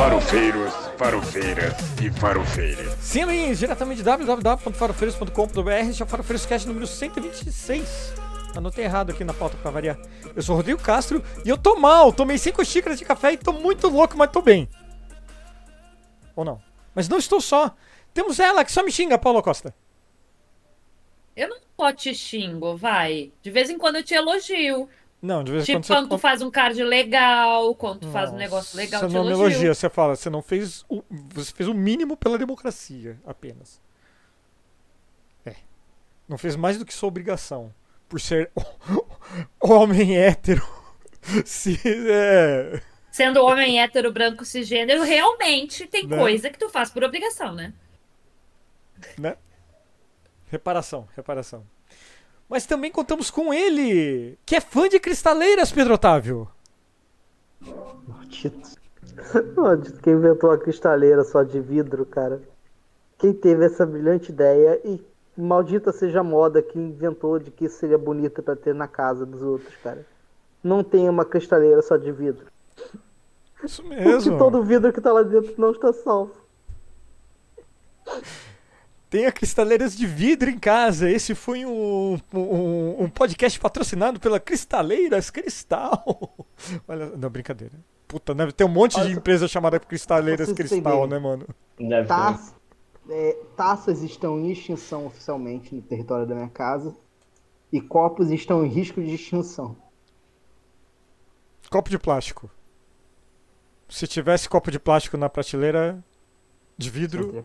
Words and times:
Farofeiros, 0.00 0.72
farofeiras 0.96 1.74
e 2.02 2.10
farofeiras. 2.10 2.96
Sim, 3.02 3.20
amiguinhos, 3.20 3.58
diretamente 3.58 3.98
de 3.98 4.02
www.farofeiros.com.br, 4.02 5.70
este 5.90 6.00
é 6.00 6.04
o 6.06 6.08
Farofeiros 6.08 6.46
Cast 6.46 6.66
número 6.66 6.86
126. 6.86 8.14
Anotei 8.56 8.86
errado 8.86 9.10
aqui 9.10 9.22
na 9.24 9.34
pauta 9.34 9.58
pra 9.58 9.70
variar. 9.70 9.98
Eu 10.34 10.40
sou 10.40 10.54
o 10.54 10.56
Rodrigo 10.56 10.80
Castro 10.80 11.22
e 11.44 11.50
eu 11.50 11.58
tô 11.58 11.76
mal. 11.76 12.14
Tomei 12.14 12.38
5 12.38 12.64
xícaras 12.64 12.98
de 12.98 13.04
café 13.04 13.32
e 13.32 13.36
tô 13.36 13.52
muito 13.52 13.88
louco, 13.88 14.16
mas 14.16 14.30
tô 14.30 14.40
bem. 14.40 14.66
Ou 16.34 16.46
não? 16.46 16.62
Mas 16.94 17.06
não 17.06 17.18
estou 17.18 17.38
só. 17.38 17.76
Temos 18.14 18.40
ela 18.40 18.64
que 18.64 18.72
só 18.72 18.82
me 18.82 18.90
xinga, 18.90 19.18
Paulo 19.18 19.42
Costa. 19.42 19.74
Eu 21.36 21.46
não 21.50 21.58
só 21.78 21.92
te 21.92 22.14
xingo, 22.14 22.74
vai. 22.74 23.32
De 23.42 23.50
vez 23.50 23.68
em 23.68 23.76
quando 23.76 23.96
eu 23.96 24.02
te 24.02 24.14
elogio. 24.14 24.88
Não, 25.22 25.44
de 25.44 25.52
vez 25.52 25.64
em 25.64 25.66
Tipo, 25.66 25.86
quando 25.86 26.08
quando 26.08 26.08
tu 26.10 26.18
faz 26.18 26.40
um 26.40 26.50
card 26.50 26.82
legal, 26.82 27.74
quando 27.74 28.00
tu 28.00 28.08
faz 28.08 28.30
um 28.30 28.36
negócio 28.36 28.76
legal, 28.76 29.00
Você 29.02 29.14
não 29.14 29.24
me 29.24 29.30
elogia, 29.32 29.74
você 29.74 29.88
fala, 29.90 30.16
você 30.16 30.30
não 30.30 30.40
fez 30.40 30.84
o, 30.88 31.02
você 31.10 31.52
fez 31.52 31.68
o 31.68 31.74
mínimo 31.74 32.16
pela 32.16 32.38
democracia, 32.38 33.18
apenas. 33.26 33.80
É. 35.44 35.56
Não 36.26 36.38
fez 36.38 36.56
mais 36.56 36.78
do 36.78 36.86
que 36.86 36.94
sua 36.94 37.08
obrigação. 37.08 37.72
Por 38.08 38.18
ser 38.20 38.50
homem 39.60 40.16
hétero. 40.16 40.66
Se, 41.44 41.78
é, 41.84 42.80
Sendo 43.10 43.44
homem 43.44 43.80
hétero, 43.80 44.12
branco, 44.12 44.44
cisgênero, 44.44 45.02
realmente 45.02 45.86
tem 45.86 46.06
Né? 46.06 46.16
coisa 46.16 46.48
que 46.48 46.58
tu 46.58 46.68
faz 46.70 46.90
por 46.90 47.04
obrigação, 47.04 47.54
né? 47.54 47.74
né? 49.18 49.36
Reparação, 50.50 51.06
reparação. 51.14 51.66
Mas 52.50 52.66
também 52.66 52.90
contamos 52.90 53.30
com 53.30 53.54
ele, 53.54 54.36
que 54.44 54.56
é 54.56 54.60
fã 54.60 54.88
de 54.88 54.98
cristaleiras, 54.98 55.70
Pedro 55.70 55.94
Otávio. 55.94 56.48
Maldito. 58.08 58.68
Maldito 59.56 60.00
quem 60.00 60.14
inventou 60.14 60.50
a 60.50 60.58
cristaleira 60.58 61.22
só 61.22 61.44
de 61.44 61.60
vidro, 61.60 62.04
cara. 62.04 62.42
Quem 63.18 63.32
teve 63.32 63.64
essa 63.64 63.86
brilhante 63.86 64.32
ideia 64.32 64.80
e 64.84 65.00
maldita 65.36 65.92
seja 65.92 66.20
a 66.20 66.24
moda 66.24 66.60
que 66.60 66.76
inventou 66.76 67.38
de 67.38 67.52
que 67.52 67.68
seria 67.68 67.96
bonito 67.96 68.42
pra 68.42 68.56
ter 68.56 68.74
na 68.74 68.88
casa 68.88 69.24
dos 69.24 69.42
outros, 69.42 69.76
cara. 69.76 70.04
Não 70.62 70.82
tem 70.82 71.08
uma 71.08 71.24
cristaleira 71.24 71.80
só 71.82 71.96
de 71.96 72.10
vidro. 72.10 72.46
Isso 73.62 73.80
Porque 73.86 73.94
mesmo. 73.94 74.38
todo 74.38 74.64
vidro 74.64 74.92
que 74.92 75.00
tá 75.00 75.12
lá 75.12 75.22
dentro 75.22 75.54
não 75.56 75.70
está 75.70 75.92
salvo. 75.92 76.34
Tenha 79.10 79.32
cristaleiras 79.32 79.96
de 79.96 80.06
vidro 80.06 80.48
em 80.48 80.58
casa. 80.58 81.10
Esse 81.10 81.34
foi 81.34 81.66
um, 81.66 82.16
um, 82.32 83.02
um 83.04 83.10
podcast 83.10 83.58
patrocinado 83.58 84.20
pela 84.20 84.38
Cristaleiras 84.38 85.30
Cristal. 85.30 86.46
Olha, 86.86 87.06
não, 87.16 87.28
brincadeira. 87.28 87.74
Puta, 88.06 88.32
deve 88.32 88.52
ter 88.52 88.62
um 88.62 88.68
monte 88.68 88.94
de 88.94 89.00
Olha, 89.00 89.12
empresa 89.12 89.48
chamada 89.48 89.80
Cristaleiras 89.80 90.52
Cristal, 90.52 91.08
né, 91.08 91.18
mano? 91.18 91.44
Taça- 92.06 92.54
é, 93.08 93.36
taças 93.56 94.02
estão 94.02 94.38
em 94.38 94.52
extinção 94.52 95.06
oficialmente 95.06 95.74
no 95.74 95.82
território 95.82 96.24
da 96.24 96.34
minha 96.34 96.48
casa. 96.48 96.94
E 97.72 97.80
copos 97.80 98.30
estão 98.30 98.64
em 98.64 98.68
risco 98.68 99.02
de 99.02 99.14
extinção. 99.14 99.76
Copo 101.68 101.90
de 101.90 101.98
plástico. 101.98 102.48
Se 103.88 104.06
tivesse 104.06 104.48
copo 104.48 104.70
de 104.70 104.78
plástico 104.78 105.16
na 105.16 105.28
prateleira 105.28 106.02
de 106.80 106.90
Isso 107.04 107.16
não 107.16 107.22
vidro, 107.22 107.26
teria 107.26 107.42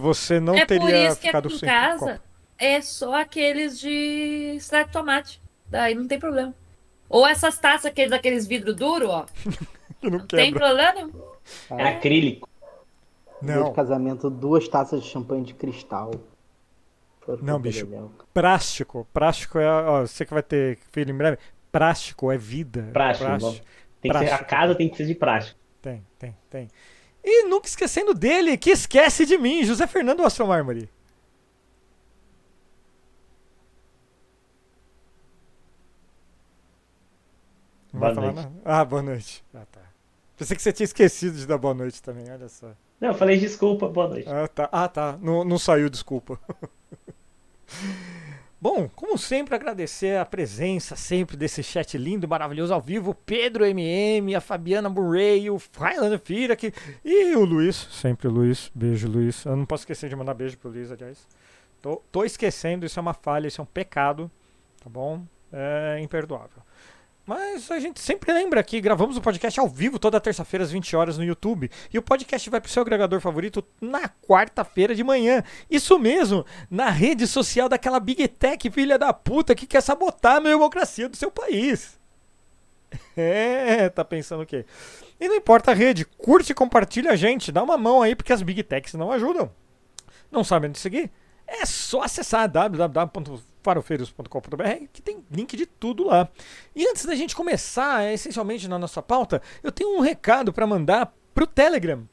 você 0.00 0.40
não 0.40 0.54
é 0.54 0.66
por 0.66 0.66
teria 0.66 1.06
isso 1.06 1.20
que 1.20 1.28
ficado 1.28 1.48
aqui 1.48 1.52
em 1.52 1.58
sem 1.58 1.68
casa 1.68 1.96
copo. 1.98 2.20
é 2.58 2.80
só 2.82 3.14
aqueles 3.20 3.78
de 3.78 4.54
extrato 4.56 4.86
de 4.88 4.92
tomate. 4.92 5.42
Daí 5.66 5.94
não 5.94 6.06
tem 6.06 6.18
problema. 6.18 6.54
Ou 7.08 7.26
essas 7.26 7.58
taças 7.58 7.86
aqueles, 7.86 8.10
daqueles 8.10 8.46
vidro 8.46 8.74
duro, 8.74 9.08
ó. 9.10 9.26
Que 10.00 10.10
não 10.10 10.20
Tem 10.26 10.52
quebra. 10.52 10.52
problema 10.52 10.92
nenhum. 10.92 11.12
É 11.70 11.88
acrílico. 11.88 12.48
Dia 13.40 13.56
Não, 13.56 13.64
de 13.64 13.72
casamento, 13.72 14.28
duas 14.30 14.68
taças 14.68 15.02
de 15.02 15.08
champanhe 15.08 15.44
de 15.44 15.54
cristal. 15.54 16.10
Não, 17.40 17.58
bicho. 17.58 17.86
plástico. 18.34 19.06
Plástico 19.12 19.58
é. 19.58 19.66
Ó, 19.68 20.00
você 20.02 20.26
que 20.26 20.34
vai 20.34 20.42
ter 20.42 20.78
filho 20.92 21.10
em 21.10 21.16
breve. 21.16 21.38
Plástico 21.72 22.30
é 22.30 22.36
vida. 22.36 22.90
Plástico. 22.92 23.64
Tem 24.00 24.12
ser, 24.12 24.32
a 24.32 24.44
casa 24.44 24.74
tem 24.74 24.88
que 24.88 24.96
ser 24.96 25.06
de 25.06 25.14
prático. 25.14 25.58
Tem, 25.80 26.04
tem, 26.18 26.36
tem. 26.50 26.68
E 27.24 27.44
nunca 27.48 27.66
esquecendo 27.66 28.12
dele, 28.12 28.56
que 28.58 28.70
esquece 28.70 29.24
de 29.24 29.38
mim, 29.38 29.64
José 29.64 29.86
Fernando 29.86 30.22
Astro 30.22 30.46
Mármore. 30.46 30.90
Não 37.92 38.00
Boa 38.00 38.12
vai 38.12 38.14
falar 38.14 38.32
noite. 38.32 38.44
nada? 38.48 38.60
Ah, 38.64 38.84
boa 38.84 39.02
noite. 39.02 39.44
Ah, 39.54 39.64
tá. 39.70 39.80
Pensei 40.36 40.56
que 40.56 40.62
você 40.62 40.72
tinha 40.72 40.84
esquecido 40.84 41.36
de 41.36 41.46
dar 41.46 41.58
boa 41.58 41.74
noite 41.74 42.02
também, 42.02 42.30
olha 42.30 42.48
só. 42.48 42.72
Não, 43.00 43.08
eu 43.08 43.14
falei 43.14 43.38
desculpa, 43.38 43.88
boa 43.88 44.08
noite. 44.08 44.28
Ah, 44.28 44.48
tá. 44.48 44.68
Ah, 44.72 44.88
tá. 44.88 45.18
Não, 45.20 45.44
não 45.44 45.58
saiu, 45.58 45.88
desculpa. 45.88 46.38
Bom, 48.64 48.88
como 48.96 49.18
sempre, 49.18 49.54
agradecer 49.54 50.16
a 50.16 50.24
presença 50.24 50.96
sempre 50.96 51.36
desse 51.36 51.62
chat 51.62 51.98
lindo, 51.98 52.26
maravilhoso 52.26 52.72
ao 52.72 52.80
vivo. 52.80 53.14
Pedro 53.14 53.66
MM, 53.66 54.34
a 54.34 54.40
Fabiana 54.40 54.88
Murray, 54.88 55.50
o 55.50 55.60
Highlander 55.78 56.18
Fira 56.18 56.54
aqui, 56.54 56.72
e 57.04 57.36
o 57.36 57.44
Luiz. 57.44 57.76
Sempre 57.76 58.26
o 58.26 58.30
Luiz. 58.30 58.72
Beijo, 58.74 59.06
Luiz. 59.06 59.44
Eu 59.44 59.54
não 59.54 59.66
posso 59.66 59.82
esquecer 59.82 60.08
de 60.08 60.16
mandar 60.16 60.32
beijo 60.32 60.56
pro 60.56 60.70
Luiz, 60.70 60.90
aliás. 60.90 61.28
Tô, 61.82 62.00
tô 62.10 62.24
esquecendo, 62.24 62.86
isso 62.86 62.98
é 62.98 63.02
uma 63.02 63.12
falha, 63.12 63.48
isso 63.48 63.60
é 63.60 63.64
um 63.64 63.66
pecado. 63.66 64.30
Tá 64.82 64.88
bom? 64.88 65.22
É 65.52 66.00
imperdoável. 66.00 66.62
Mas 67.26 67.70
a 67.70 67.80
gente 67.80 68.00
sempre 68.00 68.32
lembra 68.32 68.62
que 68.62 68.80
gravamos 68.80 69.16
o 69.16 69.20
podcast 69.20 69.58
ao 69.58 69.66
vivo 69.66 69.98
toda 69.98 70.20
terça-feira 70.20 70.62
às 70.62 70.70
20 70.70 70.94
horas 70.94 71.16
no 71.16 71.24
YouTube. 71.24 71.70
E 71.92 71.98
o 71.98 72.02
podcast 72.02 72.50
vai 72.50 72.60
pro 72.60 72.70
seu 72.70 72.82
agregador 72.82 73.18
favorito 73.20 73.64
na 73.80 74.08
quarta-feira 74.08 74.94
de 74.94 75.02
manhã. 75.02 75.42
Isso 75.70 75.98
mesmo, 75.98 76.44
na 76.70 76.90
rede 76.90 77.26
social 77.26 77.68
daquela 77.68 77.98
Big 77.98 78.28
Tech 78.28 78.70
filha 78.70 78.98
da 78.98 79.12
puta 79.12 79.54
que 79.54 79.66
quer 79.66 79.80
sabotar 79.80 80.36
a 80.36 80.40
democracia 80.40 81.08
do 81.08 81.16
seu 81.16 81.30
país. 81.30 81.98
É, 83.16 83.88
tá 83.88 84.04
pensando 84.04 84.44
o 84.44 84.46
quê? 84.46 84.64
E 85.18 85.28
não 85.28 85.34
importa 85.34 85.72
a 85.72 85.74
rede, 85.74 86.04
curte 86.04 86.52
e 86.52 86.54
compartilha 86.54 87.10
a 87.10 87.16
gente, 87.16 87.50
dá 87.50 87.60
uma 87.60 87.76
mão 87.76 88.02
aí 88.02 88.14
porque 88.14 88.32
as 88.32 88.42
Big 88.42 88.62
Techs 88.62 88.94
não 88.94 89.10
ajudam. 89.10 89.50
Não 90.30 90.44
sabem 90.44 90.68
onde 90.68 90.78
seguir? 90.78 91.10
É 91.46 91.66
só 91.66 92.02
acessar 92.02 92.48
www.farofeiros.com.br 93.64 94.86
que 94.92 95.00
tem 95.00 95.24
link 95.30 95.56
de 95.56 95.64
tudo 95.64 96.04
lá. 96.04 96.28
E 96.76 96.86
antes 96.86 97.06
da 97.06 97.14
gente 97.14 97.34
começar, 97.34 98.12
essencialmente 98.12 98.68
na 98.68 98.78
nossa 98.78 99.00
pauta, 99.00 99.40
eu 99.62 99.72
tenho 99.72 99.96
um 99.96 100.00
recado 100.00 100.52
para 100.52 100.66
mandar 100.66 101.14
pro 101.34 101.46
Telegram. 101.46 102.06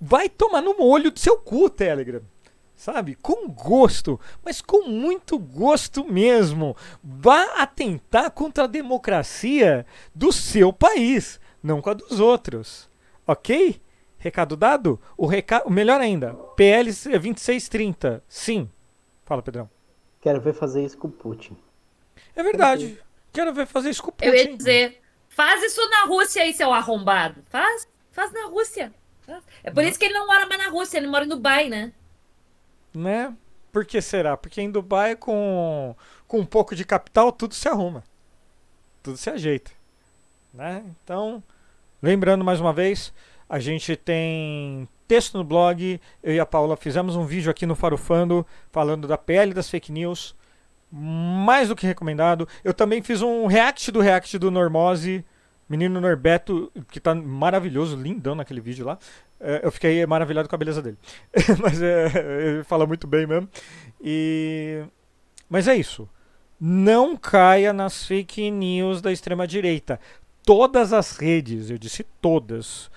Vai 0.00 0.28
tomar 0.28 0.62
no 0.62 0.80
olho 0.80 1.10
do 1.10 1.18
seu 1.18 1.36
cu, 1.36 1.68
Telegram. 1.68 2.22
Sabe? 2.74 3.14
Com 3.16 3.48
gosto, 3.48 4.18
mas 4.44 4.60
com 4.60 4.88
muito 4.88 5.38
gosto 5.38 6.04
mesmo. 6.04 6.76
Vá 7.02 7.60
atentar 7.62 8.30
contra 8.30 8.64
a 8.64 8.68
democracia 8.68 9.86
do 10.14 10.32
seu 10.32 10.72
país, 10.72 11.38
não 11.62 11.80
com 11.80 11.90
a 11.90 11.94
dos 11.94 12.18
outros. 12.18 12.88
Ok? 13.26 13.80
Recado 14.18 14.56
dado? 14.56 15.00
O 15.16 15.26
recado, 15.26 15.70
melhor 15.70 16.00
ainda, 16.00 16.34
PL 16.56 16.90
2630. 16.90 18.22
Sim. 18.28 18.68
Fala, 19.24 19.42
Pedrão. 19.42 19.81
Quero 20.22 20.40
ver 20.40 20.54
fazer 20.54 20.84
isso 20.84 20.96
com 20.96 21.08
o 21.08 21.12
Putin. 21.12 21.56
É 22.34 22.42
verdade. 22.44 22.98
Quero 23.32 23.52
ver 23.52 23.66
fazer 23.66 23.90
isso 23.90 24.02
com 24.02 24.10
o 24.10 24.12
Putin. 24.12 24.28
Eu 24.28 24.34
ia 24.34 24.56
dizer, 24.56 25.02
faz 25.28 25.60
isso 25.64 25.80
na 25.90 26.04
Rússia 26.04 26.42
aí, 26.42 26.54
seu 26.54 26.72
arrombado. 26.72 27.42
Faz, 27.48 27.88
faz 28.12 28.32
na 28.32 28.46
Rússia. 28.46 28.94
É 29.64 29.70
por 29.70 29.82
isso 29.82 29.98
que 29.98 30.04
ele 30.04 30.14
não 30.14 30.26
mora 30.26 30.46
mais 30.46 30.62
na 30.62 30.70
Rússia, 30.70 30.98
ele 30.98 31.08
mora 31.08 31.24
em 31.24 31.28
Dubai, 31.28 31.68
né? 31.68 31.92
Né? 32.94 33.34
Por 33.72 33.84
que 33.84 34.00
será? 34.00 34.36
Porque 34.36 34.60
em 34.60 34.70
Dubai, 34.70 35.16
com, 35.16 35.96
com 36.28 36.38
um 36.38 36.46
pouco 36.46 36.76
de 36.76 36.84
capital, 36.84 37.32
tudo 37.32 37.54
se 37.54 37.68
arruma. 37.68 38.04
Tudo 39.02 39.16
se 39.16 39.28
ajeita. 39.28 39.72
Né? 40.54 40.84
Então, 41.02 41.42
lembrando 42.00 42.44
mais 42.44 42.60
uma 42.60 42.72
vez, 42.72 43.12
a 43.48 43.58
gente 43.58 43.96
tem 43.96 44.88
texto 45.12 45.36
no 45.36 45.44
blog. 45.44 46.00
Eu 46.22 46.34
e 46.34 46.40
a 46.40 46.46
Paula 46.46 46.74
fizemos 46.74 47.16
um 47.16 47.26
vídeo 47.26 47.50
aqui 47.50 47.66
no 47.66 47.74
Farofando 47.74 48.46
falando 48.70 49.06
da 49.06 49.18
PL 49.18 49.52
das 49.52 49.68
fake 49.68 49.92
news. 49.92 50.34
Mais 50.90 51.68
do 51.68 51.76
que 51.76 51.86
recomendado. 51.86 52.48
Eu 52.64 52.72
também 52.72 53.02
fiz 53.02 53.20
um 53.20 53.46
react 53.46 53.92
do 53.92 54.00
react 54.00 54.38
do 54.38 54.50
Normose. 54.50 55.22
Menino 55.68 56.00
Norberto, 56.00 56.72
que 56.90 56.98
tá 56.98 57.14
maravilhoso, 57.14 57.94
lindão 57.94 58.34
naquele 58.34 58.60
vídeo 58.62 58.86
lá. 58.86 58.98
É, 59.38 59.60
eu 59.62 59.70
fiquei 59.70 60.04
maravilhado 60.06 60.48
com 60.48 60.54
a 60.54 60.58
beleza 60.58 60.80
dele. 60.80 60.96
Mas 61.60 61.82
é, 61.82 62.06
ele 62.54 62.64
fala 62.64 62.86
muito 62.86 63.06
bem 63.06 63.26
mesmo. 63.26 63.46
E... 64.00 64.82
Mas 65.46 65.68
é 65.68 65.74
isso. 65.74 66.08
Não 66.58 67.18
caia 67.18 67.70
nas 67.74 68.06
fake 68.06 68.50
news 68.50 69.02
da 69.02 69.12
extrema-direita. 69.12 70.00
Todas 70.42 70.94
as 70.94 71.18
redes, 71.18 71.68
eu 71.68 71.76
disse 71.76 72.02
todas. 72.18 72.90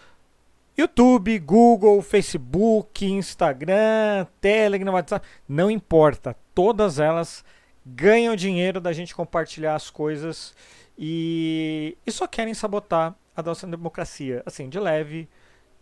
YouTube, 0.78 1.40
Google, 1.40 2.02
Facebook, 2.02 3.06
Instagram, 3.06 4.28
Telegram, 4.42 4.94
WhatsApp, 4.94 5.26
não 5.48 5.72
importa. 5.72 6.36
Todas 6.54 7.00
elas 7.00 7.46
ganham 7.86 8.36
dinheiro 8.36 8.82
da 8.82 8.92
gente 8.92 9.16
compartilhar 9.16 9.76
as 9.76 9.90
coisas 9.90 10.54
e, 10.98 11.98
e 12.06 12.12
só 12.12 12.28
querem 12.28 12.54
sabotar 12.54 13.16
a 13.36 13.42
nossa 13.42 13.68
democracia, 13.68 14.42
assim, 14.46 14.68
de 14.68 14.80
leve 14.80 15.30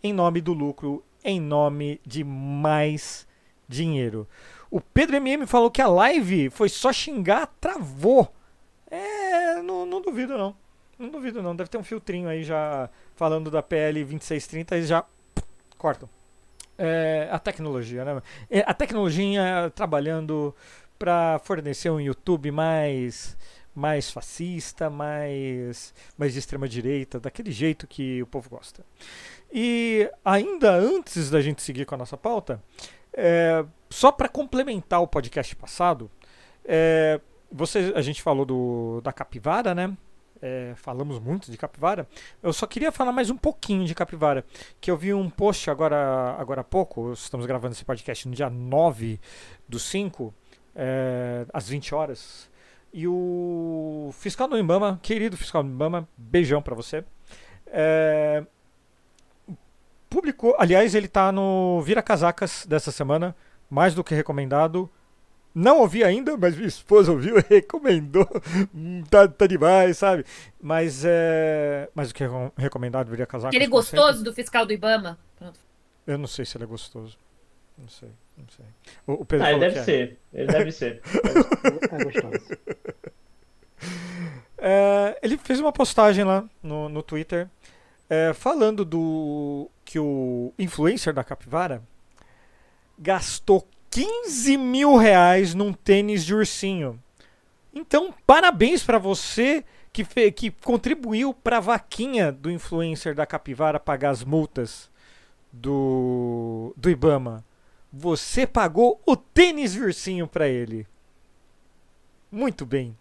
em 0.04 0.12
nome 0.12 0.42
do 0.42 0.54
lucro, 0.54 1.04
em 1.24 1.40
nome 1.40 2.00
de 2.06 2.24
mais 2.24 3.28
dinheiro. 3.68 4.28
O 4.70 4.82
Pedro 4.82 5.16
MM 5.16 5.48
falou 5.48 5.72
que 5.72 5.82
a 5.82 5.88
live 5.88 6.50
foi 6.50 6.68
só 6.68 6.92
xingar, 6.92 7.48
travou. 7.60 8.34
É, 8.90 9.62
não, 9.62 9.86
não 9.86 10.02
duvido 10.02 10.38
não. 10.38 10.56
Não 11.04 11.10
duvido 11.10 11.44
não. 11.44 11.54
Deve 11.54 11.70
ter 11.70 11.78
um 11.78 11.84
filtrinho 11.84 12.30
aí 12.30 12.44
já 12.46 12.90
falando 13.14 13.52
da 13.52 13.62
PL 13.62 14.06
2630 14.06 14.78
e 14.78 14.84
já 14.84 15.04
cortam. 15.78 16.08
É, 16.78 17.28
a 17.30 17.38
tecnologia, 17.38 18.06
né? 18.06 18.22
É, 18.50 18.62
A 18.62 18.74
tecnologia 18.74 19.70
trabalhando 19.76 20.56
para 20.98 21.40
fornecer 21.44 21.90
um 21.90 22.00
YouTube 22.00 22.52
mais 22.52 23.38
mais 23.76 24.10
fascista, 24.12 24.90
mais 24.90 25.94
mais 26.18 26.32
de 26.32 26.40
extrema 26.40 26.70
direita, 26.70 27.20
daquele 27.20 27.52
jeito 27.52 27.86
que 27.86 28.24
o 28.24 28.28
povo 28.28 28.50
gosta. 28.50 28.86
E 29.52 30.10
ainda 30.24 30.72
antes 30.72 31.30
da 31.30 31.42
gente 31.42 31.62
seguir 31.62 31.86
com 31.86 31.96
a 31.96 31.98
nossa 31.98 32.16
pauta, 32.16 32.64
é, 33.14 33.66
só 33.90 34.10
para 34.10 34.30
complementar 34.30 35.02
o 35.02 35.08
podcast 35.08 35.54
passado, 35.56 36.10
é, 36.64 37.20
você, 37.52 37.92
a 37.94 38.02
gente 38.02 38.22
falou 38.22 38.46
do, 38.46 39.02
da 39.02 39.12
capivara, 39.12 39.76
né? 39.76 39.96
É, 40.46 40.74
falamos 40.76 41.20
muito 41.20 41.50
de 41.50 41.58
capivara. 41.58 42.06
Eu 42.42 42.52
só 42.52 42.68
queria 42.68 42.92
falar 42.92 43.14
mais 43.14 43.30
um 43.30 43.38
pouquinho 43.38 43.86
de 43.86 43.96
capivara. 43.96 44.44
Que 44.82 44.92
eu 44.92 44.98
vi 44.98 45.14
um 45.14 45.30
post 45.30 45.70
agora, 45.72 46.36
agora 46.38 46.60
há 46.60 46.64
pouco. 46.66 47.14
Estamos 47.14 47.46
gravando 47.46 47.74
esse 47.74 47.86
podcast 47.86 48.28
no 48.28 48.36
dia 48.36 48.50
9 48.50 49.22
do 49.70 49.80
5, 49.80 50.34
é, 50.76 51.46
às 51.54 51.70
20 51.70 51.96
horas. 51.96 52.52
E 52.92 53.08
o 53.08 54.10
fiscal 54.12 54.50
do 54.50 54.58
Ibama, 54.58 55.00
querido 55.02 55.38
fiscal 55.38 55.64
do 55.64 55.70
Ibama, 55.70 56.10
beijão 56.18 56.62
pra 56.62 56.76
você. 56.76 57.06
É, 57.68 58.44
publicou, 60.10 60.58
aliás, 60.60 60.94
ele 60.94 61.08
tá 61.08 61.32
no 61.32 61.82
Vira 61.84 62.02
Casacas 62.02 62.66
dessa 62.68 62.92
semana, 62.92 63.34
mais 63.70 63.96
do 63.96 64.04
que 64.04 64.14
recomendado. 64.14 64.92
Não 65.54 65.80
ouvi 65.80 66.04
ainda, 66.04 66.36
mas 66.36 66.56
minha 66.56 66.68
esposa 66.68 67.12
ouviu 67.12 67.38
e 67.40 67.46
recomendou. 67.48 68.28
Hum, 68.74 69.04
tá, 69.10 69.28
tá 69.28 69.46
demais, 69.46 69.98
sabe? 69.98 70.26
Mas 70.60 71.04
é. 71.06 71.90
Mas 71.94 72.12
o 72.12 72.14
que 72.16 72.24
é 72.24 72.28
recomendado 72.58 73.10
Vira 73.10 73.26
Casacas? 73.26 73.56
Aquele 73.56 73.66
sempre. 73.66 73.78
gostoso 73.78 74.24
do 74.24 74.34
fiscal 74.34 74.66
do 74.66 74.74
Ibama. 74.74 75.20
Pronto. 75.38 75.60
Eu 76.08 76.18
não 76.18 76.28
sei 76.28 76.44
se 76.46 76.58
ele 76.58 76.64
é 76.64 76.68
gostoso. 76.68 77.18
Não 77.78 77.88
sei, 77.88 78.10
não 78.38 78.46
sei. 78.50 78.66
O, 79.06 79.14
o 79.22 79.26
Pedro 79.26 79.46
Ah, 79.46 79.52
ele 79.52 79.60
deve 79.60 79.80
é. 79.80 79.84
ser. 79.84 80.20
Ele 80.34 80.48
deve 80.48 80.72
ser. 80.72 81.02
É 81.92 82.04
gostoso. 82.04 82.58
É, 84.58 85.20
ele 85.22 85.38
fez 85.38 85.60
uma 85.60 85.72
postagem 85.72 86.24
lá 86.24 86.46
no, 86.62 86.88
no 86.88 87.04
Twitter 87.04 87.50
é, 88.10 88.34
falando 88.34 88.86
do 88.86 89.70
que 89.84 90.00
o 90.00 90.54
influencer 90.58 91.14
da 91.14 91.24
capivara 91.24 91.82
gastou 92.98 93.68
15 93.94 94.58
mil 94.58 94.96
reais 94.96 95.54
num 95.54 95.72
tênis 95.72 96.26
de 96.26 96.34
ursinho. 96.34 97.00
Então, 97.74 98.14
parabéns 98.26 98.84
pra 98.84 98.98
você 98.98 99.64
que, 99.92 100.04
que 100.32 100.52
contribuiu 100.52 101.34
pra 101.34 101.60
vaquinha 101.60 102.32
do 102.32 102.50
influencer 102.50 103.14
da 103.14 103.26
capivara 103.26 103.80
pagar 103.80 104.10
as 104.10 104.24
multas 104.24 104.90
do, 105.52 106.74
do 106.76 106.90
Ibama. 106.90 107.44
Você 107.92 108.48
pagou 108.48 109.00
o 109.06 109.16
tênis 109.16 109.74
de 109.74 109.82
ursinho 109.82 110.28
pra 110.28 110.48
ele. 110.48 110.88
Muito 112.32 112.66
bem. 112.66 112.98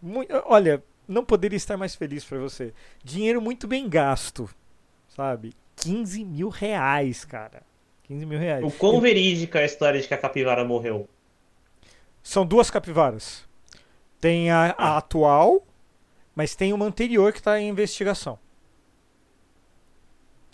Mui- 0.00 0.28
olha, 0.46 0.82
não 1.08 1.24
poderia 1.24 1.56
estar 1.56 1.76
mais 1.76 1.94
feliz 1.96 2.24
pra 2.24 2.38
você. 2.38 2.72
Dinheiro 3.02 3.40
muito 3.42 3.66
bem 3.66 3.88
gasto, 3.88 4.48
sabe? 5.08 5.52
15 5.76 6.24
mil 6.24 6.48
reais, 6.48 7.24
cara. 7.24 7.62
15 8.10 8.26
mil 8.26 8.38
reais. 8.40 8.64
O 8.64 8.72
quão 8.72 9.00
verídica 9.00 9.60
é 9.60 9.62
a 9.62 9.66
história 9.66 10.00
de 10.00 10.08
que 10.08 10.12
a 10.14 10.18
capivara 10.18 10.64
morreu? 10.64 11.08
São 12.24 12.44
duas 12.44 12.68
capivaras. 12.68 13.44
Tem 14.20 14.50
a, 14.50 14.74
a 14.76 14.96
atual, 14.98 15.64
mas 16.34 16.56
tem 16.56 16.72
uma 16.72 16.84
anterior 16.84 17.32
que 17.32 17.38
está 17.38 17.60
em 17.60 17.68
investigação. 17.68 18.36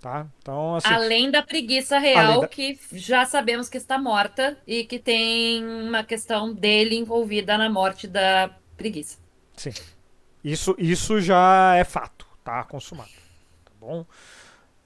Tá? 0.02 0.26
Então, 0.38 0.76
assim. 0.76 0.92
Além 0.92 1.30
da 1.30 1.42
preguiça 1.42 1.98
real, 1.98 2.42
da- 2.42 2.48
que 2.48 2.78
já 2.92 3.24
sabemos 3.24 3.70
que 3.70 3.78
está 3.78 3.98
morta 3.98 4.58
e 4.66 4.84
que 4.84 4.98
tem 4.98 5.64
uma 5.64 6.04
questão 6.04 6.52
dele 6.52 6.94
envolvida 6.94 7.56
na 7.56 7.70
morte 7.70 8.06
da 8.06 8.50
preguiça. 8.76 9.18
Sim. 9.56 9.72
Isso, 10.44 10.76
isso 10.78 11.20
já 11.22 11.74
é 11.74 11.84
fato, 11.84 12.26
tá 12.44 12.62
consumado. 12.64 13.10
Tá 13.64 13.72
bom? 13.80 14.04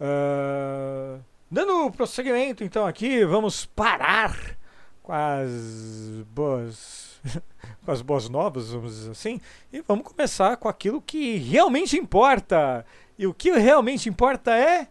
Ah, 0.01 1.19
dando 1.51 1.91
prosseguimento, 1.91 2.63
então, 2.63 2.87
aqui, 2.87 3.25
vamos 3.25 3.67
parar 3.67 4.57
com 5.03 5.13
as 5.13 6.25
boas. 6.33 7.21
com 7.85 7.91
as 7.91 8.01
boas 8.01 8.29
novas, 8.29 8.71
vamos 8.71 8.95
dizer 8.95 9.11
assim, 9.11 9.41
e 9.73 9.83
vamos 9.83 10.07
começar 10.07 10.57
com 10.57 10.69
aquilo 10.69 11.03
que 11.03 11.37
realmente 11.37 11.99
importa. 11.99 12.87
E 13.19 13.27
o 13.27 13.35
que 13.35 13.51
realmente 13.51 14.09
importa 14.09 14.57
é. 14.57 14.89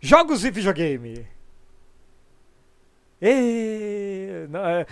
Jogos 0.00 0.44
e 0.44 0.50
videogame. 0.50 1.26
E... 3.20 4.46
não, 4.50 4.60
é, 4.66 4.86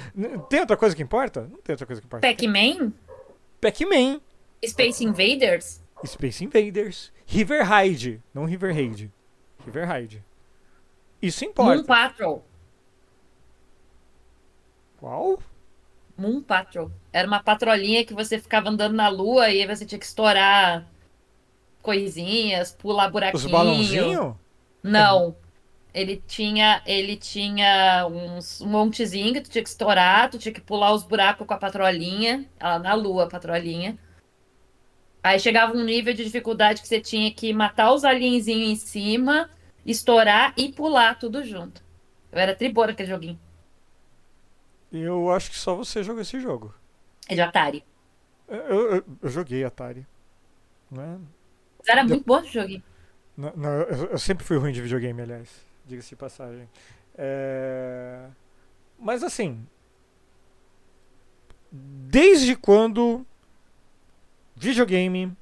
tem 0.49 0.61
outra 0.61 0.77
coisa 0.77 0.95
que 0.95 1.03
importa? 1.03 1.43
Não 1.43 1.59
tem 1.59 1.73
outra 1.73 1.87
coisa 1.87 2.01
que 2.01 2.07
importa. 2.07 2.27
Pac-Man? 2.27 2.93
Pac-Man, 3.61 4.21
Space 4.65 5.05
Invaders? 5.05 5.83
Space 6.07 6.45
Invaders, 6.45 7.13
River 7.27 7.65
Raid, 7.65 8.23
não 8.33 8.45
River 8.45 8.75
Raid. 8.75 9.11
River 9.65 9.87
Raid. 9.87 10.25
Isso 11.25 11.45
Moon 11.45 11.51
importa. 11.51 11.85
Patrol. 11.85 12.45
Qual? 14.99 15.39
Moon 16.17 16.43
Patrol. 16.43 16.91
Era 17.13 17.27
uma 17.27 17.43
patrolinha 17.43 18.05
que 18.05 18.13
você 18.13 18.39
ficava 18.39 18.69
andando 18.69 18.95
na 18.95 19.09
lua 19.09 19.51
e 19.51 19.63
aí 19.63 19.67
você 19.67 19.87
tinha 19.87 19.99
que 19.99 20.05
estourar 20.05 20.87
coisinhas, 21.81 22.73
pular 22.73 23.11
buraquinho. 23.11 23.45
Os 23.45 23.51
balãozinhos? 23.51 24.35
Não. 24.83 25.35
Ele 25.95 26.23
tinha, 26.27 26.83
ele 26.85 27.17
tinha 27.17 28.07
uns, 28.07 28.61
um 28.61 28.67
montezinho 28.67 29.33
que 29.33 29.41
tu 29.41 29.51
tinha 29.51 29.63
que 29.63 29.69
estourar, 29.69 30.29
tu 30.29 30.39
tinha 30.39 30.53
que 30.53 30.61
pular 30.61 30.93
os 30.93 31.05
buracos 31.05 31.47
com 31.47 31.55
a 31.55 31.57
patrolinha, 31.57 32.45
ela 32.59 32.79
na 32.81 32.95
lua, 32.95 33.25
a 33.25 33.29
patrolinha. 33.29 33.97
Aí 35.23 35.39
chegava 35.39 35.73
um 35.73 35.85
nível 35.85 36.13
de 36.13 36.25
dificuldade 36.25 36.83
que 36.83 36.89
você 36.89 37.01
tinha 37.01 37.33
que 37.33 37.53
matar 37.53 37.93
os 37.95 38.05
alienzinhos 38.05 38.71
em 38.71 38.77
cima, 38.77 39.49
estourar 39.85 40.55
e 40.57 40.73
pular 40.73 41.19
tudo 41.19 41.45
junto. 41.45 41.83
Eu 42.33 42.39
era 42.39 42.55
tribora 42.55 42.93
aquele 42.93 43.09
joguinho. 43.09 43.39
Eu 44.93 45.31
acho 45.31 45.51
que 45.51 45.57
só 45.59 45.75
você 45.75 46.03
jogou 46.03 46.23
esse 46.23 46.39
jogo. 46.41 46.75
É 47.29 47.35
de 47.35 47.41
Atari. 47.41 47.85
Eu, 48.49 48.97
eu- 48.97 49.05
eu 49.23 49.29
joguei 49.31 49.65
Atari. 49.65 50.07
Né? 50.91 51.19
Mas 51.79 51.89
era 51.89 52.05
muito 52.05 52.25
bom 52.25 52.39
esse 52.39 52.53
joguinho. 52.53 52.83
Não, 53.37 53.53
não, 53.57 53.71
eu, 53.71 54.07
eu 54.13 54.19
sempre 54.19 54.45
fui 54.45 54.57
ruim 54.57 54.73
de 54.73 54.81
videogame, 54.83 55.21
aliás. 55.23 55.49
Diga-se 55.87 56.11
de 56.11 56.17
passagem. 56.17 56.69
É, 57.17 58.27
Mas 58.99 59.23
assim. 59.23 59.67
Desde 61.73 62.55
quando 62.55 63.27
videogame 64.55 65.37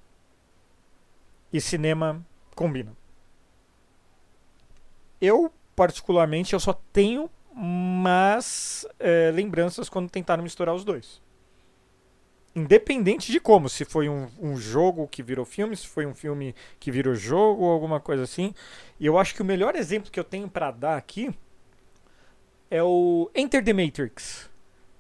e 1.52 1.60
cinema 1.60 2.24
combinam? 2.54 2.96
Eu, 5.22 5.52
particularmente, 5.76 6.52
eu 6.52 6.58
só 6.58 6.72
tenho 6.92 7.30
mas 7.54 8.84
lembranças 9.32 9.88
quando 9.88 10.10
tentaram 10.10 10.42
misturar 10.42 10.74
os 10.74 10.84
dois. 10.84 11.22
Independente 12.54 13.30
de 13.30 13.38
como, 13.38 13.68
se 13.68 13.84
foi 13.84 14.08
um, 14.08 14.28
um 14.40 14.56
jogo 14.56 15.06
que 15.06 15.22
virou 15.22 15.44
filme, 15.44 15.76
se 15.76 15.86
foi 15.86 16.04
um 16.04 16.14
filme 16.14 16.54
que 16.80 16.90
virou 16.90 17.14
jogo 17.14 17.64
alguma 17.66 18.00
coisa 18.00 18.24
assim. 18.24 18.52
E 18.98 19.06
eu 19.06 19.16
acho 19.16 19.34
que 19.34 19.42
o 19.42 19.44
melhor 19.44 19.76
exemplo 19.76 20.10
que 20.10 20.18
eu 20.18 20.24
tenho 20.24 20.48
pra 20.48 20.70
dar 20.70 20.96
aqui 20.96 21.32
é 22.70 22.82
o 22.82 23.30
Enter 23.34 23.64
the 23.64 23.72
Matrix. 23.72 24.50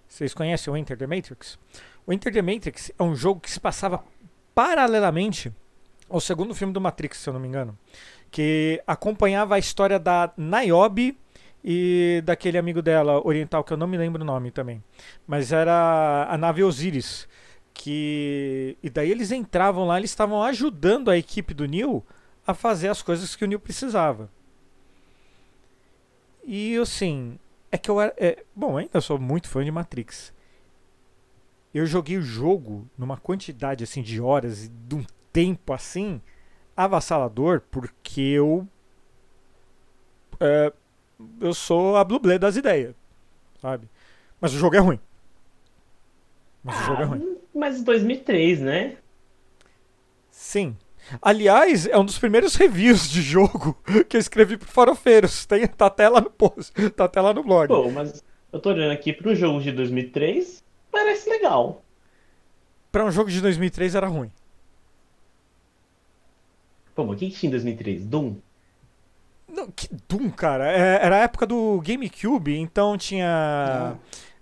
Vocês 0.06 0.32
conhecem 0.32 0.72
o 0.72 0.76
Enter 0.76 0.96
the 0.96 1.06
Matrix? 1.06 1.58
O 2.06 2.12
Enter 2.12 2.32
the 2.32 2.42
Matrix 2.42 2.92
é 2.98 3.02
um 3.02 3.14
jogo 3.14 3.40
que 3.40 3.50
se 3.50 3.58
passava 3.58 4.04
paralelamente 4.54 5.52
ao 6.08 6.20
segundo 6.20 6.54
filme 6.54 6.72
do 6.72 6.80
Matrix, 6.80 7.18
se 7.18 7.28
eu 7.28 7.32
não 7.32 7.40
me 7.40 7.48
engano, 7.48 7.76
que 8.32 8.82
acompanhava 8.86 9.54
a 9.54 9.58
história 9.58 9.98
da 9.98 10.32
Niobe 10.38 11.18
e 11.62 12.22
daquele 12.24 12.56
amigo 12.56 12.80
dela, 12.80 13.24
oriental, 13.24 13.62
que 13.62 13.72
eu 13.72 13.76
não 13.76 13.86
me 13.86 13.98
lembro 13.98 14.22
o 14.22 14.24
nome 14.24 14.50
também. 14.50 14.82
Mas 15.26 15.52
era 15.52 16.26
a 16.28 16.36
nave 16.38 16.64
Osiris. 16.64 17.28
Que. 17.74 18.76
E 18.82 18.88
daí 18.88 19.10
eles 19.10 19.30
entravam 19.30 19.86
lá, 19.86 19.98
eles 19.98 20.10
estavam 20.10 20.42
ajudando 20.42 21.10
a 21.10 21.16
equipe 21.16 21.52
do 21.52 21.66
Neil 21.66 22.04
a 22.46 22.54
fazer 22.54 22.88
as 22.88 23.02
coisas 23.02 23.36
que 23.36 23.44
o 23.44 23.48
Neil 23.48 23.60
precisava. 23.60 24.30
E 26.42 26.76
assim. 26.78 27.38
É 27.70 27.78
que 27.78 27.90
eu 27.90 28.00
era. 28.00 28.14
é, 28.16 28.42
bom, 28.56 28.78
ainda 28.78 29.00
sou 29.00 29.18
muito 29.18 29.48
fã 29.48 29.62
de 29.62 29.70
Matrix. 29.70 30.32
Eu 31.72 31.86
joguei 31.86 32.16
o 32.16 32.22
jogo 32.22 32.88
numa 32.96 33.16
quantidade 33.16 33.84
assim 33.84 34.02
de 34.02 34.20
horas 34.20 34.64
e 34.64 34.68
de 34.68 34.94
um 34.94 35.04
tempo 35.32 35.72
assim 35.72 36.20
avassalador, 36.76 37.62
porque 37.70 38.20
eu 38.20 38.66
é, 40.40 40.72
eu 41.40 41.54
sou 41.54 41.96
a 41.96 42.04
Blue 42.04 42.18
das 42.18 42.56
ideias, 42.56 42.94
sabe? 43.60 43.88
Mas 44.40 44.52
o 44.52 44.58
jogo 44.58 44.74
é 44.74 44.80
ruim. 44.80 44.98
Mas 46.64 46.80
o 46.80 46.84
jogo 46.84 47.02
é 47.02 47.04
ruim. 47.04 47.36
Mas 47.54 47.82
2003, 47.82 48.60
né? 48.60 48.96
Sim. 50.30 50.76
Aliás, 51.20 51.86
é 51.86 51.96
um 51.98 52.04
dos 52.04 52.18
primeiros 52.18 52.54
reviews 52.54 53.08
de 53.08 53.22
jogo 53.22 53.76
que 54.08 54.16
eu 54.16 54.20
escrevi 54.20 54.56
pro 54.56 54.68
Farofeiros. 54.68 55.46
Tem, 55.46 55.66
tá 55.66 55.86
até 55.86 56.08
lá 56.08 56.20
no 56.20 56.30
post, 56.30 56.72
tá 56.90 57.04
até 57.04 57.20
lá 57.20 57.32
no 57.32 57.42
blog. 57.42 57.68
Pô, 57.68 57.90
mas 57.90 58.24
eu 58.52 58.60
tô 58.60 58.70
olhando 58.70 58.92
aqui 58.92 59.12
pro 59.12 59.34
jogo 59.34 59.60
de 59.60 59.72
2003, 59.72 60.62
parece 60.90 61.28
legal. 61.28 61.84
Pra 62.90 63.04
um 63.04 63.10
jogo 63.10 63.30
de 63.30 63.40
2003 63.40 63.94
era 63.94 64.06
ruim. 64.06 64.30
Pô, 66.94 67.04
mas 67.04 67.16
o 67.16 67.18
que 67.18 67.30
que 67.30 67.36
tinha 67.36 67.48
em 67.48 67.52
2003? 67.52 68.04
Doom? 68.06 68.36
Não, 69.48 69.70
que 69.70 69.88
Doom, 70.08 70.30
cara. 70.30 70.70
É, 70.70 71.04
era 71.04 71.16
a 71.16 71.20
época 71.20 71.46
do 71.46 71.80
GameCube, 71.84 72.56
então 72.56 72.96
tinha 72.96 73.96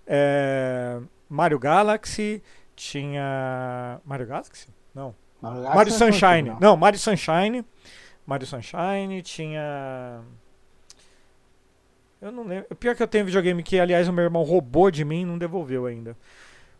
é, 0.07 0.99
Mario 1.29 1.59
Galaxy, 1.59 2.41
tinha. 2.75 3.99
Mario 4.05 4.27
Galaxy? 4.27 4.67
Não. 4.93 5.13
Mario 5.41 5.61
Mario 5.63 5.73
Galaxy 5.73 5.99
não 5.99 6.07
é 6.07 6.11
Sunshine. 6.11 6.49
antigo, 6.49 6.57
Não, 6.61 6.77
Mario 6.77 6.99
Sunshine. 6.99 7.65
Mario 8.25 8.47
Sunshine, 8.47 9.21
tinha. 9.21 10.21
Eu 12.21 12.31
não 12.31 12.43
lembro. 12.43 12.75
Pior 12.75 12.95
que 12.95 13.01
eu 13.01 13.07
tenho 13.07 13.25
videogame 13.25 13.63
que, 13.63 13.79
aliás, 13.79 14.07
o 14.07 14.13
meu 14.13 14.23
irmão 14.23 14.43
roubou 14.43 14.91
de 14.91 15.03
mim 15.03 15.21
e 15.21 15.25
não 15.25 15.37
devolveu 15.37 15.85
ainda. 15.87 16.15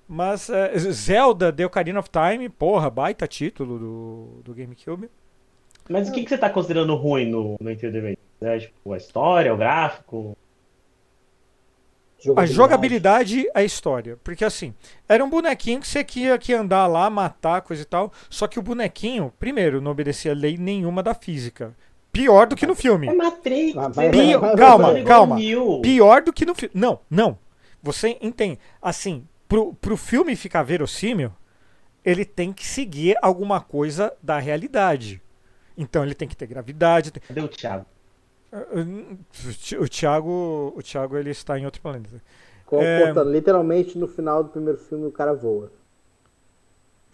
Mas 0.07 0.49
é, 0.49 0.77
Zelda 0.77 1.51
The 1.51 1.65
Ocarina 1.65 1.99
of 1.99 2.09
Time, 2.09 2.47
porra, 2.49 2.89
baita 2.89 3.27
título 3.27 3.79
do, 3.79 4.41
do 4.43 4.53
GameCube. 4.53 5.09
Mas 5.89 6.09
o 6.09 6.11
que, 6.11 6.23
que 6.23 6.29
você 6.29 6.37
tá 6.37 6.49
considerando 6.49 6.95
ruim 6.95 7.29
no, 7.29 7.55
no 7.59 7.71
Into 7.71 7.91
the? 7.91 8.17
É, 8.41 8.59
tipo, 8.59 8.93
a 8.93 8.97
história, 8.97 9.53
o 9.53 9.57
gráfico? 9.57 10.35
A 12.35 12.45
jogabilidade, 12.45 13.47
a 13.53 13.63
história. 13.63 14.17
Porque 14.23 14.45
assim, 14.45 14.73
era 15.09 15.23
um 15.23 15.29
bonequinho 15.29 15.79
que 15.79 15.87
você 15.87 16.03
tinha 16.03 16.37
que 16.37 16.53
andar 16.53 16.85
lá, 16.85 17.09
matar, 17.09 17.61
coisa 17.61 17.81
e 17.81 17.85
tal. 17.85 18.11
Só 18.29 18.47
que 18.47 18.59
o 18.59 18.61
bonequinho, 18.61 19.33
primeiro, 19.39 19.81
não 19.81 19.91
obedecia 19.91 20.33
lei 20.33 20.55
nenhuma 20.57 21.01
da 21.01 21.15
física. 21.15 21.75
Pior 22.11 22.45
do 22.45 22.55
que 22.55 22.67
no 22.67 22.75
filme. 22.75 23.07
É 23.07 23.13
Matrix! 23.13 23.75
É 23.75 23.79
mas- 23.79 24.57
calma, 24.57 25.01
calma. 25.03 25.37
Pior 25.81 26.21
do 26.21 26.33
que 26.33 26.45
no 26.45 26.53
filme. 26.53 26.73
Não, 26.75 26.99
não. 27.09 27.37
Você 27.81 28.17
entende. 28.21 28.59
Assim, 28.81 29.25
pro, 29.47 29.73
pro 29.75 29.97
filme 29.97 30.35
ficar 30.35 30.61
verossímil, 30.61 31.31
ele 32.05 32.25
tem 32.25 32.53
que 32.53 32.65
seguir 32.65 33.17
alguma 33.21 33.61
coisa 33.61 34.13
da 34.21 34.37
realidade. 34.37 35.21
Então 35.77 36.03
ele 36.03 36.13
tem 36.15 36.27
que 36.27 36.35
ter 36.35 36.47
gravidade. 36.47 37.11
tem- 37.11 37.21
Cadê 37.27 37.41
o 37.41 37.47
Thiago? 37.47 37.85
O 39.79 39.87
Thiago, 39.87 40.73
o 40.75 40.81
Thiago 40.81 41.17
ele 41.17 41.29
está 41.29 41.57
em 41.57 41.65
outro 41.65 41.81
planeta. 41.81 42.21
É. 42.73 43.11
literalmente 43.25 43.97
no 43.97 44.07
final 44.07 44.43
do 44.43 44.49
primeiro 44.49 44.77
filme 44.77 45.05
o 45.05 45.11
cara 45.11 45.33
voa. 45.33 45.71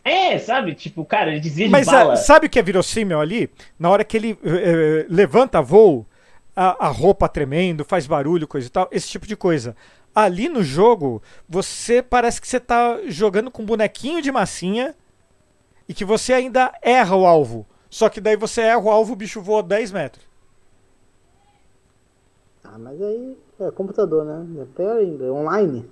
É, 0.03 0.37
sabe? 0.39 0.73
Tipo, 0.73 1.03
cara, 1.03 1.31
ele 1.31 1.39
dizia 1.39 1.65
de 1.65 1.71
Mas 1.71 1.85
bala. 1.87 2.13
ah, 2.13 2.15
sabe 2.15 2.47
o 2.47 2.49
que 2.49 2.57
é 2.59 2.61
verossímil 2.63 3.19
ali? 3.19 3.49
Na 3.77 3.89
hora 3.89 4.05
que 4.05 4.15
ele 4.15 4.39
eh, 4.43 5.05
levanta 5.09 5.61
voo, 5.61 6.05
a, 6.55 6.85
a 6.85 6.89
roupa 6.89 7.27
tremendo, 7.27 7.83
faz 7.83 8.07
barulho, 8.07 8.47
coisa 8.47 8.67
e 8.67 8.69
tal, 8.69 8.87
esse 8.91 9.09
tipo 9.09 9.27
de 9.27 9.35
coisa. 9.35 9.75
Ali 10.15 10.47
no 10.47 10.63
jogo, 10.63 11.21
você 11.47 12.01
parece 12.01 12.39
que 12.39 12.47
você 12.47 12.59
tá 12.59 12.99
jogando 13.07 13.51
com 13.51 13.63
um 13.63 13.65
bonequinho 13.65 14.21
de 14.21 14.31
massinha 14.31 14.95
e 15.89 15.93
que 15.93 16.05
você 16.05 16.33
ainda 16.33 16.71
erra 16.81 17.15
o 17.15 17.25
alvo. 17.25 17.65
Só 17.97 18.09
que 18.09 18.21
daí 18.21 18.35
você 18.35 18.61
erra 18.61 18.77
o 18.77 18.91
alvo, 18.91 19.13
o 19.13 19.15
bicho 19.15 19.41
voa 19.41 19.63
10 19.63 19.91
metros. 19.91 20.23
Ah, 22.63 22.77
mas 22.77 23.01
aí 23.01 23.35
é 23.59 23.71
computador, 23.71 24.23
né? 24.23 24.61
É 24.61 24.65
pior 24.65 24.97
ainda, 24.97 25.25
é 25.25 25.31
online. 25.31 25.89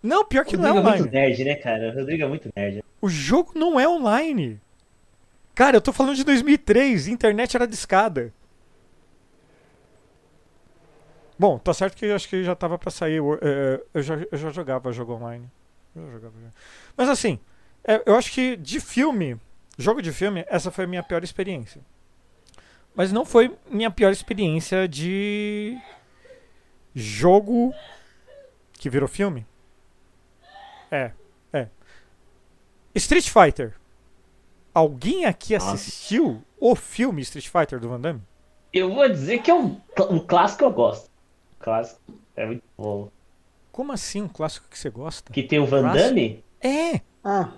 Não, 0.00 0.24
pior 0.24 0.44
que 0.44 0.54
O 0.54 0.60
não 0.60 0.66
é 0.66 0.70
Rodrigo 0.70 0.86
é 0.86 0.88
online. 0.88 1.02
muito 1.02 1.12
nerd, 1.12 1.44
né, 1.44 1.54
cara? 1.56 1.90
O 1.90 1.94
Rodrigo 1.98 2.22
é 2.22 2.28
muito 2.28 2.48
nerd. 2.54 2.84
O 3.00 3.08
jogo 3.08 3.50
não 3.56 3.80
é 3.80 3.88
online. 3.88 4.60
Cara, 5.52 5.78
eu 5.78 5.80
tô 5.80 5.92
falando 5.92 6.14
de 6.14 6.22
2003, 6.22 7.08
internet 7.08 7.56
era 7.56 7.66
discada. 7.66 8.32
Bom, 11.36 11.58
tá 11.58 11.74
certo 11.74 11.96
que 11.96 12.06
eu 12.06 12.14
acho 12.14 12.28
que 12.28 12.44
já 12.44 12.54
tava 12.54 12.78
pra 12.78 12.92
sair. 12.92 13.20
é, 13.40 13.82
eu, 13.92 14.00
já, 14.00 14.14
eu 14.30 14.38
já 14.38 14.50
jogava 14.50 14.92
jogo 14.92 15.14
online. 15.14 15.50
Eu 15.96 16.04
já 16.04 16.12
jogava. 16.12 16.34
Mas 16.96 17.08
assim, 17.08 17.40
é, 17.82 18.00
eu 18.06 18.14
acho 18.14 18.30
que 18.30 18.54
de 18.56 18.78
filme, 18.78 19.40
jogo 19.78 20.02
de 20.02 20.12
filme, 20.12 20.44
essa 20.48 20.70
foi 20.70 20.84
a 20.84 20.88
minha 20.88 21.02
pior 21.02 21.22
experiência. 21.24 21.80
Mas 22.94 23.12
não 23.12 23.24
foi 23.24 23.56
minha 23.70 23.90
pior 23.90 24.10
experiência 24.10 24.86
de 24.86 25.78
jogo 26.94 27.74
que 28.74 28.90
virou 28.90 29.08
filme. 29.08 29.46
É, 30.90 31.12
é. 31.52 31.68
Street 32.94 33.28
Fighter. 33.30 33.74
Alguém 34.74 35.24
aqui 35.24 35.54
Nossa. 35.54 35.72
assistiu 35.72 36.42
o 36.58 36.74
filme 36.74 37.22
Street 37.22 37.48
Fighter 37.48 37.80
do 37.80 37.88
Van 37.88 38.00
Damme? 38.00 38.22
Eu 38.72 38.94
vou 38.94 39.08
dizer 39.08 39.42
que 39.42 39.50
é 39.50 39.54
um, 39.54 39.80
um 40.10 40.18
clássico 40.18 40.64
eu 40.64 40.70
gosto. 40.70 41.10
Clássico. 41.58 42.00
É 42.36 42.46
muito 42.46 42.64
bom. 42.76 43.10
Como 43.70 43.92
assim 43.92 44.22
um 44.22 44.28
clássico 44.28 44.68
que 44.68 44.78
você 44.78 44.90
gosta? 44.90 45.32
Que 45.32 45.42
tem 45.42 45.58
o 45.58 45.66
Van? 45.66 45.92
Damme. 45.92 46.44
É! 46.60 47.00
Ah, 47.24 47.52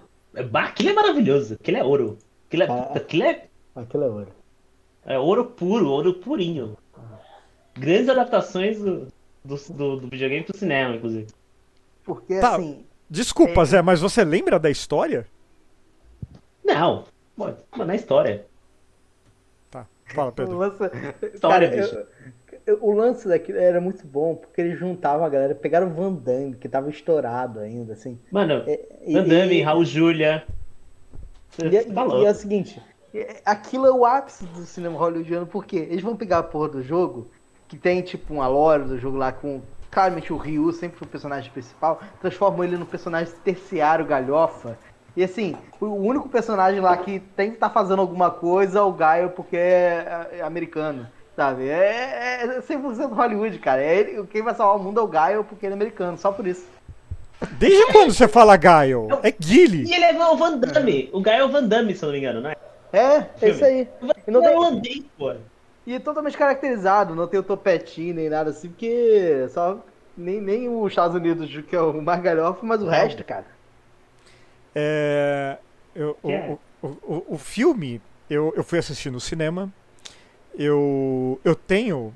Aquilo 0.54 0.88
é 0.90 0.92
maravilhoso. 0.92 1.54
Aquilo 1.54 1.76
é 1.78 1.84
ouro. 1.84 2.18
Aquilo 2.48 2.62
é, 2.62 2.66
Ah. 2.68 2.92
aquilo 2.96 3.22
é, 3.24 3.44
aquilo 3.74 4.04
é 4.04 4.08
ouro. 4.08 4.28
é 5.06 5.18
ouro 5.18 5.44
puro, 5.46 5.88
ouro 5.90 6.14
purinho. 6.14 6.76
Grandes 7.74 8.08
adaptações 8.08 8.78
do, 8.78 9.08
do, 9.44 9.56
do, 9.70 9.96
do 10.00 10.08
videogame 10.08 10.44
pro 10.44 10.56
cinema, 10.56 10.94
inclusive. 10.96 11.26
Porque 12.04 12.38
Tá. 12.40 12.56
assim, 12.56 12.84
Desculpa, 13.10 13.60
É. 13.62 13.64
Zé, 13.66 13.82
mas 13.82 14.00
você 14.00 14.24
lembra 14.24 14.58
da 14.58 14.70
história? 14.70 15.26
Não. 16.64 17.04
Pô, 17.36 17.52
mano, 17.76 17.92
é 17.92 17.96
história. 17.96 18.46
Tá, 19.70 19.86
fala, 20.14 20.32
Pedro. 20.32 20.58
História, 21.32 21.68
cara, 21.70 21.82
bicho. 21.82 21.94
eu- 21.96 22.06
o 22.80 22.92
lance 22.92 23.28
daquilo 23.28 23.58
era 23.58 23.80
muito 23.80 24.06
bom, 24.06 24.34
porque 24.34 24.60
eles 24.60 24.78
juntavam 24.78 25.24
a 25.24 25.28
galera, 25.28 25.54
pegaram 25.54 25.88
o 25.88 25.94
Van 25.94 26.12
Damme, 26.12 26.54
que 26.54 26.68
tava 26.68 26.88
estourado 26.90 27.60
ainda, 27.60 27.92
assim. 27.92 28.18
Mano, 28.32 28.64
E- 28.66 29.12
Van 29.12 29.24
Damme, 29.24 29.58
e- 29.58 29.62
Raul 29.62 29.84
Júlia. 29.84 30.44
Você 31.50 31.68
E, 31.68 31.76
é- 31.76 31.84
tá 31.84 32.06
e 32.06 32.24
é 32.24 32.30
o 32.30 32.34
seguinte, 32.34 32.82
é- 33.14 33.36
aquilo 33.44 33.86
é 33.86 33.92
o 33.92 34.04
ápice 34.04 34.44
do 34.46 34.62
cinema 34.62 34.98
hollywoodiano, 34.98 35.46
porque 35.46 35.76
eles 35.76 36.02
vão 36.02 36.16
pegar 36.16 36.38
a 36.38 36.42
porra 36.42 36.68
do 36.68 36.82
jogo, 36.82 37.30
que 37.68 37.76
tem 37.76 38.02
tipo 38.02 38.32
uma 38.34 38.46
lore 38.46 38.84
do 38.84 38.98
jogo 38.98 39.16
lá 39.16 39.30
com. 39.32 39.60
Claramente 39.90 40.32
o 40.32 40.36
Ryu 40.36 40.72
sempre 40.72 40.98
foi 40.98 41.06
o 41.06 41.10
personagem 41.10 41.52
principal, 41.52 42.00
transformam 42.20 42.64
ele 42.64 42.76
num 42.76 42.84
personagem 42.84 43.32
terciário 43.44 44.04
galhofa. 44.04 44.76
E 45.16 45.22
assim, 45.22 45.56
o 45.80 45.86
único 45.86 46.28
personagem 46.28 46.80
lá 46.80 46.96
que 46.96 47.20
tem 47.20 47.50
que 47.50 47.54
estar 47.56 47.70
fazendo 47.70 48.00
alguma 48.00 48.28
coisa 48.28 48.80
é 48.80 48.82
o 48.82 48.92
Gaio 48.92 49.30
porque 49.30 49.56
é, 49.56 50.30
é 50.32 50.42
americano. 50.42 51.06
Sabe? 51.36 51.68
É, 51.68 52.44
é 52.44 52.60
100% 52.60 53.12
Hollywood, 53.12 53.58
cara. 53.58 53.82
É 53.82 53.96
ele, 53.98 54.26
quem 54.28 54.42
vai 54.42 54.54
salvar 54.54 54.76
o 54.76 54.82
mundo 54.82 55.00
é 55.00 55.02
o 55.02 55.06
Gaio 55.08 55.44
porque 55.44 55.66
ele 55.66 55.72
é 55.72 55.76
americano, 55.76 56.16
só 56.16 56.30
por 56.30 56.46
isso. 56.46 56.66
Desde 57.58 57.92
quando 57.92 58.12
você 58.12 58.28
fala 58.28 58.56
Gaio? 58.56 59.08
É 59.22 59.30
Guile. 59.32 59.84
E 59.84 59.94
ele 59.94 60.04
é 60.04 60.26
o 60.26 60.36
Van 60.36 60.56
Damme. 60.58 61.10
O 61.12 61.20
Guy 61.20 61.32
é 61.32 61.44
o 61.44 61.48
Van 61.50 61.64
Damme, 61.64 61.94
se 61.94 62.04
eu 62.04 62.06
não 62.06 62.12
me 62.12 62.18
engano, 62.20 62.40
não 62.40 62.50
é? 62.50 62.56
É, 62.92 63.26
é 63.42 63.48
isso 63.50 63.64
aí. 63.64 63.88
E 64.26 64.30
não 64.30 64.40
é 64.44 64.48
tem, 64.48 64.56
holandês, 64.56 65.02
pô. 65.18 65.34
E 65.86 65.94
é 65.94 65.98
totalmente 65.98 66.38
caracterizado, 66.38 67.14
não 67.14 67.26
tem 67.26 67.40
o 67.40 67.42
topetinho 67.42 68.14
nem 68.14 68.30
nada 68.30 68.50
assim, 68.50 68.68
porque 68.68 69.46
só 69.50 69.84
nem, 70.16 70.40
nem 70.40 70.68
os 70.68 70.92
Estados 70.92 71.16
Unidos, 71.16 71.50
que 71.68 71.74
é 71.74 71.80
o 71.80 72.00
mais 72.00 72.22
galhofa, 72.22 72.60
mas 72.62 72.80
o 72.80 72.84
Não. 72.84 72.92
resto, 72.92 73.22
cara. 73.24 73.44
É, 74.74 75.58
eu- 75.94 76.16
o, 76.22 76.30
é? 76.30 76.56
o, 76.82 76.86
o, 76.86 77.24
o 77.30 77.38
filme, 77.38 78.00
eu, 78.30 78.52
eu 78.56 78.64
fui 78.64 78.78
assistir 78.78 79.10
no 79.10 79.20
cinema. 79.20 79.70
Eu, 80.56 81.40
eu 81.44 81.54
tenho 81.54 82.14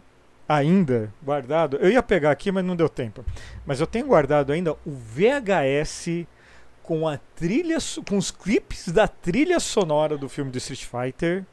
ainda 0.48 1.12
guardado. 1.22 1.76
Eu 1.76 1.90
ia 1.90 2.02
pegar 2.02 2.30
aqui, 2.30 2.50
mas 2.50 2.64
não 2.64 2.74
deu 2.74 2.88
tempo. 2.88 3.24
Mas 3.66 3.80
eu 3.80 3.86
tenho 3.86 4.06
guardado 4.06 4.52
ainda 4.52 4.72
o 4.72 4.90
VHS 4.90 6.26
com 6.82 7.06
a 7.06 7.18
trilha, 7.36 7.76
com 8.08 8.16
os 8.16 8.30
clipes 8.30 8.88
da 8.88 9.06
trilha 9.06 9.60
sonora 9.60 10.16
do 10.16 10.28
filme 10.28 10.50
do 10.50 10.58
Street 10.58 10.84
Fighter. 10.84 11.44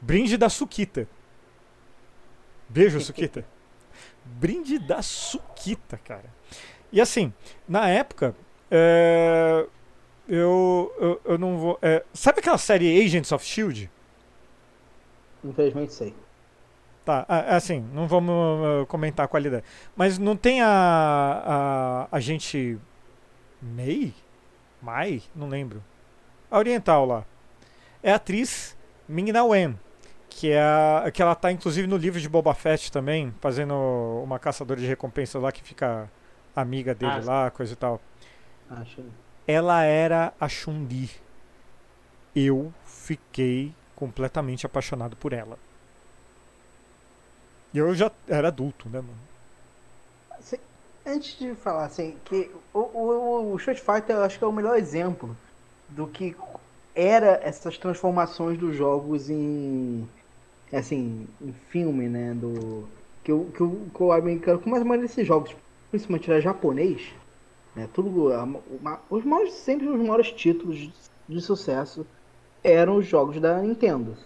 Brinde 0.00 0.36
da 0.38 0.48
Suquita. 0.48 1.06
Beijo, 2.68 3.00
Suquita. 3.02 3.44
Brinde 4.24 4.78
da 4.78 5.02
Suquita, 5.02 5.98
cara. 6.02 6.32
E 6.92 7.00
assim, 7.00 7.32
na 7.68 7.88
época, 7.88 8.34
é, 8.70 9.66
eu, 10.26 10.92
eu, 10.98 11.20
eu 11.24 11.38
não 11.38 11.58
vou. 11.58 11.78
é, 11.82 12.02
sabe 12.14 12.40
aquela 12.40 12.58
série 12.58 13.04
Agents 13.04 13.30
of 13.30 13.44
Shield? 13.44 13.90
Infelizmente 15.44 15.92
sei. 15.92 16.14
Tá, 17.04 17.24
assim, 17.48 17.80
não 17.92 18.06
vamos 18.06 18.32
uh, 18.32 18.86
comentar 18.86 19.24
a 19.24 19.28
qualidade. 19.28 19.64
Mas 19.96 20.18
não 20.18 20.36
tem 20.36 20.60
a, 20.60 22.08
a, 22.10 22.16
a 22.16 22.20
gente. 22.20 22.78
Mei? 23.60 24.14
Mai? 24.82 25.22
Não 25.34 25.48
lembro. 25.48 25.82
A 26.50 26.58
oriental 26.58 27.06
lá. 27.06 27.24
É 28.02 28.12
a 28.12 28.16
atriz 28.16 28.76
Ming 29.08 29.32
Na 29.32 29.44
Wen. 29.44 29.78
Que, 30.28 30.52
é 30.52 30.62
a, 30.62 31.10
que 31.12 31.20
ela 31.20 31.34
tá 31.34 31.50
inclusive 31.50 31.86
no 31.88 31.96
livro 31.96 32.20
de 32.20 32.28
Boba 32.28 32.54
Fett 32.54 32.92
também, 32.92 33.34
fazendo 33.40 33.74
uma 34.22 34.38
caçadora 34.38 34.80
de 34.80 34.86
recompensas 34.86 35.42
lá 35.42 35.50
que 35.50 35.62
fica 35.62 36.08
amiga 36.54 36.94
dele 36.94 37.12
Ah, 37.12 37.22
lá, 37.24 37.50
coisa 37.50 37.72
e 37.72 37.76
tal. 37.76 38.00
Acho. 38.70 39.04
Ela 39.46 39.82
era 39.82 40.32
a 40.40 40.48
Chun-Li. 40.48 41.10
Eu 42.34 42.72
fiquei 42.84 43.74
completamente 44.00 44.66
apaixonado 44.66 45.16
por 45.16 45.32
ela. 45.32 45.56
E 47.74 47.78
eu 47.78 47.92
já 47.96 48.12
era 48.28 48.46
adulto, 48.48 48.88
né, 48.88 49.00
mano? 49.00 49.28
Antes 51.06 51.38
de 51.38 51.54
falar 51.54 51.86
assim, 51.86 52.20
que 52.24 52.50
o, 52.72 52.78
o, 52.80 53.52
o 53.52 53.56
Street 53.56 53.78
Fighter 53.80 54.16
eu 54.16 54.22
acho 54.22 54.38
que 54.38 54.44
é 54.44 54.46
o 54.46 54.52
melhor 54.52 54.76
exemplo 54.78 55.36
do 55.88 56.10
que 56.10 56.36
era 56.94 57.40
essas 57.42 57.78
transformações 57.78 58.58
dos 58.58 58.76
jogos 58.76 59.30
em 59.30 60.08
assim, 60.72 61.36
em 61.40 61.52
filme, 61.54 62.08
né, 62.08 62.34
do 62.34 62.92
que 63.24 63.32
o 63.32 63.52
que 63.52 63.62
o, 63.62 63.90
que 63.90 64.02
o 64.02 64.12
americano, 64.12 64.60
como 64.62 64.76
a 64.76 64.80
maioria 64.84 65.08
desses 65.08 65.26
jogos, 65.26 65.56
principalmente 65.90 66.30
era 66.30 66.40
japonês, 66.40 67.14
né, 67.74 67.88
tudo 67.88 68.28
uma- 68.30 69.04
os 69.10 69.24
maiores 69.24 69.54
sempre 69.54 69.88
os 69.88 69.98
maiores 70.00 70.32
títulos 70.32 70.78
de 71.28 71.40
sucesso 71.42 72.08
eram 72.62 72.96
os 72.96 73.06
jogos 73.06 73.40
da 73.40 73.58
Nintendo. 73.58 74.16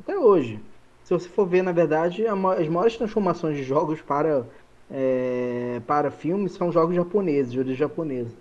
Até 0.00 0.18
hoje. 0.18 0.60
Se 1.04 1.12
você 1.12 1.28
for 1.28 1.46
ver, 1.46 1.62
na 1.62 1.72
verdade, 1.72 2.26
as 2.26 2.68
maiores 2.68 2.96
transformações 2.96 3.56
de 3.56 3.62
jogos 3.62 4.00
para 4.00 4.44
é, 4.90 5.80
para 5.86 6.10
filmes 6.10 6.52
são 6.52 6.70
jogos 6.70 6.94
japoneses, 6.94 7.52
de 7.52 7.58
origem 7.58 7.76
japonesa. 7.76 8.34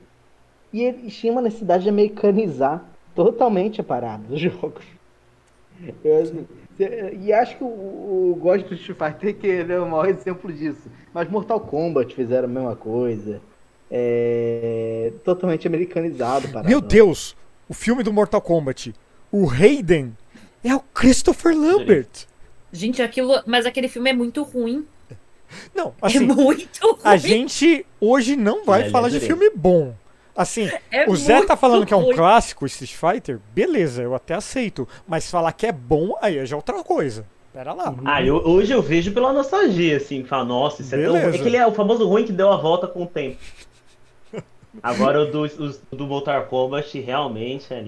E 0.72 0.84
eles 0.84 1.16
tinham 1.16 1.36
uma 1.36 1.42
necessidade 1.42 1.84
de 1.84 1.90
americanizar 1.90 2.84
totalmente 3.14 3.82
a 3.82 3.84
parada 3.84 4.24
dos 4.28 4.40
jogos. 4.42 4.84
Eu, 6.04 6.22
assim, 6.22 6.48
e 7.22 7.34
acho 7.34 7.58
que 7.58 7.64
o, 7.64 7.68
o 7.68 8.38
gosto 8.40 8.70
do 8.70 8.76
Street 8.76 8.98
Fighter 8.98 9.36
que 9.36 9.48
ele 9.48 9.74
é 9.74 9.80
o 9.80 9.90
maior 9.90 10.08
exemplo 10.08 10.52
disso. 10.52 10.90
Mas 11.14 11.30
Mortal 11.30 11.60
Kombat 11.60 12.14
fizeram 12.14 12.46
a 12.46 12.52
mesma 12.52 12.76
coisa. 12.76 13.42
É, 13.90 15.14
totalmente 15.24 15.68
americanizado. 15.68 16.48
a 16.48 16.50
parada. 16.50 16.70
Meu 16.70 16.82
Deus! 16.82 17.36
O 17.68 17.74
filme 17.74 18.04
do 18.04 18.12
Mortal 18.12 18.42
Kombat. 18.42 18.94
O 19.32 19.46
Raiden 19.46 20.16
é 20.64 20.74
o 20.76 20.80
Christopher 20.80 21.56
Lambert. 21.58 22.08
Gente, 22.72 23.02
aquilo. 23.02 23.42
Mas 23.46 23.66
aquele 23.66 23.88
filme 23.88 24.10
é 24.10 24.14
muito 24.14 24.44
ruim. 24.44 24.86
Não, 25.74 25.88
é 26.02 26.08
assim, 26.08 26.20
muito 26.20 26.80
ruim. 26.92 27.00
a 27.04 27.16
gente 27.18 27.86
hoje 28.02 28.36
não 28.36 28.66
vai 28.66 28.82
Ele 28.82 28.90
falar 28.90 29.10
de 29.10 29.20
filme 29.20 29.50
bom. 29.56 29.94
Assim, 30.36 30.70
É 30.92 31.10
o 31.10 31.16
Zé 31.16 31.46
tá 31.46 31.56
falando 31.56 31.86
que 31.86 31.94
é 31.94 31.98
um 31.98 32.06
ruim. 32.06 32.16
clássico 32.16 32.66
Street 32.66 32.94
Fighter, 32.94 33.40
beleza, 33.54 34.02
eu 34.02 34.14
até 34.16 34.34
aceito. 34.34 34.88
Mas 35.08 35.30
falar 35.30 35.52
que 35.54 35.66
é 35.68 35.72
bom, 35.72 36.18
aí 36.22 36.38
é 36.40 36.46
já 36.46 36.56
outra 36.56 36.84
coisa. 36.84 37.26
Pera 37.54 37.72
lá. 37.72 37.96
Ah, 38.04 38.22
eu- 38.22 38.36
hoje 38.46 38.74
eu 38.74 38.82
vejo 38.82 39.14
pela 39.14 39.32
nostalgia, 39.32 39.96
assim, 39.96 40.26
fala, 40.26 40.44
nossa, 40.44 40.82
isso 40.82 40.94
é 40.94 40.98
tão 41.04 41.14
Beleza. 41.14 41.28
ruim. 41.30 41.36
É 41.38 41.42
que 41.42 41.48
ele 41.48 41.58
é 41.58 41.66
o 41.66 41.72
famoso 41.74 42.06
ruim 42.06 42.26
que 42.26 42.34
deu 42.34 42.52
a 42.52 42.58
volta 42.58 42.86
com 42.88 43.04
o 43.04 43.08
tempo. 43.08 43.38
Agora 44.84 45.22
o 45.22 45.32
do, 45.32 45.44
o 45.92 45.96
do 45.96 46.06
Mortal 46.06 46.44
Kombat 46.48 47.00
realmente 47.00 47.74
é. 47.74 47.86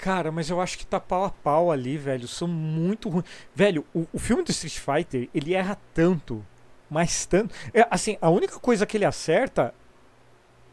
Cara, 0.00 0.32
mas 0.32 0.48
eu 0.48 0.58
acho 0.62 0.78
que 0.78 0.86
tá 0.86 0.98
pau 0.98 1.24
a 1.24 1.30
pau 1.30 1.70
ali, 1.70 1.98
velho. 1.98 2.26
São 2.26 2.48
muito 2.48 3.10
ruins. 3.10 3.26
Velho, 3.54 3.84
o, 3.94 4.06
o 4.14 4.18
filme 4.18 4.42
do 4.42 4.50
Street 4.50 4.78
Fighter, 4.78 5.28
ele 5.34 5.52
erra 5.52 5.78
tanto, 5.92 6.42
mas 6.88 7.26
tanto. 7.26 7.54
É, 7.74 7.86
assim, 7.90 8.16
a 8.18 8.30
única 8.30 8.58
coisa 8.58 8.86
que 8.86 8.96
ele 8.96 9.04
acerta, 9.04 9.74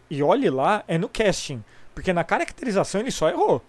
e 0.10 0.24
olhe 0.24 0.50
lá, 0.50 0.81
é 0.88 0.98
no 0.98 1.10
casting. 1.10 1.62
Porque 1.93 2.13
na 2.13 2.24
caracterização 2.24 3.01
ele 3.01 3.11
só 3.11 3.27
errou. 3.27 3.61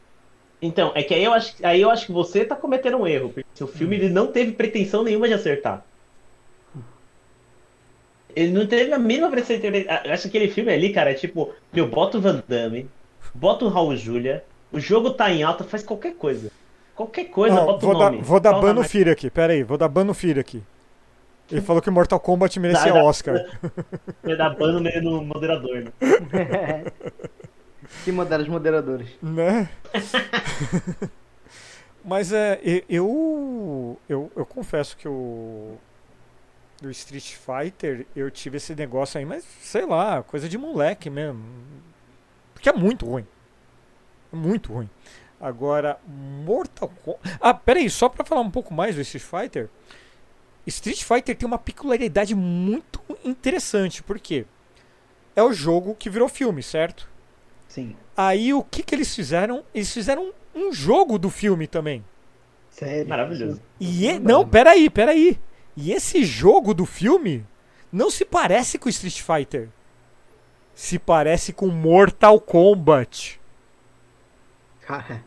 Então, 0.63 0.93
é 0.95 1.03
que 1.03 1.13
aí 1.13 1.25
eu 1.25 1.33
acho, 1.33 1.57
aí 1.67 1.81
eu 1.81 1.91
acho 1.91 2.07
que 2.07 2.13
você 2.13 2.45
tá 2.45 2.55
cometendo 2.55 2.97
um 2.97 3.07
erro, 3.07 3.31
porque 3.31 3.65
o 3.65 3.67
filme 3.67 3.97
ele 3.97 4.11
não 4.11 4.29
teve 4.29 4.53
pretensão 4.53 5.03
nenhuma 5.03 5.27
de 5.27 5.35
acertar. 5.35 5.85
Ele 8.37 8.53
não 8.53 8.65
teve 8.65 8.93
a 8.93 8.99
mínima 8.99 9.29
pretensão. 9.29 9.71
acho 10.13 10.23
que 10.23 10.29
aquele 10.29 10.53
filme 10.53 10.73
ali, 10.73 10.93
cara, 10.93 11.11
é 11.11 11.15
tipo, 11.15 11.53
meu, 11.73 11.89
bota 11.89 12.17
o 12.17 12.21
Van 12.21 12.45
Damme, 12.47 12.89
bota 13.35 13.65
o 13.65 13.69
Raul 13.69 13.97
Julia, 13.97 14.45
o 14.73 14.79
jogo 14.81 15.11
tá 15.11 15.31
em 15.31 15.43
alta, 15.43 15.65
faz 15.65 15.83
qualquer 15.83 16.15
coisa. 16.15 16.51
Qualquer 16.95 17.25
coisa, 17.27 17.57
Ó, 17.61 17.65
bota 17.67 17.87
vou, 17.87 17.95
o 17.95 17.99
dar, 17.99 18.11
nome. 18.11 18.23
vou 18.23 18.41
dar 18.41 18.51
Fala 18.51 18.63
ban 18.63 18.75
no. 18.75 18.85
Fira 18.85 19.13
aqui, 19.13 19.31
pera 19.31 19.53
aí, 19.53 19.63
vou 19.63 19.79
dar 19.79 19.89
ban 19.89 20.05
no 20.05 20.15
Fira 20.15 20.41
aqui. 20.41 20.63
Ele 21.51 21.61
falou 21.63 21.81
que 21.81 21.89
Mortal 21.91 22.21
Kombat 22.21 22.59
merecia 22.61 22.93
Dá- 22.93 22.99
dá- 22.99 23.05
Oscar. 23.05 23.47
Vai 24.23 24.37
dar 24.37 24.51
ban 24.51 24.73
no 24.73 24.81
meio 24.81 25.01
do 25.03 25.23
moderador, 25.23 25.85
né? 25.85 25.93
Que 28.05 28.13
modera 28.13 28.43
os 28.43 28.49
moderadores. 28.49 29.09
Né? 29.23 29.67
Mas 32.05 32.33
é, 32.33 32.61
eu, 32.89 33.99
eu, 34.09 34.31
eu 34.37 34.45
confesso 34.47 34.95
que 34.97 35.09
o 35.09 35.77
do 36.83 36.91
Street 36.91 37.35
Fighter 37.35 38.07
eu 38.15 38.31
tive 38.31 38.59
esse 38.59 38.75
negócio 38.75 39.19
aí, 39.19 39.25
mas 39.25 39.43
sei 39.63 39.85
lá, 39.87 40.23
coisa 40.23 40.49
de 40.49 40.57
moleque 40.59 41.09
mesmo. 41.11 41.43
Porque 42.55 42.69
é 42.69 42.73
muito 42.73 43.07
ruim. 43.07 43.27
É 44.33 44.37
muito 44.37 44.73
ruim. 44.73 44.89
Agora, 45.41 45.99
Mortal 46.07 46.91
Kombat. 47.05 47.39
Ah, 47.41 47.55
peraí, 47.55 47.89
só 47.89 48.09
pra 48.09 48.25
falar 48.25 48.41
um 48.41 48.51
pouco 48.51 48.75
mais 48.75 48.95
do 48.97 49.01
Street 49.03 49.25
Fighter. 49.25 49.69
Street 50.67 51.03
Fighter 51.03 51.37
tem 51.37 51.47
uma 51.47 51.59
peculiaridade 51.59 52.35
muito 52.35 53.01
interessante, 53.25 54.03
porque 54.03 54.45
é 55.35 55.43
o 55.43 55.53
jogo 55.53 55.95
que 55.95 56.11
virou 56.11 56.29
filme, 56.29 56.63
certo? 56.63 57.09
Sim. 57.69 57.97
Aí 58.17 58.53
o 58.53 58.63
que, 58.63 58.83
que 58.83 58.95
eles 58.95 59.15
fizeram? 59.15 59.63
Eles 59.75 59.93
fizeram 59.93 60.33
um 60.55 60.73
jogo 60.73 61.19
do 61.19 61.31
filme 61.31 61.67
também. 61.67 62.05
Sério. 62.71 63.09
Maravilhoso. 63.09 63.63
E 63.79 64.07
e- 64.07 64.19
não, 64.19 64.47
peraí, 64.47 64.91
peraí. 64.91 65.39
E 65.77 65.93
esse 65.93 66.25
jogo 66.25 66.75
do 66.75 66.85
filme 66.85 67.47
não 67.93 68.11
se 68.11 68.25
parece 68.25 68.79
com 68.79 68.89
Street 68.89 69.21
Fighter. 69.23 69.69
Se 70.75 70.99
parece 70.99 71.53
com 71.53 71.69
Mortal 71.69 72.41
Kombat. 72.41 73.41
Cara, 74.89 75.23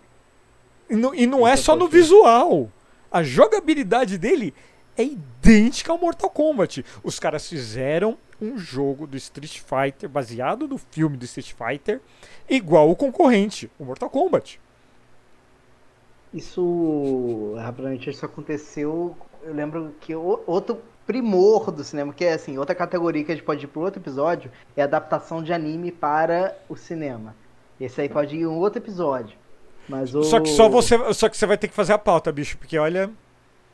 E 0.90 0.96
não, 0.96 1.14
e 1.14 1.28
não 1.28 1.48
é 1.48 1.52
Eita, 1.52 1.62
só 1.62 1.76
no 1.76 1.88
visual. 1.88 2.68
A 3.12 3.22
jogabilidade 3.22 4.18
dele 4.18 4.56
é 4.98 5.04
idêntica 5.04 5.92
ao 5.92 6.00
Mortal 6.00 6.32
Kombat. 6.32 6.84
Os 7.04 7.20
caras 7.20 7.48
fizeram 7.48 8.18
um 8.42 8.58
jogo 8.58 9.06
do 9.06 9.16
Street 9.18 9.60
Fighter 9.60 10.10
baseado 10.10 10.68
no 10.68 10.80
filme 10.80 11.16
do 11.16 11.26
Street 11.26 11.54
Fighter, 11.54 12.02
igual 12.50 12.90
o 12.90 12.96
concorrente, 12.96 13.70
o 13.78 13.86
Mortal 13.86 14.10
Kombat. 14.10 14.60
isso 16.34 17.54
rapidamente 17.60 18.10
isso 18.10 18.26
aconteceu. 18.26 19.16
Eu 19.44 19.54
lembro 19.54 19.94
que 20.02 20.16
outro 20.16 20.82
primor 21.06 21.72
do 21.72 21.84
cinema, 21.84 22.12
que 22.14 22.26
é 22.26 22.34
assim, 22.34 22.58
outra 22.58 22.74
categoria 22.74 23.24
que 23.24 23.32
a 23.32 23.36
gente 23.36 23.46
pode 23.46 23.66
ir 23.66 23.68
para 23.68 23.82
outro 23.84 24.02
episódio, 24.02 24.52
é 24.76 24.82
adaptação 24.82 25.44
de 25.44 25.54
anime 25.54 25.92
para 25.92 26.58
o 26.68 26.76
cinema. 26.76 27.36
Esse 27.80 28.02
aí 28.02 28.10
pode 28.10 28.36
ir 28.36 28.42
em 28.42 28.48
um 28.48 28.58
outro 28.58 28.80
episódio. 28.80 29.38
Mas 29.88 30.14
o... 30.16 30.24
Só 30.24 30.40
que 30.40 30.50
só 30.50 30.70
você, 30.70 31.14
só 31.14 31.28
que 31.30 31.38
você 31.38 31.46
vai 31.46 31.58
ter 31.58 31.68
que 31.68 31.74
fazer 31.74 31.94
a 31.94 31.98
pauta, 31.98 32.32
bicho, 32.32 32.58
porque 32.58 32.78
olha, 32.78 33.10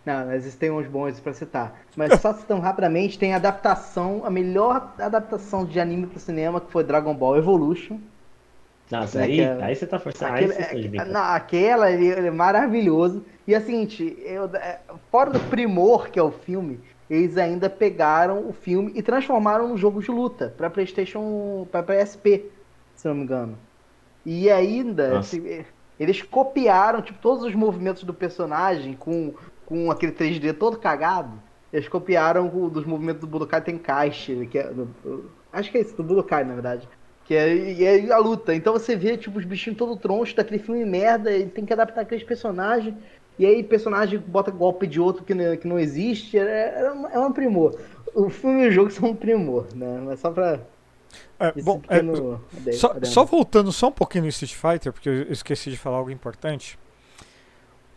Não, 0.05 0.25
mas 0.25 0.35
existem 0.45 0.71
uns 0.71 0.87
bons 0.87 1.19
pra 1.19 1.33
citar. 1.33 1.81
Mas 1.95 2.19
só 2.21 2.33
citando 2.33 2.61
rapidamente, 2.61 3.19
tem 3.19 3.33
a 3.33 3.37
adaptação, 3.37 4.23
a 4.25 4.29
melhor 4.29 4.93
adaptação 4.97 5.65
de 5.65 5.79
anime 5.79 6.07
pro 6.07 6.19
cinema, 6.19 6.61
que 6.61 6.71
foi 6.71 6.83
Dragon 6.83 7.13
Ball 7.13 7.37
Evolution. 7.37 7.99
Nossa, 8.89 9.19
É 9.19 9.23
aí, 9.23 9.39
é- 9.41 9.63
aí 9.63 9.75
você 9.75 9.85
tá 9.85 9.99
forçando. 9.99 10.33
Aquele- 10.33 10.53
aí 10.53 11.09
não, 11.09 11.21
aquela, 11.21 11.91
ele, 11.91 12.07
ele 12.07 12.27
é 12.27 12.31
maravilhoso. 12.31 13.25
E 13.45 13.53
é 13.53 13.57
o 13.57 13.61
seguinte, 13.65 14.17
eu, 14.21 14.45
é, 14.55 14.79
fora 15.11 15.29
do 15.29 15.39
primor 15.41 16.09
que 16.09 16.17
é 16.17 16.23
o 16.23 16.31
filme, 16.31 16.79
eles 17.09 17.37
ainda 17.37 17.69
pegaram 17.69 18.47
o 18.47 18.53
filme 18.53 18.93
e 18.95 19.01
transformaram 19.01 19.67
num 19.67 19.77
jogo 19.77 20.01
de 20.01 20.09
luta 20.09 20.53
pra 20.57 20.69
Playstation, 20.69 21.67
pra 21.69 21.83
PSP, 21.83 22.45
se 22.95 23.07
não 23.07 23.15
me 23.15 23.23
engano. 23.23 23.57
E 24.25 24.49
ainda, 24.49 25.15
Nossa. 25.15 25.37
Eles 25.99 26.21
copiaram 26.21 27.01
tipo, 27.01 27.19
todos 27.19 27.43
os 27.43 27.55
movimentos 27.55 28.03
do 28.03 28.13
personagem 28.13 28.93
com, 28.93 29.33
com 29.65 29.91
aquele 29.91 30.11
3D 30.11 30.53
todo 30.53 30.77
cagado. 30.77 31.41
Eles 31.71 31.87
copiaram 31.89 32.47
o 32.53 32.69
dos 32.69 32.85
movimentos 32.85 33.21
do 33.21 33.27
Budokai 33.27 33.61
Tenkaichi, 33.61 34.47
que 34.49 34.57
é, 34.57 34.71
acho 35.51 35.71
que 35.71 35.77
é 35.77 35.81
isso, 35.81 35.95
do 35.95 36.03
Budokai, 36.03 36.43
na 36.43 36.53
verdade. 36.53 36.87
Que 37.25 37.35
é, 37.35 37.53
e 37.53 37.83
é 37.83 38.11
a 38.11 38.17
luta. 38.17 38.55
Então 38.55 38.71
você 38.71 38.95
vê, 38.95 39.17
tipo, 39.17 39.37
os 39.37 39.43
bichinhos 39.43 39.77
todo 39.77 39.97
troncho 39.97 40.35
daquele 40.35 40.59
filme 40.59 40.85
merda, 40.85 41.29
ele 41.29 41.49
tem 41.49 41.65
que 41.65 41.73
adaptar 41.73 42.01
aqueles 42.01 42.23
personagens. 42.23 42.95
E 43.37 43.45
aí 43.45 43.61
personagem 43.63 44.17
bota 44.17 44.49
golpe 44.49 44.87
de 44.87 44.99
outro 44.99 45.23
que 45.23 45.33
não, 45.33 45.55
que 45.57 45.67
não 45.67 45.77
existe. 45.77 46.37
É, 46.39 46.81
é, 46.81 46.91
um, 46.91 47.07
é 47.09 47.19
um 47.19 47.31
primor. 47.31 47.77
O 48.15 48.29
filme 48.29 48.63
e 48.63 48.67
o 48.69 48.71
jogo 48.71 48.89
são 48.91 49.09
um 49.09 49.15
primor, 49.15 49.67
né? 49.75 50.01
Mas 50.05 50.19
só 50.19 50.31
pra. 50.31 50.59
É, 51.39 51.51
bom, 51.61 51.77
é, 51.87 51.99
pequeno 51.99 52.41
ade- 52.57 52.73
Só, 52.73 52.95
só 53.03 53.23
voltando 53.25 53.71
só 53.71 53.87
um 53.87 53.91
pouquinho 53.91 54.23
no 54.23 54.29
Street 54.29 54.53
Fighter, 54.55 54.91
porque 54.91 55.07
eu 55.09 55.31
esqueci 55.31 55.69
de 55.69 55.77
falar 55.77 55.97
algo 55.97 56.09
importante. 56.11 56.77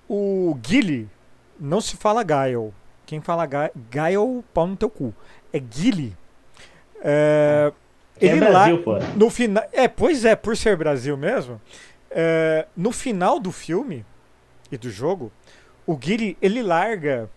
O 0.09 0.55
Guile 0.61 1.09
não 1.59 1.81
se 1.81 1.97
fala 1.97 2.23
Gaio. 2.23 2.75
Quem 3.07 3.21
fala 3.21 3.47
Ga- 3.47 3.71
Gaio, 3.91 4.45
pau 4.53 4.67
no 4.67 4.77
teu 4.77 4.91
cu. 4.91 5.15
É 5.53 5.59
Guile. 5.59 6.17
É, 7.03 7.73
Que 8.19 8.27
é 8.27 8.31
ele 8.33 8.41
Brasil, 8.41 8.77
lá, 8.77 8.83
pô. 8.83 8.99
no 9.17 9.31
final. 9.31 9.65
É, 9.73 9.89
pois 9.89 10.25
é, 10.25 10.35
por 10.37 10.57
ser 10.57 10.77
Brasil 10.77 11.17
mesmo. 11.17 11.61
é, 12.11 12.67
no 12.77 12.91
final 12.93 13.39
do 13.39 13.53
filme 13.53 14.05
e 14.71 14.77
do 14.77 14.91
jogo, 14.91 15.31
o 15.87 15.97
Guile, 15.97 16.37
ele 16.43 16.61
larga 16.63 17.31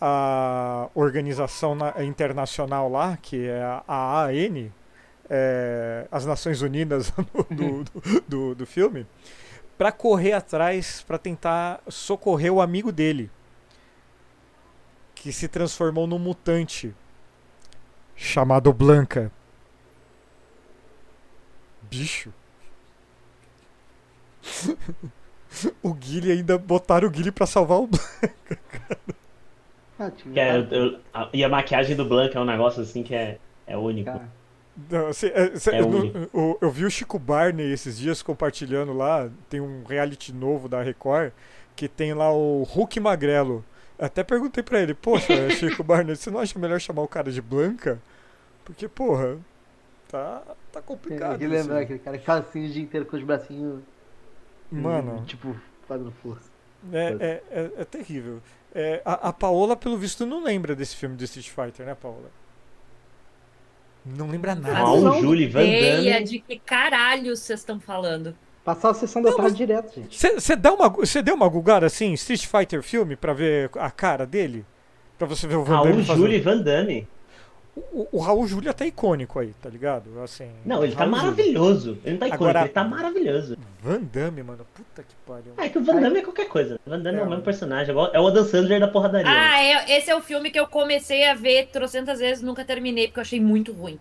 a 0.00 0.88
organização 0.94 1.74
na- 1.74 1.94
internacional 2.04 2.88
lá, 2.90 3.16
que 3.20 3.46
é 3.48 3.62
a 3.88 4.24
AN, 4.26 4.70
é, 5.28 6.06
as 6.10 6.24
Nações 6.26 6.60
Unidas 6.62 7.10
do, 7.50 7.84
do, 7.84 8.20
do, 8.28 8.54
do 8.54 8.66
filme, 8.66 9.06
para 9.78 9.90
correr 9.92 10.32
atrás, 10.32 11.02
para 11.06 11.18
tentar 11.18 11.80
socorrer 11.88 12.52
o 12.52 12.60
amigo 12.60 12.92
dele, 12.92 13.30
que 15.14 15.32
se 15.32 15.48
transformou 15.48 16.06
num 16.06 16.18
mutante 16.18 16.94
chamado 18.16 18.72
Blanca. 18.72 19.32
Bicho. 21.82 22.32
o 25.82 25.92
Guile 25.94 26.32
ainda 26.32 26.58
botaram 26.58 27.08
o 27.08 27.10
Guile 27.10 27.30
pra 27.32 27.46
salvar 27.46 27.78
o 27.78 27.86
Blanca. 27.86 28.34
Ah, 29.98 30.10
Que 30.10 30.38
é, 30.40 30.56
eu- 30.70 31.00
a- 31.12 31.28
e 31.32 31.44
a 31.44 31.48
maquiagem 31.48 31.94
do 31.96 32.04
Blanca 32.04 32.38
é 32.38 32.42
um 32.42 32.44
negócio 32.44 32.82
assim 32.82 33.02
que 33.02 33.14
é, 33.14 33.38
é 33.66 33.76
único. 33.76 34.06
Cara, 34.10 34.28
Não, 34.90 35.12
cê- 35.12 35.32
é, 35.34 35.56
cê- 35.56 35.70
É 35.76 35.80
no- 35.80 35.88
único. 35.88 36.18
o- 36.38 36.58
eu 36.60 36.70
vi 36.70 36.84
o 36.84 36.90
Chico 36.90 37.18
Barney 37.18 37.72
esses 37.72 37.96
dias 37.98 38.22
compartilhando 38.22 38.92
lá. 38.92 39.30
Tem 39.48 39.60
um 39.60 39.84
reality 39.84 40.32
novo 40.32 40.68
da 40.68 40.82
Record 40.82 41.32
que 41.76 41.88
tem 41.88 42.12
lá 42.12 42.32
o 42.32 42.62
Hulk 42.64 42.98
Magrelo. 43.00 43.64
Até 43.98 44.24
perguntei 44.24 44.62
pra 44.64 44.80
ele: 44.80 44.92
Poxa, 44.94 45.26
Chico 45.50 45.84
Barney, 45.84 46.16
você 46.16 46.28
não 46.30 46.40
acha 46.40 46.58
melhor 46.58 46.80
chamar 46.80 47.02
o 47.02 47.08
cara 47.08 47.30
de 47.30 47.40
Blanca? 47.40 48.00
Porque, 48.64 48.88
porra, 48.88 49.38
tá, 50.08 50.42
tá 50.72 50.80
Tem 50.80 50.82
complicado. 50.82 51.38
que 51.38 51.44
isso 51.44 51.54
lembrar 51.54 51.76
aí. 51.76 51.84
aquele 51.84 51.98
cara 52.00 52.18
que 52.18 52.28
assim 52.30 52.66
o 52.66 52.72
dia 52.72 52.82
inteiro 52.82 53.06
com 53.06 53.16
os 53.16 53.22
bracinhos. 53.22 53.80
Mano, 54.72 55.22
Tipo, 55.26 55.54
fazendo 55.86 56.10
força. 56.22 56.50
é, 56.92 57.16
é, 57.20 57.42
é, 57.50 57.70
é 57.78 57.84
terrível. 57.84 58.40
É, 58.74 59.00
a, 59.04 59.28
a 59.28 59.32
Paola, 59.32 59.76
pelo 59.76 59.96
visto, 59.96 60.26
não 60.26 60.42
lembra 60.42 60.74
desse 60.74 60.96
filme 60.96 61.14
de 61.16 61.24
Street 61.26 61.48
Fighter, 61.50 61.86
né, 61.86 61.94
Paola? 61.94 62.28
Não 64.04 64.28
lembra 64.28 64.54
nada. 64.54 64.74
Raul, 64.74 65.20
Julie, 65.20 65.48
Van 65.48 65.60
Damme. 65.60 66.24
de 66.24 66.38
que 66.38 66.58
caralho 66.58 67.34
vocês 67.36 67.60
estão 67.60 67.80
falando? 67.80 68.34
Passar 68.64 68.90
a 68.90 68.94
sessão 68.94 69.22
da 69.22 69.30
Não, 69.30 69.36
tarde 69.36 69.56
direto, 69.56 69.94
gente. 69.94 70.18
Você 70.40 70.56
dá 70.56 70.72
uma, 70.72 70.88
você 70.88 71.20
deu 71.22 71.34
uma 71.34 71.48
gugada 71.48 71.86
assim, 71.86 72.12
Street 72.14 72.46
Fighter 72.46 72.82
filme, 72.82 73.14
pra 73.16 73.32
ver 73.32 73.70
a 73.78 73.90
cara 73.90 74.26
dele? 74.26 74.64
Pra 75.18 75.26
você 75.26 75.46
ver 75.46 75.56
o 75.56 75.64
Van 75.64 75.74
Raul, 75.76 75.88
Damme 75.88 76.04
fazendo. 76.04 76.22
Julie, 76.22 76.40
Van 76.40 76.58
Damme. 76.58 77.06
O, 77.76 78.06
o 78.12 78.18
Raul 78.20 78.46
Júlia 78.46 78.72
tá 78.72 78.86
icônico 78.86 79.38
aí, 79.40 79.52
tá 79.60 79.68
ligado? 79.68 80.20
Assim, 80.22 80.48
Não, 80.64 80.84
ele 80.84 80.92
tá 80.94 81.00
Raul 81.00 81.10
Júlia. 81.14 81.22
maravilhoso. 81.24 81.98
Ele 82.04 82.12
não 82.12 82.18
tá 82.20 82.26
icônico, 82.28 82.44
Agora- 82.44 82.60
ele 82.60 82.68
tá 82.68 82.84
maravilhoso. 82.84 83.56
Van 83.82 84.00
Damme, 84.00 84.42
mano, 84.44 84.64
puta 84.74 85.02
que 85.02 85.14
pariu. 85.26 85.52
É 85.58 85.68
que 85.68 85.78
o 85.78 85.84
Van 85.84 86.00
Damme 86.00 86.18
é 86.18 86.22
qualquer 86.22 86.48
coisa. 86.48 86.78
O 86.86 86.90
Van 86.90 87.00
Damme 87.00 87.18
é, 87.18 87.20
É, 87.22 87.24
o 87.24 87.28
mesmo 87.28 87.42
personagem. 87.42 87.90
igual- 87.90 88.10
É 88.12 88.20
o 88.20 88.26
Adam 88.28 88.44
Sandler 88.44 88.78
da 88.78 88.86
porradaria. 88.88 89.28
Ah, 89.28 89.60
é, 89.60 89.96
esse 89.98 90.08
é 90.08 90.14
o 90.14 90.20
filme 90.22 90.50
que 90.52 90.58
eu 90.60 90.68
comecei 90.68 91.26
a 91.28 91.34
ver 91.34 91.66
trocentas 91.72 92.20
vezes, 92.20 92.42
nunca 92.44 92.64
terminei, 92.64 93.08
porque 93.08 93.18
eu 93.18 93.22
achei 93.22 93.40
muito 93.40 93.72
ruim. 93.72 93.98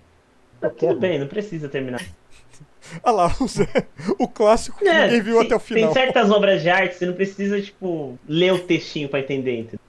Tá 0.62 0.70
tudo 0.70 1.00
bem, 1.00 1.18
não 1.20 1.28
precisa 1.28 1.68
terminar. 1.68 2.00
Olha 3.04 3.16
lá, 3.16 3.36
o, 3.42 3.48
Zé- 3.48 3.88
o 4.20 4.28
clássico 4.28 4.78
que 4.80 4.88
É, 4.88 5.06
ninguém 5.06 5.22
viu 5.22 5.38
tem- 5.38 5.46
até 5.48 5.56
o 5.56 5.60
final. 5.60 5.94
Tem 5.94 6.04
certas 6.04 6.30
obras 6.30 6.62
de 6.62 6.70
arte, 6.70 6.96
você 6.96 7.06
não 7.08 7.14
precisa, 7.14 7.60
tipo, 7.62 8.20
ler 8.28 8.54
o 8.54 8.60
textinho 8.60 9.10
pra 9.10 9.20
entender. 9.20 9.60
entendeu? 9.62 9.80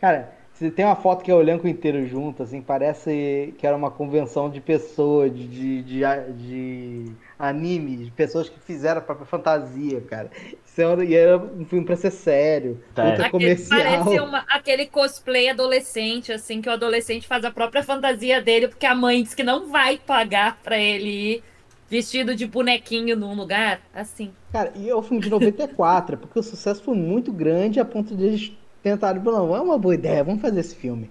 Cara, 0.00 0.30
tem 0.70 0.84
uma 0.84 0.96
foto 0.96 1.24
que 1.24 1.30
é 1.30 1.34
o 1.34 1.40
elenco 1.40 1.66
inteiro 1.68 2.06
junto, 2.06 2.42
assim, 2.42 2.62
parece 2.62 3.54
que 3.58 3.66
era 3.66 3.76
uma 3.76 3.90
convenção 3.90 4.50
de 4.50 4.60
pessoas, 4.60 5.34
de, 5.34 5.46
de, 5.48 5.82
de, 5.82 6.32
de 6.36 7.16
anime, 7.38 7.96
de 8.04 8.10
pessoas 8.10 8.48
que 8.48 8.58
fizeram 8.60 9.00
a 9.00 9.04
própria 9.04 9.26
fantasia, 9.26 10.00
cara. 10.02 10.30
Isso 10.64 10.80
era, 10.80 11.04
e 11.04 11.14
era 11.14 11.38
um 11.38 11.64
filme 11.64 11.84
pra 11.84 11.96
ser 11.96 12.10
sério, 12.10 12.82
Tá, 12.94 13.02
luta 13.02 13.24
é. 13.24 13.26
Aquele, 13.26 13.56
comercial. 13.56 13.66
parece 13.68 14.20
uma- 14.20 14.44
aquele 14.48 14.86
cosplay 14.86 15.48
adolescente, 15.48 16.30
assim, 16.32 16.60
que 16.60 16.68
o 16.68 16.72
adolescente 16.72 17.26
faz 17.26 17.44
a 17.44 17.50
própria 17.50 17.82
fantasia 17.82 18.40
dele, 18.42 18.68
porque 18.68 18.84
a 18.86 18.94
mãe 18.94 19.22
diz 19.22 19.34
que 19.34 19.42
não 19.42 19.70
vai 19.70 19.98
pagar 19.98 20.60
pra 20.62 20.78
ele 20.78 21.36
ir 21.36 21.44
vestido 21.88 22.34
de 22.36 22.46
bonequinho 22.46 23.16
num 23.16 23.34
lugar, 23.34 23.80
assim. 23.94 24.36
Cara, 24.52 24.72
e 24.76 24.88
é 24.88 24.94
um 24.96 25.02
filme 25.02 25.22
de 25.22 25.30
94, 25.30 26.18
porque 26.18 26.38
o 26.38 26.42
sucesso 26.42 26.82
foi 26.82 26.94
muito 26.94 27.32
grande 27.32 27.80
a 27.80 27.84
ponto 27.84 28.14
de 28.14 28.24
eles 28.24 28.52
tentarem, 28.82 29.22
não, 29.22 29.54
é 29.56 29.60
uma 29.60 29.78
boa 29.78 29.94
ideia, 29.94 30.24
vamos 30.24 30.40
fazer 30.42 30.60
esse 30.60 30.74
filme. 30.74 31.10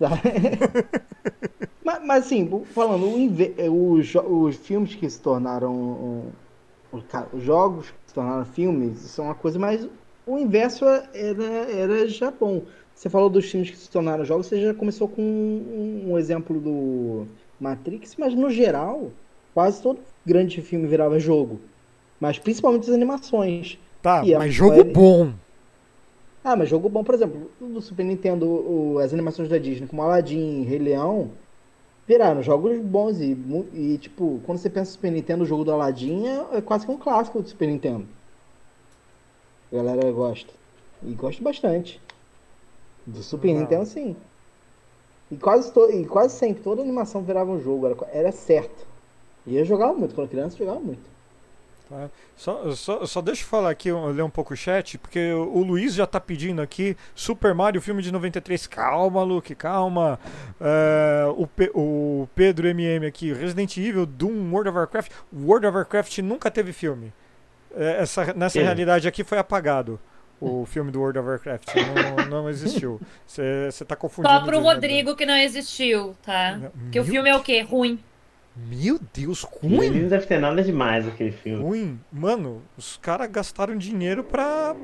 Mas, 1.84 2.04
mas 2.04 2.24
assim, 2.26 2.48
falando, 2.66 3.06
os, 3.70 4.14
os 4.14 4.56
filmes 4.56 4.94
que 4.94 5.08
se 5.08 5.20
tornaram. 5.20 6.32
os, 6.92 7.02
os 7.32 7.42
jogos 7.42 7.90
que 7.90 7.96
se 8.06 8.14
tornaram 8.14 8.44
filmes 8.44 8.98
são 9.00 9.26
uma 9.26 9.34
coisa, 9.34 9.58
mas 9.58 9.88
o 10.26 10.38
inverso 10.38 10.84
era, 10.84 11.44
era 11.70 12.08
já 12.08 12.30
bom. 12.30 12.62
Você 12.94 13.08
falou 13.10 13.28
dos 13.28 13.50
filmes 13.50 13.70
que 13.70 13.76
se 13.76 13.90
tornaram 13.90 14.24
jogos, 14.24 14.46
você 14.46 14.60
já 14.60 14.74
começou 14.74 15.08
com 15.08 15.22
um, 15.22 16.12
um 16.12 16.18
exemplo 16.18 16.60
do 16.60 17.26
Matrix, 17.58 18.14
mas 18.16 18.34
no 18.34 18.50
geral, 18.50 19.10
quase 19.54 19.82
todo 19.82 19.98
grande 20.24 20.60
filme 20.62 20.86
virava 20.86 21.18
jogo. 21.18 21.58
Mas 22.20 22.38
principalmente 22.38 22.88
as 22.88 22.94
animações. 22.94 23.78
Tá, 24.00 24.24
E 24.24 24.36
mas 24.36 24.52
jogo 24.54 24.76
vai- 24.76 24.84
bom. 24.84 25.32
Ah, 26.44 26.56
mas 26.56 26.68
jogo 26.68 26.88
bom, 26.88 27.04
por 27.04 27.14
exemplo, 27.14 27.54
do 27.60 27.80
Super 27.80 28.04
Nintendo, 28.04 28.46
o- 28.48 28.98
as 28.98 29.12
animações 29.12 29.48
da 29.48 29.58
Disney, 29.58 29.86
como 29.86 30.02
Aladdin, 30.02 30.62
Rei 30.64 30.78
Leão, 30.78 31.38
viraram 32.06 32.42
jogos 32.42 32.80
bons 32.80 33.20
e, 33.20 33.32
e, 33.72 33.98
tipo, 33.98 34.40
quando 34.42 34.58
você 34.58 34.70
pensa 34.70 34.90
no 34.90 34.94
Super 34.96 35.12
Nintendo, 35.12 35.44
o 35.44 35.46
jogo 35.46 35.64
do 35.64 35.72
Aladdin 35.72 36.26
é, 36.28 36.58
é 36.58 36.62
quase 36.62 36.86
que 36.86 36.92
um 36.92 36.98
clássico 36.98 37.42
do 37.42 37.48
Super 37.48 37.68
Nintendo. 37.68 38.08
A 39.72 39.76
galera 39.76 40.12
gosta. 40.12 40.52
E 41.02 41.16
gosta 41.16 41.42
bastante. 41.42 42.00
Do 43.06 43.22
Super 43.22 43.54
Não. 43.54 43.60
Nintendo, 43.60 43.86
sim. 43.86 44.16
E 45.28 45.36
quase, 45.36 45.72
to- 45.72 45.90
e 45.90 46.06
quase 46.06 46.36
sempre, 46.38 46.62
toda 46.62 46.80
animação 46.80 47.24
virava 47.24 47.50
um 47.50 47.58
jogo, 47.58 47.86
era, 47.86 47.96
era 48.12 48.30
certo. 48.32 48.86
E 49.46 49.56
eu 49.56 49.64
jogava 49.66 49.94
muito, 49.94 50.16
quando 50.16 50.30
criança 50.30 50.56
eu 50.56 50.66
jogava 50.66 50.80
muito. 50.80 51.11
Tá? 51.92 52.08
Só, 52.34 52.70
só, 52.74 53.04
só 53.04 53.20
deixa 53.20 53.42
eu 53.42 53.46
falar 53.46 53.68
aqui, 53.68 53.90
eu 53.90 54.06
ler 54.06 54.22
um 54.22 54.30
pouco 54.30 54.54
o 54.54 54.56
chat, 54.56 54.96
porque 54.96 55.30
o 55.34 55.58
o 55.58 55.62
Luiz 55.62 55.92
já 55.92 56.06
tá 56.06 56.18
pedindo 56.18 56.62
aqui 56.62 56.96
Super 57.14 57.54
Mario, 57.54 57.82
filme 57.82 58.02
de 58.02 58.10
93. 58.10 58.66
Calma, 58.66 59.22
Luke, 59.22 59.54
calma. 59.54 60.18
É, 60.58 61.26
o, 61.36 61.46
Pe- 61.46 61.70
o 61.74 62.26
Pedro 62.34 62.66
MM 62.66 63.04
aqui, 63.04 63.30
Resident 63.34 63.76
Evil, 63.76 64.06
Doom, 64.06 64.50
World 64.50 64.70
of 64.70 64.78
Warcraft. 64.78 65.12
World 65.32 65.66
of 65.66 65.76
Warcraft 65.76 66.18
nunca 66.20 66.50
teve 66.50 66.72
filme. 66.72 67.12
É, 67.76 67.98
essa, 68.02 68.32
nessa 68.32 68.54
Teve. 68.54 68.64
realidade 68.64 69.06
aqui 69.06 69.22
foi 69.22 69.36
apagado. 69.38 70.00
O 70.40 70.64
filme 70.66 70.90
do 70.90 70.98
World 70.98 71.18
of 71.18 71.28
Warcraft 71.28 71.68
não, 72.26 72.26
não 72.42 72.48
existiu. 72.50 72.98
Você 73.26 73.84
tá 73.86 73.94
confundindo. 73.94 74.34
Só 74.34 74.44
pro 74.44 74.58
Rodrigo 74.60 75.14
que 75.14 75.24
não 75.26 75.36
existiu, 75.36 76.16
tá? 76.24 76.58
Porque 76.84 76.98
o 76.98 77.04
filme 77.04 77.28
é 77.30 77.36
o 77.36 77.40
quê? 77.42 77.60
Ruim. 77.60 77.98
Meu 78.54 78.98
Deus, 79.14 79.46
Ele 79.62 79.76
ruim. 79.76 80.00
não 80.02 80.08
deve 80.08 80.26
ter 80.26 80.38
nada 80.38 80.62
demais 80.62 81.08
aquele 81.08 81.32
filme. 81.32 81.62
Ruim. 81.62 82.00
Mano, 82.12 82.62
os 82.76 82.96
caras 82.98 83.30
gastaram 83.30 83.76
dinheiro 83.76 84.22
pra. 84.22 84.76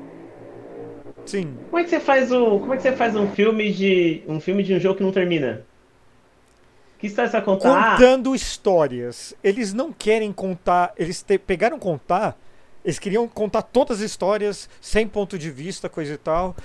Sim. 1.25 1.55
Como 1.69 1.79
é 1.79 1.83
que 1.83 1.89
você 1.89 1.99
faz 1.99 2.31
o. 2.31 2.59
Como 2.59 2.73
é 2.73 2.77
que 2.77 2.83
você 2.83 2.93
faz 2.93 3.15
um 3.15 3.27
filme 3.29 3.71
de. 3.71 4.23
um 4.27 4.39
filme 4.39 4.63
de 4.63 4.73
um 4.73 4.79
jogo 4.79 4.95
que 4.97 5.03
não 5.03 5.11
termina? 5.11 5.61
Que 6.97 7.07
história 7.07 7.29
você 7.29 7.41
contar? 7.41 7.91
Contando 7.97 8.33
histórias. 8.35 9.33
Eles 9.43 9.73
não 9.73 9.93
querem 9.93 10.33
contar. 10.33 10.91
Eles 10.97 11.21
te- 11.21 11.37
pegaram 11.37 11.77
contar. 11.79 12.37
Eles 12.83 12.97
queriam 12.97 13.27
contar 13.27 13.61
todas 13.61 13.97
as 13.99 14.03
histórias, 14.03 14.69
sem 14.81 15.07
ponto 15.07 15.37
de 15.37 15.51
vista, 15.51 15.87
coisa 15.89 16.13
e 16.13 16.17
tal. 16.17 16.55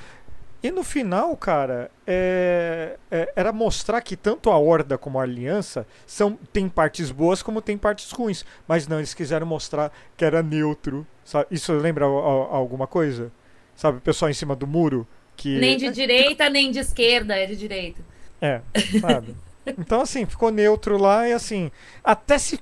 E 0.64 0.70
no 0.70 0.83
final, 0.83 1.37
cara, 1.37 1.90
é- 2.07 2.96
é- 3.11 3.33
era 3.37 3.53
mostrar 3.53 4.00
que 4.00 4.16
tanto 4.16 4.50
a 4.50 4.57
Horda 4.57 4.96
como 4.96 5.18
a 5.20 5.22
Aliança 5.22 5.87
são, 6.07 6.38
tem 6.55 6.70
partes 6.70 7.11
boas 7.11 7.42
como 7.42 7.61
tem 7.61 7.77
partes 7.77 8.11
ruins. 8.11 8.46
Mas 8.66 8.88
não, 8.88 8.96
eles 8.96 9.12
quiseram 9.12 9.46
mostrar 9.46 9.92
que 10.16 10.24
era 10.24 10.42
neutro. 10.42 11.07
sabe? 11.22 11.46
Isso 11.50 11.70
lembra 11.74 12.07
a- 12.07 12.09
a- 12.09 12.57
alguma 12.57 12.87
coisa? 12.87 13.31
Sabe, 13.77 13.98
o 13.98 14.00
pessoal 14.00 14.31
em 14.31 14.35
cima 14.35 14.57
do 14.57 14.66
muro? 14.66 15.07
Que... 15.37 15.59
Nem 15.59 15.77
de 15.77 15.90
direita, 15.90 16.48
nem 16.48 16.70
de 16.70 16.79
esquerda, 16.79 17.35
é 17.37 17.44
de 17.46 17.57
direita. 17.57 18.00
É, 18.40 18.61
sabe? 19.00 19.35
Então, 19.79 20.03
assim, 20.03 20.27
ficou 20.27 20.50
neutro 20.50 20.98
lá 20.98 21.27
e 21.27 21.33
assim. 21.33 21.70
Até 22.03 22.37
se. 22.37 22.61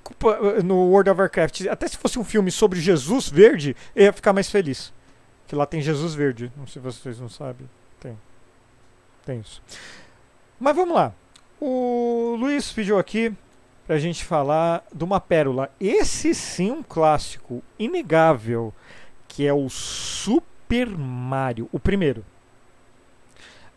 No 0.65 0.89
World 0.89 1.11
of 1.11 1.21
Warcraft, 1.21 1.67
até 1.67 1.89
se 1.89 1.97
fosse 1.99 2.17
um 2.17 2.23
filme 2.23 2.49
sobre 2.53 2.81
Jesus 2.81 3.29
verde, 3.29 3.75
eu 3.97 4.05
ia 4.05 4.13
ficar 4.13 4.33
mais 4.33 4.49
feliz. 4.49 4.93
Que 5.49 5.57
lá 5.57 5.67
tem 5.67 5.81
Jesus 5.83 6.15
verde. 6.15 6.53
Não 6.57 6.65
sei 6.65 6.81
se 6.81 6.87
vocês 6.87 7.19
não 7.19 7.29
sabem. 7.29 7.69
Isso. 9.29 9.63
Mas 10.59 10.75
vamos 10.77 10.95
lá. 10.95 11.13
O 11.61 12.37
Luiz 12.39 12.73
pediu 12.73 12.99
aqui 12.99 13.33
pra 13.87 13.99
gente 13.99 14.25
falar 14.25 14.85
de 14.93 15.05
uma 15.05 15.21
pérola. 15.21 15.71
Esse 15.81 16.35
sim 16.35 16.71
um 16.71 16.83
clássico 16.83 17.63
inegável. 17.79 18.73
Que 19.29 19.47
é 19.47 19.53
o 19.53 19.69
Super 19.69 20.89
Mario. 20.89 21.69
O 21.73 21.79
primeiro. 21.79 22.25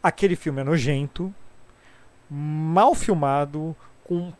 Aquele 0.01 0.36
filme 0.36 0.62
é 0.62 0.63
nojento 0.63 1.34
mal 2.29 2.95
filmado, 2.95 3.75
com 4.03 4.15
um 4.15 4.34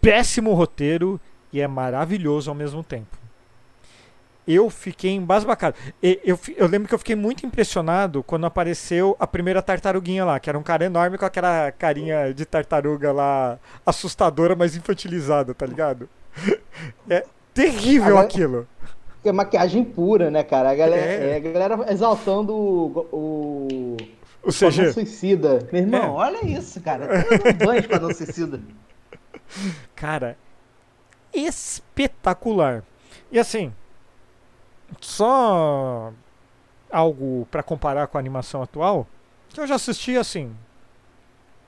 péssimo 0.00 0.54
roteiro 0.54 1.20
e 1.52 1.60
é 1.60 1.68
maravilhoso 1.68 2.50
ao 2.50 2.54
mesmo 2.54 2.82
tempo. 2.82 3.21
Eu 4.46 4.68
fiquei 4.70 5.12
embasbacado. 5.12 5.76
Eu, 6.02 6.36
fi- 6.36 6.54
eu 6.58 6.66
lembro 6.66 6.88
que 6.88 6.94
eu 6.94 6.98
fiquei 6.98 7.14
muito 7.16 7.46
impressionado 7.46 8.22
quando 8.22 8.44
apareceu 8.46 9.16
a 9.20 9.26
primeira 9.26 9.62
tartaruguinha 9.62 10.24
lá, 10.24 10.40
que 10.40 10.48
era 10.50 10.58
um 10.58 10.62
cara 10.62 10.84
enorme 10.84 11.16
com 11.18 11.24
aquela 11.24 11.70
carinha 11.72 12.32
de 12.34 12.44
tartaruga 12.44 13.12
lá, 13.12 13.58
assustadora, 13.86 14.54
mas 14.56 14.74
infantilizada, 14.76 15.54
tá 15.54 15.64
ligado? 15.66 16.08
É 17.08 17.24
terrível 17.54 18.08
Agora- 18.18 18.24
aquilo. 18.26 18.68
É 19.24 19.30
maquiagem 19.30 19.84
pura, 19.84 20.30
né, 20.32 20.42
cara? 20.42 20.70
A 20.70 20.74
galera, 20.74 21.00
É. 21.06 21.30
é, 21.30 21.36
a 21.36 21.38
galera 21.38 21.92
exaltando 21.92 22.52
o. 22.54 23.06
o... 23.12 23.96
O 24.44 24.50
CG. 24.50 24.92
Suicida. 24.92 25.68
Meu 25.70 25.82
irmão, 25.82 26.02
É. 26.02 26.08
olha 26.08 26.44
isso, 26.44 26.80
cara. 26.80 27.22
Tem 27.24 27.52
um 27.52 27.66
banho 27.66 27.78
Esquadrão 27.80 28.12
Suicida. 28.12 28.60
Cara, 29.94 30.36
espetacular. 31.32 32.82
E 33.30 33.38
assim, 33.38 33.72
só 35.00 36.12
algo 36.90 37.46
pra 37.50 37.62
comparar 37.62 38.06
com 38.06 38.18
a 38.18 38.20
animação 38.20 38.62
atual, 38.62 39.06
que 39.48 39.60
eu 39.60 39.66
já 39.66 39.74
assisti 39.76 40.16
assim. 40.16 40.54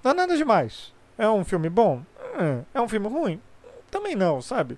Não 0.03 0.11
é 0.11 0.15
nada 0.15 0.37
demais. 0.37 0.93
É 1.17 1.29
um 1.29 1.45
filme 1.45 1.69
bom? 1.69 2.03
Hum, 2.39 2.63
É 2.75 2.81
um 2.81 2.89
filme 2.89 3.09
ruim? 3.09 3.41
Também 3.91 4.15
não, 4.15 4.43
sabe? 4.43 4.77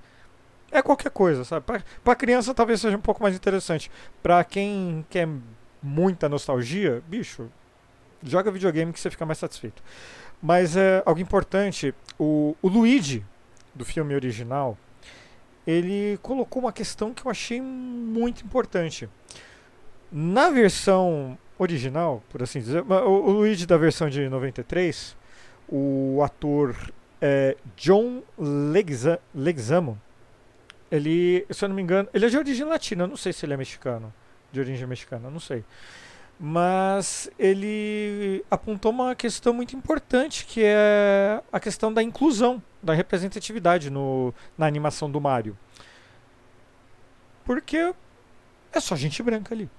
É 0.71 0.83
qualquer 0.83 1.11
coisa, 1.11 1.45
sabe? 1.45 1.65
Pra, 1.65 1.83
pra 2.05 2.15
criança 2.15 2.53
talvez 2.55 2.81
seja 2.81 2.97
um 2.97 3.01
pouco 3.01 3.23
mais 3.23 3.35
interessante. 3.35 3.91
Pra 4.23 4.45
quem 4.45 5.05
quer 5.09 5.29
muita 5.83 6.29
nostalgia, 6.29 7.03
bicho, 7.09 7.49
joga 8.23 8.51
videogame 8.51 8.93
que 8.93 9.01
você 9.01 9.11
fica 9.11 9.25
mais 9.25 9.39
satisfeito. 9.39 9.83
Mas 10.43 10.77
é 10.77 11.03
algo 11.07 11.21
importante, 11.21 11.95
o, 12.19 12.55
o 12.61 12.69
Luigi 12.69 13.25
do 13.75 13.85
filme 13.85 14.15
original, 14.15 14.77
ele 15.67 16.19
colocou 16.23 16.63
uma 16.63 16.73
questão 16.73 17.13
que 17.13 17.27
eu 17.27 17.31
achei 17.31 17.61
muito 17.61 18.45
importante. 18.45 19.09
Na 20.13 20.49
versão 20.51 21.37
original, 21.59 22.23
por 22.31 22.43
assim 22.43 22.61
dizer, 22.61 22.83
o, 22.83 23.31
Luigi 23.31 23.67
da 23.67 23.77
versão 23.77 24.09
de 24.09 24.29
93, 24.29 25.17
o 25.69 26.23
ator 26.23 26.77
é, 27.21 27.57
John 27.77 28.23
Legza, 28.39 29.19
Leguizamo, 29.35 30.01
ele, 30.91 31.45
se 31.51 31.65
eu 31.65 31.69
não 31.69 31.77
me 31.77 31.83
engano, 31.83 32.09
ele 32.15 32.27
é 32.27 32.29
de 32.29 32.39
origem 32.39 32.65
latina, 32.65 33.07
não 33.07 33.17
sei 33.17 33.33
se 33.33 33.45
ele 33.45 33.55
é 33.55 33.57
mexicano, 33.57 34.13
de 34.53 34.61
origem 34.61 34.87
mexicana, 34.87 35.29
não 35.29 35.41
sei. 35.41 35.65
Mas 36.39 37.31
ele 37.39 38.45
apontou 38.51 38.93
uma 38.93 39.15
questão 39.15 39.55
muito 39.55 39.75
importante, 39.75 40.45
que 40.45 40.61
é 40.63 41.43
a 41.51 41.59
questão 41.59 41.93
da 41.93 42.03
inclusão, 42.03 42.63
da 42.83 42.93
representatividade 42.93 43.89
no, 43.89 44.35
na 44.57 44.67
animação 44.67 45.11
do 45.11 45.21
Mario. 45.21 45.57
Porque 47.45 47.95
é 48.73 48.81
só 48.81 48.95
gente 48.95 49.23
branca 49.23 49.55
ali. 49.55 49.71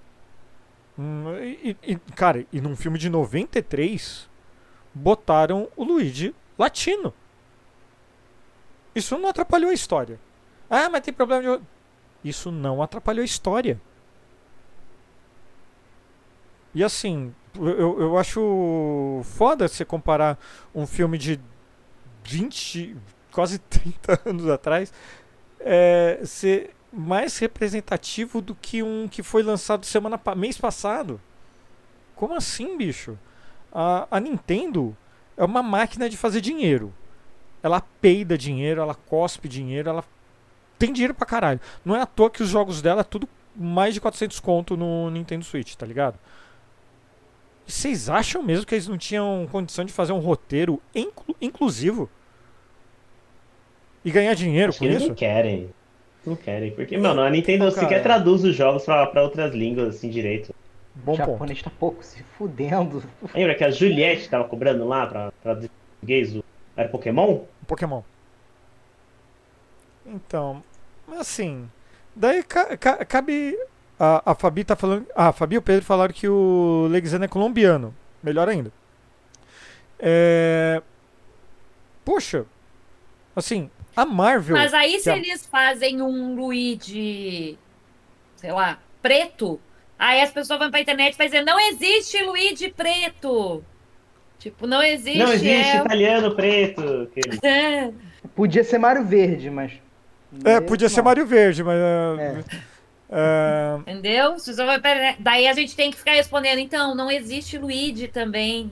Hum, 0.98 1.26
e, 1.40 1.78
e- 1.84 1.96
cara, 2.16 2.44
e 2.52 2.60
num 2.60 2.76
filme 2.76 2.98
de 2.98 3.08
93, 3.10 4.28
botaram 4.94 5.68
o 5.76 5.84
Luigi 5.84 6.34
latino. 6.58 7.14
Isso 8.96 9.16
não 9.18 9.30
atrapalhou 9.30 9.70
a 9.70 9.74
história. 9.74 10.20
Ah, 10.68 10.90
mas 10.90 11.02
tem 11.02 11.14
problema 11.14 11.60
de. 11.60 11.64
Isso 12.24 12.52
não 12.52 12.82
atrapalhou 12.82 13.22
a 13.22 13.26
história. 13.26 13.80
E 16.78 16.84
assim, 16.84 17.34
eu, 17.56 18.00
eu 18.00 18.18
acho 18.20 19.22
foda 19.24 19.68
você 19.68 19.84
comparar 19.84 20.38
um 20.76 20.86
filme 20.86 21.18
de 21.18 21.40
20, 22.24 22.96
quase 23.32 23.58
30 23.68 24.22
anos 24.24 24.48
atrás, 24.48 24.94
é, 25.60 26.20
ser 26.24 26.76
mais 26.94 27.40
representativo 27.40 28.42
do 28.42 28.54
que 28.54 28.84
um 28.84 29.08
que 29.08 29.24
foi 29.24 29.42
lançado 29.42 29.88
semana 29.88 30.22
mês 30.36 30.60
passado. 30.60 31.20
Como 32.16 32.36
assim, 32.36 32.78
bicho? 32.78 33.18
A, 33.74 34.08
a 34.12 34.20
Nintendo 34.20 34.96
é 35.36 35.44
uma 35.44 35.64
máquina 35.64 36.08
de 36.08 36.16
fazer 36.16 36.42
dinheiro. 36.42 36.94
Ela 37.64 37.82
peida 37.82 38.38
dinheiro, 38.38 38.82
ela 38.82 38.94
cospe 38.94 39.50
dinheiro, 39.50 39.90
ela 39.90 40.04
tem 40.78 40.94
dinheiro 40.94 41.16
pra 41.16 41.26
caralho. 41.26 41.60
Não 41.84 41.96
é 41.96 42.02
à 42.02 42.06
toa 42.06 42.30
que 42.30 42.44
os 42.44 42.50
jogos 42.50 42.84
dela 42.84 43.02
é 43.02 43.04
tudo 43.04 43.28
mais 43.56 43.96
de 43.96 44.00
400 44.00 44.40
conto 44.40 44.78
no 44.78 45.10
Nintendo 45.10 45.44
Switch, 45.44 45.74
tá 45.74 45.84
ligado? 45.84 46.20
Vocês 47.68 48.10
acham 48.10 48.42
mesmo 48.42 48.66
que 48.66 48.74
eles 48.76 48.88
não 48.88 48.98
tinham 48.98 49.48
condição 49.52 49.84
de 49.84 49.92
fazer 49.92 50.14
um 50.14 50.20
roteiro 50.20 50.82
inclu- 50.96 51.36
inclusivo? 51.42 52.10
E 54.06 54.10
ganhar 54.10 54.34
dinheiro 54.36 54.70
Acho 54.70 54.80
com 54.80 54.86
que 54.86 54.90
eles 54.90 55.00
isso? 55.02 55.10
não 55.10 55.16
querem. 55.16 55.70
Não 56.26 56.36
querem. 56.36 56.72
Porque, 56.72 56.98
mano, 56.98 57.22
a 57.22 57.30
Nintendo 57.30 57.70
sequer 57.72 58.02
traduz 58.02 58.44
os 58.44 58.56
jogos 58.56 58.86
pra, 58.86 59.06
pra 59.08 59.22
outras 59.24 59.54
línguas 59.54 59.96
assim 59.96 60.10
direito. 60.10 60.56
Bom 60.96 61.14
o 61.14 61.18
ponto. 61.18 61.30
japonês 61.32 61.62
tá 61.62 61.70
pouco 61.70 62.04
se 62.04 62.24
fudendo. 62.38 63.04
Lembra 63.36 63.54
que 63.54 63.64
a 63.64 63.70
Juliette 63.70 64.30
tava 64.30 64.46
cobrando 64.46 64.88
lá 64.88 65.06
pra 65.06 65.32
traduzir 65.44 65.70
português 65.92 66.36
o. 66.36 66.44
Era 66.76 66.88
Pokémon? 66.90 67.42
Pokémon. 67.68 68.02
Então, 70.06 70.64
assim, 71.20 71.70
daí 72.16 72.44
ca- 72.44 72.78
ca- 72.78 73.04
cabe 73.06 73.58
a, 74.00 74.32
a 74.32 74.36
Fabi 74.36 74.64
tá 74.64 74.76
falando, 74.76 75.06
a 75.16 75.32
Fabi 75.32 75.56
e 75.56 75.58
o 75.58 75.62
Pedro 75.62 75.86
falaram 75.86 76.14
que 76.14 76.28
o 76.28 76.88
Leguizano 76.90 77.26
é 77.26 77.28
colombiano, 77.28 77.94
melhor 78.22 78.48
ainda. 78.48 78.72
É, 80.00 80.82
poxa, 82.06 82.46
assim, 83.36 83.70
a 83.96 84.06
Marvel, 84.06 84.56
Mas 84.56 84.74
aí 84.74 85.00
se 85.00 85.10
a- 85.10 85.18
eles 85.18 85.46
fazem 85.46 86.02
um 86.02 86.36
Luigi, 86.36 87.58
sei 88.36 88.52
lá, 88.52 88.78
preto, 89.02 89.60
aí 89.98 90.22
as 90.22 90.32
pessoas 90.32 90.60
vão 90.60 90.70
pra 90.70 90.80
internet 90.82 91.16
e 91.16 91.18
vai 91.18 91.28
dizer, 91.28 91.44
não 91.44 91.60
existe 91.60 92.22
Luigi 92.24 92.70
preto. 92.70 93.64
Tipo, 94.38 94.68
não 94.68 94.84
existe. 94.84 95.18
Não 95.18 95.34
existe 95.34 95.78
é... 95.78 95.78
italiano 95.78 96.36
preto. 96.36 97.10
É. 97.44 97.92
Podia 98.36 98.64
ser 98.64 98.78
Mario 98.78 99.04
Verde, 99.04 99.50
mas. 99.50 99.72
é, 100.46 100.62
podia 100.62 100.90
ser 100.90 100.98
Não. 100.98 101.06
Mario 101.06 101.26
Verde, 101.26 101.64
mas 101.64 101.76
é, 101.80 102.44
É, 103.10 103.78
Entendeu? 103.80 104.36
Internet- 104.36 105.22
Daí 105.22 105.48
a 105.48 105.54
gente 105.54 105.76
tem 105.76 105.92
que 105.92 105.98
ficar 105.98 106.12
respondendo, 106.14 106.60
então, 106.60 106.94
não 106.94 107.10
existe 107.10 107.58
Luigi 107.58 108.08
também. 108.08 108.72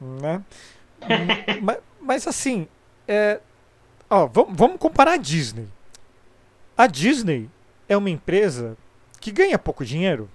né? 0.00 0.42
mas, 1.60 1.78
mas 2.00 2.26
assim, 2.26 2.68
é, 3.08 3.40
ó, 4.08 4.26
vamos, 4.26 4.56
vamos 4.56 4.78
comparar 4.78 5.12
a 5.14 5.16
Disney. 5.16 5.68
A 6.76 6.86
Disney 6.86 7.50
é 7.88 7.96
uma 7.96 8.10
empresa 8.10 8.76
que 9.20 9.30
ganha 9.30 9.58
pouco 9.58 9.84
dinheiro, 9.84 10.28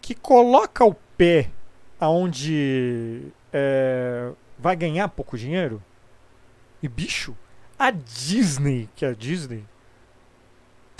que 0.00 0.14
coloca 0.14 0.84
o 0.84 0.94
pé 1.16 1.50
aonde 1.98 3.28
é, 3.52 4.30
vai 4.58 4.76
ganhar 4.76 5.08
pouco 5.08 5.38
dinheiro. 5.38 5.82
E 6.82 6.88
bicho, 6.88 7.34
a 7.78 7.90
Disney, 7.90 8.88
que 8.94 9.04
é 9.04 9.08
a 9.08 9.14
Disney, 9.14 9.64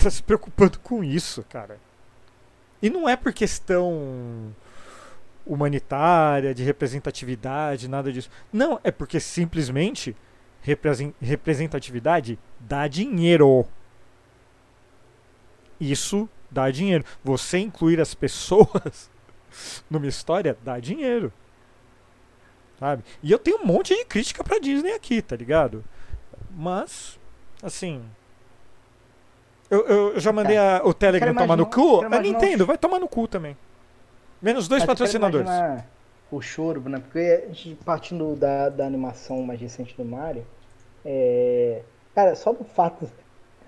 tá 0.05 0.11
se 0.11 0.21
preocupando 0.21 0.79
com 0.79 1.03
isso, 1.03 1.43
cara. 1.49 1.79
E 2.81 2.89
não 2.89 3.09
é 3.09 3.15
por 3.15 3.33
questão 3.33 4.53
humanitária, 5.45 6.53
de 6.53 6.63
representatividade, 6.63 7.87
nada 7.87 8.11
disso. 8.11 8.29
Não, 8.53 8.79
é 8.83 8.91
porque 8.91 9.19
simplesmente 9.19 10.15
represen- 10.61 11.13
representatividade 11.19 12.37
dá 12.59 12.87
dinheiro. 12.87 13.65
Isso 15.79 16.29
dá 16.49 16.69
dinheiro. 16.69 17.03
Você 17.23 17.57
incluir 17.57 17.99
as 17.99 18.13
pessoas 18.13 19.09
numa 19.89 20.07
história 20.07 20.55
dá 20.63 20.79
dinheiro. 20.79 21.33
Sabe? 22.79 23.03
E 23.23 23.31
eu 23.31 23.39
tenho 23.39 23.61
um 23.61 23.65
monte 23.65 23.95
de 23.95 24.05
crítica 24.05 24.43
pra 24.43 24.59
Disney 24.59 24.91
aqui, 24.93 25.21
tá 25.21 25.35
ligado? 25.35 25.83
Mas, 26.51 27.19
assim. 27.63 28.03
Eu, 29.69 29.87
eu- 29.87 30.13
eu 30.13 30.19
já 30.19 30.31
mandei 30.31 30.57
a- 30.57 30.81
o 30.83 30.93
Telegram 30.93 31.33
tomar 31.33 31.55
no 31.55 31.65
cu. 31.65 32.01
A 32.01 32.05
imaginar 32.05 32.21
Nintendo 32.21 32.65
vai 32.65 32.77
tomar 32.77 32.99
no 32.99 33.07
cu 33.07 33.27
também. 33.27 33.57
Menos 34.41 34.67
dois 34.67 34.83
Mas 34.85 34.89
eu 34.89 34.95
quero 35.07 35.19
patrocinadores. 35.19 35.83
O 36.31 36.41
choro, 36.41 36.81
né? 36.89 36.99
Porque 36.99 37.75
partindo 37.83 38.35
da, 38.35 38.69
da 38.69 38.85
animação 38.85 39.41
mais 39.43 39.59
recente 39.59 39.95
do 39.95 40.03
Mario, 40.03 40.45
é... 41.05 41.81
cara, 42.13 42.35
só 42.35 42.51
do 42.51 42.63
fato. 42.63 43.09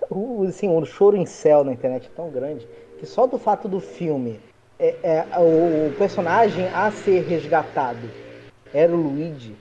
O, 0.10 0.44
assim, 0.48 0.68
o 0.70 0.86
choro 0.86 1.16
em 1.18 1.26
céu 1.26 1.64
na 1.64 1.74
internet 1.74 2.08
é 2.08 2.16
tão 2.16 2.30
grande 2.30 2.68
que 3.00 3.06
só 3.06 3.26
do 3.28 3.38
fato 3.38 3.68
do 3.68 3.80
filme, 3.80 4.40
é, 4.80 4.96
é, 5.04 5.40
o, 5.40 5.88
o 5.88 5.94
personagem 5.98 6.68
a 6.70 6.92
ser 6.92 7.22
resgatado 7.24 8.10
era 8.74 8.92
o 8.92 8.96
Luigi, 8.96 9.56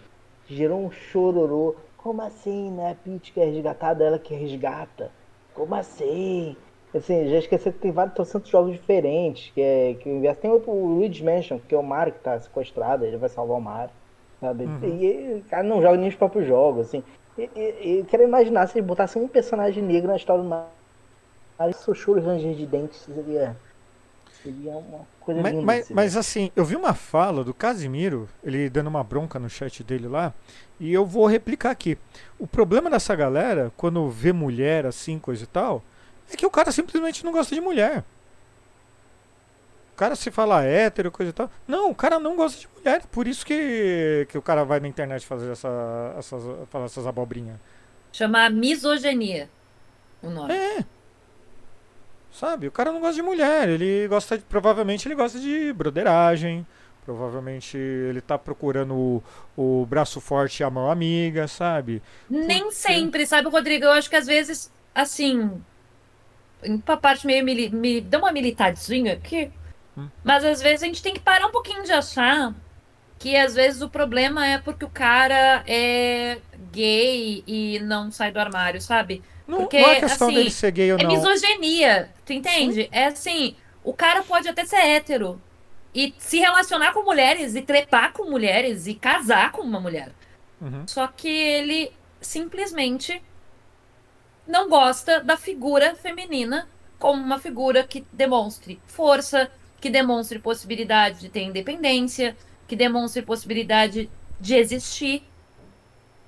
gerou 0.49 0.85
um 0.85 0.90
chororô. 0.90 1.77
Como 1.96 2.22
assim, 2.22 2.70
né? 2.70 2.92
A 2.92 2.94
Peach 2.94 3.33
que 3.33 3.40
é 3.40 3.44
resgatada, 3.46 4.05
ela 4.05 4.18
que 4.18 4.35
resgata. 4.35 5.11
Como 5.57 5.75
assim? 5.75 6.55
Assim, 6.95 7.29
já 7.29 7.38
esqueci 7.38 7.73
que 7.73 7.79
tem 7.79 7.90
vários 7.90 8.14
trocentos 8.14 8.51
jogos 8.51 8.73
diferentes. 8.73 9.51
Que 9.53 9.61
é 9.61 9.95
que 9.95 10.09
o 10.09 10.16
inverso 10.19 10.40
tem 10.40 10.51
outro, 10.51 10.71
o 10.71 10.87
Luigi's 10.99 11.23
Mansion, 11.23 11.59
que 11.59 11.75
é 11.75 11.79
o 11.79 11.83
Mario 11.83 12.12
que 12.12 12.21
tá 12.21 12.38
sequestrado, 12.38 13.05
ele 13.05 13.16
vai 13.16 13.29
salvar 13.29 13.57
o 13.57 13.61
Mario. 13.61 13.90
Sabe? 14.40 14.64
Uhum. 14.64 14.79
E 14.85 15.35
o 15.40 15.45
cara 15.49 15.62
não 15.62 15.81
joga 15.81 15.97
nem 15.97 16.09
os 16.09 16.14
próprios 16.14 16.47
jogos, 16.47 16.88
assim. 16.88 17.03
E, 17.38 17.51
e, 17.57 17.75
e 17.81 17.99
eu 18.01 18.05
quero 18.05 18.23
imaginar 18.23 18.66
se 18.66 18.79
eles 18.79 18.87
botassem 18.87 19.21
um 19.21 19.29
personagem 19.29 19.83
negro 19.83 20.09
na 20.09 20.16
história 20.16 20.42
do 20.42 20.49
Mario. 20.49 20.77
Choro 21.95 22.21
e 22.21 22.23
ranger 22.23 22.55
de 22.55 22.66
dentes 22.66 22.99
seria. 22.99 23.57
Seria 24.46 24.72
uma 24.72 25.06
coisa 25.20 25.42
Mas, 25.42 25.52
linda. 25.52 25.66
mas, 25.66 25.90
mas 25.90 26.16
assim, 26.16 26.52
eu 26.54 26.64
vi 26.64 26.76
uma 26.76 26.94
fala 26.94 27.42
do 27.42 27.52
Casimiro, 27.52 28.28
ele 28.44 28.70
dando 28.70 28.87
uma 28.87 29.02
bronca 29.02 29.38
no 29.40 29.50
chat 29.50 29.82
dele 29.82 30.06
lá, 30.06 30.32
e 30.78 30.92
eu 30.92 31.04
vou 31.04 31.26
replicar 31.26 31.70
aqui. 31.70 31.98
O 32.38 32.46
problema 32.46 32.88
dessa 32.88 33.14
galera, 33.16 33.72
quando 33.76 34.09
vê 34.09 34.32
mulher 34.32 34.87
assim, 34.87 35.18
coisa 35.18 35.42
e 35.42 35.46
tal, 35.46 35.82
é 36.32 36.37
que 36.37 36.46
o 36.46 36.50
cara 36.50 36.70
simplesmente 36.70 37.24
não 37.24 37.32
gosta 37.32 37.54
de 37.54 37.61
mulher. 37.61 38.04
O 39.92 39.96
cara 39.96 40.14
se 40.14 40.30
fala 40.30 40.62
hétero, 40.62 41.11
coisa 41.11 41.30
e 41.30 41.32
tal. 41.32 41.50
Não, 41.66 41.90
o 41.90 41.94
cara 41.94 42.20
não 42.20 42.37
gosta 42.37 42.61
de 42.61 42.68
mulher. 42.76 43.02
Por 43.06 43.26
isso 43.26 43.44
que, 43.46 44.26
que 44.28 44.37
o 44.37 44.42
cara 44.42 44.62
vai 44.62 44.78
na 44.78 44.87
internet 44.88 45.26
fazer 45.26 45.50
essa, 45.50 46.14
essas, 46.18 46.42
falar 46.68 46.85
essas 46.85 47.06
abobrinhas. 47.06 47.56
Chama 48.12 48.48
misoginia 48.50 49.48
o 50.22 50.30
nome. 50.30 50.52
É. 50.54 50.85
Sabe? 52.38 52.68
O 52.68 52.72
cara 52.72 52.92
não 52.92 53.01
gosta 53.01 53.14
de 53.14 53.22
mulher. 53.22 53.68
Ele 53.68 54.07
gosta 54.09 54.37
de. 54.37 54.44
Provavelmente 54.44 55.09
ele 55.09 55.14
gosta 55.14 55.38
de 55.38 55.72
broderagem. 55.72 56.66
Provavelmente 57.05 57.77
ele 57.79 58.20
tá 58.20 58.37
procurando 58.37 58.94
o, 58.94 59.22
o 59.57 59.87
braço 59.87 60.20
forte 60.20 60.61
e 60.61 60.64
a 60.64 60.68
mão 60.70 60.90
amiga, 60.90 61.46
sabe? 61.49 62.03
Nem 62.29 62.70
sempre, 62.72 63.25
sabe, 63.27 63.49
Rodrigo? 63.49 63.85
Eu 63.85 63.92
acho 63.92 64.11
que 64.11 64.16
às 64.16 64.27
vezes, 64.27 64.70
assim, 64.92 65.62
pra 66.85 66.96
parte 66.96 67.27
meio 67.27 67.44
mili 67.44 67.70
me 67.70 68.01
dá 68.01 68.18
uma 68.18 68.33
militadinha 68.33 69.14
aqui, 69.14 69.51
Hum. 69.96 70.09
mas 70.22 70.44
às 70.44 70.61
vezes 70.61 70.83
a 70.83 70.87
gente 70.87 71.03
tem 71.03 71.14
que 71.14 71.20
parar 71.20 71.46
um 71.46 71.51
pouquinho 71.51 71.83
de 71.83 71.90
achar 71.90 72.53
que 73.18 73.35
às 73.35 73.55
vezes 73.55 73.81
o 73.81 73.88
problema 73.88 74.46
é 74.46 74.59
porque 74.59 74.85
o 74.85 74.90
cara 74.90 75.62
é 75.66 76.38
gay 76.70 77.42
e 77.46 77.79
não 77.81 78.11
sai 78.11 78.31
do 78.31 78.38
armário, 78.38 78.79
sabe? 78.79 79.22
Não, 79.46 79.59
Porque, 79.59 79.80
não 79.80 79.88
é 79.88 80.00
questão 80.00 80.28
assim, 80.28 80.37
dele 80.37 80.50
ser 80.50 80.70
gay 80.72 80.92
ou 80.92 80.98
É 80.98 81.02
não. 81.02 81.11
misoginia, 81.11 82.11
tu 82.24 82.32
entende? 82.32 82.88
É 82.90 83.06
assim, 83.06 83.56
o 83.85 83.92
cara 83.92 84.22
pode 84.22 84.48
até 84.48 84.64
ser 84.64 84.76
hétero 84.76 85.40
e 85.94 86.12
se 86.18 86.38
relacionar 86.38 86.92
com 86.92 87.02
mulheres 87.02 87.54
e 87.54 87.62
trepar 87.62 88.12
com 88.12 88.28
mulheres 88.28 88.87
e 88.87 88.94
casar 88.94 89.52
com 89.52 89.62
uma 89.62 89.80
mulher. 89.80 90.11
Uhum. 90.61 90.87
Só 90.87 91.06
que 91.06 91.28
ele 91.28 91.92
simplesmente 92.20 93.22
não 94.46 94.68
gosta 94.68 95.20
da 95.22 95.37
figura 95.37 95.94
feminina 95.94 96.68
como 96.98 97.22
uma 97.22 97.38
figura 97.38 97.85
que 97.85 98.06
demonstre 98.12 98.80
força, 98.87 99.50
que 99.80 99.90
demonstre 99.90 100.38
possibilidade 100.38 101.20
de 101.20 101.28
ter 101.28 101.42
independência, 101.42 102.37
que 102.66 102.74
demonstre 102.74 103.22
possibilidade 103.22 104.11
de 104.40 104.54
existir. 104.54 105.22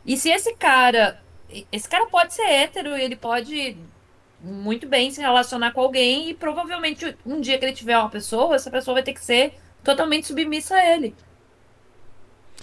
E 0.05 0.17
se 0.17 0.31
esse 0.31 0.55
cara, 0.55 1.21
esse 1.73 1.89
cara 1.89 2.07
pode 2.07 2.35
ser 2.35 2.43
hétero, 2.43 2.97
ele 2.97 3.17
pode 3.17 3.77
muito 4.41 4.87
bem 4.89 5.11
se 5.11 5.21
relacionar 5.21 5.73
com 5.73 5.81
alguém 5.81 6.31
e 6.31 6.35
provavelmente 6.35 7.17
um 7.27 7.41
dia 7.41 7.59
que 7.59 7.65
ele 7.65 7.73
tiver 7.73 7.99
uma 7.99 8.09
pessoa, 8.11 8.55
essa 8.55 8.71
pessoa 8.71 8.95
vai 8.95 9.03
ter 9.03 9.13
que 9.13 9.25
ser 9.25 9.55
totalmente 9.83 10.27
submissa 10.29 10.75
a 10.77 10.95
ele. 10.95 11.15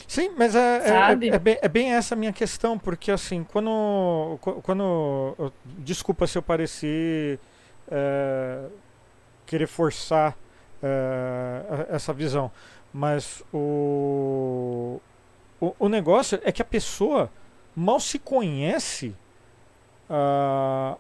Sim, 0.08 0.32
mas 0.38 0.56
é, 0.56 0.60
é- 0.60 1.28
é, 1.30 1.36
é 1.36 1.40
bem, 1.40 1.58
é 1.62 1.68
bem 1.68 1.94
essa 1.94 2.16
a 2.16 2.18
minha 2.18 2.34
questão, 2.34 2.78
porque 2.78 3.12
assim, 3.12 3.44
quando. 3.44 4.38
qu- 4.42 4.62
quando 4.62 5.52
desculpa 5.80 6.28
se 6.28 6.38
eu 6.38 6.42
pareci 6.44 7.40
é, 7.90 8.66
querer 9.46 9.68
forçar 9.68 10.38
é, 10.84 11.88
essa 11.90 12.14
visão, 12.14 12.52
mas 12.94 13.42
o, 13.54 15.00
o, 15.60 15.76
o 15.80 15.90
negócio 15.90 16.40
é 16.44 16.52
que 16.52 16.62
a 16.62 16.66
pessoa 16.66 17.32
mal 17.76 18.00
se 18.00 18.18
conhece 18.18 19.14
a, 20.10 20.98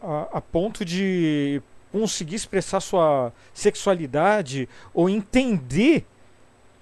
a, 0.00 0.38
a 0.38 0.40
ponto 0.40 0.84
de 0.84 1.60
conseguir 1.90 2.36
expressar 2.36 2.80
sua 2.80 3.32
sexualidade 3.52 4.68
ou 4.92 5.08
entender 5.08 6.06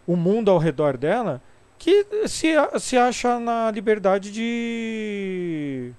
o 0.07 0.17
mundo 0.17 0.51
ao 0.51 0.59
redor 0.59 0.97
dela 0.97 1.41
que 1.79 2.07
se, 2.29 2.55
se 2.79 2.97
acha 2.97 3.39
na 3.39 3.71
liberdade 3.71 4.31
de 4.31 5.93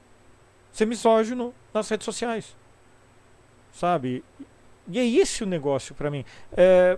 ser 0.72 0.86
misógino 0.86 1.54
nas 1.74 1.90
redes 1.90 2.06
sociais. 2.06 2.56
Sabe? 3.74 4.24
E 4.88 5.00
é 5.00 5.06
esse 5.06 5.44
o 5.44 5.48
negócio 5.48 5.94
pra 5.94 6.10
mim. 6.10 6.24
É, 6.56 6.98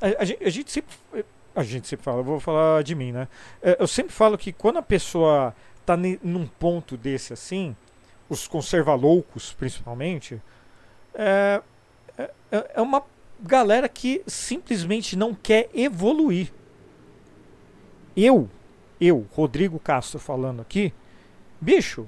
a, 0.00 0.06
a 0.06 0.46
a 0.46 0.50
gente 0.50 0.70
sempre. 0.70 0.94
A 1.54 1.62
gente 1.62 1.88
sempre 1.88 2.04
fala, 2.04 2.22
vou 2.22 2.38
falar 2.38 2.82
de 2.84 2.94
mim, 2.94 3.12
né? 3.12 3.26
É, 3.62 3.78
eu 3.80 3.86
sempre 3.86 4.12
falo 4.12 4.36
que 4.36 4.52
quando 4.52 4.76
a 4.76 4.82
pessoa 4.82 5.54
tá 5.86 5.96
ne- 5.96 6.18
num 6.22 6.46
ponto 6.46 6.96
desse 6.96 7.32
assim, 7.32 7.74
os 8.28 8.46
conservaloucos 8.48 9.52
principalmente, 9.52 10.42
é, 11.14 11.62
é, 12.18 12.30
é 12.74 12.80
uma 12.80 13.02
galera 13.40 13.88
que 13.88 14.22
simplesmente 14.26 15.16
não 15.16 15.34
quer 15.34 15.70
evoluir. 15.72 16.52
Eu, 18.16 18.48
eu, 19.00 19.26
Rodrigo 19.32 19.78
Castro 19.78 20.18
falando 20.18 20.60
aqui, 20.62 20.92
bicho, 21.60 22.06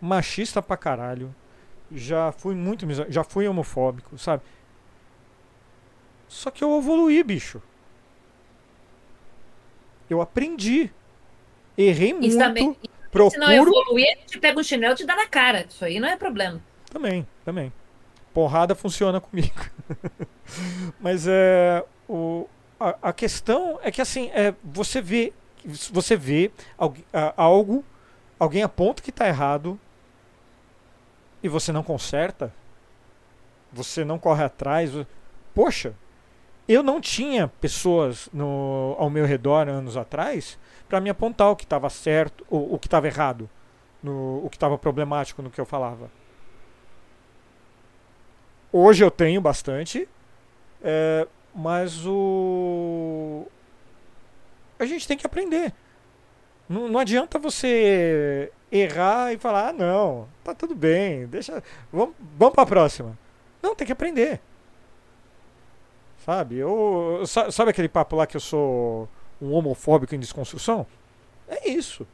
machista 0.00 0.60
pra 0.62 0.76
caralho. 0.76 1.34
Já 1.92 2.32
fui 2.32 2.54
muito 2.54 2.86
já 3.08 3.24
fui 3.24 3.46
homofóbico, 3.48 4.16
sabe? 4.16 4.42
Só 6.28 6.50
que 6.50 6.62
eu 6.62 6.78
evoluí, 6.78 7.22
bicho. 7.24 7.60
Eu 10.08 10.20
aprendi. 10.20 10.90
Errei 11.76 12.10
Isso 12.10 12.18
muito. 12.20 12.38
também, 12.38 12.76
se 13.30 13.38
não 13.38 13.46
procuro 13.48 13.80
evoluir, 13.80 14.06
a 14.16 14.20
gente 14.20 14.38
pega 14.38 14.60
um 14.60 14.62
chinelo 14.62 14.94
e 14.94 14.96
te 14.96 15.04
dá 15.04 15.16
na 15.16 15.26
cara. 15.26 15.66
Isso 15.68 15.84
aí 15.84 15.98
não 15.98 16.08
é 16.08 16.16
problema. 16.16 16.60
Também, 16.90 17.26
também. 17.44 17.72
Porrada 18.32 18.74
funciona 18.74 19.20
comigo. 19.20 19.64
Mas 21.00 21.26
é. 21.26 21.84
O, 22.08 22.48
a, 22.78 22.96
a 23.02 23.12
questão 23.12 23.78
é 23.82 23.90
que 23.90 24.00
assim, 24.00 24.30
é, 24.32 24.54
você 24.62 25.00
vê. 25.00 25.32
Você 25.92 26.16
vê 26.16 26.50
algo, 27.36 27.84
alguém 28.38 28.62
aponta 28.62 29.02
que 29.02 29.10
está 29.10 29.28
errado 29.28 29.78
e 31.42 31.48
você 31.50 31.70
não 31.70 31.82
conserta, 31.82 32.50
você 33.70 34.02
não 34.02 34.18
corre 34.18 34.42
atrás. 34.42 34.90
Poxa, 35.54 35.94
eu 36.66 36.82
não 36.82 36.98
tinha 36.98 37.48
pessoas 37.60 38.30
no, 38.32 38.96
ao 38.98 39.10
meu 39.10 39.26
redor 39.26 39.68
anos 39.68 39.98
atrás 39.98 40.58
para 40.90 41.00
me 41.00 41.08
apontar 41.08 41.48
o 41.50 41.56
que 41.56 41.62
estava 41.64 41.88
certo, 41.88 42.44
o, 42.50 42.74
o 42.74 42.78
que 42.78 42.88
estava 42.88 43.06
errado, 43.06 43.48
no, 44.02 44.44
o 44.44 44.50
que 44.50 44.56
estava 44.56 44.76
problemático 44.76 45.40
no 45.40 45.48
que 45.50 45.60
eu 45.60 45.64
falava. 45.64 46.10
Hoje 48.72 49.02
eu 49.04 49.10
tenho 49.10 49.40
bastante, 49.40 50.08
é, 50.82 51.26
mas 51.54 52.04
o. 52.06 53.46
A 54.78 54.84
gente 54.84 55.06
tem 55.06 55.16
que 55.16 55.26
aprender. 55.26 55.72
Não, 56.68 56.88
não 56.88 57.00
adianta 57.00 57.38
você 57.38 58.52
errar 58.70 59.32
e 59.32 59.38
falar, 59.38 59.68
ah, 59.68 59.72
não, 59.72 60.28
tá 60.44 60.54
tudo 60.54 60.74
bem, 60.74 61.26
deixa. 61.26 61.62
Vamos, 61.92 62.14
vamos 62.36 62.54
pra 62.54 62.66
próxima. 62.66 63.16
Não, 63.62 63.74
tem 63.74 63.86
que 63.86 63.92
aprender. 63.92 64.40
Sabe? 66.24 66.56
Eu, 66.56 67.22
sa- 67.26 67.50
sabe 67.50 67.70
aquele 67.70 67.88
papo 67.88 68.14
lá 68.16 68.26
que 68.26 68.36
eu 68.36 68.40
sou 68.40 69.08
um 69.40 69.52
homofóbico 69.52 70.14
em 70.14 70.20
desconstrução? 70.20 70.86
É 71.48 71.68
isso. 71.68 72.06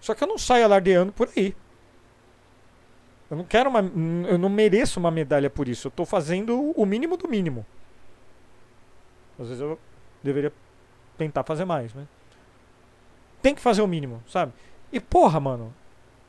Só 0.00 0.14
que 0.14 0.24
eu 0.24 0.28
não 0.28 0.38
saio 0.38 0.64
alardeando 0.64 1.12
por 1.12 1.28
aí. 1.36 1.54
Eu 3.30 3.36
não 3.36 3.44
quero 3.44 3.70
uma. 3.70 3.80
Eu 4.28 4.38
não 4.38 4.48
mereço 4.48 4.98
uma 4.98 5.10
medalha 5.10 5.48
por 5.48 5.68
isso. 5.68 5.88
Eu 5.88 5.90
tô 5.92 6.04
fazendo 6.04 6.72
o 6.72 6.84
mínimo 6.86 7.16
do 7.16 7.28
mínimo. 7.28 7.64
Às 9.38 9.48
vezes 9.48 9.60
eu 9.60 9.78
deveria 10.22 10.52
tentar 11.16 11.44
fazer 11.44 11.64
mais, 11.64 11.94
né? 11.94 12.06
Tem 13.40 13.54
que 13.54 13.60
fazer 13.60 13.82
o 13.82 13.86
mínimo, 13.86 14.22
sabe? 14.28 14.52
E 14.92 14.98
porra, 14.98 15.38
mano. 15.38 15.72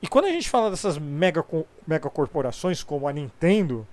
E 0.01 0.07
quando 0.07 0.25
a 0.25 0.31
gente 0.31 0.49
fala 0.49 0.69
dessas 0.69 0.97
mega, 0.97 1.45
mega 1.85 2.09
corporações 2.09 2.83
como 2.83 3.07
a 3.07 3.13
Nintendo, 3.13 3.87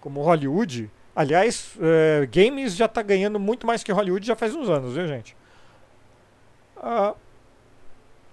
como 0.00 0.22
Hollywood, 0.22 0.90
aliás, 1.18 1.72
é, 1.80 2.26
games 2.26 2.76
já 2.76 2.86
tá 2.86 3.02
ganhando 3.02 3.40
muito 3.40 3.66
mais 3.66 3.82
que 3.82 3.90
Hollywood 3.90 4.24
já 4.24 4.36
faz 4.36 4.54
uns 4.54 4.68
anos, 4.70 4.94
viu, 4.94 5.08
gente? 5.08 5.36
Ah, 6.76 7.14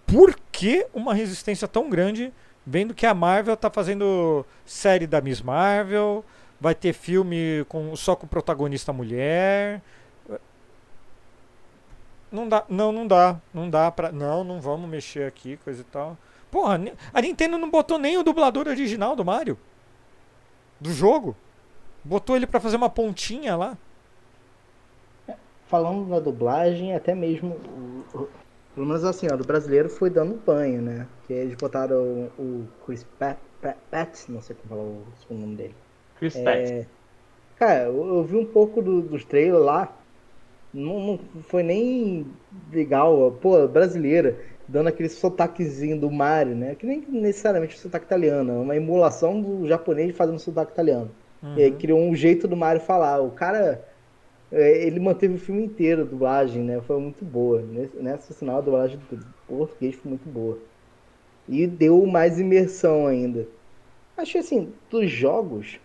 por 0.05 0.39
que 0.51 0.85
uma 0.93 1.11
resistência 1.15 1.67
tão 1.67 1.89
grande 1.89 2.31
vendo 2.63 2.93
que 2.93 3.07
a 3.07 3.13
Marvel 3.13 3.57
tá 3.57 3.71
fazendo 3.71 4.45
série 4.65 5.07
da 5.07 5.19
Miss 5.19 5.41
Marvel, 5.41 6.23
vai 6.61 6.75
ter 6.75 6.93
filme 6.93 7.65
com 7.67 7.95
só 7.95 8.15
com 8.15 8.27
protagonista 8.27 8.93
mulher. 8.93 9.81
Não 12.31 12.47
dá, 12.47 12.65
não, 12.69 12.91
não 12.91 13.07
dá, 13.07 13.39
não 13.51 13.69
dá 13.69 13.91
pra, 13.91 14.11
não, 14.11 14.43
não 14.43 14.61
vamos 14.61 14.87
mexer 14.87 15.27
aqui, 15.27 15.57
coisa 15.57 15.81
e 15.81 15.85
tal. 15.85 16.17
Porra, 16.51 16.79
a 17.13 17.21
Nintendo 17.21 17.57
não 17.57 17.69
botou 17.69 17.97
nem 17.97 18.17
o 18.17 18.23
dublador 18.23 18.67
original 18.67 19.15
do 19.15 19.25
Mario 19.25 19.57
do 20.79 20.91
jogo. 20.91 21.35
Botou 22.05 22.35
ele 22.35 22.47
pra 22.47 22.59
fazer 22.59 22.77
uma 22.77 22.89
pontinha 22.89 23.55
lá. 23.55 23.77
Falando 25.67 26.09
da 26.09 26.19
dublagem, 26.19 26.95
até 26.95 27.15
mesmo. 27.15 27.55
pelo 28.73 28.85
menos 28.85 29.03
assim, 29.03 29.27
ó, 29.31 29.35
do 29.35 29.43
brasileiro 29.43 29.89
foi 29.89 30.09
dando 30.09 30.35
banho, 30.45 30.81
né? 30.81 31.07
Que 31.25 31.33
eles 31.33 31.55
botaram 31.55 32.29
o, 32.37 32.41
o 32.41 32.67
Chris 32.85 33.03
Pratt, 33.03 33.39
Pa- 33.61 33.75
Pattinson, 33.89 34.33
não 34.33 34.41
sei 34.41 34.55
como 34.55 34.69
falar 34.69 34.83
o 34.83 35.03
segundo 35.19 35.41
nome 35.41 35.55
dele. 35.55 35.75
Chris. 36.19 36.35
É, 36.35 36.85
cara, 37.57 37.85
eu, 37.85 38.07
eu 38.17 38.23
vi 38.23 38.37
um 38.37 38.45
pouco 38.45 38.81
do- 38.81 39.01
dos 39.01 39.25
trailers 39.25 39.63
lá. 39.63 39.93
Não, 40.73 41.19
não 41.33 41.43
foi 41.43 41.63
nem 41.63 42.27
legal. 42.71 43.31
Pô, 43.41 43.67
brasileira, 43.67 44.37
dando 44.67 44.87
aquele 44.89 45.09
sotaquezinho 45.09 45.99
do 45.99 46.11
Mario, 46.11 46.55
né? 46.55 46.75
Que 46.75 46.85
nem 46.85 47.01
necessariamente 47.09 47.75
o 47.75 47.79
sotaque 47.79 48.05
italiano, 48.05 48.51
é 48.51 48.57
uma 48.57 48.75
emulação 48.75 49.41
do 49.41 49.67
japonês 49.67 50.15
fazendo 50.15 50.39
sotaque 50.39 50.73
italiano. 50.73 51.11
E 51.53 51.61
aí 51.63 51.77
criou 51.77 51.99
um 51.99 52.15
jeito 52.15 52.47
do 52.47 52.55
Mario 52.57 52.81
falar. 52.81 53.21
O 53.21 53.31
cara, 53.33 53.87
é, 54.51 54.85
ele 54.87 54.99
manteve 54.99 55.35
o 55.35 55.39
filme 55.39 55.63
inteiro, 55.65 56.03
a 56.03 56.05
dublagem, 56.05 56.63
né? 56.63 56.81
Foi 56.81 56.99
muito 56.99 57.25
boa. 57.25 57.63
Nesse- 57.63 57.97
Nessa 57.97 58.33
sinal, 58.33 58.57
a 58.59 58.61
dublagem 58.61 58.99
do 58.99 59.25
português 59.47 59.95
foi 59.95 60.09
muito 60.09 60.29
boa. 60.29 60.67
E 61.47 61.67
deu 61.67 62.05
mais 62.07 62.39
imersão 62.39 63.07
ainda. 63.07 63.49
Acho 64.17 64.33
que 64.33 64.37
assim, 64.39 64.79
dos 64.89 65.09
jogos, 65.11 65.79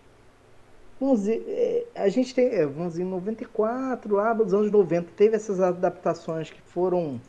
vamos 0.99 1.19
dizer, 1.21 1.43
é, 1.47 1.91
a 1.95 2.09
gente 2.09 2.33
tem, 2.33 2.47
é, 2.47 2.65
vamos 2.65 2.93
dizer, 2.93 3.03
em 3.03 3.05
94, 3.05 4.15
lá 4.15 4.33
nos 4.33 4.53
anos 4.53 4.71
90, 4.71 5.11
teve 5.13 5.35
essas 5.35 5.59
adaptações 5.59 6.49
que 6.51 6.61
foram. 6.61 7.21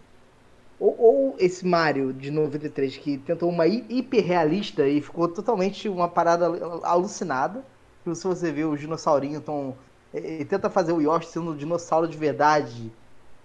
Ou, 0.79 0.97
ou 1.01 1.37
esse 1.41 1.67
Mario 1.67 2.13
de 2.15 2.31
93, 2.31 2.99
que 2.99 3.19
tentou 3.19 3.51
uma 3.51 3.67
hi- 3.69 3.87
hiperrealista 3.91 4.89
e 4.89 5.01
ficou 5.03 5.29
totalmente 5.33 5.89
uma 5.89 6.09
parada 6.11 6.47
alucinada. 6.85 7.72
Se 8.05 8.27
você 8.27 8.51
vê 8.51 8.65
os 8.65 8.81
dinossaurinhos 8.81 9.39
estão. 9.39 9.77
Ele 10.13 10.45
tenta 10.45 10.69
fazer 10.69 10.93
o 10.93 11.01
Yoshi 11.01 11.29
sendo 11.29 11.53
um 11.53 11.57
dinossauro 11.57 12.07
de 12.07 12.19
verdade. 12.19 12.93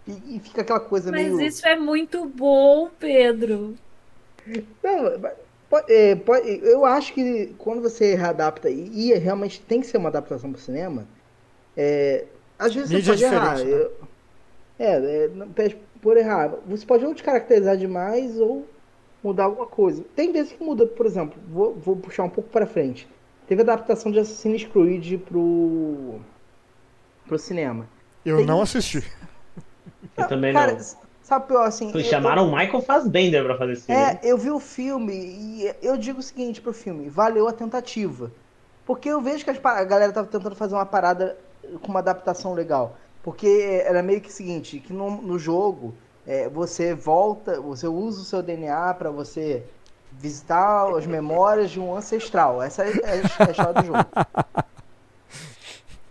E, 0.08 0.36
e 0.36 0.40
fica 0.40 0.62
aquela 0.62 0.80
coisa 0.80 1.12
Mas 1.12 1.28
meio. 1.34 1.42
isso 1.42 1.66
é 1.68 1.76
muito 1.78 2.26
bom, 2.26 2.90
Pedro. 3.00 3.76
Não, 4.84 5.20
mas 5.20 5.34
pode- 5.70 5.94
é, 5.94 6.16
pode- 6.16 6.60
eu 6.64 6.86
acho 6.86 7.14
que 7.14 7.54
quando 7.58 7.82
você 7.82 8.16
readapta, 8.16 8.70
e, 8.70 9.12
e 9.12 9.14
realmente 9.14 9.62
tem 9.62 9.82
que 9.82 9.88
ser 9.88 9.98
uma 9.98 10.10
adaptação 10.10 10.52
para 10.52 10.60
o 10.60 10.62
cinema, 10.62 11.06
é, 11.76 12.26
às 12.58 12.74
vezes 12.74 12.90
Mídia 12.92 13.16
você 13.18 13.24
pode 13.30 13.36
errar. 13.36 13.58
né? 13.58 13.72
Eu- 13.72 13.92
é, 14.80 15.26
é, 15.26 15.28
não- 15.30 15.48
por 16.02 16.18
errar. 16.18 16.54
Você 16.68 16.86
pode 16.86 17.06
ou 17.06 17.14
descaracterizar 17.14 17.78
demais 17.78 18.40
ou 18.40 18.66
mudar 19.24 19.46
alguma 19.46 19.66
coisa. 19.68 20.04
Tem 20.16 20.32
vezes 20.32 20.54
que 20.54 20.64
muda, 20.64 20.86
por 20.86 21.06
exemplo, 21.06 21.38
vou, 21.50 21.74
vou 21.76 21.96
puxar 21.96 22.24
um 22.24 22.30
pouco 22.30 22.50
para 22.50 22.66
frente. 22.68 23.08
Teve 23.48 23.62
a 23.62 23.64
adaptação 23.64 24.12
de 24.12 24.20
Assassin's 24.20 24.64
Creed 24.66 25.20
pro, 25.22 26.20
pro 27.26 27.40
cinema. 27.40 27.88
Eu 28.26 28.38
tem- 28.38 28.46
não 28.46 28.62
assisti. 28.62 29.04
Eu 30.18 30.28
também 30.28 30.54
Cara, 30.54 30.74
não. 30.74 30.80
sabe 31.24 31.46
o 31.46 31.48
pior 31.48 31.64
assim? 31.66 31.92
eu- 31.94 32.04
Chamaram 32.04 32.48
o 32.48 32.52
Michael 32.56 32.82
Fassbender 32.82 33.44
pra 33.46 33.58
fazer 33.58 33.74
esse 33.74 33.86
filme. 33.86 34.02
É, 34.02 34.20
eu 34.24 34.38
vi 34.38 34.52
o 34.52 34.60
filme 34.60 35.14
e 35.14 35.74
eu 35.82 35.98
digo 35.98 36.20
o 36.20 36.24
seguinte 36.24 36.60
pro 36.62 36.74
filme, 36.74 37.08
valeu 37.10 37.48
a 37.48 37.54
tentativa. 37.54 38.32
Porque 38.86 39.10
eu 39.10 39.22
vejo 39.22 39.44
que 39.44 39.50
a 39.50 39.84
galera 39.84 40.12
tava 40.12 40.28
tentando 40.28 40.56
fazer 40.56 40.74
uma 40.76 40.86
parada 40.86 41.38
com 41.82 41.88
uma 41.90 42.00
adaptação 42.00 42.54
legal. 42.54 42.98
Porque 43.24 43.82
era 43.86 44.02
meio 44.02 44.22
que 44.22 44.30
o 44.30 44.32
seguinte, 44.32 44.80
que 44.80 44.94
no, 44.94 45.22
no 45.22 45.38
jogo 45.38 45.94
é, 46.26 46.48
você 46.50 46.94
volta, 46.94 47.60
você 47.60 47.88
usa 47.88 48.22
o 48.22 48.24
seu 48.26 48.42
DNA 48.42 48.94
pra 48.94 49.10
você 49.10 49.64
visitar 50.20 50.88
as 50.96 51.06
memórias 51.06 51.70
de 51.72 51.80
um 51.80 51.96
ancestral. 51.96 52.62
Essa 52.62 52.84
é, 52.84 52.92
é 53.04 53.12
a 53.12 53.52
história 53.52 53.74
do 53.74 53.86
jogo. 53.86 54.06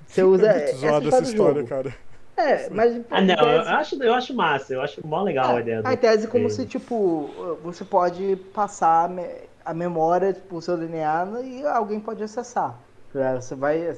Você 0.06 0.22
usa 0.22 0.46
é 0.46 0.70
essa 0.70 0.86
muito 0.92 1.08
essa 1.08 1.20
do 1.22 1.28
história, 1.28 1.64
cara. 1.64 1.94
É, 2.36 2.68
mas 2.70 2.94
Ah, 3.10 3.20
não, 3.20 3.34
em 3.34 3.36
tese- 3.36 3.46
eu 3.46 3.60
acho, 3.76 4.02
eu 4.02 4.14
acho 4.14 4.34
massa, 4.34 4.72
eu 4.74 4.82
acho 4.82 5.06
mó 5.06 5.22
legal 5.22 5.56
a 5.56 5.60
ideia 5.60 5.82
do 5.82 5.88
a 5.88 5.96
tese 5.96 6.26
é 6.26 6.30
como 6.30 6.50
se, 6.50 6.66
tipo, 6.66 7.28
você 7.62 7.84
pode 7.84 8.36
passar 8.54 9.04
a 9.04 9.08
me- 9.08 9.48
a 9.64 9.74
memória, 9.74 10.32
tipo, 10.32 10.56
o 10.56 10.62
seu 10.62 10.76
DNA 10.76 11.26
e 11.42 11.66
alguém 11.66 11.98
pode 11.98 12.22
acessar. 12.22 12.78
É, 13.14 13.34
Você 13.34 13.54
vai, 13.54 13.96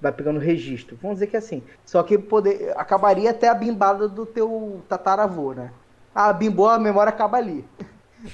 vai 0.00 0.12
pegando 0.12 0.40
registro. 0.40 0.96
Vamos 1.00 1.16
dizer 1.16 1.26
que 1.26 1.36
é 1.36 1.38
assim. 1.38 1.62
Só 1.84 2.02
que 2.02 2.16
poder, 2.18 2.72
acabaria 2.76 3.30
até 3.30 3.48
a 3.48 3.54
bimbada 3.54 4.08
do 4.08 4.24
teu 4.26 4.82
tataravô, 4.88 5.52
né? 5.52 5.70
Ah, 6.14 6.32
bimbou, 6.32 6.68
a 6.68 6.78
memória 6.78 7.10
acaba 7.10 7.36
ali. 7.36 7.64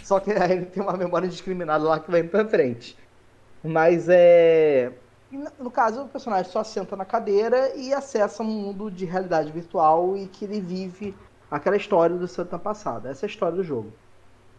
Só 0.03 0.21
que 0.21 0.33
aí 0.33 0.53
ele 0.53 0.67
tem 0.67 0.83
uma 0.83 0.97
memória 0.97 1.27
indiscriminada 1.27 1.85
lá 1.85 2.01
que 2.01 2.11
vai 2.11 2.23
pra 2.23 2.49
frente. 2.49 2.97
Mas 3.63 4.09
é. 4.09 4.93
no- 5.59 5.71
caso, 5.71 6.03
o 6.05 6.09
personagem 6.09 6.51
só 6.51 6.65
senta 6.65 6.97
na 6.97 7.05
cadeira 7.05 7.75
e 7.77 7.93
acessa 7.93 8.43
um 8.43 8.47
mundo 8.47 8.91
de 8.91 9.05
realidade 9.05 9.53
virtual 9.53 10.17
e 10.17 10.29
que 10.29 10.45
ele 10.45 10.61
vive 10.61 11.15
aquela 11.51 11.77
história 11.77 12.17
do 12.17 12.29
seu 12.29 12.47
passado. 12.47 13.09
Essa 13.09 13.27
é 13.27 13.29
a 13.29 13.31
história 13.31 13.57
do 13.57 13.65
jogo. 13.65 13.93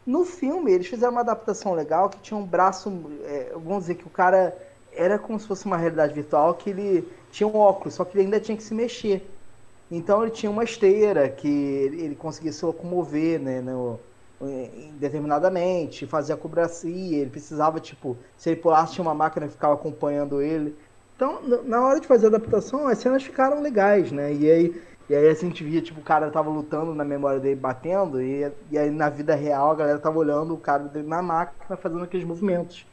No 0.05 0.25
filme, 0.25 0.71
eles 0.71 0.87
fizeram 0.87 1.11
uma 1.13 1.21
adaptação 1.21 1.73
legal 1.73 2.09
que 2.09 2.19
tinha 2.21 2.37
um 2.37 2.45
braço. 2.45 2.89
é, 3.23 3.51
vamos 3.53 3.81
dizer 3.83 3.95
que 3.95 4.07
o 4.07 4.09
cara 4.09 4.57
era 4.91 5.19
como 5.19 5.39
se 5.39 5.47
fosse 5.47 5.65
uma 5.65 5.77
realidade 5.77 6.13
virtual 6.13 6.55
que 6.55 6.69
ele 6.69 7.03
tinha 7.29 7.47
um 7.47 7.55
óculos, 7.55 7.93
só 7.95 8.03
que 8.05 8.17
ele 8.17 8.25
ainda 8.25 8.39
tinha 8.39 8.57
que 8.57 8.63
se 8.63 8.73
mexer. 8.73 9.37
Então 9.89 10.23
ele 10.23 10.31
tinha 10.31 10.49
uma 10.51 10.63
esteira 10.63 11.29
que 11.29 11.47
ele 11.47 12.01
ele 12.03 12.15
conseguia 12.15 12.51
se 12.53 12.65
locomover 12.65 13.39
né, 13.39 13.61
no, 13.61 13.99
em- 14.49 14.97
determinadamente, 14.97 16.07
fazer 16.07 16.33
a 16.33 16.37
cobracia, 16.37 17.17
ele 17.19 17.29
precisava, 17.29 17.79
tipo, 17.79 18.19
se 18.37 18.49
ele 18.49 18.61
pulasse 18.61 18.93
tinha 18.93 19.03
uma 19.03 19.13
máquina 19.15 19.47
que 19.47 19.53
ficava 19.53 19.73
acompanhando 19.75 20.41
ele. 20.41 20.77
Então, 21.15 21.41
na 21.63 21.81
hora 21.85 21.99
de 21.99 22.07
fazer 22.07 22.25
a 22.27 22.29
adaptação, 22.29 22.87
as 22.87 22.97
cenas 22.97 23.23
ficaram 23.23 23.61
legais, 23.61 24.11
né? 24.11 24.33
E 24.33 24.49
aí, 24.49 24.81
e 25.09 25.15
aí 25.15 25.27
assim, 25.29 25.47
a 25.47 25.49
gente 25.49 25.63
via, 25.63 25.81
tipo, 25.81 25.99
o 25.99 26.03
cara 26.03 26.31
tava 26.31 26.49
lutando 26.49 26.95
na 26.95 27.05
memória 27.05 27.39
dele, 27.39 27.55
batendo, 27.59 28.21
e, 28.21 28.41
e 28.69 28.77
aí 28.77 28.89
na 28.89 29.09
vida 29.09 29.35
real 29.35 29.69
a 29.71 29.75
galera 29.75 29.99
tava 29.99 30.17
olhando 30.17 30.53
o 30.53 30.59
cara 30.59 30.87
dele 30.87 31.07
na 31.07 31.21
máquina 31.21 31.77
fazendo 31.77 32.03
aqueles 32.03 32.25
movimentos. 32.25 32.87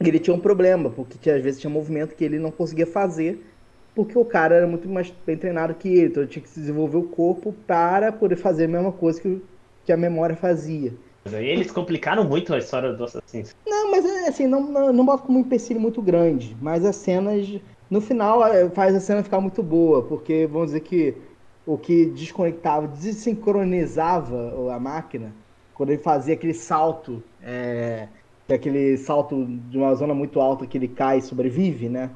Ele 0.00 0.18
tinha 0.20 0.34
um 0.34 0.40
problema, 0.40 0.90
porque 0.90 1.18
tinha- 1.18 1.36
às 1.36 1.42
vezes 1.42 1.60
tinha 1.60 1.70
movimento 1.70 2.14
que 2.14 2.24
ele 2.24 2.38
não 2.38 2.50
conseguia 2.52 2.86
fazer, 2.86 3.56
porque 3.94 4.16
o 4.18 4.24
cara 4.24 4.54
era 4.56 4.66
muito 4.66 4.88
mais 4.88 5.10
bem 5.10 5.36
treinado 5.36 5.74
que 5.74 5.88
ele, 5.88 6.06
então 6.10 6.22
ele 6.22 6.30
tinha 6.30 6.42
que 6.42 6.48
desenvolver 6.54 6.96
o 6.98 7.08
corpo 7.08 7.52
para 7.52 8.12
poder 8.12 8.36
fazer 8.36 8.64
a 8.66 8.68
mesma 8.68 8.92
coisa 8.92 9.20
que, 9.20 9.42
que 9.88 9.92
a 9.92 9.96
memória 9.96 10.36
fazia. 10.36 10.92
Eles 11.32 11.70
complicaram 11.70 12.22
muito 12.22 12.52
a 12.52 12.58
história 12.58 12.92
do 12.92 13.04
Assassin's 13.04 13.56
Não, 13.66 13.90
mas 13.90 14.04
é 14.04 14.28
assim, 14.28 14.46
não, 14.46 14.60
não, 14.70 14.92
não 14.92 15.06
bota 15.06 15.22
como 15.22 15.38
um 15.38 15.40
empecilho 15.40 15.80
muito 15.80 16.02
grande, 16.02 16.54
mas 16.60 16.84
as 16.84 16.96
cenas, 16.96 17.58
no 17.88 17.98
final, 17.98 18.46
é, 18.46 18.68
faz 18.68 18.94
a 18.94 19.00
cena 19.00 19.22
ficar 19.22 19.40
muito 19.40 19.62
boa, 19.62 20.02
porque 20.02 20.46
vamos 20.46 20.66
dizer 20.66 20.80
que 20.80 21.16
o 21.64 21.78
que 21.78 22.04
desconectava, 22.04 22.86
desincronizava 22.86 24.74
a 24.74 24.78
máquina, 24.78 25.34
quando 25.72 25.88
ele 25.88 26.02
fazia 26.02 26.34
aquele 26.34 26.52
salto, 26.52 27.22
é, 27.42 28.08
é 28.46 28.54
aquele 28.54 28.98
salto 28.98 29.46
de 29.46 29.78
uma 29.78 29.94
zona 29.94 30.12
muito 30.12 30.38
alta 30.38 30.66
que 30.66 30.76
ele 30.76 30.88
cai 30.88 31.18
e 31.18 31.22
sobrevive, 31.22 31.88
né? 31.88 32.10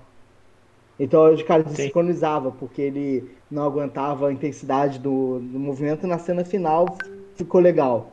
Então 0.98 1.32
os 1.32 1.42
caras 1.42 1.66
Sim. 1.68 1.74
desincronizava, 1.74 2.52
porque 2.52 2.82
ele 2.82 3.30
não 3.50 3.62
aguentava 3.64 4.28
a 4.28 4.32
intensidade 4.32 4.98
do, 4.98 5.38
do 5.40 5.58
movimento 5.58 6.04
e 6.04 6.08
na 6.08 6.18
cena 6.18 6.44
final 6.44 6.98
ficou 7.34 7.60
legal. 7.60 8.12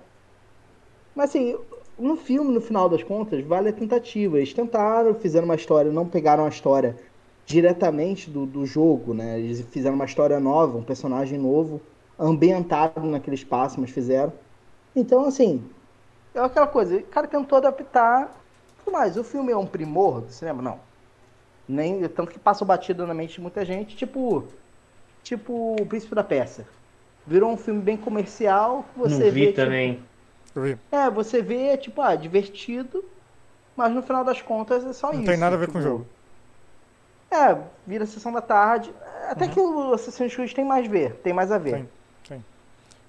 Mas 1.15 1.31
assim, 1.31 1.57
no 1.97 2.15
filme, 2.15 2.53
no 2.53 2.61
final 2.61 2.87
das 2.87 3.03
contas, 3.03 3.43
vale 3.45 3.69
a 3.69 3.73
tentativa. 3.73 4.37
Eles 4.37 4.53
tentaram, 4.53 5.13
fizeram 5.15 5.45
uma 5.45 5.55
história, 5.55 5.91
não 5.91 6.07
pegaram 6.07 6.45
a 6.45 6.49
história 6.49 6.97
diretamente 7.45 8.29
do, 8.29 8.45
do 8.45 8.65
jogo, 8.65 9.13
né? 9.13 9.39
Eles 9.39 9.61
fizeram 9.61 9.95
uma 9.95 10.05
história 10.05 10.39
nova, 10.39 10.77
um 10.77 10.83
personagem 10.83 11.37
novo, 11.37 11.81
ambientado 12.17 13.01
naquele 13.01 13.35
espaço, 13.35 13.81
mas 13.81 13.89
fizeram. 13.89 14.31
Então, 14.95 15.25
assim, 15.25 15.63
é 16.33 16.39
aquela 16.39 16.67
coisa, 16.67 16.97
o 16.97 17.03
cara 17.03 17.27
tentou 17.27 17.57
adaptar. 17.57 18.35
Mas 18.91 19.17
o 19.17 19.23
filme 19.23 19.51
é 19.51 19.57
um 19.57 19.65
primor 19.65 20.21
do 20.21 20.31
cinema? 20.31 20.61
Não. 20.61 20.79
Nem, 21.67 22.07
tanto 22.09 22.31
que 22.31 22.39
passa 22.39 22.65
batido 22.65 23.05
na 23.05 23.13
mente 23.13 23.35
de 23.35 23.41
muita 23.41 23.63
gente, 23.63 23.95
tipo. 23.95 24.43
Tipo 25.21 25.75
o 25.79 25.85
Príncipe 25.85 26.15
da 26.15 26.23
Peça. 26.23 26.65
Virou 27.27 27.51
um 27.51 27.57
filme 27.57 27.81
bem 27.81 27.97
comercial. 27.97 28.85
que 28.93 28.99
Você 28.99 29.25
Não 29.25 29.31
vi 29.31 29.31
vê, 29.31 29.45
tipo, 29.47 29.55
também. 29.55 30.03
Vi. 30.55 30.77
é, 30.91 31.09
você 31.09 31.41
vê, 31.41 31.77
tipo, 31.77 32.01
ah, 32.01 32.15
divertido, 32.15 33.03
mas 33.75 33.91
no 33.93 34.01
final 34.01 34.23
das 34.23 34.41
contas 34.41 34.85
é 34.85 34.93
só 34.93 35.07
Não 35.11 35.19
isso. 35.19 35.25
tem 35.29 35.37
nada 35.37 35.55
a 35.55 35.59
ver 35.59 35.67
tipo, 35.67 35.73
com 35.73 35.79
o 35.79 35.81
jogo. 35.81 36.07
É, 37.31 37.55
vira 37.85 38.05
sessão 38.05 38.31
da 38.31 38.41
tarde. 38.41 38.91
Até 39.29 39.47
que 39.47 39.59
o 39.59 39.93
Assassin's 39.93 40.33
Creed 40.33 40.51
tem 40.53 40.65
mais 40.65 40.87
ver, 40.87 41.13
tem 41.17 41.31
mais 41.31 41.51
a 41.51 41.59
ver. 41.59 41.77
Sim, 41.77 41.87
sim. 42.27 42.43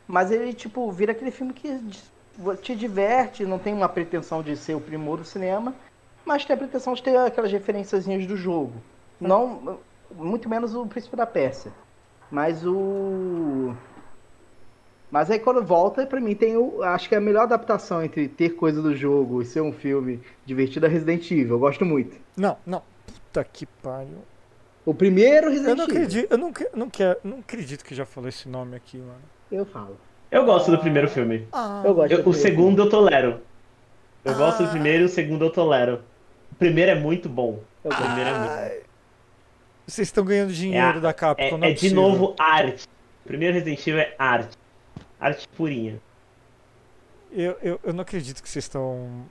Mas 0.07 0.31
ele, 0.31 0.53
tipo, 0.53 0.91
vira 0.93 1.13
aquele 1.13 1.31
filme 1.31 1.55
que 1.55 1.81
te 2.63 2.75
diverte, 2.77 3.45
não 3.47 3.59
tem 3.59 3.73
uma 3.73 3.89
pretensão 3.89 4.43
de 4.43 4.57
ser 4.57 4.75
o 4.75 4.81
primor 4.81 5.19
do 5.19 5.25
cinema, 5.25 5.75
mas 6.25 6.45
tem 6.45 6.55
a 6.55 6.59
pretensão 6.59 6.93
de 6.93 7.03
ter 7.03 7.17
aquelas 7.17 7.51
referenciazinhas 7.51 8.27
do 8.27 8.37
jogo. 8.37 8.75
Não, 9.19 9.79
muito 10.15 10.49
menos 10.49 10.75
o 10.75 10.87
Príncipe 10.87 11.17
da 11.17 11.27
Pérsia. 11.27 11.73
Mas 12.31 12.65
o. 12.65 13.75
Mas 15.11 15.31
aí 15.31 15.39
quando 15.41 15.63
volta, 15.65 16.07
pra 16.07 16.21
mim 16.21 16.35
tem 16.35 16.57
o. 16.57 16.83
Acho 16.83 17.09
que 17.09 17.15
é 17.15 17.19
a 17.19 17.21
melhor 17.21 17.43
adaptação 17.43 18.03
entre 18.03 18.29
ter 18.29 18.51
coisa 18.51 18.81
do 18.81 18.95
jogo 18.95 19.43
e 19.43 19.45
ser 19.45 19.61
um 19.61 19.73
filme 19.73 20.21
divertido 20.47 20.87
é 20.87 20.89
Resident 20.89 21.29
Evil. 21.31 21.51
Eu 21.57 21.59
gosto 21.59 21.85
muito. 21.85 22.17
Não, 22.37 22.57
não. 22.65 22.83
Puta 23.07 23.43
que 23.45 23.67
pariu. 23.67 24.19
O 24.87 24.95
primeiro 24.95 25.49
Eu 25.49 25.51
Resident 25.51 25.77
não 25.77 25.85
Evil. 25.85 25.97
acredito, 25.97 26.31
eu 26.33 26.39
não, 26.39 26.53
não, 26.75 26.89
quero, 26.91 27.19
não 27.25 27.39
acredito 27.41 27.85
que 27.85 27.95
já 27.95 28.07
falou 28.07 28.29
esse 28.29 28.49
nome 28.49 28.77
aqui, 28.77 28.99
mano. 28.99 29.21
Eu 29.51 29.67
falo. 29.67 29.97
Eu 30.31 30.45
gosto 30.45 30.71
do 30.71 30.79
primeiro 30.79 31.09
filme. 31.09 31.47
Ah, 31.53 31.83
Eu 31.85 31.93
gosto 31.95 32.13
Eu- 32.13 32.23
do 32.23 32.31
o 32.31 32.33
segundo 32.35 32.83
eu 32.83 32.89
tolero. 32.89 33.41
Eu 34.25 34.35
gosto 34.37 34.63
do 34.63 34.69
primeiro, 34.71 35.07
o 35.07 35.09
segundo 35.09 35.45
eu 35.45 35.51
tolero. 35.51 36.03
O 36.53 36.55
primeiro 36.55 36.93
é 36.93 36.95
muito 36.95 37.29
bom. 37.29 37.61
Eu 37.83 37.91
O 37.91 37.95
primeiro 37.97 38.31
é 38.31 38.39
muito 38.39 38.51
bom. 38.53 38.81
Vocês 39.87 40.07
estão 40.07 40.25
ganhando 40.25 40.53
dinheiro 40.53 40.99
É 40.99 41.01
da 41.01 41.13
Capcom, 41.13 41.43
É, 41.43 41.51
não 41.59 41.65
é 41.67 41.71
é 41.71 41.75
de 41.75 41.93
novo 41.93 42.35
arte. 42.39 42.87
O 43.25 43.29
primeiro 43.29 43.55
Resident 43.55 43.81
Evil 43.87 43.99
é 44.01 44.15
arte. 44.17 44.57
Arte 45.21 45.47
purinha. 45.49 46.01
Eu, 47.33 47.57
eu, 47.63 47.81
eu 47.85 47.93
não 47.93 48.03
acredito 48.03 48.43
que 48.43 48.49
vocês 48.49 48.65
estão. 48.65 49.25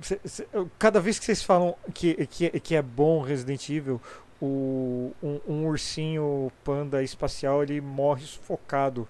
cê- 0.00 0.20
cê- 0.24 0.46
eu- 0.52 0.68
cada 0.78 1.00
vez 1.00 1.18
que 1.18 1.24
vocês 1.24 1.42
falam 1.42 1.74
que, 1.94 2.26
que, 2.26 2.50
que 2.60 2.74
é 2.74 2.82
bom 2.82 3.20
Resident 3.20 3.68
Evil, 3.68 4.00
o, 4.40 5.12
um, 5.22 5.40
um 5.46 5.66
ursinho 5.66 6.50
panda 6.64 7.02
espacial 7.02 7.62
ele 7.62 7.80
morre 7.80 8.24
sufocado. 8.24 9.06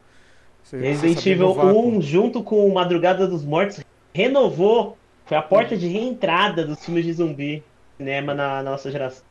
Cê- 0.65 0.79
Resident 0.79 1.25
Evil 1.27 1.55
vácuo. 1.55 1.97
1, 1.97 2.03
junto 2.03 2.43
com 2.43 2.69
Madrugada 2.73 3.27
dos 3.27 3.45
Mortos, 3.45 3.81
renovou. 4.13 4.99
Foi 5.25 5.37
a 5.37 5.43
porta 5.43 5.77
de 5.77 5.89
reentrada 5.89 6.65
dos 6.65 6.85
filmes 6.85 7.05
de 7.05 7.13
zumbi 7.15 7.65
cinema 7.97 8.35
na, 8.35 8.63
na 8.63 8.71
nossa 8.73 8.91
geração. 8.91 9.25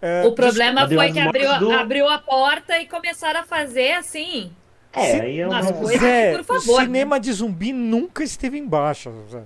É, 0.00 0.22
O 0.26 0.32
problema 0.32 0.86
foi 0.88 1.12
que 1.12 1.18
abriu, 1.18 1.58
do- 1.58 1.72
abriu 1.72 2.08
a 2.08 2.18
porta 2.18 2.78
e 2.80 2.86
começaram 2.86 3.40
a 3.40 3.44
fazer 3.44 3.92
assim. 3.92 4.52
É, 4.96 5.04
Se- 5.10 5.20
aí 5.20 5.40
é 5.40 5.46
Mas 5.46 5.66
uma... 5.70 5.74
foi- 5.82 5.98
Zé, 5.98 6.36
por 6.38 6.44
favor, 6.44 6.80
o 6.80 6.84
cinema 6.84 7.18
de 7.20 7.32
zumbi 7.32 7.72
nunca 7.72 8.22
esteve 8.22 8.58
em 8.58 8.66
baixa, 8.66 9.10
Zé. 9.30 9.42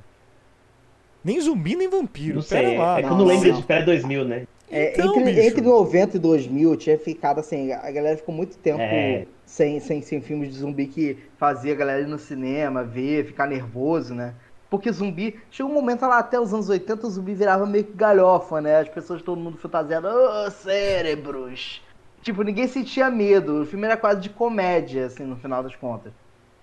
Nem 1.24 1.40
zumbi, 1.40 1.74
nem 1.74 1.88
vampiro. 1.88 2.36
Não 2.36 2.42
Pera 2.42 2.68
sei, 2.68 2.78
lá. 2.78 2.98
é 2.98 3.02
que 3.02 3.06
eu 3.06 3.10
não, 3.10 3.18
não 3.18 3.24
lembro 3.26 3.48
não. 3.52 3.60
de 3.60 3.66
pré-2000, 3.66 4.24
né? 4.24 4.46
É, 4.70 4.92
Então, 4.92 5.16
entre, 5.18 5.24
bicho. 5.24 5.40
entre 5.48 5.60
90 5.62 6.16
e 6.16 6.20
2000 6.20 6.76
tinha 6.76 6.98
ficado 6.98 7.40
assim, 7.40 7.72
a 7.72 7.90
galera 7.90 8.16
ficou 8.16 8.34
muito 8.34 8.56
tempo 8.58 8.80
É. 8.80 9.26
sem, 9.46 9.80
sem, 9.80 10.02
sem 10.02 10.20
filmes 10.20 10.52
de 10.52 10.58
zumbi 10.58 10.86
que 10.86 11.16
fazia 11.38 11.72
a 11.72 11.76
galera 11.76 12.02
ir 12.02 12.06
no 12.06 12.18
cinema, 12.18 12.84
ver, 12.84 13.24
ficar 13.26 13.46
nervoso, 13.46 14.14
né? 14.14 14.34
Porque 14.70 14.92
zumbi, 14.92 15.40
chegou 15.50 15.72
um 15.72 15.74
momento 15.74 16.02
lá 16.02 16.18
até 16.18 16.38
os 16.38 16.52
anos 16.52 16.68
80, 16.68 17.06
o 17.06 17.10
zumbi 17.10 17.32
virava 17.32 17.64
meio 17.64 17.84
que 17.84 17.92
galhofa, 17.96 18.60
né? 18.60 18.76
As 18.80 18.88
pessoas, 18.88 19.22
todo 19.22 19.40
mundo 19.40 19.56
fantasiado, 19.56 20.06
ô 20.06 20.50
cérebros! 20.50 21.80
Tipo, 22.22 22.42
ninguém 22.42 22.66
sentia 22.68 23.10
medo, 23.10 23.62
o 23.62 23.66
filme 23.66 23.84
era 23.86 23.96
quase 23.96 24.20
de 24.20 24.28
comédia, 24.30 25.06
assim, 25.06 25.24
no 25.24 25.36
final 25.36 25.62
das 25.62 25.74
contas. 25.76 26.12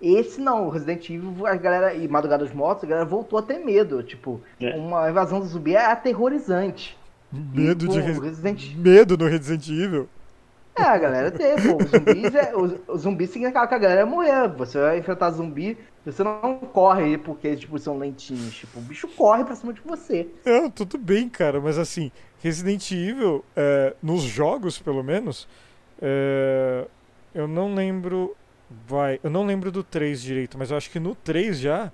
Esse 0.01 0.41
não, 0.41 0.68
o 0.68 0.70
Resident 0.70 1.10
Evil, 1.10 1.47
a 1.47 1.56
galera, 1.56 1.93
e 1.93 2.08
Madrugada 2.08 2.43
dos 2.43 2.53
Mortos, 2.53 2.84
a 2.84 2.88
galera 2.88 3.06
voltou 3.08 3.39
a 3.39 3.41
ter 3.41 3.60
medo, 3.60 4.03
tipo, 4.03 4.41
É. 4.60 4.76
uma 4.76 5.10
invasão 5.10 5.39
do 5.39 5.45
zumbi 5.45 5.74
é 5.76 5.86
aterrorizante. 5.86 6.97
Medo 7.32 7.88
de 7.88 7.99
Pô, 7.99 8.06
Res- 8.06 8.20
Resident 8.20 8.76
Medo 8.76 9.18
no 9.18 9.28
Resident 9.28 9.68
Evil. 9.68 10.08
é, 10.78 10.84
a 10.84 10.97
galera 10.97 11.32
tem, 11.32 11.56
pô. 11.56 11.78
Os 11.84 11.89
zumbis, 11.89 12.36
é, 12.36 12.56
os 12.56 13.01
zumbis 13.01 13.30
significa 13.30 13.66
que 13.68 13.74
a 13.74 13.78
galera 13.78 14.01
ia 14.01 14.06
morrer. 14.06 14.47
Você 14.58 14.78
vai 14.80 14.99
enfrentar 14.99 15.32
zumbi, 15.32 15.78
você 16.06 16.24
não 16.24 16.60
corre 16.74 17.18
porque 17.18 17.47
eles 17.47 17.62
tipo, 17.62 17.80
são 17.80 17.97
lentinhos. 17.97 18.53
Tipo, 18.53 18.80
o 18.80 18.82
bicho 18.82 19.08
corre 19.08 19.43
pra 19.45 19.56
cima 19.56 19.74
de 19.74 19.82
você. 19.82 20.28
Não, 20.45 20.70
tudo 20.70 20.97
bem, 20.97 21.28
cara, 21.30 21.60
mas 21.62 21.78
assim, 21.78 22.12
Resident 22.45 22.91
Evil, 22.91 23.43
é, 23.55 23.95
nos 24.03 24.21
jogos, 24.21 24.77
pelo 24.77 25.01
menos, 25.03 25.47
é, 25.99 26.85
eu 27.33 27.47
não 27.47 27.73
lembro. 27.73 28.35
Vai, 28.87 29.19
eu 29.23 29.31
não 29.31 29.45
lembro 29.47 29.71
do 29.71 29.83
3 29.83 30.21
direito, 30.21 30.55
mas 30.55 30.69
eu 30.69 30.77
acho 30.77 30.91
que 30.91 30.99
no 30.99 31.15
3 31.15 31.57
já. 31.59 31.91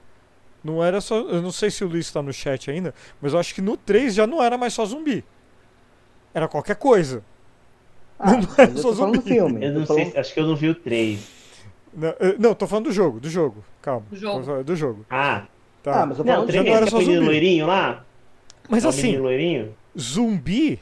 Não 0.61 0.83
era 0.83 0.99
só. 0.99 1.15
Eu 1.19 1.41
não 1.41 1.53
sei 1.53 1.71
se 1.71 1.85
o 1.85 1.87
Luiz 1.87 2.11
tá 2.11 2.21
no 2.21 2.33
chat 2.33 2.69
ainda, 2.69 2.93
mas 3.21 3.31
eu 3.31 3.39
acho 3.39 3.55
que 3.55 3.61
no 3.61 3.77
3 3.77 4.13
já 4.13 4.27
não 4.27 4.43
era 4.43 4.57
mais 4.57 4.73
só 4.73 4.85
zumbi. 4.85 5.23
Era 6.33 6.49
qualquer 6.49 6.75
coisa. 6.75 7.23
Ah, 8.19 8.33
Não 8.33 8.39
eu 8.41 8.77
só 8.77 8.89
tô 8.89 8.95
falando 8.95 9.13
do 9.13 9.21
zumbi. 9.21 9.33
filme. 9.33 9.65
Eu 9.65 9.71
não 9.73 9.85
falando- 9.85 10.11
sei, 10.11 10.19
acho 10.19 10.33
que 10.33 10.39
eu 10.41 10.47
não 10.47 10.55
vi 10.57 10.67
o 10.69 10.75
3. 10.75 11.27
Não, 11.93 12.13
não, 12.37 12.53
tô 12.53 12.67
falando 12.67 12.85
do 12.85 12.91
jogo, 12.91 13.21
do 13.21 13.29
jogo. 13.29 13.63
Calma. 13.81 14.05
Do 14.09 14.17
jogo. 14.17 14.63
Do 14.65 14.75
jogo. 14.75 15.05
Ah, 15.09 15.45
Tá. 15.81 16.03
Ah, 16.03 16.05
mas 16.05 16.19
eu 16.19 16.25
não, 16.25 16.45
3 16.45 16.63
não 16.65 16.73
era 16.75 16.85
é 16.85 16.89
só 16.89 16.97
aquele 16.97 17.11
menino 17.11 17.25
zumbi. 17.25 17.39
loirinho 17.39 17.65
lá? 17.67 18.03
Mas 18.69 18.83
É 18.83 18.87
o 18.87 18.89
assim, 18.89 19.17
loirinho? 19.17 19.73
Zumbi. 19.99 20.79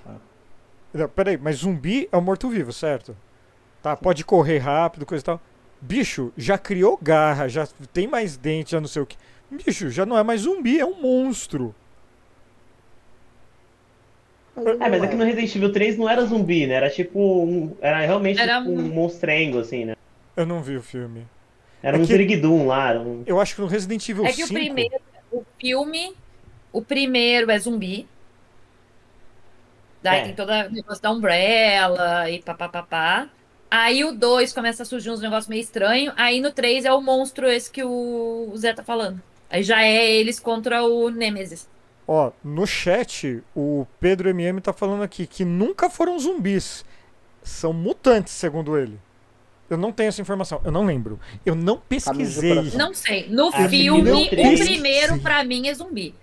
Não, 0.93 1.07
peraí, 1.09 1.37
mas 1.37 1.57
zumbi 1.57 2.07
é 2.11 2.17
um 2.17 2.21
morto-vivo, 2.21 2.71
certo? 2.73 3.15
Tá, 3.81 3.95
pode 3.95 4.23
correr 4.25 4.57
rápido, 4.57 5.05
coisa 5.05 5.21
e 5.21 5.25
tal. 5.25 5.41
Bicho, 5.81 6.33
já 6.35 6.57
criou 6.57 6.97
garra, 7.01 7.47
já 7.47 7.67
tem 7.93 8.07
mais 8.07 8.35
dente, 8.35 8.71
já 8.71 8.81
não 8.81 8.87
sei 8.87 9.01
o 9.01 9.05
que. 9.05 9.15
Bicho, 9.49 9.89
já 9.89 10.05
não 10.05 10.17
é 10.17 10.23
mais 10.23 10.41
zumbi, 10.41 10.79
é 10.79 10.85
um 10.85 10.99
monstro. 11.01 11.73
É, 14.57 14.89
mas 14.89 15.01
aqui 15.03 15.15
no 15.15 15.23
Resident 15.23 15.55
Evil 15.55 15.71
3 15.71 15.97
não 15.97 16.09
era 16.09 16.25
zumbi, 16.25 16.67
né? 16.67 16.73
Era 16.75 16.89
tipo 16.89 17.19
um. 17.43 17.75
Era 17.79 18.01
realmente 18.01 18.39
Era 18.41 18.59
tipo 18.59 18.71
um 18.71 18.81
monstrengo, 18.89 19.59
assim, 19.59 19.85
né? 19.85 19.95
Eu 20.35 20.45
não 20.45 20.61
vi 20.61 20.75
o 20.75 20.81
filme. 20.81 21.25
Era 21.81 21.97
É 21.97 21.99
um 22.01 22.05
que- 22.05 22.65
lá. 22.65 22.99
Um... 22.99 23.23
Eu 23.25 23.39
acho 23.39 23.55
que 23.55 23.61
no 23.61 23.67
Resident 23.67 24.07
Evil 24.09 24.25
É 24.25 24.29
que 24.33 24.45
5. 24.45 24.49
o 24.49 24.53
primeiro, 24.53 24.95
o 25.31 25.43
filme, 25.57 26.13
o 26.73 26.81
primeiro 26.81 27.49
é 27.49 27.57
zumbi. 27.57 28.05
Daí 30.01 30.19
É. 30.19 30.23
tem 30.25 30.35
todo 30.35 30.49
o 30.49 30.69
negócio 30.71 31.01
da 31.01 31.11
Umbrella 31.11 32.29
e 32.29 32.41
papapá. 32.41 33.27
Aí 33.71 34.03
o 34.03 34.11
2 34.13 34.51
começa 34.53 34.83
a 34.83 34.85
surgir 34.85 35.11
uns 35.11 35.21
negócios 35.21 35.47
meio 35.47 35.61
estranhos. 35.61 36.13
Aí 36.17 36.41
no 36.41 36.51
3 36.51 36.85
é 36.85 36.93
o 36.93 37.01
monstro 37.01 37.47
esse 37.47 37.69
que 37.69 37.83
o 37.83 38.51
Zé 38.57 38.73
tá 38.73 38.83
falando. 38.83 39.21
Aí 39.49 39.61
já 39.63 39.83
é 39.83 40.11
eles 40.11 40.39
contra 40.39 40.83
o 40.83 41.09
Nemesis. 41.09 41.67
Ó, 42.07 42.31
no 42.43 42.65
chat, 42.65 43.43
o 43.55 43.85
Pedro 43.99 44.29
MM 44.29 44.59
tá 44.61 44.73
falando 44.73 45.03
aqui 45.03 45.27
que 45.27 45.45
nunca 45.45 45.89
foram 45.89 46.17
zumbis. 46.17 46.83
São 47.43 47.71
mutantes, 47.71 48.33
segundo 48.33 48.77
ele. 48.77 48.99
Eu 49.69 49.77
não 49.77 49.91
tenho 49.91 50.07
essa 50.09 50.19
informação, 50.21 50.59
eu 50.65 50.71
não 50.71 50.83
lembro. 50.83 51.19
Eu 51.45 51.53
não 51.53 51.77
pesquisei. 51.77 52.55
coração. 52.55 52.79
Não 52.79 52.93
sei. 52.95 53.27
No 53.29 53.49
Ah, 53.53 53.69
filme, 53.69 54.11
o 54.11 54.57
primeiro 54.57 55.19
pra 55.19 55.43
mim 55.43 55.67
é 55.67 55.73
zumbi. 55.75 56.15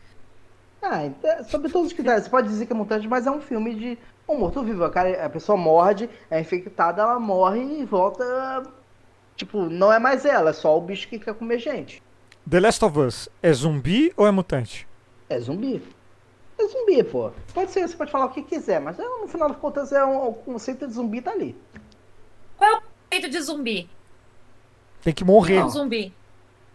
Ah, 0.83 1.05
então, 1.05 1.45
sobre 1.45 1.71
todos 1.71 1.89
os 1.89 1.93
critérios. 1.93 2.25
Você 2.25 2.31
pode 2.31 2.49
dizer 2.49 2.67
que 2.67 2.73
é 2.73 2.77
mutante, 2.77 3.09
mas 3.09 3.27
é 3.27 3.31
um 3.31 3.41
filme 3.41 3.75
de 3.75 3.99
um 4.29 4.39
morto-vivo. 4.39 4.85
A, 4.85 4.91
cara- 4.91 5.25
a 5.25 5.31
pessoa 5.31 5.57
morde, 5.59 6.09
é 6.31 6.41
infectada, 6.41 7.03
ela 7.03 7.19
morre 7.19 7.61
e 7.81 7.85
volta. 7.85 8.63
Tipo, 9.37 9.63
não 9.65 9.93
é 9.93 9.99
mais 9.99 10.25
ela, 10.25 10.51
é 10.51 10.53
só 10.53 10.77
o 10.77 10.81
bicho 10.81 11.09
que 11.09 11.19
quer 11.19 11.35
comer 11.35 11.59
gente. 11.59 12.03
The 12.49 12.61
Last 12.61 12.85
of 12.85 12.99
Us 12.99 13.29
é 13.43 13.53
zumbi 13.53 14.13
ou 14.17 14.27
é 14.27 14.31
mutante? 14.31 14.87
É 15.29 15.39
zumbi. 15.41 15.83
É 16.59 16.67
zumbi, 16.69 17.03
pô. 17.03 17.31
Pode 17.53 17.71
ser, 17.71 17.87
você 17.87 17.97
pode 17.97 18.11
falar 18.11 18.27
o 18.27 18.31
que 18.31 18.43
quiser, 18.43 18.81
mas 18.81 18.99
é, 18.99 19.03
no 19.03 19.29
final 19.29 19.49
das 19.49 19.59
contas 19.59 19.93
é 19.93 20.03
um, 20.05 20.29
o 20.29 20.33
conceito 20.33 20.87
de 20.87 20.95
zumbi 20.95 21.21
tá 21.21 21.33
ali. 21.33 21.55
Feito 23.11 23.29
de 23.29 23.41
zumbi. 23.41 23.89
Tem 25.03 25.13
que 25.13 25.25
morrer. 25.25 25.57
É 25.57 25.65
um 25.65 25.69
zumbi. 25.69 26.13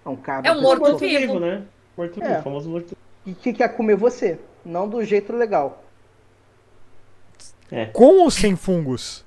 É 0.06 0.10
um 0.10 0.16
cara 0.16 0.48
É 0.48 0.52
um 0.52 0.62
morto 0.62 0.82
morto 0.82 0.98
vivo. 0.98 1.40
né? 1.40 1.64
Morto-vivo, 1.98 2.32
É. 2.32 2.42
famoso 2.42 2.70
morto 2.70 2.96
que, 3.24 3.34
que 3.34 3.54
quer 3.54 3.76
comer 3.76 3.96
você, 3.96 4.40
não 4.66 4.88
do 4.88 5.04
jeito 5.04 5.34
legal. 5.34 5.84
Com 7.94 8.22
ou 8.22 8.30
sem 8.30 8.56
fungos? 8.56 9.24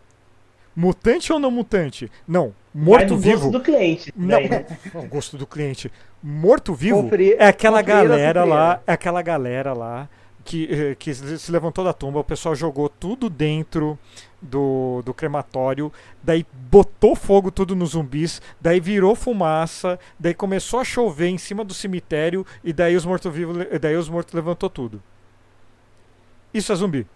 Mutante 0.76 1.32
ou 1.32 1.38
não 1.38 1.50
mutante? 1.50 2.10
Não. 2.26 2.48
Do 2.74 2.84
gosto 2.84 3.14
Morto-vivo. 3.14 3.50
do 3.50 3.60
cliente. 3.60 4.12
Não, 4.16 4.40
né? 4.40 4.66
não, 4.92 5.02
o 5.02 5.06
gosto 5.06 5.38
do 5.38 5.46
cliente. 5.46 5.90
Morto-vivo 6.22 7.08
é 7.38 7.46
aquela 7.46 7.80
galera 7.80 8.44
lá, 8.44 8.82
é 8.86 8.92
aquela 8.92 9.22
galera 9.22 9.72
lá 9.72 10.08
que, 10.44 10.68
eh, 10.70 10.94
que 10.96 11.14
se 11.14 11.38
se 11.38 11.52
levantou 11.52 11.84
da 11.84 11.92
tumba, 11.92 12.18
o 12.18 12.24
pessoal 12.24 12.54
jogou 12.54 12.88
tudo 12.88 13.30
dentro 13.30 13.98
do, 14.44 15.02
do 15.04 15.12
crematório, 15.14 15.92
daí 16.22 16.46
botou 16.70 17.16
fogo 17.16 17.50
tudo 17.50 17.74
nos 17.74 17.90
zumbis, 17.90 18.40
daí 18.60 18.78
virou 18.80 19.14
fumaça, 19.14 19.98
daí 20.18 20.34
começou 20.34 20.80
a 20.80 20.84
chover 20.84 21.28
em 21.28 21.38
cima 21.38 21.64
do 21.64 21.74
cemitério 21.74 22.46
e 22.62 22.72
daí 22.72 22.94
os 22.96 23.04
mortos-vivos, 23.04 23.56
daí 23.80 23.96
os 23.96 24.08
mortos 24.08 24.34
levantou 24.34 24.68
tudo. 24.70 25.02
Isso 26.52 26.72
é 26.72 26.76
zumbi. 26.76 27.06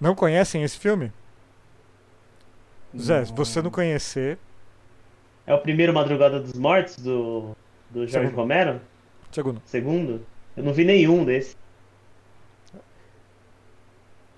Não 0.00 0.14
conhecem 0.14 0.62
esse 0.64 0.78
filme? 0.78 1.12
Zé, 2.96 3.24
se 3.24 3.32
você 3.32 3.60
não 3.62 3.70
conhecer, 3.70 4.38
É 5.46 5.52
o 5.54 5.58
primeiro 5.58 5.92
Madrugada 5.92 6.40
dos 6.40 6.54
Mortos 6.54 6.96
do, 6.96 7.54
do 7.90 8.06
Jorge 8.06 8.28
Segundo. 8.28 8.36
Romero? 8.36 8.80
segundo. 9.30 9.62
Segundo? 9.64 10.26
Eu 10.56 10.62
não 10.64 10.72
vi 10.72 10.84
nenhum 10.84 11.24
desse. 11.24 11.56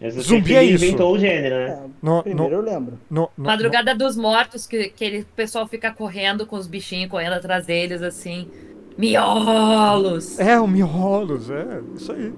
Só 0.01 0.21
Zumbi 0.21 0.55
é 0.55 0.63
ele 0.63 0.75
isso. 0.75 0.85
inventou 0.85 1.15
o 1.15 1.19
gênero, 1.19 1.55
né? 1.55 1.71
É, 1.71 1.89
No, 2.03 2.23
primeiro 2.23 2.51
no, 2.51 2.57
eu 2.57 2.61
lembro. 2.61 2.99
no, 3.11 3.31
no, 3.37 3.45
Madrugada 3.45 3.95
dos 3.95 4.15
Mortos, 4.17 4.67
que, 4.67 4.91
que 4.91 5.05
ele, 5.05 5.21
o 5.21 5.27
pessoal 5.35 5.67
fica 5.67 5.91
correndo 5.91 6.47
com 6.47 6.57
os 6.57 6.67
bichinhos 6.67 7.11
correndo 7.11 7.33
atrás 7.33 7.65
deles, 7.65 8.03
assim. 8.03 8.51
Miolos! 8.99 10.39
É, 10.39 10.59
o 10.59 10.67
Miolos, 10.67 11.51
é, 11.51 11.81
isso 11.95 12.13
aí. 12.13 12.33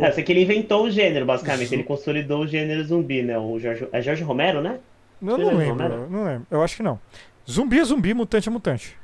É, 0.00 0.10
sei 0.10 0.24
que 0.24 0.32
ele 0.32 0.42
inventou 0.42 0.84
o 0.84 0.90
gênero, 0.90 1.24
basicamente. 1.24 1.72
Ele 1.72 1.84
consolidou 1.84 2.42
o 2.42 2.46
gênero 2.46 2.84
zumbi, 2.84 3.22
né? 3.22 3.38
O 3.38 3.58
Jorge... 3.58 3.88
É 3.92 4.00
Jorge 4.00 4.22
Romero, 4.22 4.60
né? 4.60 4.78
Não 5.20 5.36
lembra, 5.36 5.54
lembro, 5.54 5.84
Romero? 5.84 6.10
não 6.10 6.24
lembro. 6.24 6.46
Eu 6.50 6.62
acho 6.62 6.76
que 6.76 6.82
não. 6.82 7.00
Zumbi 7.48 7.78
é 7.78 7.84
zumbi, 7.84 8.14
mutante 8.14 8.48
é 8.48 8.52
mutante. 8.52 8.96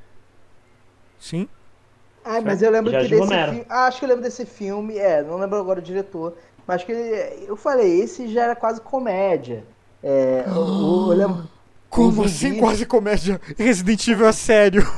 Sim. 1.18 1.48
Ai, 2.24 2.40
mas 2.42 2.62
eu 2.62 2.70
lembro 2.70 2.92
Jorge 2.92 3.08
que 3.08 3.14
desse 3.14 3.24
Romero. 3.24 3.52
filme. 3.52 3.66
Ah, 3.68 3.86
acho 3.86 3.98
que 3.98 4.04
eu 4.04 4.08
lembro 4.08 4.24
desse 4.24 4.46
filme. 4.46 4.98
É, 4.98 5.22
não 5.22 5.38
lembro 5.38 5.58
agora 5.58 5.80
o 5.80 5.82
diretor. 5.82 6.36
Mas 6.70 6.84
que 6.84 6.92
eu 6.92 7.56
falei, 7.56 8.00
esse 8.00 8.28
já 8.28 8.44
era 8.44 8.54
quase 8.54 8.80
comédia. 8.80 9.64
É, 10.00 10.44
eu, 10.46 10.54
eu 10.54 11.06
lembro. 11.08 11.48
Como 11.88 12.22
assim 12.22 12.60
quase 12.60 12.86
comédia? 12.86 13.40
Resident 13.58 14.06
Evil 14.06 14.28
é 14.28 14.32
sério. 14.32 14.88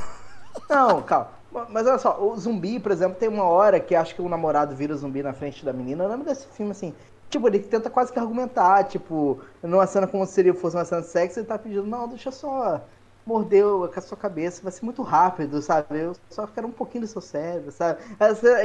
Não, 0.68 1.01
calma. 1.01 1.29
Ma- 1.51 1.66
Mas 1.70 1.87
olha 1.87 1.97
só, 1.99 2.23
o 2.23 2.37
zumbi, 2.37 2.79
por 2.79 2.93
exemplo, 2.93 3.16
tem 3.18 3.27
uma 3.27 3.45
hora 3.45 3.81
que 3.81 3.95
acho 3.95 4.14
que 4.14 4.20
o 4.20 4.29
namorado 4.29 4.77
vira 4.77 4.95
zumbi 4.95 5.23
na 5.23 5.33
frente 5.33 5.64
da 5.64 5.73
menina. 5.73 6.05
Eu 6.05 6.11
lembro 6.11 6.27
desse 6.27 6.47
filme 6.49 6.73
assim. 6.73 6.93
Tipo, 7.31 7.49
ele 7.49 7.61
tenta 7.61 7.89
quase 7.89 8.12
que 8.12 8.18
argumentar, 8.18 8.85
tipo, 8.85 9.41
numa 9.62 9.87
cena 9.87 10.07
como 10.07 10.27
se 10.27 10.53
fosse 10.53 10.77
uma 10.77 10.85
cena 10.85 11.01
de 11.01 11.09
sexo, 11.09 11.39
ele 11.41 11.47
tá 11.47 11.59
pedindo, 11.59 11.87
não, 11.87 12.07
deixa 12.07 12.31
só 12.31 12.83
morder 13.27 13.64
o- 13.66 13.89
com 13.89 13.99
a 13.99 14.03
sua 14.03 14.16
cabeça, 14.18 14.62
vai 14.62 14.73
ser 14.73 14.85
muito 14.85 15.03
rápido, 15.03 15.61
sabe? 15.62 15.99
Eu 16.01 16.12
só 16.31 16.47
quero 16.47 16.68
um 16.68 16.73
pouquinho 16.73 17.03
do 17.05 17.09
seu 17.09 17.20
cérebro, 17.20 17.70
sabe? 17.73 18.03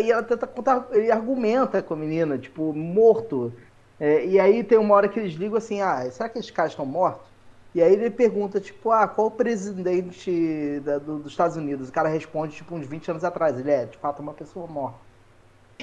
E 0.04 0.12
ela 0.12 0.24
tenta 0.24 0.48
contar, 0.48 0.88
ele 0.92 1.12
argumenta 1.12 1.82
com 1.84 1.94
a 1.94 1.98
menina, 1.98 2.38
tipo, 2.38 2.74
morto. 2.74 3.56
É, 4.00 4.26
e 4.26 4.40
aí 4.40 4.64
tem 4.64 4.78
uma 4.78 4.96
hora 4.96 5.10
que 5.10 5.20
eles 5.20 5.34
ligam 5.34 5.58
assim, 5.58 5.82
ah, 5.82 6.10
será 6.12 6.30
que 6.30 6.38
esses 6.40 6.52
caras 6.52 6.72
estão 6.72 6.86
mortos? 6.86 7.32
E 7.74 7.82
aí 7.82 7.94
ele 7.94 8.10
pergunta, 8.12 8.60
tipo, 8.60 8.92
ah, 8.92 9.08
qual 9.08 9.28
o 9.28 9.32
presidente 9.32 10.80
da- 10.82 11.00
do- 11.00 11.20
dos 11.20 11.32
Estados 11.32 11.58
Unidos? 11.58 11.90
O 11.90 11.92
cara 11.92 12.10
responde, 12.10 12.56
tipo, 12.56 12.76
uns 12.76 12.88
20 12.88 13.10
anos 13.12 13.24
atrás. 13.24 13.60
Ele 13.60 13.72
é, 13.72 13.86
de 13.86 13.98
fato, 13.98 14.22
uma 14.22 14.34
pessoa 14.34 14.68
morta. 14.68 15.06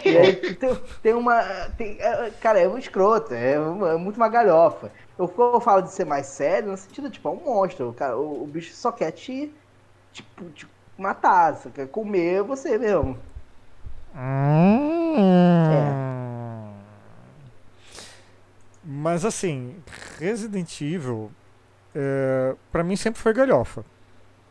E 0.07 0.17
aí 0.17 0.37
tem, 0.59 0.71
tem 1.03 1.15
uma. 1.15 1.43
tem- 1.77 1.99
é, 2.01 2.31
cara, 2.33 2.61
é 2.61 2.69
um 2.69 2.79
escroto, 2.79 3.33
é, 3.35 3.59
uma- 3.59 3.93
é 3.93 3.97
muito 3.97 4.17
uma 4.17 4.29
galhofa. 4.29 4.93
Eu, 5.19 5.33
eu 5.39 5.61
falo 5.61 5.83
de 5.83 5.93
ser 5.93 6.05
mais 6.05 6.27
sério, 6.27 6.71
no 6.71 6.77
sentido, 6.77 7.11
tipo, 7.11 7.29
é 7.29 7.33
um 7.33 7.37
monstro. 7.45 7.91
O, 7.91 7.95
cara, 7.95 8.17
o, 8.17 8.43
o 8.43 8.47
bicho 8.47 8.75
só 8.75 8.91
quer 8.93 9.13
te, 9.13 9.53
tipo, 10.13 10.45
te 10.51 10.67
matar, 10.99 11.57
só 11.57 11.71
quer 11.71 11.89
comer 11.89 12.43
você 12.43 12.79
mesmo. 12.79 13.19
Hum. 14.15 16.05
Mas 18.85 19.25
assim, 19.25 19.77
Resident 20.19 20.81
Evil, 20.81 21.31
é, 21.95 22.55
pra 22.71 22.85
mim 22.85 22.97
sempre 22.97 23.21
foi 23.21 23.33
galhofa. 23.33 23.85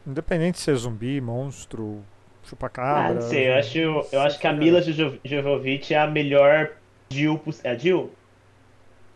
Independente 0.06 0.56
de 0.56 0.62
ser 0.62 0.76
zumbi, 0.76 1.22
monstro, 1.22 2.02
Ah, 2.02 2.44
chupacabra. 2.50 3.14
não 3.14 3.22
sei, 3.22 3.50
eu 3.50 3.54
acho, 3.56 3.78
eu 4.12 4.22
acho 4.22 4.40
que 4.40 4.48
a 4.48 4.54
Mila 4.54 4.82
Jo- 4.82 5.20
Jovovich 5.24 5.94
é 5.94 6.00
a 6.00 6.08
melhor 6.08 6.72
Jill. 7.12 7.42
É 7.64 7.72
a 7.72 7.76
Jill? 7.78 8.12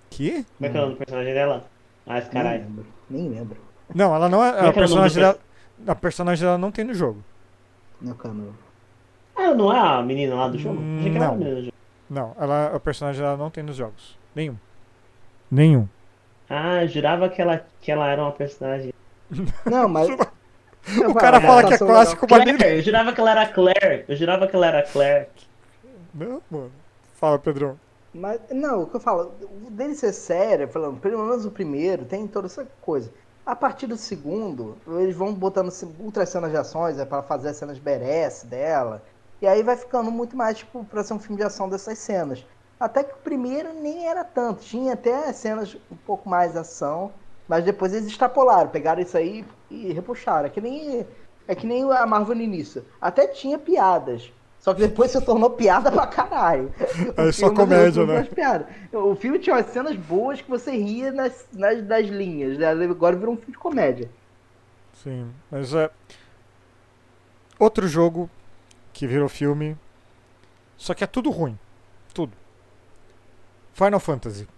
Que? 0.10 0.46
Como 0.58 0.68
é 0.68 0.70
que 0.70 0.78
é 0.78 0.80
o 0.80 0.84
nome 0.84 0.94
do 0.94 0.98
personagem 0.98 1.34
dela? 1.34 1.66
Ah, 2.06 2.18
esse 2.20 2.34
Nem 2.34 2.44
caralho. 2.44 2.64
lembro. 2.64 2.86
Nem 3.10 3.30
lembro. 3.30 3.58
Não, 3.94 4.16
ela 4.16 4.30
não 4.30 4.44
é. 4.44 4.52
Como 4.52 4.60
é 4.60 4.64
A 4.64 4.68
é 4.68 4.70
o 4.70 4.74
personagem, 4.74 5.22
dela, 5.22 5.40
a 5.88 5.96
personagem 5.96 6.46
dela 6.46 6.58
não 6.58 6.72
tem 6.72 6.86
no 6.86 6.94
jogo. 6.94 7.24
Meu 8.02 8.16
cano. 8.16 8.56
Ah, 9.36 9.54
não 9.54 9.72
é 9.74 9.80
a 9.80 10.02
menina 10.02 10.36
lá 10.36 10.48
do 10.48 10.58
jogo? 10.58 10.78
A 10.80 11.10
Não. 11.10 11.38
do 11.40 11.62
jogo. 11.66 11.74
Não, 12.10 12.36
ela, 12.40 12.76
a 12.76 12.80
personagem 12.80 13.22
dela 13.22 13.38
não 13.38 13.50
tem 13.50 13.64
nos 13.64 13.76
jogos. 13.76 14.18
Nenhum. 14.36 14.56
Nenhum. 15.52 15.88
Ah, 16.50 16.84
eu 16.84 16.88
jurava 16.88 17.28
que 17.30 17.42
ela, 17.42 17.66
que 17.82 17.92
ela 17.92 18.08
era 18.08 18.22
uma 18.22 18.32
personagem. 18.32 18.94
Não, 19.66 19.90
mas. 19.90 20.08
O 20.10 21.14
cara 21.16 21.42
fala 21.42 21.66
que 21.68 21.74
é 21.74 21.78
clássico, 21.78 22.26
mas 22.30 22.46
nem- 22.46 22.56
eu 22.78 22.82
jurava 22.82 23.12
que 23.12 23.20
ela 23.20 23.32
era 23.32 23.46
Claire. 23.48 24.06
Eu 24.08 24.16
jurava 24.16 24.48
que 24.48 24.56
ela 24.56 24.68
era 24.68 24.84
Claire. 24.84 25.28
Não, 26.14 26.42
mano. 26.50 26.72
Fala, 27.16 27.38
Pedrão. 27.38 27.78
Mas, 28.14 28.42
não, 28.52 28.84
o 28.84 28.88
que 28.88 28.96
eu 28.96 29.00
falo, 29.00 29.32
dele 29.72 29.96
ser 29.96 30.14
sério, 30.14 30.68
falando, 30.68 31.00
pelo 31.00 31.26
menos 31.26 31.46
o 31.46 31.52
primeiro, 31.52 32.06
tem 32.06 32.28
toda 32.28 32.48
essa 32.48 32.66
coisa. 32.82 33.12
A 33.46 33.56
partir 33.56 33.88
do 33.88 33.98
segundo, 33.98 34.78
eles 35.00 35.16
vão 35.16 35.34
botando 35.34 35.72
outras 36.00 36.30
cenas 36.30 36.52
de 36.52 36.58
ações, 36.58 37.00
é 37.00 37.06
para 37.06 37.24
fazer 37.24 37.50
as 37.50 37.58
cenas 37.58 37.80
BRS 37.80 38.46
dela. 38.46 39.04
E 39.42 39.48
aí 39.48 39.64
vai 39.64 39.78
ficando 39.78 40.12
muito 40.12 40.36
mais, 40.36 40.58
tipo, 40.58 40.84
pra 40.86 41.04
ser 41.04 41.14
um 41.14 41.20
filme 41.20 41.38
de 41.38 41.44
ação 41.44 41.70
dessas 41.70 41.98
cenas. 42.00 42.46
Até 42.80 43.04
que 43.04 43.14
o 43.14 43.18
primeiro 43.18 43.74
nem 43.74 44.08
era 44.08 44.24
tanto, 44.24 44.64
tinha 44.64 44.94
até 44.94 45.32
cenas 45.34 45.76
um 45.92 45.96
pouco 45.96 46.30
mais 46.30 46.56
ação, 46.56 47.12
mas 47.48 47.64
depois 47.64 47.94
eles 47.94 48.08
extrapolaram, 48.08 48.70
pegaram 48.70 49.02
isso 49.02 49.18
aí 49.18 49.46
e 49.70 49.94
repuxaram. 49.94 50.48
É 50.48 50.50
que 50.50 50.62
nem, 50.62 51.08
é 51.48 51.56
que 51.56 51.66
nem 51.66 51.90
a 51.92 52.06
Marvel 52.06 52.36
no 52.36 52.42
início. 52.42 52.86
Até 53.00 53.28
tinha 53.28 53.58
piadas. 53.58 54.32
Só 54.68 54.74
que 54.74 54.82
depois 54.82 55.10
se 55.10 55.22
tornou 55.22 55.52
piada 55.52 55.90
pra 55.90 56.06
caralho. 56.06 56.74
O 57.18 57.22
É 57.22 57.32
só 57.32 57.50
comédia, 57.54 58.06
né? 58.06 58.28
O 58.92 59.16
filme 59.16 59.40
tinha 59.40 59.56
umas 59.56 59.68
cenas 59.68 59.96
boas 59.96 60.42
que 60.42 60.50
você 60.50 60.72
ria 60.72 61.10
nas, 61.10 61.48
nas, 61.54 61.82
nas 61.88 62.06
linhas. 62.06 62.58
Né? 62.58 62.68
Agora 62.68 63.16
virou 63.16 63.34
um 63.34 63.38
filme 63.38 63.54
de 63.54 63.58
comédia. 63.58 64.10
Sim, 64.92 65.32
mas 65.50 65.74
é. 65.74 65.90
Outro 67.58 67.88
jogo 67.88 68.30
que 68.92 69.08
virou 69.08 69.30
filme. 69.30 69.78
Só 70.76 70.94
que 70.94 71.02
é 71.02 71.08
tudo 71.08 71.30
ruim. 71.30 71.58
Tudo. 72.14 72.34
Final 73.72 74.02
Fantasy. 74.02 74.50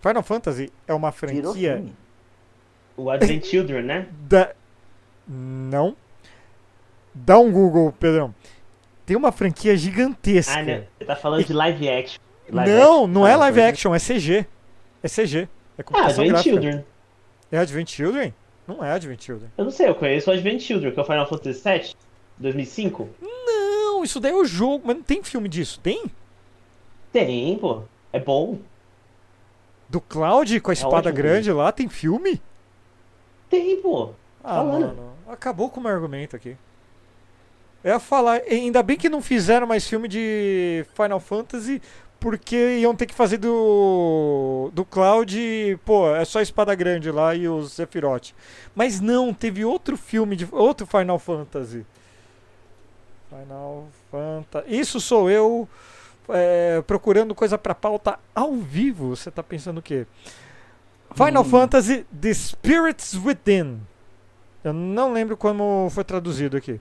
Final 0.00 0.22
Fantasy 0.22 0.72
é 0.86 0.94
uma 0.94 1.10
franquia. 1.10 1.84
O 2.96 3.10
Advent 3.10 3.44
Children, 3.44 3.82
né? 3.82 4.08
da. 4.20 4.54
Não. 5.26 5.96
Dá 7.12 7.38
um 7.38 7.52
Google, 7.52 7.92
Pedrão. 7.92 8.32
Tem 9.06 9.16
uma 9.16 9.32
franquia 9.32 9.76
gigantesca. 9.76 10.58
Ah, 10.58 10.62
né? 10.62 10.84
Você 10.98 11.04
tá 11.04 11.16
falando 11.16 11.44
de 11.44 11.52
live 11.52 11.88
action. 11.88 12.20
Live 12.50 12.70
não, 12.72 12.92
action. 12.94 13.06
não 13.08 13.26
é 13.26 13.30
Final 13.30 13.40
live 13.40 13.60
action, 13.62 13.94
é 13.94 13.98
CG. 13.98 14.46
É 15.02 15.08
CG. 15.08 15.38
É 15.42 15.48
Ah, 15.80 15.82
computação 15.84 16.24
Advent 16.24 16.28
gráfica. 16.28 16.42
Children. 16.50 16.84
É 17.50 17.58
Advent 17.58 17.88
Children? 17.90 18.34
Não 18.66 18.84
é 18.84 18.92
Advent 18.92 19.22
Children. 19.22 19.50
Eu 19.58 19.64
não 19.64 19.70
sei, 19.72 19.88
eu 19.88 19.94
conheço 19.94 20.30
o 20.30 20.32
Advent 20.32 20.60
Children, 20.60 20.92
que 20.92 20.98
é 20.98 21.02
o 21.02 21.06
Final 21.06 21.28
Fantasy 21.28 21.62
VII, 21.62 21.94
2005. 22.38 23.08
Não, 23.20 24.04
isso 24.04 24.20
daí 24.20 24.32
é 24.32 24.34
o 24.36 24.44
jogo, 24.44 24.84
mas 24.86 24.96
não 24.96 25.02
tem 25.02 25.22
filme 25.22 25.48
disso. 25.48 25.80
Tem? 25.80 26.04
Tem, 27.12 27.58
pô. 27.58 27.82
É 28.12 28.20
bom. 28.20 28.58
Do 29.88 30.00
Cloud 30.00 30.60
com 30.60 30.70
a 30.70 30.74
espada 30.74 31.08
ótimo 31.10 31.14
grande 31.14 31.52
lá, 31.52 31.70
tem 31.72 31.88
filme? 31.88 32.40
Tem, 33.50 33.76
pô. 33.82 34.10
Ah, 34.42 34.54
Falando. 34.56 34.80
mano, 34.86 35.12
acabou 35.28 35.68
com 35.68 35.80
o 35.80 35.82
meu 35.82 35.92
argumento 35.92 36.34
aqui. 36.36 36.56
Eu 37.84 37.92
ia 37.94 37.98
falar, 37.98 38.40
ainda 38.48 38.82
bem 38.82 38.96
que 38.96 39.08
não 39.08 39.20
fizeram 39.20 39.66
mais 39.66 39.86
filme 39.86 40.06
de 40.06 40.84
Final 40.94 41.18
Fantasy, 41.18 41.82
porque 42.20 42.78
iam 42.78 42.94
ter 42.94 43.06
que 43.06 43.14
fazer 43.14 43.38
do 43.38 44.70
do 44.72 44.84
Cloud, 44.84 45.36
pô, 45.84 46.14
é 46.14 46.24
só 46.24 46.38
a 46.38 46.42
espada 46.42 46.72
grande 46.76 47.10
lá 47.10 47.34
e 47.34 47.48
o 47.48 47.64
Sephiroth. 47.66 48.30
Mas 48.74 49.00
não, 49.00 49.34
teve 49.34 49.64
outro 49.64 49.96
filme 49.96 50.36
de 50.36 50.46
outro 50.52 50.86
Final 50.86 51.18
Fantasy. 51.18 51.84
Final 53.28 53.88
Fantasy. 54.10 54.66
Isso 54.68 55.00
sou 55.00 55.28
eu 55.28 55.68
é, 56.28 56.82
procurando 56.86 57.34
coisa 57.34 57.58
pra 57.58 57.74
pauta 57.74 58.18
ao 58.34 58.52
vivo. 58.54 59.16
Você 59.16 59.30
tá 59.30 59.42
pensando 59.42 59.78
o 59.78 59.82
quê? 59.82 60.06
Final 61.14 61.42
Hum. 61.42 61.48
Fantasy 61.48 62.06
The 62.20 62.32
Spirits 62.32 63.14
Within. 63.14 63.80
Eu 64.62 64.72
não 64.72 65.12
lembro 65.12 65.36
como 65.36 65.88
foi 65.90 66.04
traduzido 66.04 66.56
aqui. 66.56 66.80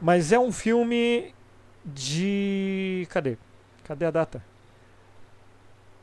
Mas 0.00 0.32
é 0.32 0.38
um 0.38 0.52
filme 0.52 1.34
de. 1.84 3.06
Cadê? 3.10 3.36
Cadê 3.84 4.04
a 4.06 4.10
data? 4.10 4.42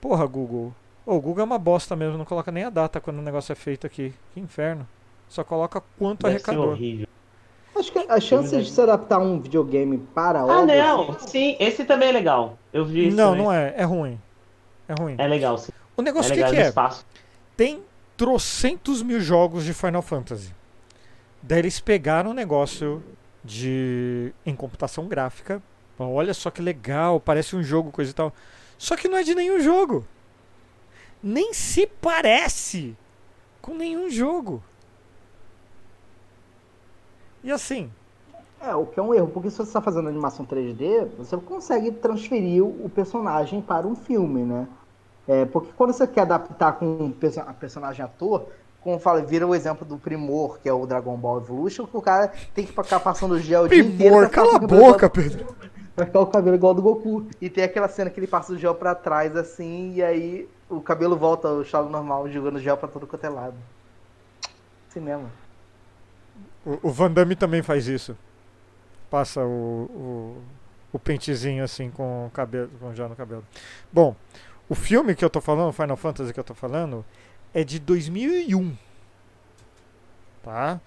Porra, 0.02 0.26
Google. 0.26 0.74
O 1.06 1.20
Google 1.20 1.42
é 1.42 1.44
uma 1.46 1.60
bosta 1.60 1.96
mesmo, 1.96 2.18
não 2.18 2.26
coloca 2.26 2.52
nem 2.52 2.64
a 2.64 2.70
data 2.70 3.00
quando 3.02 3.20
o 3.20 3.22
negócio 3.22 3.52
é 3.52 3.56
feito 3.56 3.86
aqui. 3.86 4.14
Que 4.34 4.40
inferno. 4.40 4.88
Só 5.28 5.44
coloca 5.44 5.82
quanto 5.98 6.24
Deve 6.24 6.40
ser 6.40 6.50
arrecadou. 6.52 6.72
horrível. 6.72 7.08
Acho 7.76 7.92
que 7.92 8.00
as 8.08 8.24
chances 8.24 8.66
de 8.68 8.72
se 8.72 8.80
adaptar 8.82 9.20
um 9.20 9.40
videogame 9.40 9.98
para 9.98 10.40
Ah, 10.42 10.46
obras- 10.62 10.78
não. 10.78 11.20
Sim, 11.20 11.58
esse 11.60 11.84
também 11.86 12.10
é 12.10 12.12
legal. 12.12 12.58
Eu 12.72 12.86
vi 12.86 13.08
isso 13.08 13.18
Não, 13.18 13.32
também. 13.32 13.44
não 13.44 13.52
é. 13.52 13.74
É 13.76 13.84
ruim. 13.84 14.20
É 14.88 14.94
ruim. 14.94 15.16
É 15.18 15.28
legal, 15.28 15.58
sim. 15.58 15.72
O 15.98 16.02
É 16.02 16.06
negócio 16.06 16.32
o 16.32 16.36
legal 16.36 16.52
que, 16.52 16.56
que 16.58 16.62
é? 16.62 16.68
espaço. 16.68 17.06
Tem 17.58 17.82
trocentos 18.16 19.02
mil 19.02 19.20
jogos 19.20 19.64
de 19.66 19.74
Final 19.74 20.02
Fantasy. 20.04 20.54
Daí 21.42 21.60
eles 21.60 21.80
pegaram 21.80 22.32
o 22.32 22.34
negócio 22.34 23.04
de 23.44 24.34
em 24.46 24.56
computação 24.56 25.08
gráfica. 25.08 25.62
Olha 26.00 26.34
só 26.34 26.52
que 26.52 26.62
legal, 26.62 27.20
parece 27.20 27.56
um 27.56 27.64
jogo, 27.64 27.92
coisa 27.92 28.12
e 28.12 28.14
tal. 28.14 28.34
Só 28.78 28.96
que 28.98 29.08
não 29.08 29.18
é 29.18 29.24
de 29.24 29.36
nenhum 29.36 29.60
jogo. 29.60 30.08
Nem 31.22 31.54
se 31.54 31.88
parece 31.88 32.98
com 33.62 33.76
nenhum 33.76 34.10
jogo. 34.10 34.64
E 37.44 37.52
assim, 37.52 37.92
É, 38.60 38.74
o 38.76 38.86
que 38.86 39.00
é 39.00 39.04
um 39.04 39.14
erro, 39.14 39.28
porque 39.28 39.50
se 39.50 39.58
você 39.58 39.64
está 39.64 39.82
fazendo 39.82 40.08
animação 40.08 40.46
3D, 40.46 41.06
você 41.18 41.36
consegue 41.38 41.92
transferir 41.92 42.64
o 42.66 42.90
personagem 42.90 43.62
para 43.62 43.86
um 43.86 43.96
filme, 43.96 44.44
né? 44.46 44.70
É, 45.28 45.46
porque 45.46 45.74
quando 45.74 45.94
você 45.94 46.08
quer 46.08 46.22
adaptar 46.22 46.74
com 46.74 47.14
a 47.48 47.54
personagem 47.54 48.04
ator, 48.06 48.50
como 48.84 49.00
fala, 49.00 49.22
vira 49.22 49.48
o 49.48 49.56
exemplo 49.56 49.88
do 49.88 49.98
Primor, 49.98 50.60
que 50.60 50.68
é 50.68 50.74
o 50.74 50.86
Dragon 50.86 51.16
Ball 51.16 51.38
Evolution, 51.38 51.88
que 51.88 51.96
o 51.96 52.02
cara 52.02 52.32
tem 52.54 52.66
que 52.66 52.74
ficar 52.74 53.00
passando 53.00 53.40
gel 53.40 53.64
o 53.64 53.70
dia 53.70 53.80
inteiro. 53.80 53.98
primor, 53.98 54.30
cala 54.30 54.58
a 54.58 54.60
boca, 54.60 55.10
Pedro. 55.10 55.56
Vai 55.96 56.06
ficar 56.06 56.20
o 56.20 56.28
cabelo 56.28 56.56
igual 56.56 56.72
ao 56.72 56.76
do 56.76 56.82
Goku. 56.82 57.28
E 57.40 57.50
tem 57.50 57.64
aquela 57.64 57.88
cena 57.88 58.10
que 58.10 58.20
ele 58.20 58.28
passa 58.28 58.52
o 58.52 58.58
gel 58.58 58.76
pra 58.76 58.94
trás, 58.94 59.36
assim, 59.38 59.94
e 59.94 60.04
aí 60.04 60.50
o 60.70 60.82
cabelo 60.82 61.16
volta 61.16 61.48
ao 61.48 61.62
estado 61.62 61.90
normal, 61.90 62.30
jogando 62.30 62.60
gel 62.60 62.76
pra 62.76 62.90
todo 62.90 63.08
quanto 63.08 63.24
é 63.24 63.30
lado. 63.30 63.56
Cinema. 64.90 65.30
O, 66.66 66.90
o 66.90 66.92
Van 66.92 67.12
Damme 67.12 67.36
também 67.36 67.62
faz 67.62 67.88
isso. 67.88 68.18
Passa 69.10 69.42
o, 69.42 69.46
o, 69.52 70.38
o 70.92 71.00
pentezinho 71.00 71.64
assim 71.64 71.90
com 71.90 72.26
o 72.26 72.30
cabelo, 72.32 72.70
com 72.80 72.94
gel 72.94 73.08
no 73.08 73.16
cabelo. 73.16 73.44
Bom, 73.92 74.16
o 74.68 74.76
filme 74.76 75.16
que 75.16 75.24
eu 75.24 75.30
tô 75.30 75.40
falando, 75.40 75.70
o 75.70 75.74
Final 75.74 75.96
Fantasy 75.96 76.34
que 76.34 76.40
eu 76.40 76.44
tô 76.44 76.54
falando, 76.54 77.06
é 77.54 77.64
de 77.64 77.80
2001. 77.80 78.76
Tá? 80.44 80.80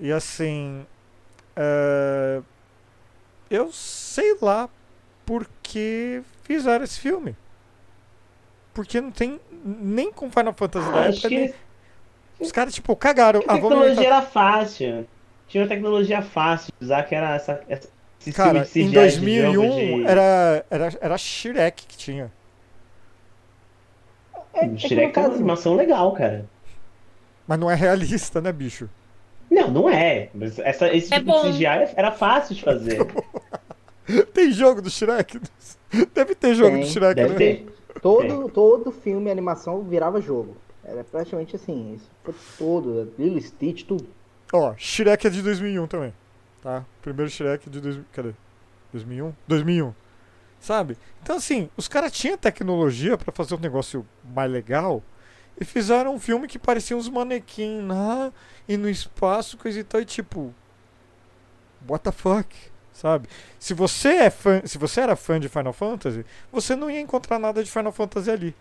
E 0.00 0.12
assim, 0.12 0.86
é, 1.56 2.40
eu 3.50 3.72
sei 3.72 4.36
lá 4.40 4.68
por 5.24 5.48
que 5.62 6.22
fizeram 6.42 6.84
esse 6.84 7.00
filme. 7.00 7.34
Porque 8.74 9.00
não 9.00 9.10
tem 9.10 9.40
nem 9.64 10.12
com 10.12 10.30
Final 10.30 10.52
Fantasy 10.54 10.92
da 10.92 11.00
Ah, 11.00 11.04
época. 11.06 11.28
que 11.28 11.34
nem- 11.34 11.54
Os 12.38 12.52
caras, 12.52 12.72
tipo, 12.74 12.94
cagaram. 12.94 13.40
a 13.40 13.54
Ah, 13.54 13.56
tecnologia 13.56 14.06
era 14.06 14.22
fácil. 14.22 15.06
Tinha 15.48 15.62
uma 15.64 15.68
tecnologia 15.68 16.22
fácil 16.22 16.68
de 16.78 16.84
usar, 16.84 17.02
que 17.04 17.14
era 17.14 17.34
essa, 17.34 17.60
essa, 17.68 17.88
Cara, 18.34 18.58
em 18.58 18.62
de 18.62 18.68
CGI 18.68 18.84
de 18.86 18.92
2001 18.92 19.52
jogo 19.52 20.02
de- 20.02 20.06
era, 20.06 20.66
era, 20.70 20.98
era 21.00 21.18
Shrek 21.18 21.86
que 21.86 21.96
tinha. 21.96 22.30
É, 24.60 24.64
é 24.64 24.68
O 24.68 24.78
Shrek 24.78 25.12
tem 25.12 25.22
uma 25.24 25.34
animação 25.34 25.74
legal, 25.74 26.12
cara. 26.12 26.46
Mas 27.46 27.58
não 27.58 27.70
é 27.70 27.74
realista, 27.74 28.40
né, 28.40 28.52
bicho? 28.52 28.88
Não, 29.50 29.70
não 29.70 29.88
é. 29.90 30.28
Mas 30.34 30.58
essa, 30.58 30.92
esse 30.94 31.12
É 31.12 31.18
tipo 31.18 31.30
bom. 31.32 31.42
de 31.50 31.52
CGI 31.56 31.92
era 31.96 32.10
fácil 32.12 32.54
de 32.54 32.62
fazer. 32.62 32.98
Tem 34.32 34.50
jogo 34.52 34.80
do 34.82 34.90
Shrek? 34.90 35.40
Deve 36.14 36.34
ter 36.34 36.54
jogo 36.54 36.72
Tem, 36.72 36.80
do 36.80 36.86
Shrek, 36.86 37.14
Deve 37.14 37.32
né? 37.32 37.36
ter. 37.38 37.66
todo, 38.02 38.48
todo 38.50 38.92
filme 38.92 39.28
e 39.28 39.30
animação 39.32 39.82
virava 39.82 40.20
jogo. 40.20 40.56
Era 40.84 41.04
praticamente 41.04 41.56
assim, 41.56 41.94
isso 41.94 42.10
foi 42.24 42.34
todo, 42.58 43.12
Lilo 43.18 43.40
Stitch, 43.40 43.84
tudo. 43.84 44.06
Ó, 44.52 44.74
Shrek 44.76 45.26
é 45.26 45.30
de 45.30 45.42
2001 45.42 45.86
também. 45.86 46.14
Tá? 46.62 46.84
Primeiro 47.02 47.30
Shrek 47.30 47.68
de 47.68 47.80
2000. 47.80 48.04
Cadê? 48.12 48.32
2001? 48.92 49.32
2001. 49.46 49.92
Sabe? 50.60 50.96
Então, 51.22 51.36
assim, 51.36 51.70
os 51.76 51.88
caras 51.88 52.12
tinham 52.12 52.36
tecnologia 52.36 53.16
pra 53.16 53.32
fazer 53.32 53.54
um 53.54 53.60
negócio 53.60 54.06
mais 54.24 54.50
legal 54.50 55.02
e 55.60 55.64
fizeram 55.64 56.14
um 56.14 56.20
filme 56.20 56.46
que 56.46 56.58
parecia 56.58 56.96
uns 56.96 57.08
manequins 57.08 57.86
lá 57.86 58.32
e 58.68 58.76
no 58.76 58.88
espaço, 58.88 59.56
coisa 59.56 59.80
e 59.80 59.84
tal, 59.84 60.00
e 60.00 60.04
tipo. 60.04 60.54
What 61.88 62.04
the 62.04 62.12
fuck? 62.12 62.54
Sabe? 62.92 63.28
Se 63.58 63.74
você 63.74 64.08
é 64.08 64.30
fã, 64.30 64.60
se 64.64 64.76
você 64.76 65.00
era 65.00 65.14
fã 65.14 65.38
de 65.38 65.48
Final 65.48 65.72
Fantasy, 65.72 66.24
você 66.50 66.74
não 66.74 66.90
ia 66.90 67.00
encontrar 67.00 67.38
nada 67.38 67.62
de 67.62 67.70
Final 67.70 67.92
Fantasy 67.92 68.30
ali. 68.30 68.56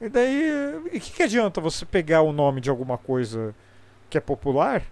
E 0.00 0.08
daí, 0.08 0.52
e 0.92 1.00
que, 1.00 1.10
que 1.12 1.22
adianta 1.22 1.60
você 1.60 1.84
pegar 1.84 2.22
o 2.22 2.32
nome 2.32 2.60
de 2.60 2.70
alguma 2.70 2.96
coisa 2.96 3.54
que 4.08 4.16
é 4.16 4.20
popular 4.20 4.82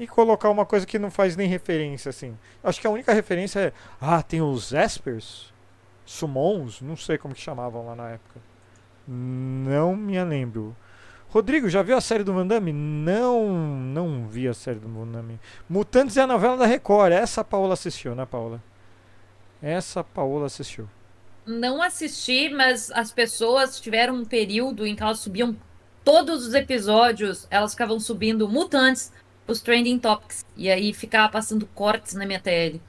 e 0.00 0.06
colocar 0.06 0.48
uma 0.48 0.64
coisa 0.64 0.86
que 0.86 0.98
não 0.98 1.10
faz 1.10 1.36
nem 1.36 1.46
referência 1.46 2.08
assim? 2.08 2.36
Acho 2.64 2.80
que 2.80 2.86
a 2.86 2.90
única 2.90 3.12
referência 3.12 3.60
é, 3.60 3.72
ah, 4.00 4.22
tem 4.22 4.40
os 4.40 4.72
Espers, 4.72 5.52
Summons, 6.06 6.80
não 6.80 6.96
sei 6.96 7.18
como 7.18 7.34
que 7.34 7.40
chamavam 7.40 7.86
lá 7.86 7.94
na 7.94 8.08
época. 8.08 8.40
Não 9.06 9.94
me 9.94 10.22
lembro. 10.24 10.74
Rodrigo, 11.28 11.68
já 11.68 11.82
viu 11.82 11.96
a 11.96 12.00
série 12.00 12.24
do 12.24 12.32
Van 12.32 12.46
Damme? 12.46 12.72
Não, 12.72 13.52
não 13.52 14.26
vi 14.26 14.48
a 14.48 14.54
série 14.54 14.78
do 14.78 14.88
Van 14.88 15.06
Damme. 15.06 15.38
Mutantes 15.68 16.16
é 16.16 16.22
a 16.22 16.26
novela 16.26 16.56
da 16.56 16.66
Record. 16.66 17.12
Essa 17.12 17.42
a 17.42 17.44
Paola 17.44 17.74
assistiu, 17.74 18.14
né, 18.14 18.24
Paola? 18.24 18.60
Essa 19.62 20.00
a 20.00 20.04
Paola 20.04 20.46
assistiu. 20.46 20.88
Não 21.46 21.82
assisti, 21.82 22.48
mas 22.48 22.90
as 22.90 23.12
pessoas 23.12 23.78
tiveram 23.78 24.14
um 24.14 24.24
período 24.24 24.86
em 24.86 24.96
que 24.96 25.02
elas 25.02 25.20
subiam 25.20 25.54
todos 26.04 26.46
os 26.46 26.54
episódios, 26.54 27.46
elas 27.50 27.72
ficavam 27.72 28.00
subindo 28.00 28.48
mutantes, 28.48 29.12
os 29.50 29.60
trending 29.60 29.98
topics. 29.98 30.44
E 30.56 30.70
aí 30.70 30.92
ficava 30.92 31.30
passando 31.30 31.66
cortes 31.66 32.14
na 32.14 32.26
minha 32.26 32.40
TL. 32.40 32.80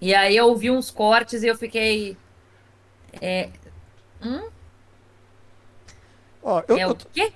E 0.00 0.14
aí 0.14 0.36
eu 0.36 0.54
vi 0.56 0.70
uns 0.70 0.90
cortes 0.90 1.42
e 1.42 1.46
eu 1.46 1.56
fiquei. 1.56 2.16
É, 3.20 3.50
Ó, 6.42 6.62
eu, 6.68 6.76
é 6.76 6.84
eu, 6.84 6.90
o 6.90 6.96
quê? 6.96 7.32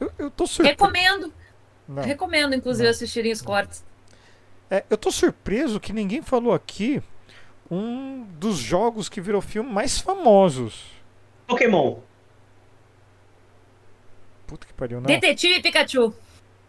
eu, 0.00 0.12
eu 0.18 0.30
tô 0.30 0.46
surpreso. 0.46 0.70
Recomendo. 0.70 1.32
Não. 1.88 2.02
Recomendo, 2.02 2.54
inclusive, 2.54 2.84
Não. 2.84 2.90
assistirem 2.90 3.32
os 3.32 3.42
cortes. 3.42 3.84
É, 4.70 4.84
eu 4.90 4.96
tô 4.98 5.10
surpreso 5.10 5.78
que 5.78 5.92
ninguém 5.92 6.22
falou 6.22 6.52
aqui 6.52 7.02
um 7.70 8.24
dos 8.38 8.56
jogos 8.56 9.08
que 9.08 9.20
virou 9.20 9.40
filme 9.40 9.70
mais 9.70 9.98
famosos. 9.98 10.86
Pokémon. 11.46 12.00
Puta 14.46 14.66
que 14.66 14.72
pariu, 14.74 15.00
não. 15.00 15.06
Detetive 15.06 15.60
Pikachu. 15.60 16.12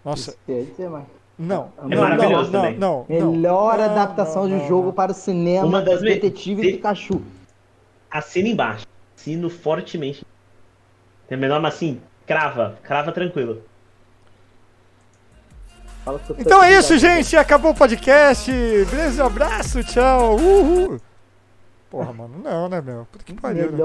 Nossa, 0.03 0.31
Isso 0.31 0.39
quer 0.45 0.63
dizer, 0.63 0.89
mas- 0.89 1.05
não. 1.37 1.71
É 1.77 1.81
não, 1.81 1.89
não, 1.89 1.97
maravilhoso 2.09 2.51
não, 2.51 2.61
também. 2.61 2.77
não, 2.77 3.05
não. 3.09 3.31
Melhor 3.31 3.77
Não, 3.77 3.85
adaptação 3.85 4.43
não, 4.47 4.49
de 4.49 4.55
não, 4.63 4.67
jogo 4.67 4.85
não. 4.87 4.93
para 4.93 5.11
o 5.11 5.15
cinema, 5.15 5.65
Uma 5.67 5.81
das 5.81 6.01
me- 6.01 6.09
Detetive 6.09 6.61
de- 6.61 6.71
Pikachu. 6.73 7.21
Assina 8.09 8.47
embaixo. 8.49 8.85
Assino 9.15 9.49
fortemente. 9.49 10.25
Tem 11.27 11.37
menor, 11.37 11.59
mas 11.59 11.75
assim, 11.75 12.01
crava. 12.25 12.77
Crava 12.81 13.11
tranquilo. 13.11 13.61
Então 16.39 16.63
é 16.63 16.73
isso, 16.79 16.97
cara. 16.97 16.99
gente. 17.15 17.35
Acabou 17.35 17.71
o 17.71 17.75
podcast. 17.75 18.49
Um 18.51 19.25
abraço, 19.25 19.83
tchau. 19.83 20.37
Uhul. 20.37 21.01
Porra, 21.89 22.13
mano, 22.13 22.39
não, 22.41 22.69
né, 22.69 22.81
meu? 22.81 23.05
Puta 23.11 23.25
que 23.25 23.33
pariu. 23.33 23.71
né? 23.71 23.77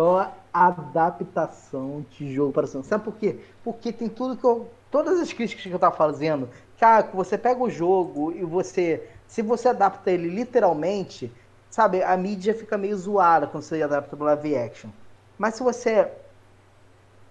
Adaptação 0.53 2.05
de 2.11 2.32
jogo 2.34 2.53
para 2.53 2.66
cinema. 2.66 2.84
Sabe 2.84 3.05
por 3.05 3.14
quê? 3.14 3.38
Porque 3.64 3.92
tem 3.92 4.09
tudo 4.09 4.36
que 4.36 4.44
eu. 4.44 4.68
Todas 4.90 5.18
as 5.18 5.32
críticas 5.32 5.64
que 5.64 5.70
eu 5.70 5.78
tava 5.78 5.96
fazendo, 5.96 6.50
cara, 6.78 7.09
você 7.14 7.38
pega 7.38 7.62
o 7.62 7.70
jogo 7.70 8.32
e 8.32 8.44
você. 8.44 9.09
Se 9.26 9.40
você 9.40 9.68
adapta 9.68 10.11
ele 10.11 10.28
literalmente, 10.28 11.32
sabe, 11.70 12.03
a 12.03 12.14
mídia 12.16 12.55
fica 12.55 12.76
meio 12.76 12.96
zoada 12.96 13.46
quando 13.46 13.62
você 13.62 13.82
adapta 13.82 14.14
pro 14.14 14.26
live 14.26 14.57
action. 14.57 14.90
Mas 15.38 15.55
se 15.55 15.62
você 15.62 16.11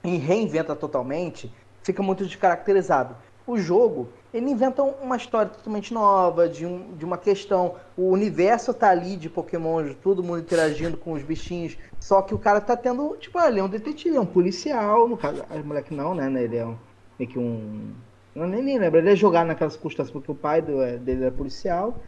reinventa 0.03 0.75
totalmente, 0.75 1.53
fica 1.83 2.01
muito 2.01 2.25
descaracterizado. 2.25 3.15
O 3.45 3.57
jogo, 3.57 4.09
ele 4.33 4.49
inventa 4.49 4.83
uma 4.83 5.17
história 5.17 5.51
totalmente 5.51 5.93
nova, 5.93 6.47
de, 6.47 6.65
um, 6.65 6.95
de 6.95 7.03
uma 7.03 7.17
questão. 7.17 7.75
O 7.97 8.09
universo 8.09 8.73
tá 8.73 8.89
ali 8.89 9.15
de 9.15 9.29
Pokémon, 9.29 9.83
de 9.83 9.95
todo 9.95 10.23
mundo 10.23 10.39
interagindo 10.39 10.95
com 10.95 11.13
os 11.13 11.23
bichinhos. 11.23 11.77
Só 12.01 12.21
que 12.21 12.33
o 12.33 12.39
cara 12.39 12.59
tá 12.59 12.75
tendo. 12.75 13.15
Tipo, 13.17 13.37
ah, 13.37 13.47
ele 13.47 13.59
é 13.59 13.63
um 13.63 13.69
detetive, 13.69 14.15
é 14.15 14.19
um 14.19 14.25
policial. 14.25 15.07
No 15.07 15.17
caso, 15.17 15.43
o 15.43 15.63
moleque 15.67 15.93
não, 15.93 16.15
né? 16.15 16.43
Ele 16.43 16.57
é 16.57 16.65
um, 16.65 16.77
meio 17.19 17.31
que 17.31 17.39
um. 17.39 17.93
Eu 18.35 18.47
nem, 18.47 18.61
nem 18.63 18.79
lembro, 18.79 18.99
ele 18.99 19.11
é 19.11 19.15
jogado 19.15 19.47
naquelas 19.47 19.73
circunstâncias 19.73 20.11
porque 20.11 20.31
o 20.31 20.35
pai 20.35 20.61
do- 20.61 20.81
é- 20.81 20.97
dele 20.97 21.23
era 21.25 21.31
policial. 21.31 22.01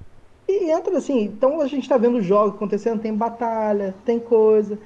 E 0.48 0.72
entra 0.72 0.98
assim, 0.98 1.22
então 1.22 1.62
a 1.62 1.68
gente 1.68 1.88
tá 1.88 1.98
vendo 1.98 2.22
jogos 2.22 2.56
acontecendo, 2.56 3.02
tem 3.02 3.16
batalha, 3.16 3.94
tem 4.06 4.20
coisa. 4.20 4.80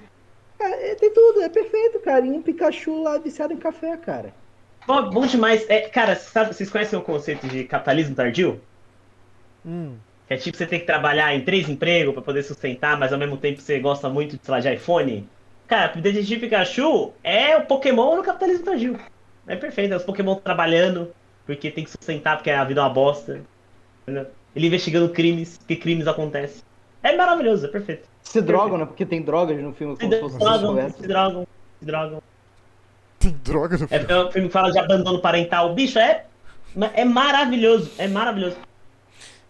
Cara, 0.59 0.75
é, 0.75 0.95
tem 0.95 1.11
tudo, 1.13 1.41
é 1.41 1.49
perfeito, 1.49 1.99
cara. 2.01 2.25
E 2.25 2.31
um 2.31 2.41
Pikachu 2.41 3.01
lá 3.03 3.17
viciado 3.17 3.53
em 3.53 3.57
café, 3.57 3.95
cara. 3.97 4.33
Bom, 4.87 5.09
bom 5.09 5.25
demais. 5.25 5.69
É, 5.69 5.89
cara, 5.89 6.15
sabe, 6.15 6.53
vocês 6.53 6.69
conhecem 6.69 6.97
o 6.97 7.03
conceito 7.03 7.47
de 7.47 7.63
capitalismo 7.65 8.15
tardio? 8.15 8.61
Hum. 9.65 10.06
Que 10.27 10.33
é 10.33 10.37
tipo 10.37 10.57
você 10.57 10.65
tem 10.65 10.79
que 10.79 10.85
trabalhar 10.85 11.33
em 11.33 11.41
três 11.41 11.69
empregos 11.69 12.13
pra 12.13 12.21
poder 12.21 12.43
sustentar, 12.43 12.97
mas 12.99 13.13
ao 13.13 13.19
mesmo 13.19 13.37
tempo 13.37 13.61
você 13.61 13.79
gosta 13.79 14.09
muito, 14.09 14.37
sei 14.41 14.51
lá, 14.51 14.59
de 14.59 14.73
iPhone. 14.73 15.27
Cara, 15.67 15.93
o 15.97 16.01
Detetive 16.01 16.41
Pikachu 16.41 17.13
é 17.23 17.55
o 17.57 17.65
Pokémon 17.65 18.15
no 18.17 18.23
capitalismo 18.23 18.65
tardio. 18.65 18.99
É 19.47 19.55
perfeito, 19.55 19.93
é 19.93 19.97
os 19.97 20.03
Pokémon 20.03 20.35
trabalhando, 20.35 21.11
porque 21.45 21.71
tem 21.71 21.83
que 21.83 21.89
sustentar, 21.91 22.37
porque 22.37 22.49
a 22.51 22.63
vida 22.63 22.81
é 22.81 22.83
uma 22.83 22.89
bosta. 22.89 23.41
Entendeu? 24.03 24.27
Ele 24.55 24.67
investigando 24.67 25.09
crimes, 25.09 25.59
que 25.67 25.75
crimes 25.75 26.07
acontecem. 26.07 26.61
É 27.03 27.15
maravilhoso, 27.15 27.65
é 27.67 27.69
perfeito. 27.69 28.07
Se 28.23 28.41
drogam, 28.41 28.77
né? 28.77 28.85
Porque 28.85 29.05
tem 29.05 29.21
drogas 29.21 29.57
no 29.61 29.73
filme, 29.73 29.95
Se 29.95 30.01
como 30.01 30.29
se 30.29 30.37
drogam, 30.37 30.89
se 30.89 31.07
drogam, 31.07 31.47
se 31.79 31.85
drogam. 31.85 32.21
Tem 33.19 33.31
droga 33.43 33.77
no 33.77 33.85
É, 33.85 33.99
filme. 33.99 34.05
é 34.13 34.23
um 34.25 34.31
filme 34.31 34.47
que 34.47 34.53
fala 34.53 34.71
de 34.71 34.79
abandono 34.79 35.19
parental. 35.21 35.73
Bicho, 35.73 35.99
é, 35.99 36.25
é 36.93 37.05
maravilhoso, 37.05 37.91
é 37.97 38.07
maravilhoso. 38.07 38.57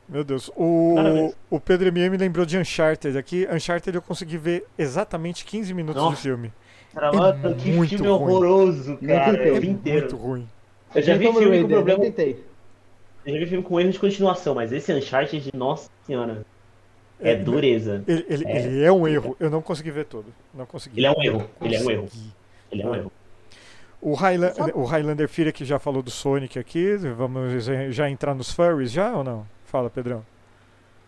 Meu 0.07 0.23
Deus. 0.23 0.49
O, 0.55 1.33
o 1.49 1.59
Pedro 1.59 1.87
M. 1.89 2.09
me 2.09 2.17
lembrou 2.17 2.45
de 2.45 2.57
Uncharted. 2.57 3.17
Aqui, 3.17 3.47
Uncharted 3.51 3.93
eu 3.95 4.01
consegui 4.01 4.37
ver 4.37 4.65
exatamente 4.77 5.43
15 5.43 5.73
minutos 5.73 6.01
Nossa. 6.01 6.15
de 6.15 6.21
filme. 6.21 6.53
Caramba, 6.93 7.53
que 7.59 7.71
muito 7.71 7.89
filme 7.89 8.07
ruim. 8.07 8.17
horroroso, 8.33 8.97
cara. 8.97 9.31
tentei. 9.37 9.51
O 9.51 9.55
É 9.55 9.65
inteiro. 9.65 9.99
muito 10.01 10.15
ruim. 10.17 10.49
Eu 10.95 11.01
já 11.01 11.15
vi 11.17 11.25
filme 11.31 11.61
com 11.61 11.67
problema. 11.67 11.99
eu 12.03 12.05
tentei. 12.05 12.43
Eu 13.25 13.33
já 13.33 13.39
vi 13.39 13.45
filme 13.47 13.63
com 13.63 13.79
erro 13.79 13.91
de 13.91 13.99
continuação, 13.99 14.55
mas 14.55 14.71
esse 14.71 14.91
Uncharted, 14.93 15.51
nossa 15.53 15.89
senhora. 16.05 16.45
É, 17.19 17.35
dureza. 17.35 18.03
Ele, 18.07 18.25
ele, 18.29 18.45
É. 18.47 18.57
ele 18.65 18.83
é 18.83 18.91
um 18.91 19.07
erro. 19.07 19.35
Eu 19.39 19.49
não 19.49 19.61
consegui 19.61 19.91
ver 19.91 20.05
todo. 20.05 20.27
Não 20.53 20.65
consegui. 20.65 20.99
Ele 20.99 21.07
é 21.07 21.11
um 21.11 21.21
erro. 21.23 21.49
Ele 21.61 21.75
é 21.75 21.79
um 21.81 21.91
erro. 21.91 22.07
Ele 22.71 22.81
é 22.81 22.87
um 22.87 22.95
erro. 22.95 23.11
O, 23.99 24.13
Highla 24.13 24.53
o 24.75 24.83
Highlander 24.85 25.27
Filha 25.27 25.51
que 25.51 25.65
já 25.65 25.79
falou 25.79 26.01
do 26.03 26.11
Sonic 26.11 26.57
aqui. 26.59 26.95
Vamos 26.95 27.65
já- 27.65 27.89
já 27.89 28.09
entrar 28.09 28.33
nos 28.35 28.51
furries 28.51 28.91
já 28.91 29.15
ou 29.15 29.23
não? 29.23 29.45
Fala, 29.67 29.89
Pedrão. 29.89 30.25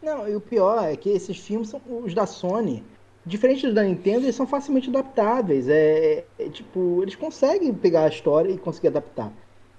Não, 0.04 0.28
e 0.28 0.36
o 0.36 0.42
pior 0.42 0.84
é 0.84 0.96
que 0.96 1.10
esses 1.10 1.38
filmes 1.38 1.70
são 1.70 1.82
os 2.04 2.14
da 2.14 2.26
Sony. 2.26 2.84
Diferente 3.26 3.66
dos 3.66 3.74
da 3.74 3.84
Nintendo, 3.84 4.26
eles 4.26 4.36
são 4.36 4.46
facilmente 4.46 4.90
adaptáveis. 4.90 5.68
É, 5.70 6.26
é, 6.38 6.50
tipo, 6.50 7.00
eles 7.02 7.16
conseguem 7.16 7.74
pegar 7.74 8.04
a 8.04 8.10
história 8.10 8.52
e 8.52 8.58
conseguir 8.58 8.90
adaptar. 8.90 9.32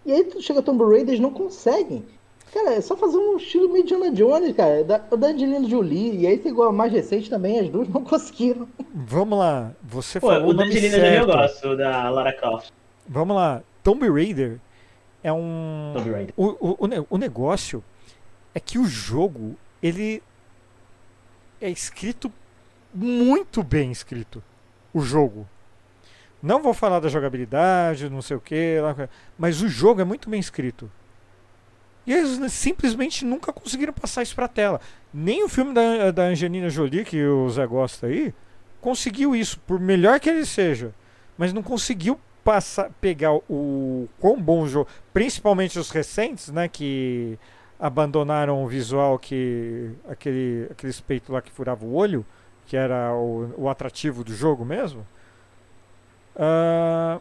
E 0.04 0.12
aí 0.12 0.24
tu 0.24 0.40
chega 0.40 0.60
a 0.60 0.62
Tomb 0.62 0.82
Raider, 0.82 1.10
eles 1.10 1.20
não 1.20 1.30
conseguem. 1.30 2.04
Cara, 2.54 2.72
é 2.72 2.80
só 2.80 2.96
fazer 2.96 3.18
um 3.18 3.36
estilo 3.36 3.70
meio 3.70 3.84
Indiana 3.84 4.10
Jones, 4.10 4.56
cara. 4.56 4.82
Da, 4.82 4.96
da 4.98 5.26
Angelina 5.28 5.68
Jolie. 5.68 6.16
E 6.20 6.26
aí 6.26 6.38
tem 6.38 6.50
igual 6.50 6.70
a 6.70 6.72
mais 6.72 6.90
recente 6.90 7.28
também, 7.28 7.60
as 7.60 7.68
duas 7.68 7.86
não 7.86 8.02
conseguiram. 8.04 8.66
Vamos 8.94 9.38
lá. 9.38 9.72
Você 9.82 10.18
Pô, 10.18 10.28
falou 10.28 10.50
o 10.50 10.54
da 10.54 10.64
Angelina 10.64 10.96
Jolie 10.96 11.16
eu 11.16 11.26
gosto, 11.26 11.76
da 11.76 12.08
Lara 12.08 12.32
Croft. 12.32 12.70
Vamos 13.06 13.36
lá. 13.36 13.62
Tomb 13.82 14.08
Raider 14.08 14.58
é 15.22 15.30
um. 15.30 15.92
Tomb 15.94 16.10
Raider. 16.10 16.34
O, 16.34 16.44
o, 16.46 16.86
o, 16.86 17.06
o 17.10 17.18
negócio 17.18 17.84
é 18.54 18.60
que 18.60 18.78
o 18.78 18.84
jogo, 18.84 19.56
ele 19.82 20.22
é 21.60 21.70
escrito 21.70 22.32
muito 22.92 23.62
bem 23.62 23.90
escrito. 23.92 24.42
O 24.92 25.00
jogo. 25.00 25.48
Não 26.42 26.62
vou 26.62 26.72
falar 26.74 27.00
da 27.00 27.08
jogabilidade, 27.08 28.08
não 28.08 28.22
sei 28.22 28.36
o 28.36 28.40
que, 28.40 28.76
mas 29.38 29.60
o 29.60 29.68
jogo 29.68 30.00
é 30.00 30.04
muito 30.04 30.28
bem 30.28 30.40
escrito. 30.40 30.90
E 32.06 32.12
eles 32.12 32.52
simplesmente 32.52 33.24
nunca 33.24 33.52
conseguiram 33.52 33.92
passar 33.92 34.22
isso 34.22 34.34
pra 34.34 34.48
tela. 34.48 34.80
Nem 35.12 35.44
o 35.44 35.48
filme 35.48 35.74
da, 35.74 36.10
da 36.10 36.22
Angelina 36.24 36.70
Jolie, 36.70 37.04
que 37.04 37.22
o 37.24 37.48
Zé 37.50 37.66
gosta 37.66 38.06
aí, 38.06 38.34
conseguiu 38.80 39.36
isso, 39.36 39.60
por 39.60 39.78
melhor 39.78 40.18
que 40.18 40.30
ele 40.30 40.46
seja. 40.46 40.94
Mas 41.36 41.52
não 41.52 41.62
conseguiu 41.62 42.18
passar, 42.42 42.90
pegar 43.00 43.34
o 43.34 44.08
quão 44.18 44.40
bom 44.40 44.62
o 44.62 44.68
jogo, 44.68 44.88
principalmente 45.12 45.78
os 45.78 45.90
recentes, 45.90 46.48
né, 46.48 46.68
que 46.68 47.38
abandonaram 47.80 48.62
o 48.62 48.68
visual 48.68 49.18
que 49.18 49.90
aquele 50.08 50.68
aquele 50.70 50.92
peito 51.06 51.32
lá 51.32 51.42
que 51.42 51.50
furava 51.50 51.84
o 51.84 51.94
olho, 51.94 52.24
que 52.66 52.76
era 52.76 53.14
o, 53.14 53.52
o 53.56 53.68
atrativo 53.68 54.24
do 54.24 54.34
jogo 54.34 54.64
mesmo. 54.64 55.06
Uh, 56.36 57.20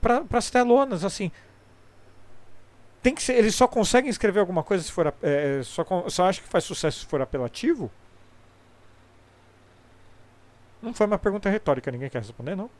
para 0.00 0.24
as 0.38 0.50
telonas, 0.50 1.04
assim, 1.04 1.30
tem 3.02 3.14
que 3.14 3.22
ser, 3.22 3.34
eles 3.34 3.54
só 3.54 3.66
conseguem 3.66 4.10
escrever 4.10 4.40
alguma 4.40 4.62
coisa 4.62 4.84
se 4.84 4.92
for 4.92 5.06
ap- 5.06 5.22
é, 5.24 5.62
só, 5.62 5.84
só 6.08 6.26
acho 6.28 6.42
que 6.42 6.48
faz 6.48 6.64
sucesso 6.64 7.00
se 7.00 7.06
for 7.06 7.20
apelativo? 7.22 7.90
Não 10.82 10.92
foi 10.94 11.06
uma 11.06 11.18
pergunta 11.18 11.48
retórica, 11.50 11.90
ninguém 11.90 12.10
quer 12.10 12.20
responder, 12.20 12.54
não? 12.56 12.70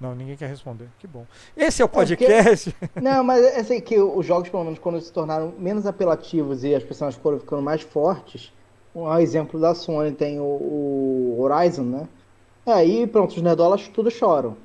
Não, 0.00 0.14
ninguém 0.14 0.36
quer 0.36 0.48
responder. 0.48 0.88
Que 0.98 1.06
bom. 1.06 1.24
Esse 1.56 1.80
é 1.80 1.84
o 1.84 1.88
porque- 1.88 2.16
podcast. 2.16 2.74
Não, 3.00 3.24
mas 3.24 3.42
é 3.44 3.60
assim 3.60 3.80
que 3.80 3.98
os 3.98 4.26
jogos, 4.26 4.48
pelo 4.48 4.64
menos, 4.64 4.78
quando 4.78 5.00
se 5.00 5.10
tornaram 5.12 5.54
menos 5.58 5.86
apelativos 5.86 6.64
e 6.64 6.74
as 6.74 6.84
personagens 6.84 7.20
foram 7.22 7.38
ficando 7.40 7.62
mais 7.62 7.80
fortes, 7.80 8.52
um 8.94 9.16
exemplo 9.18 9.58
da 9.58 9.74
Sony 9.74 10.12
tem 10.12 10.38
o, 10.38 10.44
o 10.44 11.36
Horizon, 11.40 11.82
né? 11.84 12.08
Aí, 12.66 13.06
pronto, 13.06 13.30
os 13.36 13.42
nerdolas 13.42 13.88
tudo 13.88 14.10
choram. 14.10 14.56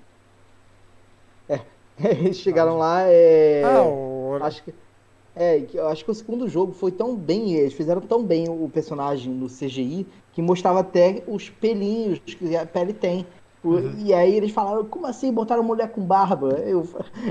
É, 1.47 1.61
eles 2.03 2.37
chegaram 2.37 2.77
lá, 2.77 3.03
é... 3.03 3.61
Ah, 3.63 3.83
o... 3.83 4.37
Acho 4.41 4.63
que. 4.63 4.73
É, 5.33 5.63
acho 5.89 6.03
que 6.03 6.11
o 6.11 6.13
segundo 6.13 6.49
jogo 6.49 6.73
foi 6.73 6.91
tão 6.91 7.15
bem, 7.15 7.53
eles 7.53 7.71
fizeram 7.73 8.01
tão 8.01 8.21
bem 8.21 8.49
o 8.49 8.67
personagem 8.67 9.31
no 9.31 9.47
CGI 9.47 10.05
que 10.33 10.41
mostrava 10.41 10.81
até 10.81 11.23
os 11.25 11.49
pelinhos 11.49 12.19
que 12.19 12.53
a 12.55 12.65
pele 12.65 12.91
tem. 12.91 13.25
O- 13.63 13.77
E 13.99 14.13
aí 14.13 14.35
eles 14.35 14.51
falaram, 14.51 14.85
como 14.89 15.05
assim 15.05 15.31
botaram 15.31 15.63
mulher 15.63 15.91
com 15.91 16.01
barba? 16.05 16.49
Eu, 16.65 16.83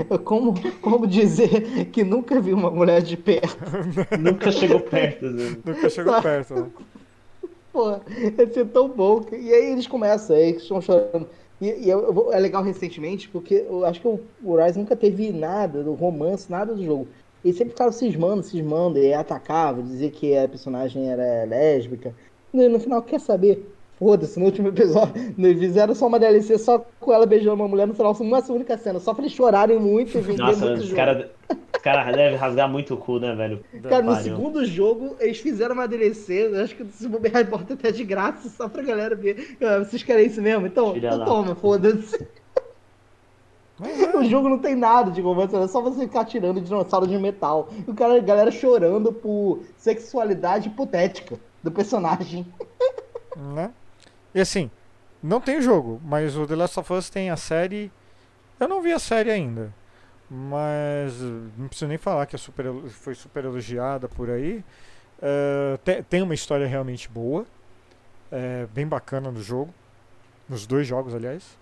eu- 0.09 0.19
como, 0.23 0.53
como 0.81 1.05
dizer 1.07 1.89
que 1.91 2.03
nunca 2.03 2.39
vi 2.39 2.53
uma 2.53 2.71
mulher 2.71 3.01
de 3.01 3.17
perto? 3.17 3.57
Nunca 4.19 4.51
chegou 4.51 4.79
perto. 4.79 5.25
né? 5.25 5.57
Nunca 5.65 5.89
chegou 5.89 6.21
perto, 6.21 6.53
né? 6.55 6.71
Pô, 7.71 7.91
ia 8.09 8.47
ser 8.53 8.65
tão 8.67 8.89
bom. 8.89 9.21
E 9.31 9.53
aí 9.53 9.71
eles 9.71 9.87
começam, 9.87 10.35
aí 10.35 10.49
eles 10.49 10.63
estão 10.63 10.81
chorando. 10.81 11.29
E, 11.59 11.67
e 11.85 11.89
eu- 11.89 12.01
eu 12.03 12.13
vou- 12.13 12.33
é 12.33 12.39
legal 12.39 12.63
recentemente, 12.63 13.29
porque 13.29 13.65
eu 13.67 13.85
acho 13.85 14.01
que 14.01 14.07
o 14.07 14.27
Horizon 14.43 14.81
nunca 14.81 14.95
teve 14.95 15.31
nada 15.31 15.83
do 15.83 15.93
romance, 15.93 16.49
nada 16.51 16.73
do 16.75 16.83
jogo. 16.83 17.07
Eles 17.43 17.57
sempre 17.57 17.71
ficaram 17.71 17.91
cismando, 17.91 18.43
cismando, 18.43 18.99
e 18.99 19.13
atacava, 19.13 19.81
dizia 19.81 20.11
que 20.11 20.35
a 20.37 20.47
personagem 20.47 21.09
era 21.09 21.45
lésbica. 21.45 22.15
E 22.53 22.67
no 22.67 22.79
final, 22.79 23.01
quer 23.03 23.19
saber? 23.19 23.65
Foda-se, 24.01 24.39
no 24.39 24.45
último 24.45 24.69
episódio, 24.69 25.13
eles 25.37 25.59
fizeram 25.59 25.93
só 25.93 26.07
uma 26.07 26.17
DLC 26.17 26.57
só 26.57 26.83
com 26.99 27.13
ela 27.13 27.27
beijando 27.27 27.53
uma 27.53 27.67
mulher 27.67 27.85
no 27.85 27.93
final, 27.93 28.17
uma 28.19 28.43
única 28.49 28.75
cena, 28.75 28.99
só 28.99 29.13
pra 29.13 29.21
eles 29.21 29.35
chorarem 29.35 29.77
muito 29.77 30.17
e 30.17 30.21
vender 30.21 30.41
Nossa, 30.41 30.65
muito 30.65 30.79
os 30.79 30.85
jogo. 30.85 30.95
caras 30.95 31.27
os 31.75 31.81
cara 31.83 32.11
devem 32.11 32.35
rasgar 32.35 32.67
muito 32.67 32.95
o 32.95 32.97
cu, 32.97 33.19
né, 33.19 33.35
velho? 33.35 33.63
Cara, 33.83 34.01
no 34.01 34.15
segundo 34.15 34.65
jogo, 34.65 35.15
eles 35.19 35.37
fizeram 35.37 35.75
uma 35.75 35.87
DLC, 35.87 36.47
eu 36.47 36.63
acho 36.63 36.75
que 36.75 36.83
se 36.85 37.07
bobear, 37.07 37.47
bota 37.47 37.75
até 37.75 37.91
de 37.91 38.03
graça, 38.03 38.49
só 38.49 38.67
pra 38.67 38.81
galera 38.81 39.15
ver. 39.15 39.55
Ah, 39.61 39.77
vocês 39.85 40.01
querem 40.01 40.25
isso 40.25 40.41
mesmo? 40.41 40.65
Então, 40.65 40.97
então 40.97 41.23
toma, 41.23 41.53
foda-se. 41.53 42.27
O 44.15 44.23
jogo 44.23 44.49
não 44.49 44.57
tem 44.57 44.73
nada 44.73 45.11
de 45.11 45.21
romance, 45.21 45.55
é 45.55 45.67
só 45.67 45.79
você 45.79 46.07
ficar 46.07 46.25
tirando 46.25 46.59
dinossauro 46.59 47.05
de 47.05 47.19
metal. 47.19 47.69
E 47.87 47.91
o 47.91 47.93
cara, 47.93 48.15
a 48.15 48.19
galera 48.19 48.49
chorando 48.49 49.13
por 49.13 49.59
sexualidade 49.77 50.69
hipotética 50.69 51.39
do 51.61 51.71
personagem. 51.71 52.47
né? 53.35 53.71
E 54.33 54.41
assim, 54.41 54.69
não 55.21 55.41
tem 55.41 55.61
jogo, 55.61 56.01
mas 56.03 56.35
o 56.37 56.47
The 56.47 56.55
Last 56.55 56.79
of 56.79 56.93
Us 56.93 57.09
tem 57.09 57.29
a 57.29 57.37
série. 57.37 57.91
Eu 58.59 58.67
não 58.67 58.81
vi 58.81 58.91
a 58.93 58.99
série 58.99 59.31
ainda, 59.31 59.73
mas 60.29 61.21
eh, 61.21 61.49
não 61.57 61.67
preciso 61.67 61.87
nem 61.87 61.97
falar 61.97 62.25
que 62.25 62.35
é 62.35 62.39
super, 62.39 62.65
foi 62.89 63.15
super 63.15 63.45
elogiada 63.45 64.07
por 64.07 64.29
aí. 64.29 64.63
Eh, 65.21 65.77
te- 65.83 66.03
tem 66.03 66.21
uma 66.21 66.33
história 66.33 66.67
realmente 66.67 67.09
boa, 67.09 67.45
é, 68.31 68.67
bem 68.73 68.87
bacana 68.87 69.31
no 69.31 69.41
jogo, 69.41 69.73
nos 70.49 70.65
dois 70.67 70.87
jogos, 70.87 71.13
aliás. 71.15 71.57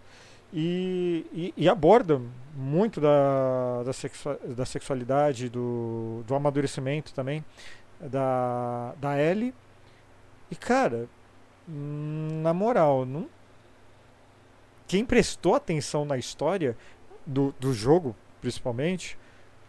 E, 0.54 1.26
e, 1.34 1.54
e 1.58 1.70
aborda 1.70 2.22
muito 2.56 3.00
da, 3.02 3.84
da, 3.84 3.94
sexua- 3.94 4.40
da 4.46 4.66
sexualidade, 4.66 5.50
do, 5.50 6.24
do 6.28 6.36
amadurecimento 6.36 7.14
também 7.14 7.46
da, 8.00 8.94
da 9.00 9.20
Ellie. 9.22 9.54
E 10.52 10.56
cara, 10.56 11.08
Na 11.72 12.54
moral, 12.54 13.06
não... 13.06 13.30
quem 14.88 15.06
prestou 15.06 15.54
atenção 15.54 16.04
na 16.04 16.18
história 16.18 16.76
do, 17.26 17.54
do 17.60 17.74
jogo, 17.74 18.16
principalmente, 18.42 19.18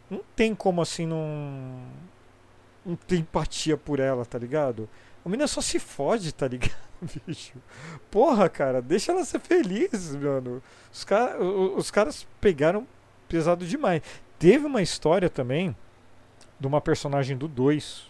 não 0.09 0.23
tem 0.35 0.55
como 0.55 0.81
assim 0.81 1.07
não. 1.07 1.83
Não 2.85 2.97
ter 2.97 3.19
empatia 3.19 3.77
por 3.77 4.01
ela, 4.01 4.25
tá 4.25 4.39
ligado? 4.39 4.89
A 5.25 5.29
menina 5.29 5.47
só 5.47 5.61
se 5.61 5.79
fode, 5.79 6.33
tá 6.33 6.49
ligado, 6.49 6.75
bicho? 7.27 7.53
Porra, 8.11 8.49
cara, 8.49 8.81
deixa 8.81 9.13
ela 9.13 9.25
ser 9.25 9.39
feliz, 9.39 10.17
mano. 10.17 10.63
Os, 10.91 11.05
cara, 11.05 11.39
os 11.43 11.91
caras 11.91 12.27
pegaram 12.41 12.87
pesado 13.29 13.67
demais. 13.67 14.03
Teve 14.39 14.65
uma 14.65 14.81
história 14.81 15.29
também 15.29 15.77
de 16.59 16.67
uma 16.67 16.81
personagem 16.81 17.37
do 17.37 17.47
2, 17.47 18.07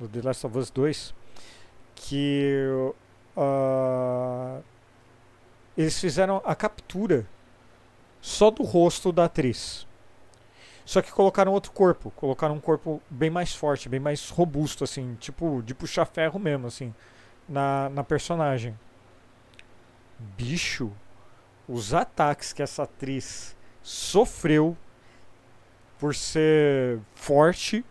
do 0.00 0.08
The 0.08 0.22
Last 0.22 0.46
of 0.46 0.58
Us 0.58 0.70
2, 0.70 1.14
que 1.94 2.54
ah, 3.38 4.60
eles 5.76 5.98
fizeram 5.98 6.42
a 6.44 6.54
captura 6.56 7.24
só 8.20 8.50
do 8.50 8.64
rosto 8.64 9.12
da 9.12 9.26
atriz. 9.26 9.86
Só 10.84 11.00
que 11.02 11.12
colocaram 11.12 11.52
outro 11.52 11.70
corpo, 11.70 12.10
colocaram 12.12 12.54
um 12.54 12.60
corpo 12.60 13.00
bem 13.08 13.30
mais 13.30 13.54
forte, 13.54 13.88
bem 13.88 14.00
mais 14.00 14.30
robusto, 14.30 14.82
assim, 14.84 15.14
tipo 15.20 15.62
de 15.62 15.74
puxar 15.74 16.06
ferro 16.06 16.38
mesmo, 16.40 16.66
assim, 16.66 16.94
na, 17.48 17.90
na 17.90 18.02
personagem. 18.02 18.76
Bicho, 20.18 20.90
os 21.68 21.94
ataques 21.94 22.52
que 22.52 22.62
essa 22.62 22.84
atriz 22.84 23.54
sofreu 23.82 24.76
por 25.98 26.14
ser 26.14 26.98
forte, 27.14 27.84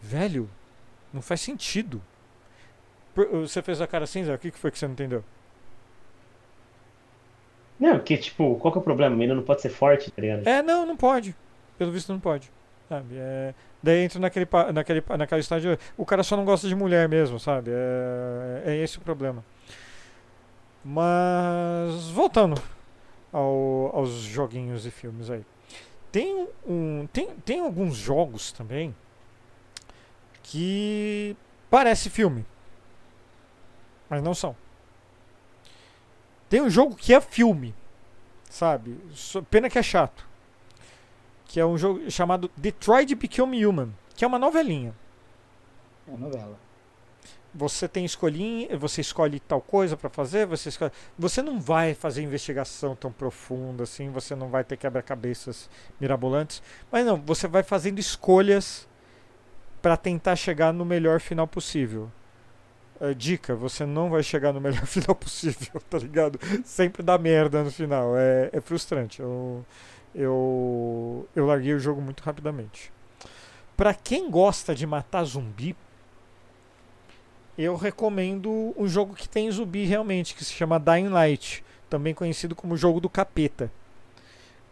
velho, 0.00 0.48
não 1.12 1.20
faz 1.20 1.40
sentido. 1.40 2.02
Você 3.40 3.62
fez 3.62 3.80
a 3.80 3.86
cara 3.86 4.04
assim, 4.04 4.24
Zé? 4.24 4.34
O 4.34 4.38
que 4.38 4.50
foi 4.52 4.70
que 4.70 4.78
você 4.78 4.86
não 4.86 4.92
entendeu? 4.92 5.24
Não, 7.78 7.96
porque, 7.98 8.16
tipo, 8.16 8.56
qual 8.56 8.72
que 8.72 8.78
é 8.78 8.80
o 8.80 8.84
problema? 8.84 9.14
A 9.14 9.18
menina 9.18 9.34
não 9.34 9.42
pode 9.42 9.60
ser 9.62 9.68
forte, 9.68 10.10
tá 10.10 10.22
ligado? 10.22 10.46
É, 10.46 10.62
não, 10.62 10.86
não 10.86 10.96
pode. 10.96 11.34
Pelo 11.76 11.92
visto 11.92 12.12
não 12.12 12.20
pode. 12.20 12.50
Sabe? 12.88 13.16
É, 13.18 13.52
daí 13.82 13.98
entra 14.04 14.18
naquele, 14.20 14.46
naquele, 14.72 15.02
naquela 15.18 15.40
estágio. 15.40 15.78
O 15.96 16.04
cara 16.06 16.22
só 16.22 16.36
não 16.36 16.44
gosta 16.44 16.68
de 16.68 16.74
mulher 16.74 17.08
mesmo, 17.08 17.38
sabe? 17.38 17.70
É, 17.72 18.62
é 18.72 18.76
esse 18.76 18.96
o 18.98 19.00
problema. 19.02 19.44
Mas 20.84 22.08
voltando 22.10 22.60
ao- 23.32 23.90
aos 23.94 24.10
joguinhos 24.10 24.86
e 24.86 24.90
filmes 24.90 25.28
aí. 25.30 25.44
Tem, 26.12 26.48
um, 26.66 27.06
tem, 27.12 27.30
tem 27.44 27.60
alguns 27.60 27.96
jogos 27.96 28.52
também 28.52 28.94
que 30.42 31.36
parece 31.68 32.08
filme. 32.08 32.44
Mas 34.08 34.22
não 34.22 34.34
são. 34.34 34.56
Tem 36.48 36.60
um 36.60 36.70
jogo 36.70 36.94
que 36.94 37.12
é 37.12 37.20
filme, 37.20 37.74
sabe? 38.48 38.98
Pena 39.50 39.68
que 39.68 39.78
é 39.78 39.82
chato. 39.82 40.26
Que 41.44 41.58
é 41.58 41.66
um 41.66 41.76
jogo 41.76 42.10
chamado 42.10 42.50
Detroit 42.56 43.14
Become 43.14 43.64
Human, 43.64 43.92
que 44.14 44.24
é 44.24 44.28
uma 44.28 44.38
novelinha. 44.38 44.94
É 46.06 46.16
novela. 46.16 46.58
Você 47.52 47.88
tem 47.88 48.04
escolhinha, 48.04 48.76
você 48.76 49.00
escolhe 49.00 49.40
tal 49.40 49.62
coisa 49.62 49.96
pra 49.96 50.10
fazer, 50.10 50.46
você 50.46 50.68
escolhe, 50.68 50.92
você 51.18 51.40
não 51.40 51.58
vai 51.58 51.94
fazer 51.94 52.22
investigação 52.22 52.94
tão 52.94 53.10
profunda 53.10 53.84
assim, 53.84 54.10
você 54.10 54.36
não 54.36 54.48
vai 54.48 54.62
ter 54.62 54.76
quebra-cabeças 54.76 55.70
mirabolantes, 55.98 56.62
mas 56.92 57.06
não, 57.06 57.16
você 57.16 57.48
vai 57.48 57.62
fazendo 57.62 57.98
escolhas 57.98 58.86
pra 59.80 59.96
tentar 59.96 60.36
chegar 60.36 60.70
no 60.70 60.84
melhor 60.84 61.18
final 61.18 61.46
possível. 61.46 62.12
É, 63.00 63.12
dica, 63.12 63.54
você 63.54 63.84
não 63.84 64.08
vai 64.08 64.22
chegar 64.22 64.52
no 64.52 64.60
melhor 64.60 64.84
final 64.86 65.14
possível, 65.14 65.80
tá 65.88 65.98
ligado? 65.98 66.38
Sempre 66.64 67.02
dá 67.02 67.18
merda 67.18 67.62
no 67.62 67.70
final. 67.70 68.16
É, 68.16 68.50
é 68.52 68.60
frustrante. 68.60 69.20
Eu, 69.20 69.64
eu, 70.14 71.28
eu 71.34 71.46
larguei 71.46 71.74
o 71.74 71.78
jogo 71.78 72.00
muito 72.00 72.22
rapidamente. 72.22 72.92
Pra 73.76 73.92
quem 73.92 74.30
gosta 74.30 74.74
de 74.74 74.86
matar 74.86 75.24
zumbi, 75.24 75.76
eu 77.58 77.76
recomendo 77.76 78.74
um 78.76 78.88
jogo 78.88 79.14
que 79.14 79.28
tem 79.28 79.50
zumbi 79.50 79.84
realmente, 79.84 80.34
que 80.34 80.44
se 80.44 80.52
chama 80.52 80.80
Dying 80.80 81.08
Light, 81.08 81.62
também 81.88 82.14
conhecido 82.14 82.54
como 82.54 82.76
jogo 82.76 83.00
do 83.00 83.10
capeta. 83.10 83.70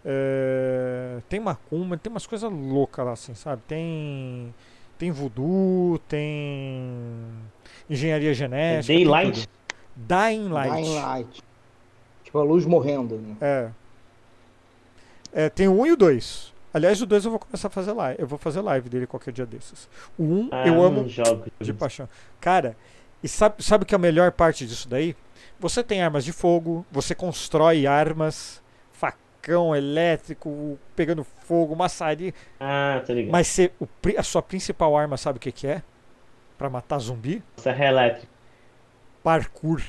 É, 0.05 1.19
tem 1.29 1.41
macumba, 1.41 1.97
tem 1.97 2.11
umas 2.11 2.27
coisas 2.27 2.51
loucas 2.51 3.05
lá, 3.05 3.13
assim, 3.13 3.35
sabe? 3.35 3.63
Tem 3.67 4.55
tem 4.99 5.11
voodoo, 5.11 5.99
tem 6.09 7.29
engenharia 7.89 8.33
genética. 8.35 8.93
É 8.93 8.97
tem 8.97 9.05
Daylight? 9.05 9.49
Dying 9.97 10.49
Light. 10.49 10.73
Dying 10.73 10.95
Light. 10.95 11.43
Tipo, 12.25 12.39
a 12.39 12.43
luz 12.45 12.65
morrendo. 12.67 13.17
Né? 13.17 13.37
É. 13.41 13.71
É, 15.33 15.49
tem 15.49 15.69
o 15.69 15.81
1 15.81 15.87
e 15.87 15.93
o 15.93 15.97
2. 15.97 16.53
Aliás, 16.73 17.01
o 17.01 17.07
2 17.07 17.25
eu 17.25 17.31
vou 17.31 17.41
começar 17.41 17.69
a 17.69 17.71
fazer 17.71 17.93
live. 17.93 18.21
Eu 18.21 18.27
vou 18.27 18.39
fazer 18.39 18.61
live 18.61 18.89
dele 18.89 19.07
qualquer 19.07 19.33
dia 19.33 19.47
desses. 19.47 19.89
O 20.19 20.25
1 20.25 20.49
Ah, 20.51 20.67
eu 20.67 20.83
amo 20.83 21.09
jogo. 21.09 21.45
de 21.61 21.73
paixão. 21.73 22.09
Cara, 22.41 22.77
e 23.23 23.29
sabe, 23.29 23.63
sabe 23.63 23.85
que 23.85 23.95
é 23.95 23.97
a 23.97 23.99
melhor 23.99 24.33
parte 24.33 24.67
disso 24.67 24.89
daí? 24.89 25.15
Você 25.61 25.83
tem 25.83 26.03
armas 26.03 26.25
de 26.25 26.33
fogo, 26.33 26.85
você 26.91 27.15
constrói 27.15 27.87
armas, 27.87 28.61
facão 29.45 29.77
elétrico, 29.77 30.79
pegando 30.97 31.23
fogo, 31.25 31.77
maçaria. 31.77 32.33
Ah, 32.59 33.03
tô 33.07 33.13
ligado. 33.13 33.33
Mas 33.33 33.49
você, 33.49 33.71
o 33.79 33.87
a 34.17 34.23
sua 34.23 34.43
principal 34.43 34.97
arma, 34.97 35.17
sabe 35.17 35.37
o 35.37 35.41
que, 35.41 35.53
que 35.53 35.67
é? 35.67 35.83
Pra 36.57 36.71
matar 36.71 36.99
zumbi? 36.99 37.43
Serra 37.57 37.87
elétrica. 37.87 38.29
Parkour. 39.23 39.83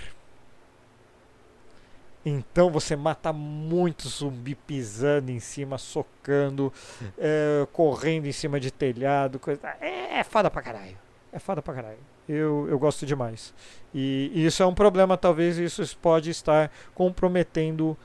Então 2.26 2.72
você 2.72 2.96
mata 2.96 3.32
muito 3.32 4.10
zumbi 4.10 4.56
pisando 4.56 5.30
em 5.30 5.40
cima, 5.40 5.78
socando, 5.78 6.74
é, 7.20 7.68
correndo 7.72 8.26
em 8.26 8.32
cima 8.32 8.60
de 8.60 8.72
telhado, 8.72 9.38
coisa. 9.38 9.62
É, 9.80 10.20
é 10.20 10.24
foda 10.24 10.50
pra 10.50 10.62
caralho. 10.62 10.98
É 11.32 11.38
foda 11.38 11.62
pra 11.62 11.74
caralho. 11.76 12.00
Eu, 12.28 12.68
eu 12.68 12.80
gosto 12.80 13.06
demais. 13.06 13.54
E, 13.94 14.32
e 14.34 14.46
isso 14.46 14.64
é 14.64 14.66
um 14.66 14.74
problema, 14.74 15.16
talvez 15.16 15.58
isso 15.60 15.98
pode 16.00 16.32
estar 16.32 16.72
comprometendo 16.96 17.96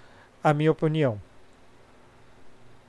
a 0.45 0.53
minha 0.53 0.71
opinião. 0.71 1.19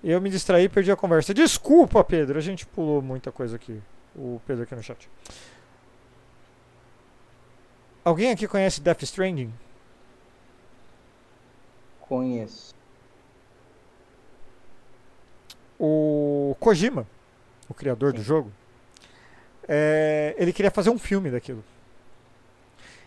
Eu 0.03 0.19
me 0.19 0.29
distraí 0.29 0.63
e 0.63 0.69
perdi 0.69 0.91
a 0.91 0.95
conversa. 0.95 1.33
Desculpa, 1.33 2.03
Pedro, 2.03 2.37
a 2.37 2.41
gente 2.41 2.65
pulou 2.65 3.01
muita 3.01 3.31
coisa 3.31 3.55
aqui. 3.55 3.79
O 4.15 4.41
Pedro 4.47 4.63
aqui 4.63 4.75
no 4.75 4.81
chat. 4.81 5.09
Alguém 8.03 8.31
aqui 8.31 8.47
conhece 8.47 8.81
Death 8.81 9.03
Stranding? 9.03 9.53
Conheço. 11.99 12.73
O 15.79 16.55
Kojima, 16.59 17.07
o 17.69 17.73
criador 17.73 18.11
do 18.11 18.19
Sim. 18.19 18.25
jogo, 18.25 18.51
é, 19.67 20.35
ele 20.37 20.51
queria 20.51 20.71
fazer 20.71 20.89
um 20.89 20.99
filme 20.99 21.29
daquilo. 21.29 21.63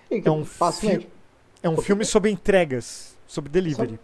Fica 0.08 0.28
É 0.28 0.32
um 0.32 0.44
facilmente. 0.44 1.08
É 1.62 1.68
um 1.68 1.76
filme 1.76 2.04
sobre 2.04 2.30
entregas, 2.30 3.16
sobre 3.26 3.50
delivery. 3.50 3.98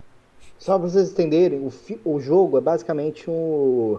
Só 0.61 0.79
pra 0.79 0.89
vocês 0.89 1.11
entenderem, 1.11 1.67
o, 1.67 1.71
fi- 1.71 1.99
o 2.05 2.21
jogo 2.21 2.59
é 2.59 2.61
basicamente 2.61 3.29
um, 3.29 3.99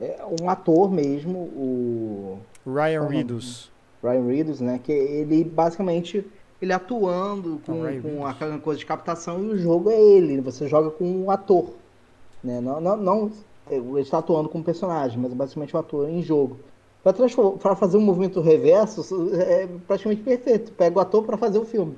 é 0.00 0.18
um 0.42 0.50
ator 0.50 0.90
mesmo, 0.90 1.38
o 1.38 2.38
Ryan 2.66 3.02
Uhum. 3.02 3.08
Reynolds. 3.08 3.70
Ryan 4.02 4.26
Reynolds, 4.26 4.60
né? 4.60 4.80
Que 4.82 4.92
ele 4.92 5.44
basicamente 5.44 6.26
ele 6.60 6.72
atuando 6.72 7.60
com, 7.64 7.82
Ryan 7.82 8.02
com 8.02 8.26
aquela 8.26 8.58
coisa 8.58 8.78
de 8.78 8.86
captação 8.86 9.42
e 9.42 9.46
o 9.50 9.56
jogo 9.56 9.88
é 9.90 10.00
ele. 10.00 10.40
Você 10.40 10.66
joga 10.66 10.90
com 10.90 11.04
um 11.04 11.30
ator, 11.30 11.70
né? 12.42 12.60
Não, 12.60 12.80
não, 12.80 12.96
não 12.96 13.30
ele 13.70 14.00
está 14.00 14.18
atuando 14.18 14.48
como 14.48 14.62
personagem, 14.64 15.18
mas 15.18 15.32
é 15.32 15.34
basicamente 15.34 15.74
um 15.74 15.78
ator 15.80 16.08
em 16.08 16.22
jogo. 16.22 16.58
Para 17.02 17.76
fazer 17.76 17.96
um 17.98 18.00
movimento 18.00 18.40
reverso 18.40 19.02
é 19.34 19.66
praticamente 19.86 20.22
perfeito. 20.22 20.72
Pega 20.72 20.98
o 20.98 21.00
ator 21.00 21.22
para 21.22 21.36
fazer 21.36 21.58
o 21.58 21.64
filme, 21.64 21.96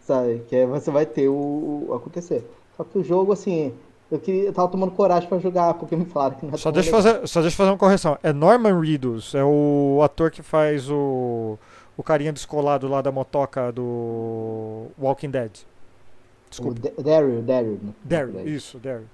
sabe? 0.00 0.42
Que 0.48 0.56
aí 0.56 0.66
você 0.66 0.90
vai 0.90 1.04
ter 1.06 1.28
o, 1.28 1.86
o 1.88 1.94
acontecer. 1.94 2.44
Só 2.76 2.84
que 2.84 2.98
o 2.98 3.04
jogo 3.04 3.32
assim, 3.32 3.74
eu 4.10 4.18
queria, 4.18 4.44
eu 4.44 4.52
tava 4.52 4.68
tomando 4.68 4.92
coragem 4.92 5.28
para 5.28 5.38
jogar 5.38 5.74
porque 5.74 5.96
me 5.96 6.04
falaram 6.04 6.36
que 6.36 6.46
não 6.46 6.54
é 6.54 6.56
Só 6.56 6.70
deixa, 6.70 6.94
legal. 6.96 7.02
fazer, 7.02 7.26
só 7.26 7.40
deixa 7.40 7.54
eu 7.54 7.56
fazer 7.58 7.70
uma 7.70 7.78
correção. 7.78 8.18
É 8.22 8.32
Norman 8.32 8.78
Reedus, 8.80 9.34
é 9.34 9.42
o 9.44 10.00
ator 10.04 10.30
que 10.30 10.42
faz 10.42 10.90
o, 10.90 11.58
o 11.96 12.02
carinha 12.02 12.32
descolado 12.32 12.86
lá 12.88 13.00
da 13.00 13.10
motoca 13.10 13.72
do 13.72 14.86
Walking 14.98 15.30
Dead. 15.30 15.50
O 15.56 16.50
Desculpa. 16.50 16.80
Da- 16.80 17.02
Daryl, 17.02 17.42
Daryl. 17.42 17.78
né? 17.82 17.92
Daryl, 18.04 18.48
isso, 18.48 18.78
Daryl. 18.78 19.06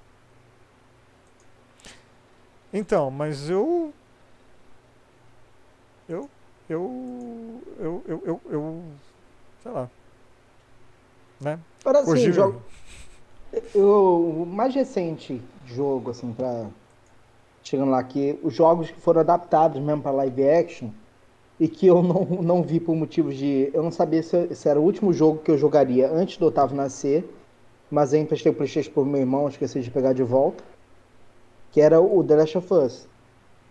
Então, 2.72 3.10
mas 3.10 3.48
eu. 3.50 3.92
Eu. 6.08 6.28
Eu. 6.68 7.60
Eu. 7.78 8.02
Eu. 8.06 8.22
Eu. 8.24 8.40
eu 8.50 8.82
sei 9.62 9.72
lá. 9.72 9.88
Né? 11.40 11.58
Agora, 11.84 11.98
assim, 12.00 12.10
Kojima. 12.12 12.32
jogo, 12.32 12.54
eu, 12.58 12.62
o 13.74 14.46
mais 14.46 14.74
recente 14.74 15.40
jogo, 15.66 16.11
assim, 16.11 16.32
pra. 16.32 16.66
Chegando 17.64 17.90
lá, 17.90 18.03
que 18.03 18.38
os 18.42 18.53
jogos 18.53 18.90
que 18.90 19.00
foram 19.00 19.20
adaptados 19.20 19.80
mesmo 19.80 20.03
pra 20.03 20.11
live 20.11 20.48
action 20.48 20.90
e 21.61 21.68
que 21.68 21.86
eu 21.86 22.03
não, 22.03 22.24
não 22.42 22.62
vi 22.62 22.80
por 22.80 22.96
motivos 22.96 23.36
de. 23.36 23.70
Eu 23.72 23.82
não 23.82 23.92
sabia 23.92 24.22
se, 24.22 24.55
se 24.55 24.68
era 24.68 24.80
o 24.80 24.82
último 24.82 25.12
jogo 25.12 25.38
que 25.38 25.50
eu 25.50 25.57
jogaria 25.57 26.11
antes 26.11 26.36
do 26.38 26.46
Otávio 26.46 26.76
nascer, 26.76 27.24
mas 27.90 28.12
aí 28.12 28.20
emprestei 28.20 28.50
o 28.50 28.55
PlayStation 28.55 28.90
pro 28.90 29.05
meu 29.05 29.20
irmão, 29.20 29.48
esqueci 29.48 29.80
de 29.80 29.90
pegar 29.90 30.12
de 30.12 30.22
volta, 30.22 30.64
que 31.70 31.80
era 31.80 32.00
o 32.00 32.24
The 32.24 32.36
Last 32.36 32.59
of 32.59 32.74
Us. 32.74 33.09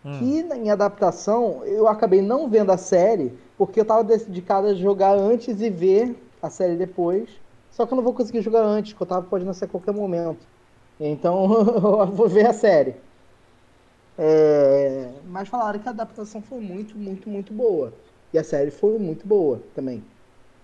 Hum. 0.05 0.19
Que 0.19 0.55
em 0.55 0.71
adaptação 0.71 1.63
eu 1.65 1.87
acabei 1.87 2.21
não 2.21 2.49
vendo 2.49 2.71
a 2.71 2.77
série 2.77 3.33
porque 3.57 3.79
eu 3.79 3.85
tava 3.85 4.03
dedicado 4.03 4.67
a 4.67 4.73
jogar 4.73 5.15
antes 5.15 5.59
e 5.61 5.69
ver 5.69 6.15
a 6.41 6.49
série 6.49 6.75
depois. 6.75 7.29
Só 7.71 7.87
que 7.87 7.93
eu 7.93 7.97
não 7.97 8.03
vou 8.03 8.13
conseguir 8.15 8.41
jogar 8.43 8.63
antes, 8.65 8.93
porque 8.93 9.03
o 9.03 9.07
Otávio 9.07 9.29
pode 9.31 9.45
nascer 9.45 9.65
a 9.65 9.69
qualquer 9.69 9.93
momento. 9.93 10.47
Então 10.99 11.45
eu 12.07 12.13
vou 12.15 12.29
ver 12.29 12.47
a 12.47 12.53
série. 12.53 13.03
É, 14.17 15.21
Mas 15.23 15.49
falaram 15.49 15.79
que 15.79 15.87
a 15.87 15.91
adaptação 15.91 16.41
foi 16.41 16.59
muito, 16.61 16.97
muito, 16.97 17.29
muito 17.29 17.53
boa. 17.53 17.99
E 18.33 18.37
a 18.37 18.43
série 18.43 18.71
foi 18.71 18.97
muito 18.99 19.27
boa 19.27 19.69
também. 19.73 20.09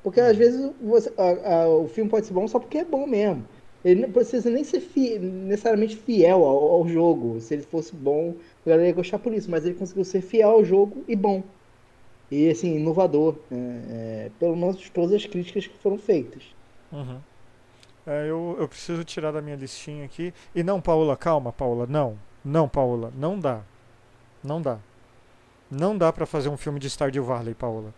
Porque 0.04 0.20
às 0.22 0.38
vezes 0.38 0.62
você- 0.82 1.14
a- 1.18 1.64
a- 1.66 1.70
o 1.70 1.88
filme 1.90 2.10
pode 2.12 2.28
ser 2.28 2.34
bom 2.34 2.48
só 2.48 2.60
porque 2.60 2.80
é 2.80 2.86
bom 2.86 3.08
mesmo. 3.08 3.48
Ele 3.84 4.02
não 4.02 4.12
precisa 4.14 4.50
nem 4.52 4.64
ser 4.64 4.82
fi- 4.82 5.20
necessariamente 5.20 5.96
fiel 5.98 6.44
ao, 6.46 6.58
ao 6.76 6.88
jogo. 6.88 7.40
Se 7.42 7.54
ele 7.56 7.64
fosse 7.64 7.96
bom, 7.96 8.40
a 8.66 8.70
galera 8.70 8.88
ia 8.90 8.94
gostar 8.96 9.20
por 9.20 9.34
isso. 9.34 9.50
Mas 9.52 9.66
ele 9.66 9.76
conseguiu 9.76 10.06
ser 10.06 10.22
fiel 10.22 10.50
ao 10.52 10.66
jogo 10.66 11.06
e 11.08 11.16
bom. 11.16 11.56
E 12.32 12.50
assim, 12.50 12.76
inovador. 12.78 13.48
né? 13.52 14.28
É, 14.28 14.32
pelo 14.32 14.58
menos 14.58 14.90
todas 14.92 15.14
as 15.16 15.28
críticas 15.28 15.68
que 15.68 15.78
foram 15.80 16.00
feitas. 16.00 16.57
Uhum. 16.92 17.20
É, 18.06 18.30
eu, 18.30 18.56
eu 18.60 18.68
preciso 18.68 19.04
tirar 19.04 19.32
da 19.32 19.42
minha 19.42 19.56
listinha 19.56 20.06
aqui. 20.06 20.34
E 20.56 20.64
não, 20.64 20.80
Paula, 20.80 21.18
calma, 21.18 21.52
Paula. 21.52 21.86
Não. 21.88 22.18
Não, 22.44 22.68
Paula. 22.68 23.12
Não 23.16 23.38
dá. 23.40 23.62
Não 24.44 24.62
dá. 24.62 24.80
Não 25.70 25.98
dá 25.98 26.14
pra 26.14 26.26
fazer 26.26 26.48
um 26.48 26.56
filme 26.56 26.80
de 26.80 26.90
Stardew 26.90 27.26
Valley, 27.26 27.54
Paula. 27.54 27.94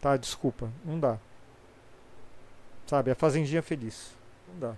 Tá, 0.00 0.16
desculpa. 0.16 0.70
Não 0.84 0.98
dá. 0.98 1.18
Sabe, 2.86 3.10
a 3.10 3.14
Fazendinha 3.14 3.62
Feliz. 3.62 4.16
Não 4.48 4.70
dá. 4.70 4.76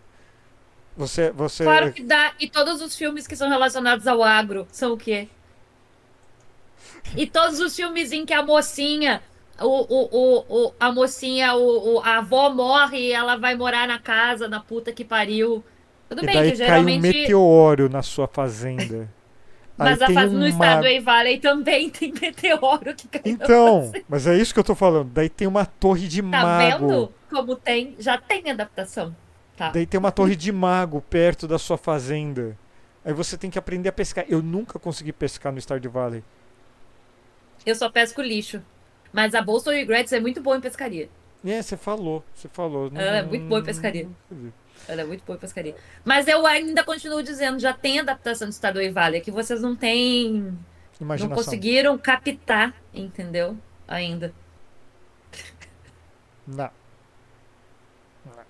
Você. 0.97 1.31
você 1.31 1.65
Claro 1.65 1.93
que 1.93 2.03
dá. 2.03 2.33
E 2.41 2.49
todos 2.49 2.81
os 2.81 2.97
filmes 2.97 3.27
que 3.27 3.37
são 3.37 3.49
relacionados 3.49 4.07
ao 4.07 4.23
agro 4.23 4.67
são 4.73 4.93
o 4.93 4.97
quê? 4.97 5.29
E 7.17 7.27
todos 7.27 7.61
os 7.61 7.77
filmes 7.77 8.11
em 8.11 8.25
que 8.25 8.33
a 8.33 8.43
mocinha, 8.43 9.23
o, 9.61 9.67
o, 9.67 10.45
o, 10.67 10.73
a 10.79 10.93
mocinha, 10.93 11.55
o, 11.55 11.97
o- 11.97 12.01
a 12.01 12.19
avó 12.19 12.51
morre 12.51 12.99
e 12.99 13.13
ela 13.13 13.37
vai 13.37 13.55
morar 13.55 13.87
na 13.89 13.99
casa 13.99 14.49
da 14.49 14.61
puta 14.61 14.93
que 14.93 15.05
pariu. 15.05 15.65
Tudo 16.09 16.23
e 16.23 16.27
bem, 16.27 16.35
daí 16.35 16.53
que 16.53 16.59
cai 16.59 16.67
um 16.67 16.69
geralmente. 16.89 17.03
meteoro 17.03 17.89
na 17.89 18.03
sua 18.03 18.27
fazenda. 18.29 19.09
Mas 19.79 20.01
a 20.01 20.09
faz... 20.11 20.33
no 20.33 20.39
uma- 20.39 20.51
Stardew 20.51 21.03
Valley 21.03 21.39
também 21.39 21.91
tem 21.91 22.13
meteoro 22.13 22.95
que 22.95 23.09
cai 23.09 23.21
na 23.25 23.31
Então, 23.31 23.93
mas 24.09 24.27
é 24.27 24.35
isso 24.35 24.55
que 24.55 24.59
eu 24.61 24.65
tô 24.65 24.75
falando. 24.75 25.11
Daí 25.11 25.29
tem 25.29 25.47
uma 25.47 25.67
torre 25.67 26.09
de 26.09 26.23
Tá 26.23 26.29
mago. 26.43 26.87
vendo 26.89 27.13
como 27.29 27.57
tem? 27.57 27.95
Já 27.99 28.17
tem 28.17 28.51
adaptação. 28.51 29.15
Tá. 29.55 29.69
Daí 29.71 29.85
tem 29.85 29.99
uma 29.99 30.11
torre 30.11 30.35
de 30.37 30.51
mago 30.51 31.03
perto 31.03 31.47
da 31.47 31.59
sua 31.59 31.77
fazenda. 31.77 32.57
Aí 33.05 33.13
você 33.13 33.37
tem 33.37 33.51
que 33.51 33.59
aprender 33.59 33.91
a 33.91 33.93
pescar. 33.93 34.25
Eu 34.29 34.43
nunca 34.43 34.79
consegui 34.79 35.13
pescar 35.13 35.53
no 35.53 35.61
Stardew 35.61 35.91
Valley. 35.91 36.25
Eu 37.67 37.75
só 37.75 37.91
pesco 37.91 38.23
lixo. 38.23 38.63
Mas 39.17 39.35
a 39.35 39.41
Bolsa 39.41 39.73
Regrets 39.73 40.13
é 40.13 40.21
muito 40.21 40.43
boa 40.43 40.59
em 40.59 40.61
pescaria. 40.61 41.09
É, 41.43 41.63
você 41.63 41.75
falou, 41.75 42.23
você 42.35 42.49
falou. 42.49 42.91
Não- 42.91 43.01
Ela 43.01 43.17
é 43.17 43.23
muito 43.23 43.47
boa 43.47 43.63
em 43.63 43.65
pescaria. 43.65 44.07
não. 44.31 44.53
Ela 44.87 45.01
é 45.01 45.05
muito 45.07 45.25
boa 45.25 45.39
em 45.39 45.41
pescaria. 45.41 45.75
Mas 46.05 46.29
eu 46.29 46.47
ainda 46.47 46.85
continuo 46.85 47.23
dizendo, 47.23 47.59
já 47.59 47.73
tem 47.73 47.99
adaptação 47.99 48.47
de 48.47 48.55
Stardew 48.55 48.93
Valley, 48.93 49.21
é 49.21 49.25
que 49.25 49.31
vocês 49.31 49.63
não 49.63 49.75
têm. 49.75 50.35
Não 50.35 50.59
Imaginação. 51.07 51.35
conseguiram 51.45 51.97
captar, 51.97 52.75
entendeu? 52.93 53.57
Ainda. 53.89 54.35
Não. 56.47 56.71
Não. 58.27 58.45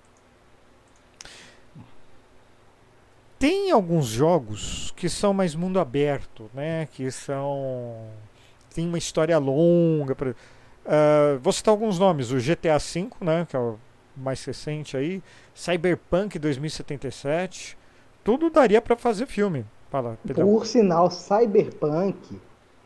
Tem 3.39 3.71
alguns 3.71 4.07
jogos 4.07 4.91
que 4.97 5.07
são 5.07 5.33
mais 5.33 5.55
mundo 5.55 5.79
aberto, 5.79 6.51
né? 6.53 6.87
Que 6.91 7.09
são. 7.09 8.09
Tem 8.75 8.85
uma 8.85 8.97
história 8.97 9.37
longa. 9.37 10.13
Pra... 10.15 10.35
Uh, 10.87 11.39
vou 11.39 11.51
citar 11.51 11.71
alguns 11.71 11.99
nomes: 11.99 12.31
o 12.31 12.37
GTA 12.37 12.77
V, 12.79 13.09
né? 13.21 13.45
Que 13.49 13.55
é 13.55 13.59
o 13.59 13.77
mais 14.15 14.43
recente 14.43 14.95
aí. 14.95 15.21
Cyberpunk 15.53 16.39
2077. 16.39 17.77
Tudo 18.23 18.49
daria 18.49 18.81
para 18.81 18.95
fazer 18.95 19.25
filme. 19.25 19.65
Fala. 19.89 20.17
Por 20.33 20.65
sinal, 20.65 21.11
Cyberpunk 21.11 22.39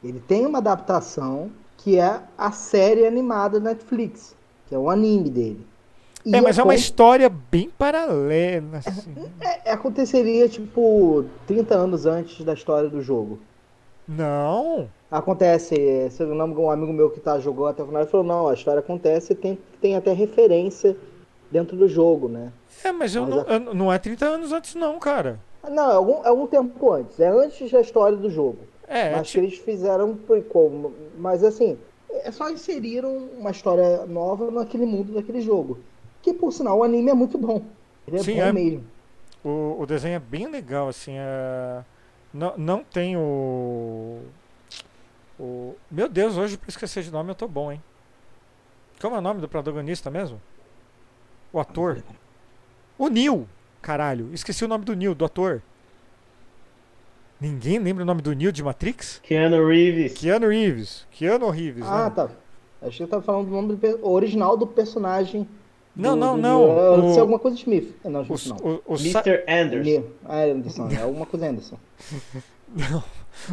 ele 0.04 0.20
tem 0.20 0.46
uma 0.46 0.58
adaptação 0.58 1.52
que 1.78 1.98
é 1.98 2.22
a 2.38 2.52
série 2.52 3.06
animada 3.06 3.60
Netflix, 3.60 4.36
que 4.68 4.76
é 4.76 4.78
o 4.78 4.90
anime 4.90 5.30
dele. 5.30 5.68
E 6.24 6.36
é, 6.36 6.42
mas 6.42 6.60
é 6.60 6.64
uma 6.64 6.76
história 6.76 7.28
bem 7.30 7.70
paralela. 7.70 8.78
Assim. 8.78 9.16
É, 9.40 9.70
é, 9.70 9.74
aconteceria, 9.74 10.48
tipo, 10.48 11.26
30 11.48 11.76
anos 11.76 12.06
antes 12.06 12.46
da 12.46 12.54
história 12.54 12.90
do 12.90 13.02
jogo. 13.02 13.40
Não. 14.16 14.90
Acontece, 15.10 16.10
se 16.10 16.24
eu 16.24 16.34
lembro 16.34 16.62
um 16.62 16.72
amigo 16.72 16.94
meu 16.94 17.10
que 17.10 17.20
tá 17.20 17.40
jogando 17.40 17.68
até 17.68 17.84
o 17.84 17.86
final, 17.86 18.06
falou, 18.08 18.26
não, 18.26 18.48
a 18.48 18.54
história 18.54 18.80
acontece 18.80 19.34
e 19.34 19.36
tem, 19.36 19.60
tem 19.82 19.96
até 19.96 20.14
referência 20.14 20.96
dentro 21.50 21.76
do 21.76 21.88
jogo, 21.88 22.30
né? 22.30 22.52
É, 22.84 22.92
mas, 22.92 23.16
eu 23.16 23.24
mas 23.24 23.36
não, 23.36 23.42
a... 23.42 23.54
eu, 23.54 23.74
não 23.74 23.94
é 23.94 23.98
30 23.98 24.26
anos 24.26 24.52
antes 24.52 24.76
não, 24.76 24.98
cara. 25.00 25.40
Não, 25.70 25.92
é 25.92 25.96
algum, 25.96 26.24
é 26.24 26.28
algum 26.28 26.48
tempo 26.48 26.92
antes. 26.92 27.20
É 27.20 27.28
antes 27.28 27.72
da 27.72 27.82
história 27.82 28.18
do 28.18 28.30
jogo. 28.30 28.60
É, 28.88 29.14
Acho 29.14 29.32
tipo... 29.32 29.46
que 29.46 29.54
eles 29.54 29.60
fizeram 29.60 30.12
um 30.12 30.16
prequel. 30.16 30.92
Mas 31.18 31.44
assim, 31.44 31.78
é 32.10 32.32
só 32.32 32.50
inseriram 32.50 33.30
uma 33.38 33.52
história 33.52 34.06
nova 34.06 34.50
naquele 34.50 34.86
mundo 34.86 35.14
daquele 35.14 35.42
jogo. 35.42 35.80
Que 36.22 36.34
por 36.34 36.52
sinal 36.52 36.80
o 36.80 36.84
anime 36.84 37.12
é 37.12 37.14
muito 37.14 37.38
bom. 37.38 37.62
Ele 38.08 38.18
é 38.18 38.24
Sim, 38.24 38.36
bom 38.36 38.42
é. 38.42 38.52
mesmo. 38.52 38.84
O, 39.44 39.78
o 39.80 39.86
desenho 39.86 40.16
é 40.16 40.20
bem 40.20 40.48
legal, 40.48 40.88
assim. 40.88 41.14
É... 41.16 41.84
Não, 42.34 42.58
não 42.58 42.84
tem 42.84 43.18
o. 43.18 44.22
o. 45.40 45.76
Meu 45.90 46.08
Deus, 46.08 46.38
hoje 46.38 46.58
pra 46.58 46.70
esquecer 46.70 47.04
de 47.04 47.12
nome 47.12 47.32
eu 47.32 47.36
tô 47.36 47.48
bom, 47.48 47.72
hein? 47.72 47.82
Como 49.00 49.16
é 49.16 49.20
o 49.20 49.22
nome 49.22 49.42
do 49.42 49.50
protagonista 49.50 50.10
mesmo? 50.10 50.42
O 51.52 51.60
ator. 51.60 52.04
O 52.98 53.08
Neil! 53.10 53.48
Caralho, 53.82 54.30
esqueci 54.32 54.64
o 54.64 54.68
nome 54.68 54.86
do 54.86 54.96
Neil, 54.96 55.16
do 55.16 55.26
ator. 55.26 55.62
Ninguém 57.40 57.80
lembra 57.80 58.04
o 58.04 58.06
nome 58.06 58.22
do 58.22 58.34
Neil 58.34 58.52
de 58.52 58.64
Matrix? 58.64 59.20
Keanu 59.24 59.68
Reeves. 59.68 60.14
Keanu 60.14 60.48
Reeves. 60.48 61.08
Keanu 61.10 61.50
Reeves. 61.50 61.84
Ah, 61.88 62.04
né? 62.04 62.16
tá. 62.16 62.30
Acho 62.84 62.98
que 63.04 63.08
tava 63.08 63.24
falando 63.24 63.48
do 63.48 63.52
nome 63.52 63.76
do, 63.76 64.08
original 64.08 64.56
do 64.56 64.68
personagem. 64.68 65.48
Não, 65.96 66.12
do, 66.12 66.20
não, 66.20 66.36
do, 66.36 66.42
não. 66.42 66.62
Eu 66.62 67.06
o... 67.06 67.20
alguma 67.20 67.40
coisa 67.40 67.56
de 67.58 67.64
Smith. 67.64 67.96
Não, 68.04 68.26
o, 68.28 68.36
Smith, 68.36 68.60
não. 68.60 68.68
O, 68.68 68.82
o, 68.86 68.96
Mr. 68.96 69.44
Anderson. 69.48 70.04
Ah, 70.26 70.44
Anderson. 70.44 70.90
É 70.90 71.02
alguma 71.02 71.26
coisa 71.26 71.50
Anderson. 71.50 71.78
não. 72.68 73.04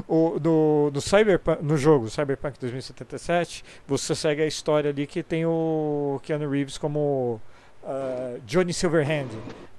O, 0.07 0.39
no, 0.43 0.91
no, 0.91 1.01
Cyberpunk, 1.01 1.65
no 1.65 1.77
jogo 1.77 2.11
Cyberpunk 2.11 2.59
2077, 2.59 3.65
você 3.87 4.15
segue 4.15 4.43
a 4.43 4.47
história 4.47 4.91
ali 4.91 5.07
que 5.07 5.23
tem 5.23 5.47
o 5.47 6.21
Keanu 6.23 6.51
Reeves 6.51 6.77
como 6.77 7.41
uh, 7.83 8.41
Johnny 8.45 8.73
Silverhand. 8.73 9.29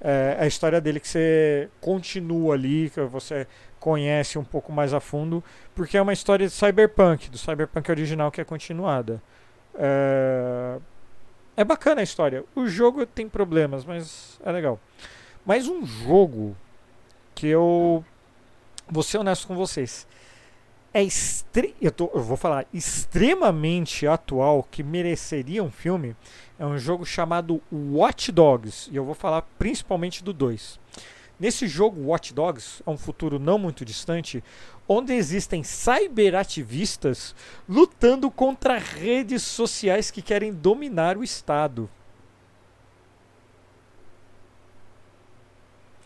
É 0.01 0.37
a 0.39 0.47
história 0.47 0.79
dele 0.79 0.99
que 0.99 1.07
você 1.07 1.69
continua 1.81 2.55
ali, 2.55 2.89
que 2.89 3.01
você 3.01 3.45
conhece 3.79 4.37
um 4.37 4.43
pouco 4.43 4.71
mais 4.71 4.93
a 4.93 4.99
fundo, 4.99 5.43
porque 5.75 5.97
é 5.97 6.01
uma 6.01 6.13
história 6.13 6.47
de 6.47 6.53
Cyberpunk, 6.53 7.29
do 7.29 7.37
Cyberpunk 7.37 7.89
original 7.91 8.31
que 8.31 8.41
é 8.41 8.43
continuada. 8.43 9.21
É, 9.75 10.77
é 11.59 11.63
bacana 11.65 11.99
a 11.99 12.03
história. 12.05 12.45
O 12.55 12.67
jogo 12.67 13.05
tem 13.05 13.27
problemas, 13.27 13.83
mas 13.83 14.39
é 14.45 14.49
legal. 14.49 14.79
Mas 15.45 15.67
um 15.67 15.85
jogo 15.85 16.55
que 17.35 17.47
eu 17.47 18.01
vou 18.87 19.03
ser 19.03 19.17
honesto 19.17 19.45
com 19.45 19.57
vocês. 19.57 20.07
É 20.93 21.03
estre... 21.03 21.75
eu, 21.81 21.91
tô, 21.91 22.09
eu 22.13 22.21
vou 22.21 22.37
falar 22.37 22.65
extremamente 22.73 24.07
atual 24.07 24.65
que 24.71 24.81
mereceria 24.81 25.61
um 25.61 25.69
filme. 25.69 26.15
É 26.57 26.65
um 26.65 26.77
jogo 26.77 27.05
chamado 27.05 27.61
Watch 27.69 28.31
Dogs. 28.31 28.89
E 28.89 28.95
eu 28.95 29.03
vou 29.03 29.13
falar 29.13 29.41
principalmente 29.57 30.23
do 30.23 30.31
2. 30.31 30.79
Nesse 31.37 31.67
jogo 31.67 32.05
Watch 32.05 32.33
Dogs, 32.33 32.81
é 32.87 32.89
um 32.89 32.97
futuro 32.97 33.37
não 33.37 33.59
muito 33.59 33.83
distante, 33.83 34.41
onde 34.91 35.13
existem 35.13 35.63
cyberativistas 35.63 37.35
lutando 37.67 38.31
contra 38.31 38.79
redes 38.79 39.43
sociais 39.43 40.09
que 40.09 40.19
querem 40.19 40.51
dominar 40.51 41.15
o 41.15 41.23
Estado. 41.23 41.87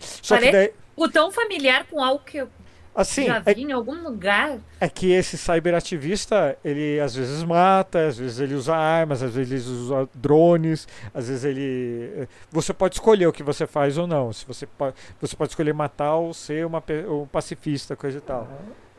Só 0.02 0.36
Parece 0.36 0.52
que 0.52 0.58
daí... 0.58 0.74
o 0.98 1.08
tão 1.08 1.32
familiar 1.32 1.88
com 1.88 2.04
algo 2.04 2.26
que 2.26 2.40
eu 2.40 2.50
Assim, 2.96 3.26
Já 3.26 3.40
vi 3.40 3.52
é, 3.52 3.60
em 3.62 3.72
algum 3.72 4.04
lugar. 4.04 4.60
É 4.80 4.88
que 4.88 5.12
esse 5.12 5.36
cyberativista, 5.36 6.56
ele 6.64 7.00
às 7.00 7.16
vezes 7.16 7.44
mata, 7.44 8.08
às 8.08 8.18
vezes 8.18 8.40
ele 8.40 8.54
usa 8.54 8.76
armas, 8.76 9.24
às 9.24 9.34
vezes 9.34 9.52
ele 9.52 9.84
usa 9.84 10.10
drones, 10.14 10.88
às 11.12 11.28
vezes 11.28 11.44
ele. 11.44 12.28
Você 12.52 12.72
pode 12.72 12.96
escolher 12.96 13.26
o 13.26 13.34
que 13.34 13.42
você 13.42 13.66
faz 13.66 13.98
ou 13.98 14.06
não. 14.06 14.32
Se 14.32 14.46
você, 14.46 14.68
pode, 14.68 14.96
você 15.20 15.36
pode 15.36 15.52
escolher 15.52 15.74
matar 15.74 16.16
ou 16.16 16.36
ser 16.36 16.68
uma, 16.68 16.84
um 17.10 17.26
pacifista, 17.26 17.96
coisa 17.96 18.20
e 18.20 18.22
tal. 18.22 18.48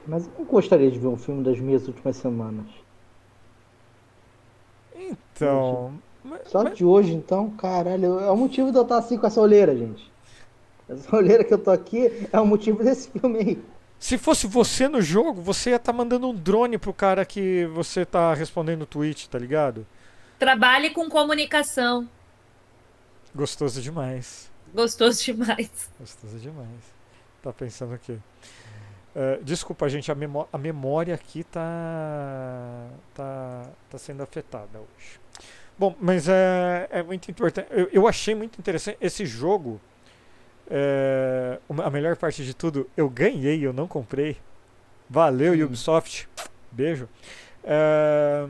Mas 0.07 0.27
eu 0.27 0.33
não 0.39 0.45
gostaria 0.45 0.91
de 0.91 0.99
ver 0.99 1.07
um 1.07 1.17
filme 1.17 1.45
das 1.45 1.61
minhas 1.61 1.87
últimas 1.87 2.17
semanas. 2.17 2.67
Então. 4.97 5.95
Só 6.47 6.65
mas... 6.65 6.77
de 6.77 6.85
hoje, 6.85 7.13
então, 7.13 7.51
caralho, 7.51 8.19
é 8.19 8.31
o 8.31 8.37
motivo 8.37 8.73
de 8.73 8.79
eu 8.79 8.83
estar 8.83 8.99
assim 8.99 9.17
com 9.19 9.27
essa 9.27 9.41
olheira, 9.41 9.77
gente. 9.77 10.11
Essa 10.89 11.15
olheira 11.15 11.45
que 11.45 11.55
eu 11.55 11.59
tô 11.59 11.71
aqui 11.71 12.11
é 12.33 12.41
o 12.41 12.47
motivo 12.47 12.83
desse 12.83 13.09
filme 13.11 13.39
aí. 13.39 13.74
Se 13.99 14.19
fosse 14.19 14.47
você 14.47 14.89
no 14.89 15.01
jogo, 15.01 15.41
você 15.41 15.71
ia 15.71 15.77
estar 15.77 15.93
tá 15.93 15.97
mandando 15.97 16.29
um 16.29 16.35
drone 16.35 16.77
pro 16.77 16.93
cara 16.93 17.25
que 17.25 17.65
você 17.67 18.05
tá 18.05 18.35
respondendo 18.35 18.81
no 18.81 18.87
tweet, 18.87 19.29
tá 19.29 19.39
ligado? 19.39 19.87
Trabalhe 20.39 20.91
com 20.91 21.09
comunicação. 21.09 22.09
Gostoso 23.35 23.81
demais. 23.81 24.51
Gostoso 24.75 25.25
demais. 25.25 25.91
Gostoso 25.99 26.39
demais. 26.39 26.95
Tá 27.43 27.53
pensando 27.53 27.95
o 27.95 27.99
quê? 27.99 28.19
Uh, 29.15 29.43
desculpa, 29.45 29.89
gente, 29.89 30.11
a, 30.11 30.15
memó 30.15 30.47
a 30.53 30.59
memória 30.59 31.15
aqui 31.15 31.45
tá, 31.45 32.89
tá, 33.15 33.71
tá 33.89 33.99
sendo 33.99 34.23
afetada 34.23 34.79
hoje. 34.81 35.21
Bom, 35.79 35.95
mas 36.01 36.29
é, 36.29 36.89
é 36.91 37.03
muito 37.03 37.31
importante. 37.31 37.69
Eu, 37.71 37.89
eu 37.93 38.09
achei 38.09 38.35
muito 38.35 38.59
interessante 38.59 38.99
esse 39.01 39.25
jogo. 39.25 39.81
É, 40.71 41.59
a 41.83 41.91
melhor 41.91 42.17
parte 42.17 42.45
de 42.45 42.55
tudo, 42.55 42.89
eu 42.97 43.09
ganhei, 43.09 43.65
eu 43.65 43.73
não 43.73 43.87
comprei. 43.87 44.37
Valeu, 45.09 45.53
hum. 45.53 45.65
Ubisoft. 45.65 46.29
Beijo. 46.73 47.09
É, 47.63 48.47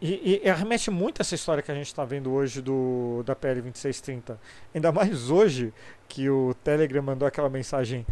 e, 0.00 0.40
e, 0.44 0.52
remete 0.52 0.90
muito 0.90 1.20
a 1.20 1.22
essa 1.22 1.36
história 1.36 1.62
que 1.62 1.70
a 1.70 1.74
gente 1.74 1.86
está 1.86 2.04
vendo 2.04 2.32
hoje 2.32 2.60
do, 2.60 3.22
da 3.24 3.36
PL 3.36 3.62
2630. 3.62 4.38
Ainda 4.74 4.90
mais 4.90 5.30
hoje 5.30 5.72
que 6.08 6.28
o 6.28 6.54
Telegram 6.64 7.02
mandou 7.02 7.26
aquela 7.26 7.48
mensagem 7.48 8.04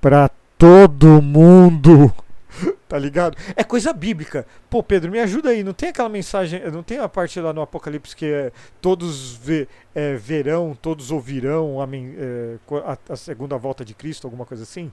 para 0.00 0.30
todo 0.56 1.20
mundo. 1.20 2.10
Tá 2.88 2.98
ligado? 2.98 3.36
É 3.54 3.62
coisa 3.62 3.92
bíblica. 3.92 4.46
Pô, 4.70 4.82
Pedro, 4.82 5.10
me 5.10 5.20
ajuda 5.20 5.50
aí. 5.50 5.62
Não 5.62 5.72
tem 5.72 5.90
aquela 5.90 6.08
mensagem, 6.08 6.60
não 6.70 6.82
tem 6.82 6.98
a 6.98 7.08
parte 7.08 7.38
lá 7.40 7.52
no 7.52 7.60
Apocalipse 7.60 8.16
que 8.16 8.26
é 8.26 8.52
todos 8.80 9.34
ve, 9.34 9.68
é, 9.94 10.14
verão, 10.14 10.76
todos 10.80 11.10
ouvirão 11.10 11.80
a, 11.80 11.84
é, 11.84 12.58
a, 12.84 13.12
a, 13.12 13.16
segunda 13.16 13.58
volta 13.58 13.84
de 13.84 13.94
Cristo, 13.94 14.26
alguma 14.26 14.46
coisa 14.46 14.62
assim? 14.62 14.90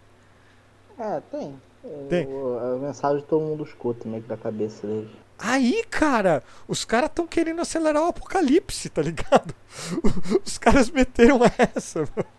É, 0.99 1.21
tem. 1.31 1.61
Tem. 2.09 2.27
a 2.59 2.77
mensagem 2.77 3.23
todo 3.27 3.45
mundo 3.45 3.63
escuta 3.63 4.07
meio 4.09 4.23
que 4.23 4.27
da 4.27 4.35
cabeça 4.35 4.87
deles. 4.87 5.11
Aí, 5.37 5.83
cara, 5.89 6.41
os 6.67 6.83
caras 6.83 7.09
estão 7.09 7.27
querendo 7.27 7.61
acelerar 7.61 8.03
o 8.03 8.07
apocalipse, 8.07 8.89
tá 8.89 9.01
ligado? 9.01 9.53
Os 10.45 10.57
caras 10.57 10.89
meteram 10.89 11.41
essa, 11.75 11.99
mano. 11.99 12.29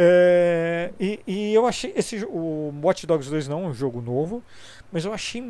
É, 0.00 0.92
e, 1.00 1.20
e, 1.26 1.52
eu 1.52 1.66
achei 1.66 1.92
esse 1.96 2.24
o 2.24 2.72
Watch 2.80 3.04
Dogs 3.04 3.28
2 3.28 3.48
não 3.48 3.64
é 3.64 3.66
um 3.66 3.74
jogo 3.74 4.00
novo, 4.00 4.44
mas 4.92 5.04
eu 5.04 5.12
achei 5.12 5.42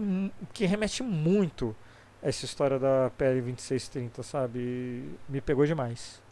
que 0.54 0.64
remete 0.64 1.02
muito 1.02 1.76
a 2.22 2.28
essa 2.28 2.46
história 2.46 2.78
da 2.78 3.10
PL 3.18 3.42
2630, 3.42 4.22
sabe? 4.22 4.58
E 4.58 5.14
me 5.28 5.42
pegou 5.42 5.66
demais. 5.66 6.22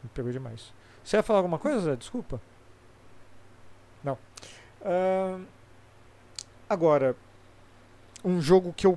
Me 0.00 0.08
pegou 0.14 0.30
demais. 0.30 0.72
Você 1.02 1.16
ia 1.16 1.24
falar 1.24 1.40
alguma 1.40 1.58
coisa, 1.58 1.80
Zé? 1.80 1.96
Desculpa. 1.96 2.40
Não. 4.04 4.16
Uh, 4.80 5.44
agora, 6.68 7.16
um 8.24 8.40
jogo 8.40 8.72
que 8.72 8.86
eu 8.86 8.96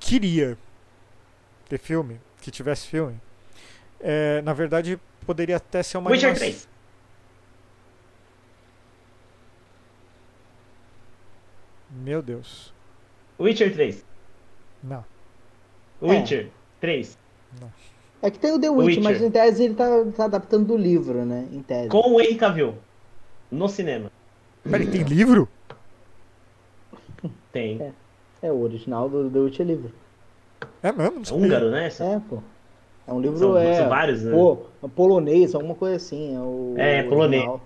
queria 0.00 0.56
ter 1.68 1.78
filme, 1.78 2.18
que 2.40 2.50
tivesse 2.50 2.86
filme, 2.86 3.20
é, 4.00 4.40
na 4.42 4.54
verdade 4.54 4.98
poderia 5.26 5.56
até 5.56 5.82
ser 5.82 5.98
uma 5.98 6.10
Witcher 6.10 6.30
animação. 6.30 6.48
3. 6.48 6.75
Meu 11.96 12.22
Deus. 12.22 12.72
Witcher 13.38 13.72
3. 13.72 14.04
Não. 14.82 15.04
Witcher. 16.00 16.50
Três. 16.80 17.18
É 18.22 18.30
que 18.30 18.38
tem 18.38 18.52
o 18.52 18.60
The 18.60 18.70
Witch, 18.70 18.86
Witcher. 18.98 19.02
mas 19.02 19.22
em 19.22 19.30
tese 19.30 19.64
ele 19.64 19.74
tá, 19.74 19.86
tá 20.16 20.24
adaptando 20.24 20.66
do 20.66 20.76
livro, 20.76 21.24
né? 21.24 21.46
Em 21.52 21.62
tese. 21.62 21.88
Com 21.88 22.14
o 22.14 22.20
Henry 22.20 22.36
Cavill. 22.36 22.74
No 23.50 23.68
cinema. 23.68 24.10
Peraí, 24.62 24.86
tem 24.90 25.02
livro? 25.02 25.48
Tem. 27.52 27.80
É. 27.80 27.92
É 28.42 28.52
o 28.52 28.60
original 28.60 29.08
do 29.08 29.30
The 29.30 29.38
Witch 29.38 29.60
é 29.60 29.64
livro. 29.64 29.92
É 30.82 30.92
mesmo? 30.92 31.20
Não 31.20 31.22
É 31.22 31.32
húngaro, 31.32 31.70
né? 31.70 31.90
São, 31.90 32.14
É, 32.14 32.20
pô. 32.28 32.38
É 33.06 33.12
um 33.12 33.20
livro, 33.20 33.38
são, 33.38 33.56
é. 33.56 33.76
são 33.76 33.88
vários, 33.88 34.22
né? 34.22 34.32
Pô, 34.32 34.56
polonês, 34.94 35.54
alguma 35.54 35.74
coisa 35.74 35.96
assim. 35.96 36.34
É, 36.36 36.40
o, 36.40 36.74
É, 36.76 37.02
o 37.02 37.08
polonês. 37.08 37.42
original. 37.42 37.60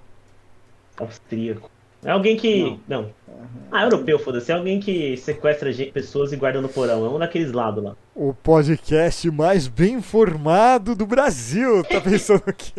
Austríaco. 0.99 1.71
É 2.05 2.11
alguém 2.11 2.37
que. 2.37 2.79
Não. 2.89 3.11
Ah, 3.73 3.85
europeu, 3.85 4.19
foda-se. 4.19 4.51
É 4.51 4.55
alguém 4.57 4.81
que 4.81 5.17
sequestra 5.17 5.73
gente- 5.73 5.93
pessoas 5.93 6.33
e 6.33 6.37
guarda 6.37 6.61
no 6.61 6.69
porão. 6.69 7.05
É 7.07 7.09
um 7.09 7.19
daqueles 7.19 7.53
lados 7.53 7.83
lá. 7.85 7.95
O 8.15 8.35
podcast 8.35 9.31
mais 9.31 9.69
bem 9.69 9.95
informado 9.95 10.95
do 10.97 11.07
Brasil, 11.07 11.85
tá 11.85 12.01
pensando 12.03 12.43
aqui. 12.49 12.73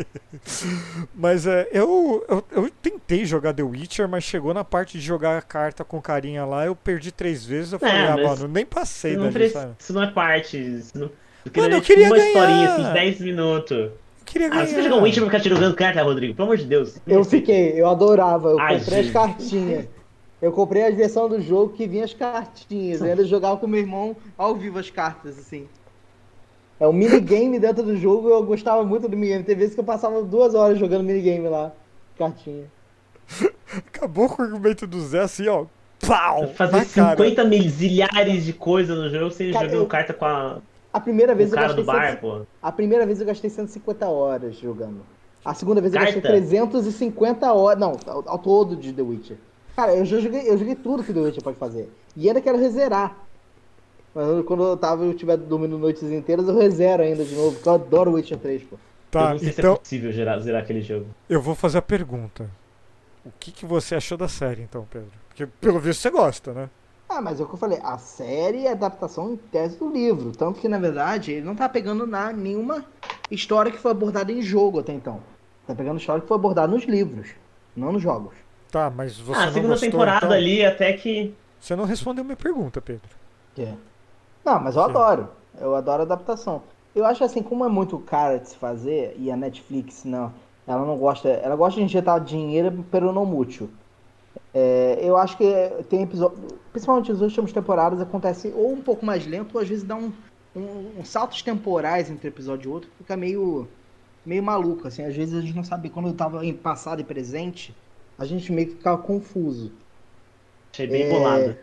Mas 1.14 1.46
é, 1.46 1.66
eu, 1.72 2.24
eu, 2.28 2.44
eu 2.52 2.70
tentei 2.82 3.24
jogar 3.24 3.54
The 3.54 3.62
Witcher, 3.62 4.06
mas 4.08 4.24
chegou 4.24 4.52
na 4.52 4.64
parte 4.64 4.98
de 4.98 5.04
jogar 5.04 5.38
a 5.38 5.42
carta 5.42 5.82
com 5.82 6.00
carinha 6.00 6.44
lá, 6.44 6.66
eu 6.66 6.76
perdi 6.76 7.10
três 7.10 7.44
vezes, 7.44 7.72
eu 7.72 7.78
falei, 7.78 7.94
É, 7.96 8.08
ah, 8.08 8.16
mano, 8.16 8.46
nem 8.48 8.66
passei 8.66 9.12
Isso 9.12 9.20
não, 9.20 9.26
dali, 9.30 9.34
pre- 9.34 9.50
sabe? 9.50 9.72
isso 9.78 9.92
não 9.94 10.02
é 10.02 10.10
parte. 10.10 10.58
Isso 10.58 10.92
não... 10.98 11.10
Mano, 11.56 11.74
eu 11.74 11.80
tipo 11.80 11.86
queria 11.86 12.06
uma 12.06 12.16
ganhar. 12.16 12.28
historinha 12.28 12.68
assim, 12.74 12.84
de 12.84 12.92
10 12.92 13.20
minutos. 13.20 13.90
Queria 14.32 14.46
Ah, 14.48 14.50
ganhar. 14.50 14.66
você 14.66 14.74
vai 14.74 14.82
jogar 14.84 14.96
um 14.96 15.02
Witcher 15.02 15.22
pra 15.26 15.38
ficar 15.38 15.54
jogando 15.54 15.74
carta, 15.74 16.02
Rodrigo? 16.02 16.34
Pelo 16.34 16.48
amor 16.48 16.56
de 16.56 16.64
Deus. 16.64 16.98
Eu 17.06 17.22
fiquei, 17.24 17.78
eu 17.80 17.86
adorava. 17.88 18.48
Eu 18.50 18.58
Ai, 18.58 18.78
comprei 18.78 18.98
as 19.00 19.04
gente. 19.06 19.12
cartinhas. 19.12 19.86
Eu 20.40 20.50
comprei 20.52 20.86
a 20.86 20.90
versão 20.90 21.28
do 21.28 21.40
jogo 21.40 21.72
que 21.74 21.86
vinha 21.86 22.04
as 22.04 22.14
cartinhas. 22.14 23.00
Eu 23.00 23.08
ainda 23.08 23.24
jogava 23.24 23.58
com 23.58 23.66
meu 23.66 23.78
irmão 23.80 24.16
ao 24.36 24.54
vivo 24.56 24.78
as 24.78 24.90
cartas, 24.90 25.38
assim. 25.38 25.68
É 26.80 26.88
um 26.88 26.92
minigame 26.92 27.60
dentro 27.60 27.82
do 27.82 27.96
jogo 27.96 28.28
eu 28.28 28.42
gostava 28.42 28.82
muito 28.82 29.06
do 29.06 29.16
minigame. 29.16 29.44
Tem 29.44 29.54
vezes 29.54 29.74
que 29.74 29.80
eu 29.80 29.84
passava 29.84 30.22
duas 30.22 30.54
horas 30.54 30.78
jogando 30.78 31.04
minigame 31.04 31.46
lá. 31.48 31.70
Cartinha. 32.18 32.64
Acabou 33.76 34.28
com 34.28 34.42
o 34.42 34.44
argumento 34.44 34.86
do 34.86 35.00
Zé 35.00 35.20
assim, 35.20 35.46
ó. 35.46 35.66
Pau! 36.04 36.48
Fazer 36.54 36.76
na 36.78 36.84
cara. 36.84 37.10
50 37.16 37.44
mil 37.44 37.62
zilhares 37.68 38.44
de 38.44 38.52
coisa 38.52 38.94
no 38.96 39.08
jogo 39.08 39.30
sem 39.30 39.52
Cara, 39.52 39.66
jogando 39.66 39.82
eu- 39.82 39.86
carta 39.86 40.12
com, 40.12 40.24
a, 40.24 40.58
A 40.92 41.00
primeira 41.00 41.34
vez 41.34 41.50
o 41.50 41.52
eu 41.52 41.56
cara 41.56 41.68
gastei 41.68 41.84
do 41.84 41.86
bar, 41.86 42.10
100 42.12 42.16
pô. 42.18 42.40
A 42.62 42.70
primeira 42.72 43.06
vez 43.06 43.20
eu 43.20 43.26
gastei 43.26 43.48
150 43.50 44.06
horas 44.08 44.56
jogando. 44.56 45.00
A 45.44 45.54
segunda 45.54 45.80
vez 45.80 45.92
eu 45.94 45.98
Carta? 46.00 46.14
gastei 46.14 46.30
350 46.30 47.52
horas. 47.52 47.80
Não, 47.80 47.98
ao, 48.06 48.28
ao 48.28 48.38
todo 48.38 48.76
de 48.76 48.92
The 48.92 49.02
Witcher. 49.02 49.36
Cara, 49.74 49.94
eu 49.96 50.04
já 50.04 50.18
joguei, 50.20 50.48
eu 50.48 50.56
joguei 50.58 50.74
tudo 50.74 51.02
que 51.02 51.12
The 51.12 51.20
Witcher 51.20 51.42
pode 51.42 51.56
fazer. 51.56 51.90
E 52.16 52.28
ainda 52.28 52.40
quero 52.40 52.58
rezerar. 52.58 53.16
Mas 54.14 54.28
eu- 54.28 54.44
quando 54.44 54.62
eu 54.64 54.76
tava, 54.76 55.04
eu 55.04 55.14
tiver 55.14 55.36
dormindo 55.38 55.78
noites 55.78 56.02
inteiras, 56.04 56.46
eu 56.46 56.56
rezero 56.56 57.02
ainda 57.02 57.24
de 57.24 57.34
novo, 57.34 57.54
porque 57.54 57.68
eu 57.68 57.72
adoro 57.74 58.12
Witcher 58.12 58.38
3, 58.38 58.62
pô. 58.62 58.76
eu 58.76 58.78
Tá, 59.10 59.30
não 59.32 59.38
sei 59.38 59.52
se 59.52 59.60
então 59.60 59.72
é 59.72 59.76
possível 59.76 60.12
zerar, 60.12 60.40
zerar 60.40 60.62
aquele 60.62 60.82
jogo. 60.82 61.06
eu 61.28 61.40
vou 61.40 61.54
fazer 61.54 61.78
a 61.78 61.82
pergunta. 61.82 62.48
O 63.24 63.30
que, 63.40 63.50
que 63.50 63.64
você 63.64 63.94
achou 63.94 64.18
da 64.18 64.28
série, 64.28 64.62
então, 64.62 64.86
Pedro? 64.90 65.08
Porque 65.28 65.46
pelo 65.46 65.78
visto 65.80 66.00
você 66.00 66.10
gosta, 66.10 66.52
né? 66.52 66.68
Ah, 67.14 67.20
mas 67.20 67.38
é 67.38 67.42
o 67.42 67.46
que 67.46 67.52
eu 67.52 67.58
falei, 67.58 67.78
a 67.82 67.98
série 67.98 68.64
é 68.64 68.72
adaptação 68.72 69.30
em 69.30 69.36
tese 69.36 69.76
do 69.78 69.90
livro. 69.90 70.32
Tanto 70.32 70.58
que, 70.58 70.66
na 70.66 70.78
verdade, 70.78 71.32
ele 71.32 71.44
não 71.44 71.54
tá 71.54 71.68
pegando 71.68 72.06
na, 72.06 72.32
nenhuma 72.32 72.86
história 73.30 73.70
que 73.70 73.76
foi 73.76 73.90
abordada 73.90 74.32
em 74.32 74.40
jogo 74.40 74.80
até 74.80 74.94
então. 74.94 75.20
Tá 75.66 75.74
pegando 75.74 76.00
história 76.00 76.22
que 76.22 76.28
foi 76.28 76.38
abordada 76.38 76.72
nos 76.72 76.84
livros, 76.84 77.28
não 77.76 77.92
nos 77.92 78.02
jogos. 78.02 78.34
Tá, 78.70 78.90
mas 78.90 79.18
você 79.18 79.38
ah, 79.38 79.42
a 79.42 79.46
não 79.46 79.52
segunda 79.52 79.74
gostou, 79.74 79.90
temporada 79.90 80.24
então? 80.24 80.36
ali 80.38 80.64
até 80.64 80.94
que. 80.94 81.34
Você 81.60 81.76
não 81.76 81.84
respondeu 81.84 82.24
minha 82.24 82.36
pergunta, 82.36 82.80
Pedro. 82.80 83.10
É. 83.58 83.74
Não, 84.42 84.58
mas 84.58 84.74
eu 84.74 84.82
Sim. 84.82 84.88
adoro. 84.88 85.28
Eu 85.60 85.74
adoro 85.74 86.02
adaptação. 86.02 86.62
Eu 86.94 87.04
acho 87.04 87.22
assim, 87.22 87.42
como 87.42 87.62
é 87.62 87.68
muito 87.68 87.98
caro 87.98 88.40
de 88.40 88.48
se 88.48 88.56
fazer, 88.56 89.14
e 89.18 89.30
a 89.30 89.36
Netflix, 89.36 90.04
não, 90.04 90.32
ela 90.66 90.86
não 90.86 90.96
gosta. 90.96 91.28
Ela 91.28 91.56
gosta 91.56 91.78
de 91.78 91.84
injetar 91.84 92.18
dinheiro 92.20 92.84
pelo 92.90 93.12
não 93.12 93.26
mútil. 93.26 93.68
É, 94.54 94.98
eu 95.02 95.16
acho 95.16 95.36
que 95.36 95.44
tem 95.88 96.02
episódio. 96.02 96.38
Principalmente 96.72 97.12
nas 97.12 97.20
últimas 97.20 97.52
temporadas, 97.52 98.00
acontece 98.00 98.52
ou 98.54 98.72
um 98.72 98.80
pouco 98.80 99.04
mais 99.04 99.26
lento, 99.26 99.54
ou 99.54 99.60
às 99.60 99.68
vezes 99.68 99.84
dá 99.84 99.94
um, 99.96 100.12
um, 100.56 101.00
uns 101.00 101.08
saltos 101.08 101.42
temporais 101.42 102.10
entre 102.10 102.28
episódio 102.28 102.68
e 102.68 102.72
outro, 102.72 102.90
que 102.90 102.98
fica 102.98 103.16
meio, 103.16 103.68
meio 104.24 104.42
maluco. 104.42 104.88
Assim, 104.88 105.04
às 105.04 105.14
vezes 105.14 105.34
a 105.34 105.40
gente 105.40 105.54
não 105.54 105.64
sabe. 105.64 105.90
Quando 105.90 106.08
eu 106.08 106.14
tava 106.14 106.44
em 106.44 106.52
passado 106.54 107.00
e 107.00 107.04
presente, 107.04 107.74
a 108.18 108.24
gente 108.24 108.52
meio 108.52 108.68
que 108.68 108.74
ficava 108.76 108.98
confuso. 108.98 109.72
Achei 110.72 110.86
bem 110.86 111.02
É. 111.02 111.10
bolado. 111.10 111.56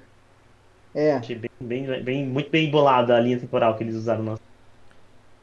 É. 0.94 1.14
Achei 1.14 1.36
bem, 1.36 1.50
bem, 1.60 2.04
bem, 2.04 2.26
muito 2.26 2.50
bem 2.50 2.70
bolado 2.70 3.14
a 3.14 3.20
linha 3.20 3.40
temporal 3.40 3.76
que 3.76 3.84
eles 3.84 3.96
usaram. 3.96 4.36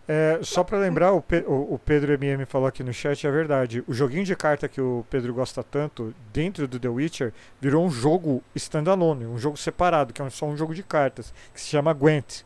É, 0.09 0.39
só 0.43 0.63
pra 0.63 0.79
lembrar, 0.79 1.13
o, 1.13 1.21
Pe- 1.21 1.45
o- 1.49 1.81
Pedro 1.85 2.13
MM 2.15 2.45
falou 2.47 2.69
aqui 2.69 2.85
no 2.85 2.93
chat, 2.93 3.27
é 3.27 3.31
verdade. 3.31 3.83
O 3.89 3.93
joguinho 3.93 4.25
de 4.25 4.37
carta 4.37 4.69
que 4.69 4.81
o 4.81 5.05
Pedro 5.11 5.35
gosta 5.35 5.65
tanto, 5.65 6.15
dentro 6.33 6.69
do 6.69 6.79
The 6.79 6.89
Witcher, 6.89 7.33
virou 7.61 7.85
um 7.85 7.91
jogo 7.91 8.41
standalone, 8.55 9.27
um 9.27 9.37
jogo 9.37 9.57
separado, 9.57 10.13
que 10.13 10.23
é 10.23 10.31
só 10.31 10.47
um 10.47 10.57
jogo 10.57 10.75
de 10.75 10.85
cartas, 10.85 11.35
que 11.53 11.61
se 11.61 11.67
chama 11.69 11.93
Gwent. 11.93 12.43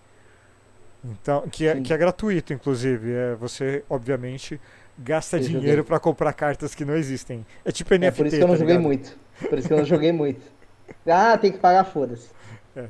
Então, 1.05 1.49
que 1.49 1.66
é, 1.66 1.74
Sim. 1.74 1.82
que 1.82 1.93
é 1.93 1.97
gratuito, 1.99 2.53
inclusive. 2.53 3.12
É, 3.12 3.35
você, 3.35 3.85
obviamente, 3.91 4.61
gasta 4.99 5.37
Eu 5.39 5.43
dinheiro 5.43 5.85
pra 5.85 5.99
comprar 6.01 6.32
cartas 6.32 6.74
que 6.74 6.85
não 6.85 6.95
existem. 6.97 7.45
É 7.65 7.70
tipo 7.73 7.95
NFT, 7.95 8.07
É 8.07 8.11
por 8.11 8.27
isso 8.27 8.37
que 8.37 8.43
eu 8.43 8.49
não 8.49 8.55
tá 8.55 8.59
joguei 8.61 8.77
ligado? 8.77 8.87
muito. 8.87 9.19
Por 9.49 9.59
isso 9.59 9.69
que 9.69 9.74
eu 9.74 9.78
não 9.78 9.85
joguei 9.85 10.12
muito. 10.12 10.41
Ah, 11.07 11.39
tem 11.39 11.53
que 11.53 11.59
pagar, 11.59 11.85
foda-se. 11.85 12.28
É, 12.77 12.89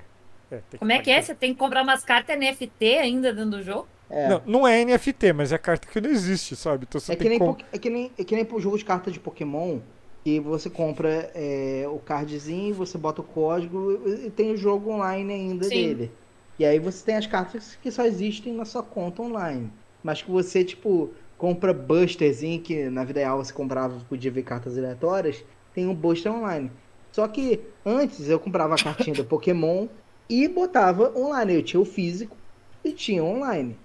tem 0.71 0.79
Como 0.81 0.91
é 0.91 0.99
que 1.01 1.11
é? 1.11 1.21
Você 1.21 1.35
tem 1.35 1.53
que 1.53 1.59
comprar 1.61 1.83
umas 1.83 2.03
cartas 2.03 2.37
NFT 2.37 2.97
ainda 2.99 3.31
dentro 3.33 3.51
do 3.51 3.63
jogo? 3.63 3.87
É. 4.11 4.29
Não, 4.29 4.43
não 4.47 4.69
é 4.69 4.81
NFT, 4.83 5.33
mas 5.33 5.53
é 5.53 5.59
carta 5.59 5.89
que 5.89 6.01
não 6.01 6.11
existe, 6.11 6.57
sabe? 6.57 6.85
Então 6.89 7.01
você 7.01 7.13
É 7.13 7.17
que, 7.17 7.23
tem 7.23 7.31
nem, 7.31 7.39
com- 7.39 7.57
é, 7.73 7.79
que 7.79 7.91
nem, 7.91 8.13
é 8.19 8.25
que 8.25 8.35
nem 8.35 8.45
pro 8.45 8.61
jogo 8.61 8.77
de 8.79 8.85
carta 8.85 9.11
de 9.11 9.21
Pokémon, 9.21 9.81
que 10.25 10.41
você 10.41 10.69
compra 10.71 11.31
é, 11.35 11.87
o 11.89 11.99
cardzinho, 12.01 12.75
você 12.75 12.99
bota 12.99 13.21
o 13.23 13.25
código 13.25 13.93
e 14.07 14.27
e 14.27 14.31
tem 14.31 14.53
o 14.53 14.57
jogo 14.57 14.91
online 14.91 15.33
ainda 15.33 15.65
Sim. 15.67 15.73
dele. 15.73 16.19
E 16.59 16.65
aí 16.65 16.79
você 16.79 17.05
tem 17.05 17.17
as 17.17 17.27
cartas 17.27 17.77
que 17.77 17.91
só 17.91 18.05
existem 18.05 18.53
na 18.53 18.65
sua 18.65 18.83
conta 18.83 19.23
online. 19.23 19.73
Mas 20.03 20.23
que 20.23 20.31
você, 20.31 20.65
tipo, 20.65 21.15
compra 21.37 21.73
busterzinho, 21.73 22.63
que 22.63 22.91
na 22.91 23.05
vida 23.05 23.21
real 23.21 23.39
você 23.43 23.53
comprava, 23.53 24.05
podia 24.05 24.31
ver 24.31 24.43
cartas 24.43 24.77
aleatórias, 24.77 25.45
tem 25.73 25.87
um 25.87 25.95
buster 25.95 26.33
online. 26.33 26.71
Só 27.13 27.27
que 27.29 27.75
antes 27.85 28.29
eu 28.29 28.39
comprava 28.41 28.75
a 28.75 28.79
cartinha 28.79 29.17
do 29.17 29.25
Pokémon 29.27 29.89
e 30.29 30.49
botava 30.49 31.13
online. 31.19 31.55
Eu 31.55 31.63
tinha 31.63 31.81
o 31.81 31.85
físico 31.85 32.37
e 32.85 32.93
tinha 32.93 33.25
online. 33.25 33.79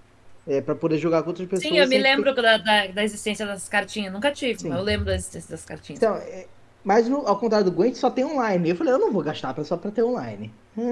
É, 0.46 0.60
pra 0.60 0.74
poder 0.76 0.98
jogar 0.98 1.22
com 1.22 1.30
outras 1.30 1.48
pessoas. 1.48 1.68
Sim, 1.68 1.76
eu 1.78 1.84
me 1.88 1.94
sem 1.96 2.02
ter 2.02 2.08
lembro 2.08 2.34
da, 2.34 2.56
da, 2.58 2.86
da 2.86 3.04
existência 3.04 3.44
das 3.44 3.68
cartinhas. 3.68 4.12
Nunca 4.12 4.30
tive, 4.30 4.60
Sim. 4.60 4.68
mas 4.68 4.78
eu 4.78 4.84
lembro 4.84 5.06
da 5.06 5.14
existência 5.14 5.50
das 5.50 5.64
cartinhas. 5.64 6.00
Então, 6.00 6.14
é, 6.16 6.46
mas 6.84 7.08
no- 7.08 7.26
ao 7.26 7.36
contrário 7.38 7.64
do 7.64 7.72
Gwent, 7.72 7.96
só 7.96 8.10
tem 8.10 8.24
online. 8.24 8.70
Eu 8.70 8.76
falei, 8.76 8.92
eu 8.92 8.98
não 8.98 9.12
vou 9.12 9.22
gastar 9.22 9.54
só 9.64 9.76
pra 9.76 9.90
ter 9.90 10.02
online. 10.04 10.52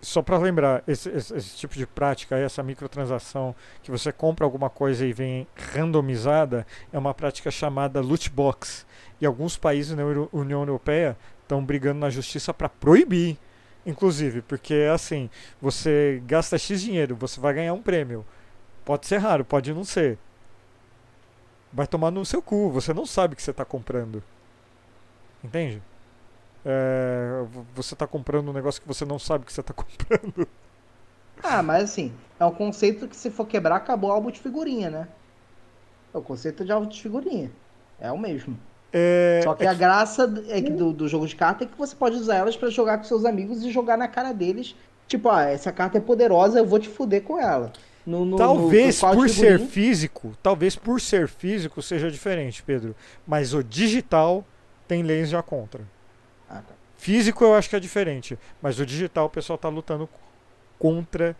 Só 0.00 0.22
pra 0.22 0.38
lembrar, 0.38 0.84
esse, 0.86 1.08
esse- 1.08 1.34
esse 1.34 1.56
tipo 1.56 1.74
de 1.74 1.84
prática, 1.84 2.36
essa 2.36 2.62
microtransação 2.62 3.52
que 3.82 3.90
você 3.90 4.12
compra 4.12 4.44
alguma 4.44 4.70
coisa 4.70 5.04
e 5.04 5.12
vem 5.12 5.44
randomizada, 5.74 6.64
é 6.92 6.98
uma 6.98 7.12
prática 7.12 7.50
chamada 7.50 8.00
loot 8.00 8.30
box. 8.30 8.86
E 9.20 9.26
alguns 9.26 9.56
países 9.56 9.96
na 9.96 10.02
Euro- 10.02 10.28
União 10.32 10.60
Europeia 10.60 11.16
estão 11.42 11.64
brigando 11.64 11.98
na 11.98 12.10
justiça 12.10 12.54
para 12.54 12.68
proibir, 12.68 13.36
inclusive, 13.86 14.42
porque 14.42 14.88
assim, 14.92 15.30
você 15.60 16.22
gasta 16.26 16.58
X 16.58 16.80
dinheiro, 16.80 17.16
você 17.16 17.40
vai 17.40 17.54
ganhar 17.54 17.74
um 17.74 17.82
prêmio. 17.82 18.24
Pode 18.84 19.06
ser 19.06 19.18
raro, 19.18 19.44
pode 19.44 19.72
não 19.72 19.84
ser. 19.84 20.18
Vai 21.72 21.86
tomar 21.86 22.10
no 22.10 22.24
seu 22.24 22.40
cu, 22.40 22.70
você 22.70 22.94
não 22.94 23.04
sabe 23.06 23.34
o 23.34 23.36
que 23.36 23.42
você 23.42 23.50
está 23.50 23.64
comprando. 23.64 24.22
Entende? 25.44 25.82
É, 26.64 27.44
você 27.74 27.94
está 27.94 28.06
comprando 28.06 28.48
um 28.48 28.52
negócio 28.52 28.80
que 28.80 28.88
você 28.88 29.04
não 29.04 29.18
sabe 29.18 29.44
que 29.44 29.52
você 29.52 29.60
está 29.60 29.72
comprando. 29.74 30.48
Ah, 31.42 31.62
mas 31.62 31.84
assim, 31.84 32.12
é 32.38 32.44
um 32.44 32.54
conceito 32.54 33.06
que 33.08 33.16
se 33.16 33.30
for 33.30 33.46
quebrar, 33.46 33.76
acabou 33.76 34.10
o 34.10 34.12
álbum 34.12 34.30
de 34.30 34.40
figurinha, 34.40 34.90
né? 34.90 35.08
É 36.12 36.18
o 36.18 36.22
conceito 36.22 36.64
de 36.64 36.72
álbum 36.72 36.88
de 36.88 37.00
figurinha. 37.00 37.50
É 38.00 38.10
o 38.10 38.18
mesmo. 38.18 38.58
É, 38.92 39.40
Só 39.44 39.54
que 39.54 39.64
é 39.64 39.68
a 39.68 39.74
graça 39.74 40.32
é 40.48 40.62
que 40.62 40.70
do, 40.70 40.92
do 40.92 41.08
jogo 41.08 41.26
de 41.26 41.36
carta 41.36 41.64
é 41.64 41.66
que 41.66 41.76
você 41.76 41.94
pode 41.94 42.16
usar 42.16 42.36
elas 42.36 42.56
pra 42.56 42.70
jogar 42.70 42.98
com 42.98 43.04
seus 43.04 43.24
amigos 43.24 43.62
e 43.64 43.70
jogar 43.70 43.96
na 43.98 44.08
cara 44.08 44.32
deles. 44.32 44.74
Tipo, 45.06 45.28
ah, 45.30 45.44
essa 45.44 45.70
carta 45.72 45.98
é 45.98 46.00
poderosa, 46.00 46.58
eu 46.58 46.66
vou 46.66 46.78
te 46.78 46.88
fuder 46.88 47.22
com 47.22 47.38
ela. 47.38 47.72
No, 48.06 48.24
no- 48.24 48.36
talvez 48.38 49.02
no 49.02 49.12
por 49.12 49.28
ser 49.28 49.60
físico, 49.60 50.32
talvez 50.42 50.74
por 50.76 51.00
ser 51.00 51.28
físico 51.28 51.82
seja 51.82 52.10
diferente, 52.10 52.62
Pedro. 52.62 52.94
Mas 53.26 53.52
o 53.52 53.62
digital 53.62 54.44
tem 54.86 55.02
leis 55.02 55.28
já 55.28 55.42
contra. 55.42 55.82
Ah, 56.48 56.62
tá. 56.66 56.74
Físico 56.96 57.44
eu 57.44 57.54
acho 57.54 57.68
que 57.68 57.76
é 57.76 57.80
diferente, 57.80 58.38
mas 58.62 58.80
o 58.80 58.86
digital 58.86 59.26
o 59.26 59.30
pessoal 59.30 59.58
tá 59.58 59.68
lutando 59.68 60.08
contra 60.78 61.36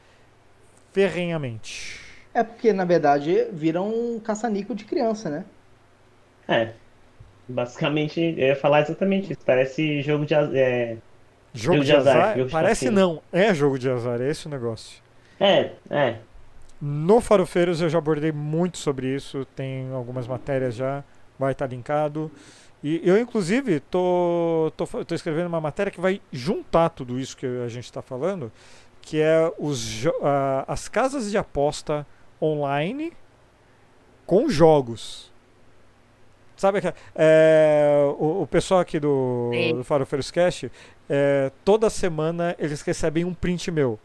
ferrenhamente. 0.92 2.00
É 2.34 2.42
porque, 2.44 2.72
na 2.72 2.84
verdade, 2.84 3.46
vira 3.52 3.80
um 3.82 4.20
caça-níquel 4.20 4.74
de 4.76 4.84
criança, 4.84 5.30
né? 5.30 5.44
É. 6.46 6.72
Basicamente, 7.48 8.20
eu 8.20 8.48
ia 8.48 8.56
falar 8.56 8.82
exatamente 8.82 9.32
isso. 9.32 9.40
Parece 9.44 10.02
jogo 10.02 10.26
de. 10.26 10.34
É, 10.34 10.98
Jogo 11.54 11.82
Jogo 11.82 11.84
de 11.84 11.92
azar, 11.92 12.16
azar? 12.16 12.36
jogo 12.36 12.46
de 12.46 12.52
Parece 12.52 12.90
não, 12.90 13.22
é 13.32 13.54
jogo 13.54 13.78
de 13.78 13.90
azar, 13.90 14.20
é 14.20 14.30
esse 14.30 14.46
o 14.46 14.50
negócio. 14.50 15.02
É, 15.40 15.72
é. 15.90 16.18
No 16.80 17.20
Farofeiros 17.20 17.80
eu 17.80 17.88
já 17.88 17.98
abordei 17.98 18.30
muito 18.30 18.78
sobre 18.78 19.12
isso, 19.14 19.44
tem 19.56 19.90
algumas 19.92 20.28
matérias 20.28 20.74
já, 20.76 21.02
vai 21.38 21.52
estar 21.52 21.66
linkado. 21.66 22.30
E 22.82 23.00
eu, 23.02 23.18
inclusive, 23.18 23.80
tô, 23.80 24.72
tô, 24.76 24.86
tô 25.04 25.14
escrevendo 25.14 25.48
uma 25.48 25.60
matéria 25.60 25.90
que 25.90 26.00
vai 26.00 26.20
juntar 26.32 26.90
tudo 26.90 27.18
isso 27.18 27.36
que 27.36 27.46
a 27.46 27.66
gente 27.68 27.84
está 27.86 28.00
falando, 28.00 28.52
que 29.02 29.20
é 29.20 29.52
os, 29.58 30.06
a- 30.22 30.64
as 30.68 30.88
casas 30.88 31.28
de 31.30 31.36
aposta 31.36 32.06
online 32.40 33.12
com 34.26 34.48
jogos. 34.48 35.32
Sabe 36.58 36.80
que 36.80 36.92
é, 37.14 38.12
o, 38.18 38.42
o 38.42 38.46
pessoal 38.48 38.80
aqui 38.80 38.98
do, 38.98 39.48
Sim. 39.52 39.76
do 39.76 39.84
Farofeiros 39.84 40.28
Cast, 40.32 40.70
é, 41.08 41.52
toda 41.64 41.88
semana 41.88 42.56
eles 42.58 42.82
recebem 42.82 43.24
um 43.24 43.32
print 43.32 43.70
meu. 43.70 43.96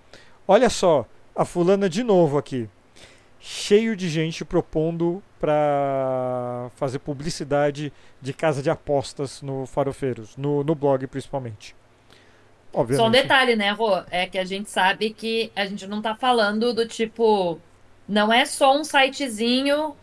Olha 0.47 0.69
só, 0.69 1.07
a 1.35 1.43
fulana 1.43 1.89
de 1.89 2.03
novo 2.03 2.37
aqui. 2.37 2.69
Cheio 3.39 3.95
de 3.95 4.07
gente 4.07 4.45
propondo 4.45 5.21
para 5.39 6.69
fazer 6.75 6.99
publicidade 6.99 7.91
de 8.21 8.31
casa 8.31 8.61
de 8.61 8.69
apostas 8.69 9.41
no 9.41 9.65
Farofeiros, 9.65 10.37
no, 10.37 10.63
no 10.63 10.75
blog 10.75 11.07
principalmente. 11.07 11.75
Obviamente. 12.71 13.03
Só 13.03 13.07
um 13.07 13.11
detalhe, 13.11 13.55
né, 13.55 13.71
Rô? 13.71 13.99
É 14.11 14.27
que 14.27 14.37
a 14.37 14.45
gente 14.45 14.69
sabe 14.69 15.09
que 15.09 15.51
a 15.55 15.65
gente 15.65 15.87
não 15.87 16.03
tá 16.03 16.15
falando 16.15 16.71
do 16.71 16.87
tipo. 16.87 17.59
Não 18.07 18.31
é 18.31 18.45
só 18.45 18.77
um 18.77 18.83
sitezinho. 18.83 19.95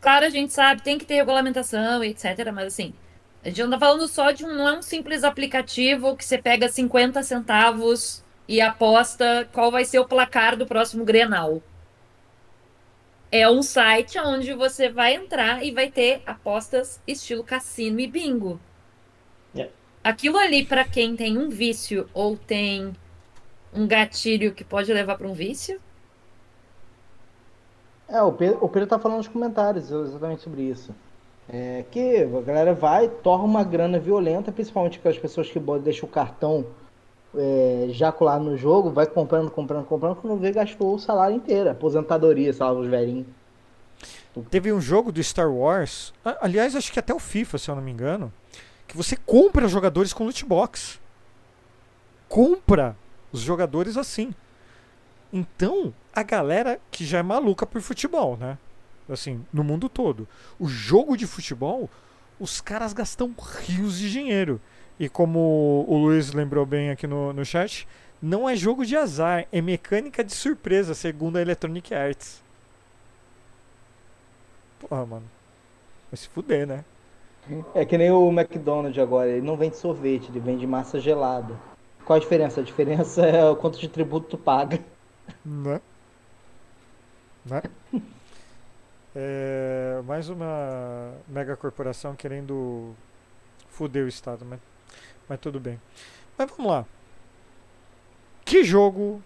Claro, 0.00 0.26
a 0.26 0.30
gente 0.30 0.52
sabe, 0.52 0.82
tem 0.82 0.96
que 0.98 1.04
ter 1.04 1.14
regulamentação 1.14 2.02
etc. 2.04 2.50
Mas 2.52 2.68
assim, 2.68 2.94
a 3.42 3.48
gente 3.48 3.62
não 3.62 3.70
tá 3.70 3.78
falando 3.78 4.06
só 4.08 4.30
de 4.30 4.44
um. 4.44 4.54
Não 4.54 4.68
é 4.68 4.78
um 4.78 4.82
simples 4.82 5.24
aplicativo 5.24 6.16
que 6.16 6.24
você 6.24 6.38
pega 6.38 6.68
50 6.68 7.22
centavos 7.22 8.22
e 8.46 8.60
aposta 8.60 9.48
qual 9.52 9.70
vai 9.70 9.84
ser 9.84 9.98
o 9.98 10.06
placar 10.06 10.56
do 10.56 10.66
próximo 10.66 11.04
Grenal. 11.04 11.62
É 13.30 13.48
um 13.48 13.62
site 13.62 14.18
onde 14.18 14.54
você 14.54 14.88
vai 14.88 15.14
entrar 15.14 15.62
e 15.62 15.70
vai 15.70 15.90
ter 15.90 16.22
apostas 16.24 17.00
estilo 17.06 17.44
cassino 17.44 18.00
e 18.00 18.06
bingo. 18.06 18.58
É. 19.54 19.68
Aquilo 20.02 20.38
ali, 20.38 20.64
pra 20.64 20.84
quem 20.84 21.14
tem 21.14 21.36
um 21.36 21.50
vício 21.50 22.08
ou 22.14 22.38
tem 22.38 22.96
um 23.72 23.86
gatilho 23.86 24.54
que 24.54 24.64
pode 24.64 24.90
levar 24.90 25.18
pra 25.18 25.28
um 25.28 25.34
vício, 25.34 25.78
É, 28.08 28.22
o 28.22 28.32
Pedro, 28.32 28.58
o 28.62 28.68
Pedro 28.68 28.88
tá 28.88 28.98
falando 28.98 29.18
nos 29.18 29.28
comentários 29.28 29.90
exatamente 29.90 30.42
sobre 30.42 30.62
isso. 30.62 30.94
É 31.48 31.84
que 31.90 32.22
a 32.22 32.40
galera 32.42 32.74
vai, 32.74 33.08
torna 33.08 33.44
uma 33.44 33.64
grana 33.64 33.98
violenta, 33.98 34.52
principalmente 34.52 34.98
com 34.98 35.08
as 35.08 35.18
pessoas 35.18 35.50
que 35.50 35.58
deixam 35.82 36.08
o 36.08 36.12
cartão 36.12 36.66
é, 37.34 37.86
já 37.90 38.10
colado 38.10 38.44
no 38.44 38.56
jogo, 38.56 38.90
vai 38.90 39.06
comprando, 39.06 39.50
comprando, 39.50 39.84
comprando, 39.84 40.16
quando 40.16 40.38
vê, 40.38 40.52
gastou 40.52 40.94
o 40.94 40.98
salário 40.98 41.36
inteiro. 41.36 41.70
Aposentadoria, 41.70 42.54
lá, 42.58 42.72
os 42.72 42.86
velhinhos. 42.86 43.26
Teve 44.50 44.72
um 44.72 44.80
jogo 44.80 45.10
do 45.10 45.22
Star 45.22 45.50
Wars, 45.52 46.12
aliás, 46.40 46.76
acho 46.76 46.92
que 46.92 46.98
até 46.98 47.12
o 47.12 47.18
FIFA, 47.18 47.58
se 47.58 47.70
eu 47.70 47.74
não 47.74 47.82
me 47.82 47.90
engano, 47.90 48.32
que 48.86 48.96
você 48.96 49.16
compra 49.16 49.66
jogadores 49.66 50.12
com 50.12 50.24
loot 50.24 50.44
box. 50.44 51.00
Compra 52.28 52.96
os 53.32 53.40
jogadores 53.40 53.96
assim. 53.96 54.32
Então, 55.32 55.92
a 56.14 56.22
galera 56.22 56.80
que 56.90 57.04
já 57.04 57.18
é 57.18 57.22
maluca 57.22 57.66
por 57.66 57.80
futebol, 57.80 58.36
né? 58.36 58.58
Assim, 59.08 59.44
no 59.52 59.64
mundo 59.64 59.88
todo. 59.88 60.28
O 60.58 60.68
jogo 60.68 61.16
de 61.16 61.26
futebol, 61.26 61.88
os 62.38 62.60
caras 62.60 62.92
gastam 62.92 63.34
rios 63.60 63.98
de 63.98 64.10
dinheiro. 64.10 64.60
E 64.98 65.08
como 65.08 65.84
o 65.88 65.96
Luiz 65.96 66.32
lembrou 66.32 66.66
bem 66.66 66.90
aqui 66.90 67.06
no, 67.06 67.32
no 67.32 67.44
chat, 67.44 67.86
não 68.20 68.48
é 68.48 68.56
jogo 68.56 68.84
de 68.84 68.96
azar, 68.96 69.46
é 69.52 69.60
mecânica 69.60 70.24
de 70.24 70.34
surpresa, 70.34 70.94
segundo 70.94 71.36
a 71.36 71.40
Electronic 71.40 71.94
Arts. 71.94 72.42
Porra, 74.80 75.06
mano. 75.06 75.30
Vai 76.10 76.16
se 76.16 76.28
fuder, 76.28 76.66
né? 76.66 76.84
É 77.74 77.84
que 77.84 77.96
nem 77.96 78.10
o 78.10 78.28
McDonald's 78.30 78.98
agora, 78.98 79.30
ele 79.30 79.46
não 79.46 79.56
vende 79.56 79.76
sorvete, 79.76 80.28
ele 80.28 80.40
vende 80.40 80.66
massa 80.66 81.00
gelada. 81.00 81.54
Qual 82.04 82.16
a 82.16 82.20
diferença? 82.20 82.60
A 82.60 82.64
diferença 82.64 83.24
é 83.26 83.48
o 83.48 83.56
quanto 83.56 83.78
de 83.78 83.88
tributo 83.88 84.28
tu 84.28 84.38
paga. 84.38 84.80
Né? 85.44 85.80
Né? 87.44 87.62
É, 89.14 90.00
mais 90.04 90.28
uma 90.28 91.14
mega 91.26 91.56
corporação 91.56 92.14
querendo 92.14 92.94
fuder 93.68 94.04
o 94.04 94.08
Estado, 94.08 94.44
mas, 94.44 94.60
mas 95.28 95.40
tudo 95.40 95.58
bem. 95.58 95.80
Mas 96.36 96.50
vamos 96.50 96.70
lá. 96.70 96.86
Que 98.44 98.62
jogo 98.62 99.22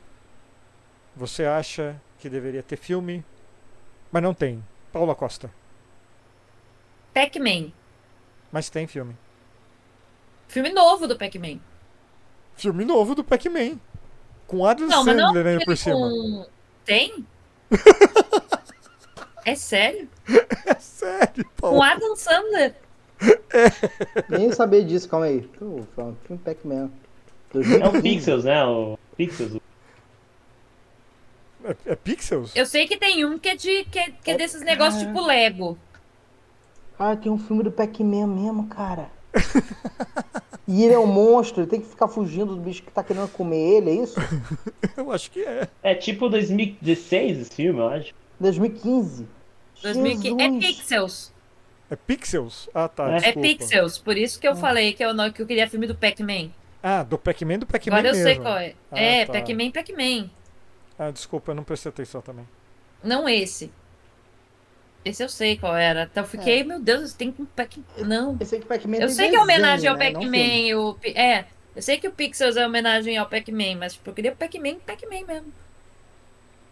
você 1.15 1.45
acha 1.45 2.01
que 2.19 2.31
deveria 2.31 2.63
ter 2.63 2.77
filme, 2.77 3.25
mas 4.11 4.23
não 4.23 4.33
tem? 4.33 4.65
Paula 4.93 5.15
Costa. 5.15 5.51
Pac-Man. 7.13 7.73
Mas 8.51 8.71
tem 8.71 8.87
filme. 8.87 9.17
Filme 10.49 10.73
novo 10.73 11.07
do 11.07 11.17
Pac-Man. 11.17 11.59
Filme 12.57 12.85
novo 12.85 13.15
do 13.15 13.25
Pac-Man. 13.25 13.79
Com 14.53 14.67
Adam 14.67 14.87
Não, 14.87 15.03
não 15.03 15.15
Sandler 15.29 15.47
ainda 15.47 15.65
por 15.65 15.75
cima. 15.79 15.97
com- 15.97 16.47
Tem? 16.85 17.27
é 19.47 19.55
sério? 19.55 20.07
É 20.67 20.75
sério, 20.75 21.43
Com 21.43 21.51
Paula. 21.57 21.87
Adam 21.93 22.15
Sandler? 22.15 22.75
Nem 24.29 24.53
saber 24.53 24.85
disso, 24.85 25.09
calma 25.09 25.25
aí. 25.25 25.41
Tô 25.59 25.85
falando, 25.97 26.19
filme 26.27 26.43
Pac-Man. 26.45 26.91
É 27.55 27.89
o 27.89 28.03
Pixels, 28.03 28.45
né? 28.45 28.63
O 28.63 28.99
Pixels. 29.17 29.59
É, 31.65 31.77
é 31.87 31.97
Pixels? 31.97 32.55
Eu 32.55 32.67
sei 32.67 32.87
que 32.87 32.99
tem 32.99 33.25
um 33.25 33.39
que 33.39 33.49
é, 33.49 33.57
de, 33.57 33.85
que 33.85 33.99
é, 33.99 34.11
que 34.11 34.31
é 34.33 34.37
desses 34.37 34.61
negócios 34.61 35.03
tipo 35.03 35.19
Lego. 35.25 35.79
Ah, 36.99 37.17
tem 37.17 37.33
um 37.33 37.39
filme 37.39 37.63
do 37.63 37.73
Pac-Man 37.73 38.27
mesmo, 38.27 38.67
cara. 38.67 39.09
E 40.67 40.85
ele 40.85 40.95
é 40.95 40.99
um 40.99 41.07
monstro, 41.07 41.63
ele 41.63 41.71
tem 41.71 41.81
que 41.81 41.89
ficar 41.89 42.07
fugindo 42.07 42.55
do 42.55 42.61
bicho 42.61 42.83
que 42.83 42.93
tá 42.93 43.03
querendo 43.03 43.29
comer 43.29 43.57
ele, 43.79 43.91
é 43.91 43.95
isso? 43.95 44.15
Eu 44.97 45.11
acho 45.11 45.31
que 45.31 45.41
é. 45.41 45.69
É 45.83 45.95
tipo 45.95 46.29
2016 46.29 47.39
esse 47.41 47.55
filme, 47.55 47.81
eu 47.81 47.89
acho. 47.89 48.15
2015. 48.39 49.27
2015. 49.83 50.41
É. 50.41 50.61
Pixels. 50.61 51.33
É 51.91 51.97
Pixels? 51.97 52.69
Ah, 52.73 52.89
tá. 52.89 53.11
É 53.17 53.31
É. 53.31 53.33
Pixels. 53.33 53.99
Por 53.99 54.17
isso 54.17 54.39
que 54.39 54.47
eu 54.47 54.55
falei 54.55 54.93
que 54.93 55.05
eu, 55.05 55.13
não, 55.13 55.31
que 55.33 55.43
eu 55.43 55.47
queria 55.47 55.69
filme 55.69 55.87
do 55.87 55.95
Pac-Man. 55.95 56.51
Ah, 56.83 57.03
do 57.03 57.19
Pac-Man 57.19 57.59
do 57.59 57.67
Pac-Man 57.67 57.99
Agora 57.99 58.09
eu 58.09 58.15
mesmo. 58.15 58.29
sei 58.29 58.39
qual 58.41 58.59
é. 58.59 58.75
Ah, 58.91 59.01
é, 59.01 59.27
tá. 59.27 59.33
Pac-Man, 59.35 59.71
Pac-Man. 59.71 60.31
Ah, 60.99 61.11
desculpa, 61.11 61.51
eu 61.51 61.55
não 61.57 61.65
prestei 61.65 61.91
atenção 61.91 62.21
também. 62.21 62.47
Não 63.03 63.29
esse. 63.29 63.71
Esse 65.05 65.23
eu 65.23 65.29
sei 65.29 65.57
qual 65.57 65.77
era. 65.77 66.05
Então 66.11 66.23
eu 66.23 66.29
fiquei, 66.29 66.63
meu 66.63 66.81
Deus, 66.81 67.13
tem 67.13 67.35
um 67.39 67.45
Pac... 67.45 67.77
Não. 67.99 68.37
Eu 68.39 68.47
sei 68.47 68.61
que 68.61 68.67
Pac-Man 68.67 68.99
Eu 68.99 69.09
sei 69.09 69.31
que 69.31 69.37
é 69.37 69.41
homenagem 69.41 69.89
ao 69.89 69.97
né? 69.97 70.11
Não. 70.11 70.21
Pac-Man. 70.21 70.77
o 70.79 70.97
É, 71.05 71.45
eu 71.75 71.83
sei 71.83 71.99
que 71.99 72.07
o 72.07 72.13
Pixels 72.13 72.57
é 72.57 72.65
homenagem 72.67 73.17
ao 73.17 73.27
Pac-Man, 73.29 73.77
mas 73.79 73.95
tipo, 73.95 74.11
eu 74.11 74.15
queria 74.15 74.33
o 74.33 74.37
Pac-Man, 74.37 74.77
Pac-Man 74.87 75.25
mesmo. 75.27 75.53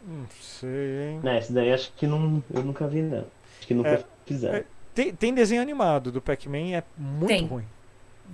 Não 0.06 0.26
sei, 0.40 0.70
hein? 1.10 1.20
Né, 1.22 1.38
esse 1.38 1.52
daí 1.52 1.72
acho 1.72 1.92
que 1.92 2.06
não, 2.06 2.42
eu 2.52 2.62
nunca 2.62 2.86
vi, 2.86 3.02
não. 3.02 3.18
Acho 3.58 3.66
que 3.66 3.74
nunca 3.74 3.90
É, 3.90 4.04
fizeram. 4.24 4.58
é. 4.58 4.64
Tem, 4.94 5.12
tem 5.14 5.34
desenho 5.34 5.62
animado 5.62 6.10
do 6.10 6.20
Pac-Man, 6.20 6.74
é 6.76 6.82
muito 6.96 7.28
Tem. 7.28 7.46
ruim. 7.46 7.64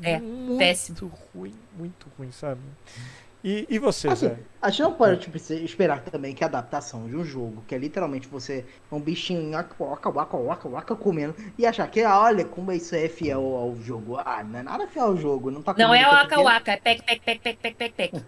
É, 0.02 0.18
muito 0.18 0.58
péssimo. 0.58 1.12
ruim, 1.34 1.54
muito 1.76 2.06
ruim, 2.18 2.30
sabe? 2.32 2.60
E, 3.48 3.64
e 3.70 3.78
você, 3.78 4.08
Assim, 4.08 4.26
Zé? 4.26 4.38
a 4.60 4.70
gente 4.70 4.82
não 4.82 4.92
pode 4.94 5.20
tipo, 5.20 5.38
se- 5.38 5.62
esperar 5.64 6.00
também 6.00 6.34
que 6.34 6.42
a 6.42 6.48
adaptação 6.48 7.06
de 7.06 7.14
um 7.14 7.24
jogo, 7.24 7.62
que 7.68 7.76
é 7.76 7.78
literalmente 7.78 8.26
você 8.26 8.64
é 8.90 8.94
um 8.94 8.98
bichinho 8.98 9.52
waka, 9.52 10.10
waka, 10.10 10.36
waka, 10.36 10.68
waka, 10.68 10.96
comendo, 10.96 11.32
e 11.56 11.64
achar 11.64 11.88
que, 11.88 12.02
ah, 12.02 12.18
olha 12.22 12.44
como 12.44 12.72
isso 12.72 12.96
é 12.96 13.08
fiel 13.08 13.40
ao 13.54 13.76
jogo. 13.76 14.16
Ah, 14.18 14.42
não 14.42 14.58
é 14.58 14.62
nada 14.64 14.88
fiel 14.88 15.04
ao 15.04 15.16
jogo, 15.16 15.52
não 15.52 15.62
tá 15.62 15.72
Não 15.78 15.94
é 15.94 16.04
Waka 16.04 16.40
Waka, 16.42 16.72
é 16.72 16.76
Pec, 16.76 17.02
Pec, 17.04 17.20
Pec, 17.22 17.40
Pec, 17.40 17.58
Pec, 17.60 17.76
Pec, 17.76 17.94
Pec. 17.94 18.24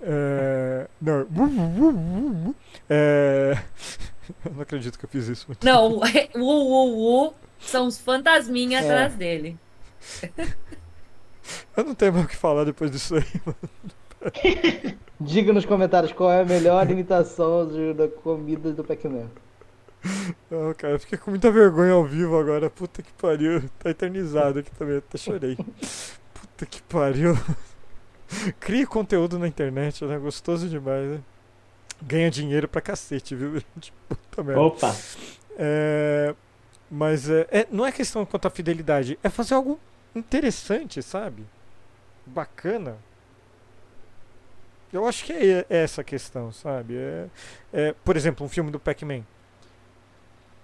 É... 0.00 0.86
Não. 1.02 2.54
É... 2.88 3.58
Eu 4.46 4.52
não 4.54 4.62
acredito 4.62 4.98
que 4.98 5.04
eu 5.04 5.08
fiz 5.10 5.28
isso. 5.28 5.44
muito 5.46 5.62
Não, 5.62 5.98
o 5.98 6.00
U, 6.40 7.26
U, 7.26 7.34
são 7.60 7.86
os 7.86 7.98
fantasminhas 8.00 8.82
É. 8.86 8.88
atrás 8.90 9.14
dele. 9.14 9.58
Eu 11.76 11.84
não 11.84 11.94
tenho 11.94 12.14
mais 12.14 12.24
o 12.24 12.28
que 12.28 12.36
falar 12.36 12.64
depois 12.64 12.90
disso 12.90 13.16
aí. 13.16 13.24
mano. 13.44 13.56
Diga 15.20 15.52
nos 15.52 15.64
comentários 15.64 16.12
qual 16.12 16.30
é 16.30 16.40
a 16.40 16.44
melhor 16.44 16.90
imitação 16.90 17.66
de- 17.68 17.94
da 17.94 18.08
comida 18.08 18.72
do 18.72 18.82
Pac-Man. 18.84 19.26
Não, 20.50 20.74
cara, 20.74 20.94
eu 20.94 21.00
fiquei 21.00 21.18
com 21.18 21.30
muita 21.30 21.50
vergonha 21.50 21.92
ao 21.92 22.04
vivo 22.04 22.38
agora. 22.38 22.68
Puta 22.68 23.02
que 23.02 23.12
pariu. 23.12 23.62
Tá 23.78 23.90
eternizado 23.90 24.58
aqui 24.58 24.70
também. 24.72 24.98
Até 24.98 25.16
chorei. 25.18 25.56
Puta 26.34 26.66
que 26.66 26.82
pariu. 26.82 27.34
Crie 28.60 28.84
conteúdo 28.86 29.38
na 29.38 29.46
internet, 29.48 30.04
né? 30.04 30.18
Gostoso 30.18 30.68
demais, 30.68 31.08
né? 31.08 31.20
Ganha 32.02 32.30
dinheiro 32.30 32.68
pra 32.68 32.80
cacete, 32.80 33.34
viu, 33.34 33.54
gente? 33.76 33.92
Puta 34.08 34.42
merda. 34.42 34.60
Opa! 34.60 34.94
É, 35.56 36.34
mas 36.90 37.30
é, 37.30 37.46
é- 37.50 37.66
não 37.70 37.86
é 37.86 37.92
questão 37.92 38.26
quanto 38.26 38.46
à 38.46 38.50
fidelidade, 38.50 39.18
é 39.22 39.30
fazer 39.30 39.54
algo 39.54 39.78
interessante, 40.14 41.00
sabe? 41.02 41.44
Bacana. 42.26 42.96
Eu 44.94 45.08
acho 45.08 45.24
que 45.24 45.32
é 45.32 45.66
essa 45.68 46.02
a 46.02 46.04
questão, 46.04 46.52
sabe? 46.52 46.96
É, 46.96 47.26
é, 47.72 47.94
por 48.04 48.16
exemplo, 48.16 48.46
um 48.46 48.48
filme 48.48 48.70
do 48.70 48.78
Pac-Man. 48.78 49.22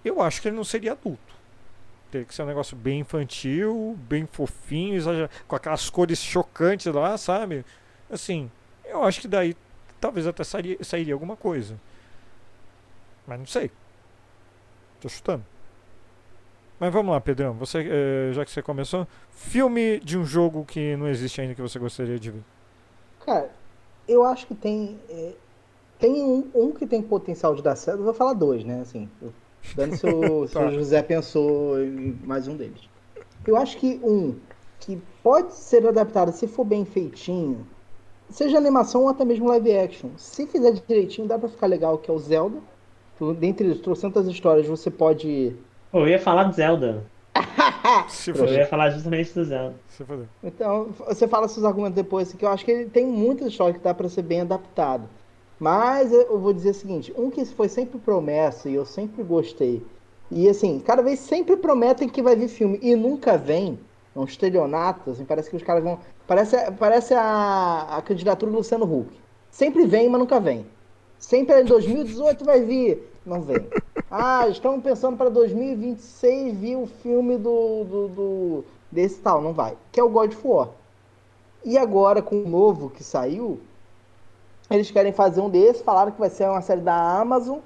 Eu 0.05 0.23
acho 0.23 0.41
que 0.41 0.47
ele 0.47 0.57
não 0.57 0.63
seria 0.63 0.93
adulto. 0.93 1.35
Teria 2.13 2.25
que 2.25 2.33
ser 2.33 2.43
um 2.43 2.47
negócio 2.47 2.77
bem 2.77 3.01
infantil, 3.01 3.99
bem 4.09 4.27
fofinho, 4.27 5.03
com 5.49 5.57
aquelas 5.57 5.91
cores 5.91 6.23
chocantes 6.23 6.87
lá, 6.87 7.19
sabe? 7.19 7.65
Assim, 8.09 8.49
eu 8.85 9.03
acho 9.03 9.21
que 9.21 9.27
daí 9.27 9.57
talvez 10.01 10.29
até 10.29 10.45
sairia, 10.45 10.79
sairia 10.83 11.13
alguma 11.13 11.37
coisa. 11.37 11.77
Mas 13.27 13.37
não 13.37 13.47
sei. 13.47 13.69
Tô 15.01 15.09
chutando. 15.09 15.45
Mas 16.79 16.93
vamos 16.93 17.13
lá, 17.13 17.21
Pedrão. 17.21 17.55
Você, 17.55 17.79
eh, 17.91 18.33
já 18.33 18.45
que 18.45 18.51
você 18.51 18.63
começou, 18.63 19.09
filme 19.33 19.99
de 20.01 20.17
um 20.17 20.25
jogo 20.25 20.65
que 20.65 20.97
não 20.97 21.09
existe 21.09 21.41
ainda 21.41 21.55
que 21.55 21.61
você 21.61 21.81
gostaria 21.81 22.19
de 22.19 22.31
ver. 22.31 22.43
Cara, 23.25 23.60
eu 24.09 24.25
acho 24.25 24.47
que 24.47 24.55
tem. 24.55 24.99
é, 25.09 25.35
tem 25.99 26.23
um, 26.23 26.51
um 26.55 26.73
que 26.73 26.87
tem 26.87 27.03
potencial 27.03 27.55
de 27.55 27.63
dar 27.63 27.77
certo. 27.77 28.01
Eu 28.01 28.05
vou 28.05 28.15
falar 28.15 28.35
dois, 28.35 28.65
né? 28.65 28.81
Assim, 28.81 29.09
eu- 29.23 29.35
dando 29.75 29.93
se 29.95 30.07
o, 30.07 30.47
se 30.49 30.59
o. 30.59 30.71
José 30.71 31.03
pensou 31.03 31.81
em 31.83 32.13
mais 32.25 32.49
um 32.49 32.57
deles. 32.57 32.81
Eu 33.47 33.57
acho 33.57 33.79
que 33.79 34.01
um 34.03 34.41
que 34.79 34.97
pode 35.23 35.55
ser 35.55 35.87
adaptado 35.87 36.33
se 36.33 36.47
for 36.49 36.65
bem 36.65 36.85
feitinho, 36.85 37.67
seja 38.31 38.57
animação 38.59 39.03
ou 39.03 39.09
até 39.09 39.25
mesmo 39.25 39.49
live 39.49 39.77
action. 39.77 40.11
Se 40.17 40.47
fizer 40.47 40.73
direitinho, 40.73 41.29
dá 41.29 41.39
pra 41.39 41.49
ficar 41.49 41.67
legal, 41.67 41.99
que 41.99 42.11
é 42.11 42.15
o 42.15 42.19
Zelda. 42.19 42.61
Dentre 43.39 43.71
as 43.71 43.79
trocentas 43.81 44.27
histórias, 44.27 44.67
você 44.67 44.91
pode. 44.91 45.55
Eu 45.93 46.09
ia 46.09 46.19
falar 46.19 46.45
do 46.45 46.55
Zelda. 46.55 47.10
Se 48.09 48.31
Eu 48.31 48.47
ia 48.47 48.67
falar 48.67 48.91
justamente 48.91 49.33
do 49.33 49.45
Zelda. 49.45 49.75
Se 49.89 50.05
for. 50.05 50.27
Então, 50.43 50.89
você 51.07 51.29
fala 51.29 51.49
seus 51.49 51.65
argumentos 51.65 51.97
depois, 51.97 52.29
assim, 52.29 52.37
que 52.37 52.45
eu 52.45 52.49
acho 52.49 52.65
que 52.65 52.71
ele 52.71 52.91
tem 52.91 53.07
muitas 53.07 53.49
histórias 53.49 53.77
que 53.77 53.85
dá 53.85 53.95
pra 53.95 54.09
ser 54.09 54.23
bem 54.23 54.41
adaptado. 54.41 55.09
Mas 55.59 56.13
eu 56.13 56.39
vou 56.39 56.53
dizer 56.53 56.71
o 56.71 56.75
seguinte, 56.75 57.13
um 57.17 57.31
que 57.31 57.45
foi 57.45 57.69
sempre 57.69 57.99
promessa 57.99 58.69
e 58.69 58.75
eu 58.75 58.87
sempre 58.87 59.23
gostei. 59.23 59.85
E 60.31 60.49
assim, 60.49 60.79
cada 60.81 61.03
vez 61.03 61.19
sempre 61.19 61.57
prometem 61.57 62.09
que 62.09 62.23
vai 62.23 62.35
vir 62.35 62.49
filme 62.49 62.79
e 62.81 62.95
nunca 62.95 63.37
vem. 63.37 63.79
É 64.15 64.19
um 64.19 64.25
estelionato, 64.25 65.11
assim, 65.11 65.25
parece 65.25 65.51
que 65.51 65.57
os 65.57 65.63
caras 65.63 65.83
vão. 65.83 65.99
Parece, 66.27 66.57
parece 66.73 67.15
a, 67.15 67.97
a 67.97 68.03
candidatura 68.03 68.51
do 68.51 68.57
Luciano 68.57 68.85
Huck. 68.85 69.11
Sempre 69.51 69.87
vem, 69.87 70.09
mas 70.09 70.21
nunca 70.21 70.41
vem. 70.41 70.65
Sempre 71.19 71.61
em 71.61 71.65
2018 71.65 72.45
vai 72.45 72.63
vir. 72.63 73.11
Não 73.27 73.43
vem. 73.43 73.67
Ah, 74.11 74.47
estamos 74.49 74.83
pensando 74.83 75.17
para 75.17 75.31
2026 75.31 76.57
vir 76.59 76.77
o 76.77 76.87
filme 76.87 77.37
do, 77.39 77.85
do, 77.85 78.09
do- 78.09 78.65
desse 78.91 79.21
tal. 79.21 79.41
Não 79.41 79.53
vai. 79.53 79.77
Que 79.93 80.01
é 80.01 80.03
o 80.03 80.09
God 80.11 80.33
of 80.35 80.47
War. 80.47 80.69
E 81.65 81.79
agora, 81.79 82.23
com 82.23 82.43
o 82.43 82.49
novo 82.49 82.91
que 82.91 83.05
saiu, 83.05 83.61
eles 84.71 84.91
querem 84.91 85.13
fazer 85.13 85.41
um 85.43 85.51
desse. 85.51 85.83
Falaram 85.85 86.13
que 86.13 86.19
vai 86.21 86.31
ser 86.31 86.49
uma 86.49 86.63
série 86.63 86.81
da 86.81 86.95
Amazon. 87.21 87.59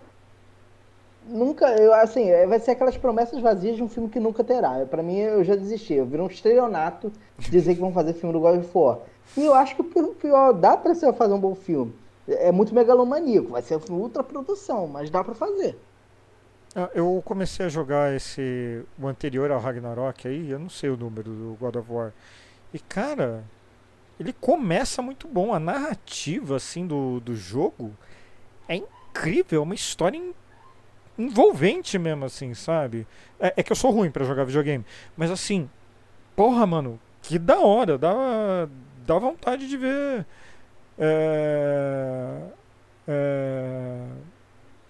Nunca, 1.27 1.67
eu, 1.81 1.95
assim, 1.95 2.29
é, 2.29 2.47
vai 2.47 2.61
ser 2.61 2.73
aquelas 2.73 2.99
promessas 2.99 3.41
vazias 3.41 3.77
de 3.77 3.83
um 3.83 3.89
filme 3.89 4.11
que 4.11 4.21
nunca 4.21 4.45
terá. 4.45 4.85
Pra 4.87 5.03
mim, 5.03 5.17
eu 5.19 5.43
já 5.43 5.57
desisti. 5.57 5.95
Eu 5.95 6.05
virei 6.05 6.25
um 6.25 6.29
estelionato 6.29 7.11
dizer 7.39 7.75
que 7.75 7.81
vão 7.81 7.93
fazer 7.93 8.13
filme 8.13 8.33
do 8.33 8.41
God 8.41 8.61
of 8.61 8.71
War. 8.77 8.99
E 9.37 9.45
eu 9.45 9.55
acho 9.55 9.75
que 9.75 9.81
o 9.81 10.15
pior, 10.15 10.53
dá 10.53 10.77
pra 10.77 10.95
fazer 10.95 11.33
um 11.33 11.41
bom 11.41 11.55
filme. 11.55 11.95
É 12.29 12.53
muito 12.53 12.75
megalomaníaco, 12.75 13.49
vai 13.51 13.63
ser 13.63 13.79
ultra 13.91 14.23
produção, 14.23 14.87
mas 14.87 15.11
dá 15.11 15.23
pra 15.25 15.35
fazer. 15.35 15.79
Ah, 16.75 16.91
Eu 16.95 17.23
comecei 17.25 17.67
a 17.67 17.69
jogar 17.69 18.15
esse. 18.15 18.85
o 18.99 19.07
anterior 19.07 19.51
ao 19.51 19.61
Ragnarok 19.61 20.27
aí, 20.27 20.51
eu 20.51 20.59
não 20.59 20.69
sei 20.69 20.91
o 20.91 20.97
número 20.97 21.31
do 21.31 21.57
God 21.61 21.77
of 21.77 21.91
War. 21.93 22.13
E 22.73 22.79
cara, 22.79 23.45
ele 24.21 24.33
começa 24.33 25.03
muito 25.03 25.29
bom. 25.29 25.55
A 25.55 25.61
narrativa 25.61 26.57
assim 26.57 26.87
do, 26.87 27.21
do 27.21 27.37
jogo 27.37 27.93
é 28.69 28.77
incrível, 28.77 29.61
é 29.61 29.65
uma 29.65 29.75
história 29.75 30.19
en- 30.19 30.35
envolvente 31.19 31.99
mesmo, 31.99 32.25
assim, 32.27 32.55
sabe? 32.55 33.07
É, 33.41 33.55
é 33.59 33.63
que 33.63 33.73
eu 33.73 33.77
sou 33.77 33.91
ruim 33.93 34.11
pra 34.11 34.25
jogar 34.25 34.45
videogame. 34.45 34.85
Mas 35.17 35.31
assim, 35.31 35.71
porra, 36.37 36.67
mano, 36.67 37.01
que 37.23 37.39
da 37.39 37.61
hora, 37.61 37.99
dá, 37.99 38.69
dá 39.07 39.19
vontade 39.19 39.69
de 39.69 39.77
ver. 39.77 40.27
É, 40.99 42.41
é, 43.09 44.01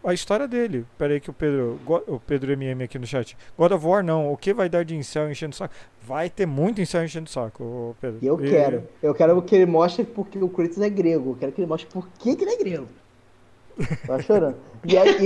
a 0.04 0.12
história 0.14 0.46
dele. 0.46 0.84
Pera 0.98 1.14
aí 1.14 1.20
que 1.20 1.30
o 1.30 1.32
Pedro, 1.32 1.78
o 2.06 2.20
Pedro 2.20 2.52
MM 2.52 2.84
aqui 2.84 2.98
no 2.98 3.06
chat. 3.06 3.36
God 3.58 3.72
of 3.72 3.86
War 3.86 4.04
não, 4.04 4.32
o 4.32 4.36
que 4.36 4.52
vai 4.52 4.68
dar 4.68 4.84
de 4.84 4.96
incel 4.96 5.30
enchendo 5.30 5.52
o 5.52 5.56
saco? 5.56 5.74
Vai 6.06 6.28
ter 6.28 6.46
muito 6.46 6.80
incel 6.80 7.04
enchendo 7.04 7.26
o 7.26 7.32
saco, 7.32 7.96
Pedro. 8.00 8.18
E 8.22 8.26
eu 8.26 8.38
E- 8.44 8.50
quero. 8.50 8.82
Eu 9.02 9.14
quero 9.14 9.40
que 9.42 9.54
ele 9.54 9.66
mostre 9.66 10.04
porque 10.04 10.38
o 10.38 10.48
Kratos 10.48 10.80
é 10.80 10.88
grego. 10.90 11.30
Eu 11.30 11.36
quero 11.36 11.52
que 11.52 11.60
ele 11.60 11.68
mostre 11.68 11.90
por 11.92 12.06
que, 12.18 12.36
que 12.36 12.44
ele 12.44 12.52
é 12.52 12.56
grego. 12.58 12.86
Tá 14.06 14.20
chorando. 14.22 14.54
E, 14.84 14.96
aí, 14.96 15.16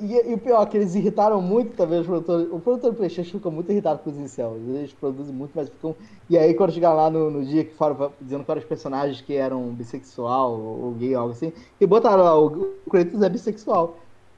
e, 0.00 0.30
e- 0.30 0.34
o 0.34 0.38
pior, 0.38 0.66
que 0.66 0.76
eles 0.76 0.94
irritaram 0.96 1.40
muito 1.40 1.76
também 1.76 2.00
os 2.00 2.06
produtores. 2.06 2.48
O 2.50 2.58
produtor 2.58 2.90
do 2.90 2.96
Playstation 2.96 3.32
fica 3.38 3.48
muito 3.50 3.70
irritado 3.70 4.00
com 4.00 4.10
os 4.10 4.16
incels. 4.18 4.58
Eles 4.68 4.92
produzem 4.92 5.32
muito, 5.32 5.52
mas 5.54 5.68
ficam. 5.68 5.94
E 6.28 6.36
aí, 6.36 6.52
quando 6.54 6.72
chegar 6.72 6.92
lá 6.94 7.08
no, 7.08 7.30
no 7.30 7.44
dia 7.44 7.64
que 7.64 7.74
foram 7.74 8.10
dizendo 8.20 8.42
que 8.42 8.50
eram 8.50 8.60
os 8.60 8.66
personagens 8.66 9.20
que 9.20 9.34
eram 9.36 9.62
bissexual 9.68 10.50
ou, 10.52 10.84
ou 10.86 10.92
gay, 10.94 11.14
algo 11.14 11.30
assim, 11.32 11.52
e 11.80 11.86
botaram 11.86 12.24
lá, 12.24 12.36
o, 12.36 12.74
o 12.84 12.90
Kratos 12.90 13.22
é 13.22 13.28
bissexual. 13.28 13.96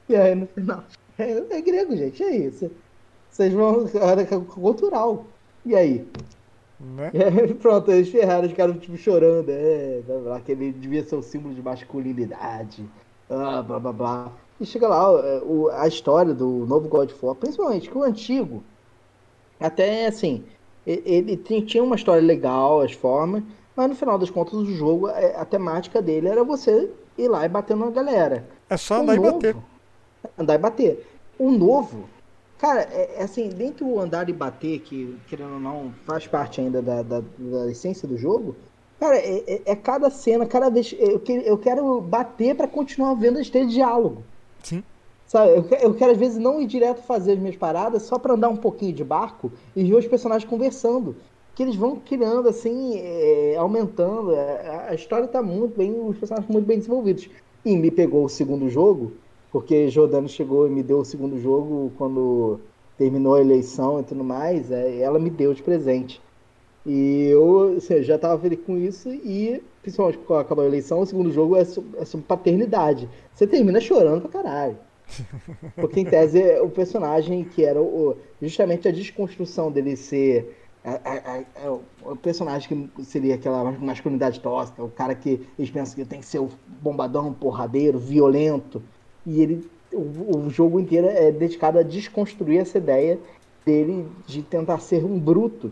E 0.09 0.15
aí, 0.15 0.35
no 0.35 0.47
final, 0.47 0.85
é, 1.17 1.57
é 1.57 1.61
grego, 1.61 1.95
gente, 1.95 2.23
é 2.23 2.35
isso. 2.35 2.69
Vocês 3.29 3.53
vão. 3.53 3.85
É 3.87 4.45
cultural. 4.55 5.39
E 5.65 5.75
aí? 5.75 6.11
Né? 6.79 7.11
E 7.13 7.19
aí, 7.23 7.53
pronto, 7.55 7.91
eles 7.91 8.09
ferraram, 8.09 8.47
os 8.47 8.53
caras 8.53 8.77
tipo 8.79 8.97
chorando, 8.97 9.49
é, 9.49 10.01
blá, 10.03 10.19
blá, 10.19 10.41
que 10.41 10.51
ele 10.51 10.71
devia 10.71 11.03
ser 11.03 11.15
o 11.15 11.21
símbolo 11.23 11.55
de 11.55 11.61
masculinidade, 11.61 12.89
ah, 13.29 13.61
blá 13.63 13.79
blá 13.79 13.93
blá. 13.93 14.37
E 14.59 14.65
chega 14.65 14.87
lá, 14.87 15.05
é, 15.27 15.41
o- 15.43 15.69
a 15.69 15.87
história 15.87 16.33
do 16.33 16.65
novo 16.65 16.87
God 16.89 17.11
of 17.11 17.25
War, 17.25 17.35
principalmente 17.35 17.89
que 17.89 17.97
o 17.97 18.03
antigo, 18.03 18.63
até 19.59 20.07
assim, 20.07 20.45
ele 20.85 21.37
tinha- 21.37 21.83
uma 21.83 21.95
história 21.95 22.21
legal, 22.25 22.81
as 22.81 22.93
formas, 22.93 23.43
mas 23.75 23.89
no 23.89 23.95
final 23.95 24.17
das 24.17 24.29
contas 24.29 24.53
o 24.55 24.65
jogo, 24.65 25.09
é, 25.09 25.35
a 25.35 25.45
temática 25.45 26.01
dele 26.01 26.27
era 26.27 26.43
você 26.43 26.93
ir 27.17 27.27
lá 27.27 27.45
e 27.45 27.49
bater 27.49 27.75
na 27.75 27.89
galera 27.91 28.49
É 28.67 28.77
só 28.77 28.95
o 28.95 28.99
andar 29.01 29.15
e 29.15 29.19
bater. 29.19 29.55
Andar 30.37 30.55
e 30.55 30.57
bater. 30.57 31.07
O 31.37 31.51
novo, 31.51 32.09
cara, 32.57 32.81
é, 32.91 33.15
é 33.19 33.23
assim, 33.23 33.49
dentro 33.49 33.85
do 33.85 33.99
andar 33.99 34.29
e 34.29 34.33
bater, 34.33 34.79
que 34.79 35.15
querendo 35.27 35.53
ou 35.53 35.59
não 35.59 35.91
faz 36.05 36.27
parte 36.27 36.59
ainda 36.61 36.81
da, 36.81 37.01
da, 37.01 37.21
da 37.37 37.71
essência 37.71 38.07
do 38.07 38.17
jogo, 38.17 38.55
cara, 38.99 39.17
é, 39.17 39.43
é- 39.47 39.61
é 39.65 39.75
cada 39.75 40.09
cena, 40.09 40.45
cada 40.45 40.69
vez. 40.69 40.93
Eu, 40.99 41.19
que- 41.19 41.43
eu 41.45 41.57
quero 41.57 42.01
bater 42.01 42.55
pra 42.55 42.67
continuar 42.67 43.13
vendo 43.13 43.39
terem 43.49 43.67
diálogo. 43.67 44.23
Sim. 44.63 44.83
Sabe, 45.27 45.55
eu, 45.55 45.63
que- 45.63 45.75
eu 45.85 45.93
quero 45.93 46.11
às 46.11 46.17
vezes 46.17 46.37
não 46.37 46.59
ir 46.59 46.65
direto 46.67 47.03
fazer 47.03 47.33
as 47.33 47.39
minhas 47.39 47.55
paradas 47.55 48.03
só 48.03 48.17
pra 48.19 48.33
andar 48.33 48.49
um 48.49 48.57
pouquinho 48.57 48.91
de 48.93 49.03
barco 49.03 49.51
e 49.75 49.83
ver 49.83 49.95
os 49.95 50.07
personagens 50.07 50.49
conversando. 50.49 51.15
Que 51.55 51.63
eles 51.63 51.75
vão 51.75 51.97
criando 51.97 52.47
assim, 52.49 52.97
é, 52.97 53.55
aumentando. 53.57 54.33
é, 54.33 54.67
a- 54.67 54.87
a 54.89 54.95
história 54.95 55.27
tá 55.27 55.41
muito 55.41 55.77
bem, 55.77 55.93
os 55.99 56.17
personagens 56.17 56.49
muito 56.51 56.65
bem 56.65 56.77
desenvolvidos. 56.77 57.29
E 57.63 57.75
me 57.77 57.91
pegou 57.91 58.23
o 58.25 58.29
segundo 58.29 58.69
jogo, 58.69 59.11
porque 59.51 59.89
Jordano 59.89 60.27
chegou 60.29 60.67
e 60.67 60.69
me 60.69 60.83
deu 60.83 60.99
o 60.99 61.05
segundo 61.05 61.39
jogo 61.39 61.91
quando 61.97 62.59
terminou 62.97 63.35
a 63.35 63.41
eleição 63.41 63.99
e 63.99 64.03
tudo 64.03 64.23
mais. 64.23 64.71
é, 64.71 64.99
ela 64.99 65.19
me 65.19 65.29
deu 65.29 65.53
de 65.53 65.63
presente. 65.63 66.21
E 66.85 67.27
eu 67.29 67.75
assim, 67.77 68.01
já 68.03 68.17
tava 68.17 68.41
feliz 68.41 68.59
com 68.65 68.77
isso 68.77 69.09
e, 69.09 69.61
principalmente 69.81 70.17
quando 70.19 70.39
acabou 70.41 70.63
a 70.63 70.67
eleição, 70.67 71.01
o 71.01 71.05
segundo 71.05 71.31
jogo 71.31 71.55
é 71.55 71.65
so- 71.65 71.83
é 71.97 72.05
sobre 72.05 72.25
paternidade. 72.25 73.09
Você 73.33 73.45
termina 73.45 73.79
chorando 73.81 74.21
pra 74.21 74.29
caralho. 74.43 74.77
Porque, 75.75 75.99
em 75.99 76.05
tese, 76.05 76.41
é 76.41 76.61
o 76.61 76.69
personagem 76.69 77.43
que 77.43 77.65
era 77.65 77.81
o, 77.81 78.15
justamente 78.41 78.87
a 78.87 78.91
desconstrução 78.91 79.71
dele 79.71 79.95
ser 79.95 80.55
a- 80.83 80.99
a- 81.03 81.37
a- 81.63 81.67
a- 81.67 82.11
o 82.11 82.15
personagem 82.15 82.89
que 82.95 83.03
seria 83.03 83.35
aquela 83.35 83.71
masculinidade 83.71 84.39
tóxica, 84.39 84.83
o 84.83 84.89
cara 84.89 85.13
que 85.15 85.41
eles 85.57 85.69
pensam 85.69 85.95
que 85.95 86.05
tem 86.05 86.19
que 86.19 86.25
ser 86.25 86.39
o 86.39 86.49
bombadão, 86.81 87.33
porradeiro, 87.33 87.97
violento. 87.99 88.81
E 89.25 89.41
ele, 89.41 89.69
o, 89.93 90.37
o 90.37 90.49
jogo 90.49 90.79
inteiro 90.79 91.07
é 91.07 91.31
dedicado 91.31 91.79
a 91.79 91.83
desconstruir 91.83 92.59
essa 92.59 92.77
ideia 92.77 93.19
dele 93.65 94.07
de 94.25 94.41
tentar 94.41 94.79
ser 94.79 95.03
um 95.03 95.19
bruto 95.19 95.71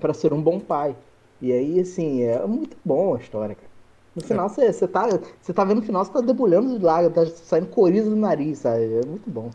para 0.00 0.12
ser 0.14 0.32
um 0.32 0.42
bom 0.42 0.58
pai. 0.58 0.96
E 1.40 1.52
aí, 1.52 1.80
assim, 1.80 2.22
é 2.22 2.44
muito 2.46 2.76
bom 2.84 3.14
a 3.14 3.18
história, 3.18 3.54
cara. 3.54 3.70
No 4.14 4.22
final, 4.22 4.48
você 4.48 4.70
você 4.72 4.86
tá, 4.86 5.08
tá 5.54 5.64
vendo 5.64 5.80
no 5.80 5.86
final, 5.86 6.04
você 6.04 6.12
tá 6.12 6.20
debulhando 6.20 6.78
de 6.78 6.84
lágrimas, 6.84 7.14
tá 7.32 7.36
saindo 7.44 7.68
coriza 7.68 8.10
do 8.10 8.16
nariz, 8.16 8.58
sabe? 8.58 8.84
É 8.94 9.06
muito 9.06 9.30
bom. 9.30 9.50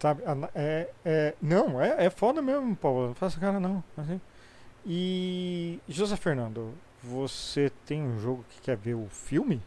Sabe? 0.00 0.22
na- 0.24 0.48
É, 0.54 0.88
é, 1.04 1.34
não, 1.42 1.80
é, 1.80 2.06
é 2.06 2.10
foda 2.10 2.40
mesmo, 2.40 2.74
Paulo. 2.74 3.08
Não 3.08 3.14
faça 3.14 3.38
cara 3.38 3.60
não. 3.60 3.84
assim. 3.96 4.20
E. 4.86 5.78
José 5.88 6.16
Fernando, 6.16 6.70
você 7.02 7.70
tem 7.84 8.02
um 8.02 8.18
jogo 8.18 8.44
que 8.48 8.62
quer 8.62 8.76
ver 8.76 8.94
o 8.94 9.06
filme? 9.10 9.60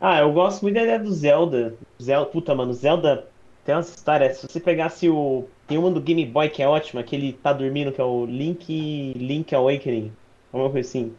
Ah, 0.00 0.20
eu 0.20 0.32
gosto 0.32 0.62
muito 0.62 0.74
da 0.76 0.82
ideia 0.82 0.98
do 0.98 1.12
Zelda. 1.12 1.74
Zelda, 2.00 2.30
puta, 2.30 2.54
mano, 2.54 2.72
Zelda 2.72 3.26
tem 3.64 3.74
umas 3.74 3.88
histórias. 3.90 4.38
Se 4.38 4.46
você 4.48 4.60
pegasse 4.60 5.08
o. 5.08 5.46
Tem 5.66 5.76
uma 5.76 5.90
do 5.90 6.00
Game 6.00 6.24
Boy 6.24 6.48
que 6.48 6.62
é 6.62 6.68
ótima, 6.68 7.02
que 7.02 7.14
ele 7.14 7.32
tá 7.32 7.52
dormindo, 7.52 7.92
que 7.92 8.00
é 8.00 8.04
o 8.04 8.24
Link. 8.24 9.12
Link 9.16 9.54
Awakening. 9.54 10.12
Alguma 10.52 10.70
coisa 10.70 10.88
assim. 10.88 11.14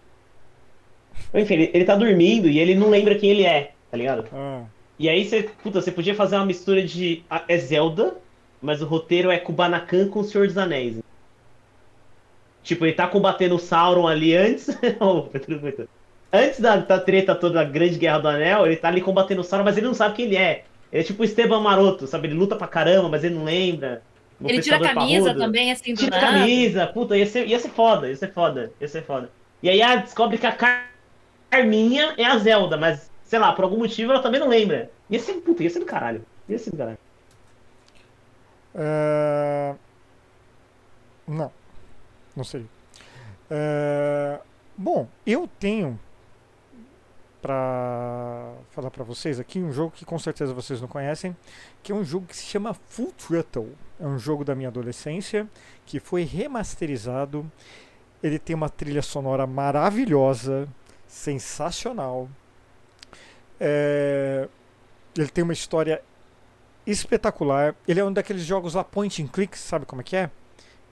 Enfim, 1.33 1.53
ele, 1.55 1.71
ele 1.73 1.85
tá 1.85 1.95
dormindo 1.95 2.47
e 2.47 2.59
ele 2.59 2.75
não 2.75 2.89
lembra 2.89 3.15
quem 3.15 3.29
ele 3.29 3.43
é, 3.45 3.73
tá 3.91 3.97
ligado? 3.97 4.25
Ah, 4.33 4.63
E 4.97 5.09
aí 5.09 5.25
você, 5.25 5.43
puta, 5.43 5.81
você 5.81 5.91
podia 5.91 6.15
fazer 6.15 6.37
uma 6.37 6.45
mistura 6.45 6.81
de. 6.81 7.23
É 7.47 7.57
Zelda, 7.57 8.17
mas 8.61 8.81
o 8.81 8.85
roteiro 8.85 9.29
é 9.29 9.37
Kubanakan 9.37 10.09
com 10.09 10.21
o 10.21 10.23
Senhor 10.23 10.47
dos 10.47 10.57
Anéis. 10.57 10.99
Tipo, 12.63 12.85
ele 12.85 12.93
tá 12.93 13.07
combatendo 13.07 13.55
o 13.55 13.59
Sauron 13.59 14.07
ali 14.07 14.35
antes. 14.35 14.69
Pedro. 15.31 15.89
Antes 16.31 16.59
da, 16.59 16.77
da 16.77 16.99
treta 16.99 17.35
toda, 17.35 17.55
da 17.55 17.63
grande 17.63 17.97
guerra 17.97 18.19
do 18.19 18.27
anel, 18.27 18.65
ele 18.65 18.75
tá 18.77 18.87
ali 18.87 19.01
combatendo 19.01 19.41
o 19.41 19.43
Sauron, 19.43 19.63
mas 19.65 19.77
ele 19.77 19.87
não 19.87 19.93
sabe 19.93 20.15
quem 20.15 20.25
ele 20.25 20.37
é. 20.37 20.63
Ele 20.91 21.01
é 21.01 21.05
tipo 21.05 21.21
o 21.21 21.25
Esteban 21.25 21.61
Maroto, 21.61 22.07
sabe? 22.07 22.27
Ele 22.27 22.35
luta 22.35 22.55
pra 22.55 22.67
caramba, 22.67 23.09
mas 23.09 23.23
ele 23.23 23.35
não 23.35 23.43
lembra. 23.43 24.01
Ele 24.41 24.61
tira 24.61 24.77
a 24.77 24.79
camisa 24.79 25.25
parrudo. 25.25 25.39
também, 25.45 25.71
assim, 25.71 25.93
do 25.93 25.99
Tira 25.99 26.15
a 26.17 26.19
camisa, 26.19 26.87
puta, 26.87 27.17
ia 27.17 27.25
ser, 27.25 27.45
ia 27.47 27.59
ser 27.59 27.69
foda, 27.69 28.07
ia 28.09 28.15
ser 28.15 28.31
foda, 28.33 28.71
ia 28.79 28.87
ser 28.87 29.03
foda. 29.03 29.29
E 29.61 29.69
aí 29.69 29.81
ela 29.81 29.97
descobre 29.97 30.37
que 30.37 30.45
a 30.47 30.51
Car- 30.53 30.89
Carminha 31.49 32.13
é 32.17 32.23
a 32.25 32.37
Zelda, 32.37 32.77
mas, 32.77 33.11
sei 33.23 33.37
lá, 33.37 33.51
por 33.51 33.65
algum 33.65 33.77
motivo 33.77 34.11
ela 34.13 34.21
também 34.21 34.39
não 34.39 34.47
lembra. 34.47 34.89
Ia 35.09 35.19
ser, 35.19 35.33
puta, 35.41 35.61
ia 35.63 35.69
ser 35.69 35.79
do 35.79 35.85
caralho. 35.85 36.23
Ia 36.47 36.57
ser 36.57 36.71
do 36.71 36.77
caralho. 36.77 36.97
é, 38.75 39.75
Não. 41.27 41.51
Não 42.35 42.43
sei. 42.43 42.65
É, 43.51 44.39
Bom, 44.77 45.07
eu 45.27 45.49
tenho 45.59 45.99
pra 47.41 48.53
falar 48.71 48.91
pra 48.91 49.03
vocês 49.03 49.39
aqui 49.39 49.59
um 49.59 49.71
jogo 49.71 49.91
que 49.91 50.05
com 50.05 50.17
certeza 50.19 50.53
vocês 50.53 50.81
não 50.81 50.87
conhecem, 50.87 51.35
que 51.81 51.91
é 51.91 51.95
um 51.95 52.03
jogo 52.03 52.27
que 52.27 52.35
se 52.35 52.45
chama 52.45 52.73
Full 52.73 53.11
Throttle. 53.13 53.75
É 53.99 54.05
um 54.05 54.17
jogo 54.17 54.43
da 54.43 54.55
minha 54.55 54.69
adolescência 54.69 55.47
que 55.85 55.99
foi 55.99 56.23
remasterizado. 56.23 57.49
Ele 58.21 58.39
tem 58.39 58.55
uma 58.55 58.69
trilha 58.69 59.01
sonora 59.01 59.47
maravilhosa, 59.47 60.67
sensacional. 61.07 62.29
É, 63.59 64.47
Ele 65.17 65.29
tem 65.29 65.43
uma 65.43 65.53
história 65.53 66.01
espetacular. 66.85 67.75
Ele 67.87 67.99
é 67.99 68.03
um 68.03 68.11
daqueles 68.11 68.43
jogos 68.43 68.73
lá 68.73 68.83
point 68.83 69.21
and 69.21 69.27
click, 69.27 69.57
sabe 69.57 69.85
como 69.85 70.01
é 70.01 70.03
que 70.03 70.15
é? 70.15 70.29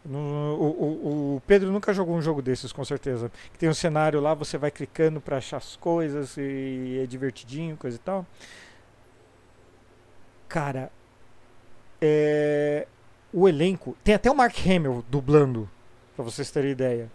No- 0.09 0.55
o, 0.55 1.35
o- 1.35 1.41
Pedro 1.45 1.69
nunca 1.71 1.93
jogou 1.93 2.15
um 2.15 2.21
jogo 2.21 2.41
desses, 2.41 2.71
com 2.71 2.85
certeza. 2.85 3.29
Que 3.51 3.59
tem 3.59 3.67
um 3.67 3.73
cenário 3.73 4.21
lá, 4.21 4.33
você 4.33 4.57
vai 4.57 4.71
clicando 4.71 5.19
pra 5.19 5.37
achar 5.37 5.57
as 5.57 5.75
coisas 5.75 6.37
e 6.37 6.99
é 7.03 7.05
divertidinho, 7.05 7.75
coisa 7.75 7.97
e 7.97 7.99
tal. 7.99 8.25
Cara, 10.47 10.89
é, 12.01 12.87
o 13.33 13.47
elenco. 13.49 13.97
Tem 14.03 14.15
até 14.15 14.31
o 14.31 14.35
Mark 14.35 14.55
Hamill 14.65 15.03
dublando, 15.09 15.69
pra 16.15 16.23
vocês 16.23 16.49
terem 16.51 16.71
ideia. 16.71 17.11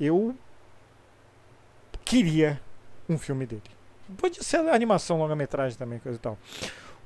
Eu 0.00 0.34
queria 2.04 2.60
um 3.08 3.18
filme 3.18 3.44
dele. 3.44 3.62
Pode 4.16 4.42
ser 4.42 4.56
animação, 4.70 5.18
longa-metragem 5.18 5.76
também, 5.78 5.98
coisa 5.98 6.16
e 6.16 6.20
tal. 6.20 6.38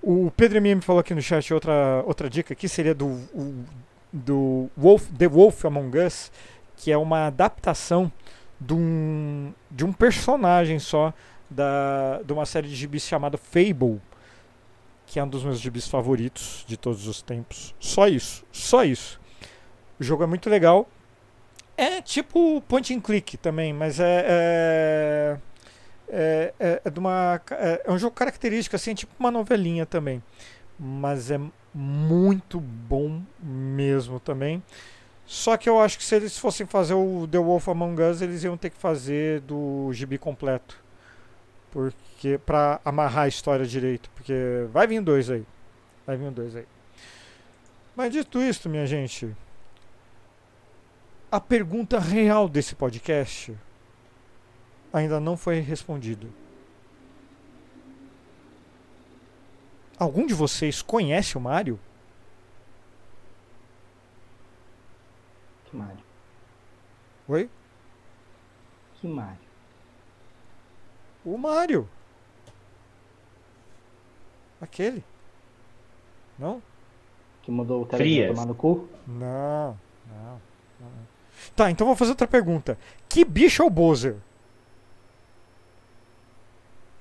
O 0.01 0.31
Pedro 0.37 0.59
MM 0.59 0.81
falou 0.81 1.01
aqui 1.01 1.15
no 1.15 1.23
chat 1.23 1.53
outra, 1.53 2.03
outra 2.07 2.29
dica 2.31 2.55
que 2.55 2.69
seria 2.69 2.95
do, 2.95 3.07
o- 3.07 3.65
do 4.13 4.69
Wolf, 4.77 5.11
The 5.17 5.29
Wolf 5.29 5.65
Among 5.65 5.99
Us, 5.99 6.31
que 6.77 6.93
é 6.93 6.99
uma 6.99 7.27
adaptação 7.27 8.11
de 8.61 8.75
um, 8.75 9.53
de 9.71 9.85
um 9.85 9.93
personagem 9.93 10.79
só 10.79 11.13
da, 11.51 12.21
de 12.25 12.33
uma 12.33 12.47
série 12.47 12.69
de 12.69 12.75
gibis 12.75 13.03
chamada 13.03 13.37
Fable, 13.37 14.01
que 15.07 15.19
é 15.19 15.25
um 15.25 15.29
dos 15.29 15.45
meus 15.45 15.61
gibis 15.61 15.87
favoritos 15.87 16.65
de 16.67 16.77
todos 16.77 17.07
os 17.07 17.23
tempos. 17.23 17.75
Só 17.79 18.07
isso, 18.07 18.45
só 18.53 18.85
isso. 18.85 19.21
O 19.99 20.05
jogo 20.05 20.23
é 20.23 20.27
muito 20.27 20.49
legal. 20.49 20.89
É 21.77 22.01
tipo 22.03 22.61
point 22.69 22.95
and 22.95 23.01
click 23.01 23.37
também, 23.37 23.73
mas 23.73 23.99
é, 23.99 24.25
é 24.27 25.39
é, 26.13 26.53
é, 26.61 26.83
é 26.85 26.91
de 26.91 26.99
uma 26.99 27.41
é, 27.53 27.83
é 27.87 27.91
um 27.91 27.99
jogo 27.99 28.15
característico 28.15 28.77
assim, 28.77 28.95
tipo 28.95 29.13
uma 29.19 29.31
novelinha 29.31 29.87
também, 29.87 30.23
mas 30.85 31.31
é 31.31 31.41
muito 31.73 32.59
bom 32.59 33.23
mesmo 33.41 34.19
também. 34.19 34.61
Só 35.25 35.57
que 35.57 35.69
eu 35.69 35.81
acho 35.81 35.97
que 35.97 36.03
se 36.03 36.17
eles 36.17 36.37
fossem 36.37 36.67
fazer 36.67 36.95
o 36.95 37.29
The 37.31 37.39
Wolf 37.39 37.69
Among 37.69 38.03
Us, 38.03 38.21
eles 38.21 38.43
iam 38.43 38.57
ter 38.57 38.71
que 38.71 38.77
fazer 38.77 39.41
do 39.43 39.93
gibi 39.93 40.19
completo, 40.19 40.77
porque 41.71 42.37
para 42.45 42.81
amarrar 42.85 43.25
a 43.25 43.29
história 43.29 43.65
direito, 43.65 44.11
porque 44.11 44.35
vai 44.73 44.89
vir 44.89 45.01
dois 45.01 45.31
aí, 45.31 45.47
vai 46.05 46.17
vir 46.17 46.33
dois 46.33 46.57
aí. 46.57 46.67
Mas 47.95 48.13
dito 48.13 48.41
isso, 48.41 48.69
minha 48.69 48.85
gente, 48.85 49.33
a 51.31 51.39
pergunta 51.41 52.01
real 52.01 52.49
desse 52.49 52.75
podcast 52.75 53.57
ainda 54.93 55.21
não 55.21 55.37
foi 55.37 55.61
respondido. 55.61 56.42
Algum 59.99 60.27
de 60.27 60.35
vocês 60.35 60.83
conhece 60.83 61.37
o 61.37 61.41
Mario? 61.41 61.79
Que 65.67 65.77
Mario? 65.77 66.05
Oi? 67.29 67.51
Que 69.01 69.07
Mario? 69.07 69.39
O 71.25 71.39
Mario. 71.39 71.89
Aquele. 74.61 75.05
Não? 76.39 76.63
Que 77.43 77.51
mudou 77.51 77.83
o 77.83 77.87
Frias. 77.87 77.99
telefone 78.01 78.35
tomar 78.35 78.47
no 78.47 78.55
cu? 78.55 78.89
Não, 79.07 79.79
não, 80.09 80.41
não. 80.81 81.13
Tá, 81.57 81.71
então 81.71 81.87
vou 81.87 81.97
fazer 81.97 82.11
outra 82.11 82.27
pergunta. 82.29 82.79
Que 83.09 83.25
bicho 83.25 83.63
é 83.63 83.67
o 83.67 83.71
Bowser? 83.71 84.17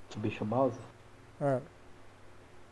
Que 0.10 0.20
bicho 0.20 0.44
Bowser? 0.44 0.82
É. 1.40 1.62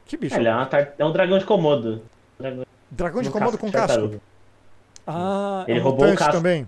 Que 0.10 0.18
bicho? 0.18 0.36
Ele 0.38 0.48
é, 0.48 0.52
uma 0.56 0.68
é 0.98 1.06
um 1.06 1.11
dragão 1.11 1.38
de 1.38 1.45
Komodo. 1.45 2.02
Dragão 2.40 2.65
Dragão 2.90 3.22
de 3.22 3.30
Komodo 3.30 3.60
com 3.60 3.72
casco. 3.72 4.19
Ah, 5.06 5.64
Ele 5.68 5.77
é 5.77 5.81
um 5.81 5.84
roubou 5.86 6.11
o 6.11 6.15
casco. 6.15 6.34
também. 6.34 6.68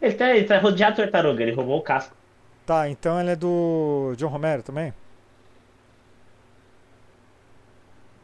Ele 0.00 0.14
tá, 0.14 0.30
ele 0.30 0.46
tá 0.46 0.58
rodeado 0.60 0.94
de 0.94 1.02
tartaruga, 1.02 1.42
ele 1.42 1.50
roubou 1.50 1.76
o 1.78 1.82
casco. 1.82 2.14
Tá, 2.64 2.88
então 2.88 3.20
ele 3.20 3.30
é 3.30 3.36
do 3.36 4.14
John 4.16 4.28
Romero 4.28 4.62
também? 4.62 4.94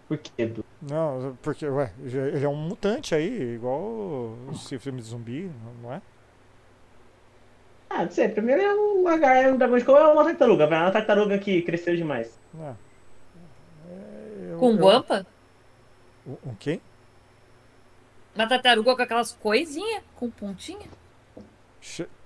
Por 0.06 0.16
quê? 0.16 0.46
Du? 0.46 0.64
Não, 0.80 1.36
porque, 1.42 1.66
ué, 1.66 1.90
ele 2.00 2.44
é 2.44 2.48
um 2.48 2.54
mutante 2.54 3.16
aí, 3.16 3.54
igual 3.54 4.32
esse 4.52 4.78
filme 4.78 5.00
de 5.00 5.08
zumbi, 5.08 5.50
não 5.82 5.92
é? 5.92 6.00
Ah, 7.90 8.04
não 8.04 8.10
sei. 8.12 8.28
Primeiro 8.28 8.62
é 8.62 8.72
um, 8.72 9.08
é 9.08 9.50
um 9.52 9.56
dragão 9.56 9.76
de 9.76 9.84
Komodo, 9.84 10.04
é 10.04 10.12
uma 10.12 10.24
tartaruga. 10.24 10.64
É 10.64 10.68
uma 10.68 10.90
tartaruga 10.92 11.36
que 11.38 11.62
cresceu 11.62 11.96
demais. 11.96 12.38
É. 12.60 12.87
Eu- 14.58 14.60
Com 14.60 14.70
eu- 14.72 14.76
guampa? 14.78 15.26
O, 16.26 16.32
o 16.50 16.56
quê? 16.58 16.80
Uma 18.34 18.46
tartaruga 18.48 18.94
com 18.96 19.02
aquelas 19.02 19.32
coisinhas, 19.32 20.02
com 20.16 20.30
pontinha? 20.30 20.86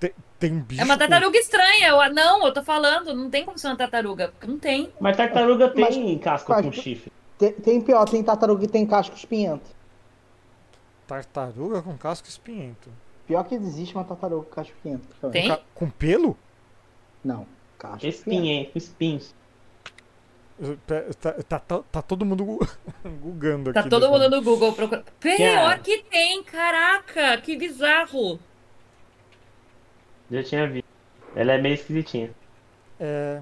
Tem, 0.00 0.12
tem 0.38 0.52
um 0.52 0.60
bicho. 0.62 0.80
É 0.80 0.84
uma 0.84 0.94
com- 0.94 0.98
tartaruga 0.98 1.38
estranha. 1.38 1.88
Eu, 1.88 2.12
não, 2.14 2.44
eu 2.46 2.52
tô 2.52 2.62
falando, 2.62 3.14
não 3.14 3.30
tem 3.30 3.44
como 3.44 3.58
ser 3.58 3.68
uma 3.68 3.76
tartaruga. 3.76 4.28
porque 4.28 4.46
Não 4.46 4.58
tem. 4.58 4.92
Mas 5.00 5.16
tartaruga 5.16 5.68
tem 5.70 5.84
Mas- 6.14 6.22
casco 6.24 6.50
mas- 6.52 6.64
com 6.64 6.72
chifre. 6.72 7.12
Tem, 7.38 7.52
tem 7.52 7.80
pior, 7.80 8.04
tem 8.08 8.22
tartaruga 8.22 8.62
que 8.62 8.68
tem 8.72 8.86
casco 8.86 9.14
espinhento. 9.16 9.68
Tartaruga 11.06 11.82
com 11.82 11.96
casco 11.98 12.28
espinhento. 12.28 12.90
Pior 13.26 13.44
que 13.44 13.54
existe 13.54 13.94
uma 13.94 14.04
tartaruga 14.04 14.44
com 14.46 14.50
casco 14.54 14.72
espinhento. 14.76 15.08
Tem? 15.30 15.58
Com 15.74 15.90
pelo? 15.90 16.36
Não, 17.24 17.46
casco? 17.78 18.00
Com 18.00 18.06
espinhos. 18.78 19.34
Tá, 20.86 21.02
tá, 21.20 21.32
tá, 21.42 21.58
tá- 21.58 21.82
tá 21.90 22.02
todo 22.02 22.24
mundo 22.24 22.44
gu- 22.44 22.68
gugando 23.20 23.70
aqui. 23.70 23.82
Tá 23.82 23.88
todo 23.88 24.08
mundo 24.08 24.30
no 24.30 24.40
Google 24.42 24.72
procurando. 24.72 25.04
Pior 25.18 25.36
Cara. 25.36 25.78
que 25.78 26.04
tem, 26.04 26.42
caraca, 26.44 27.36
que 27.38 27.56
bizarro. 27.56 28.38
Já 30.30 30.42
tinha 30.44 30.66
visto. 30.68 30.86
Ela 31.34 31.54
é 31.54 31.58
meio 31.58 31.74
esquisitinha. 31.74 32.30
É. 33.00 33.40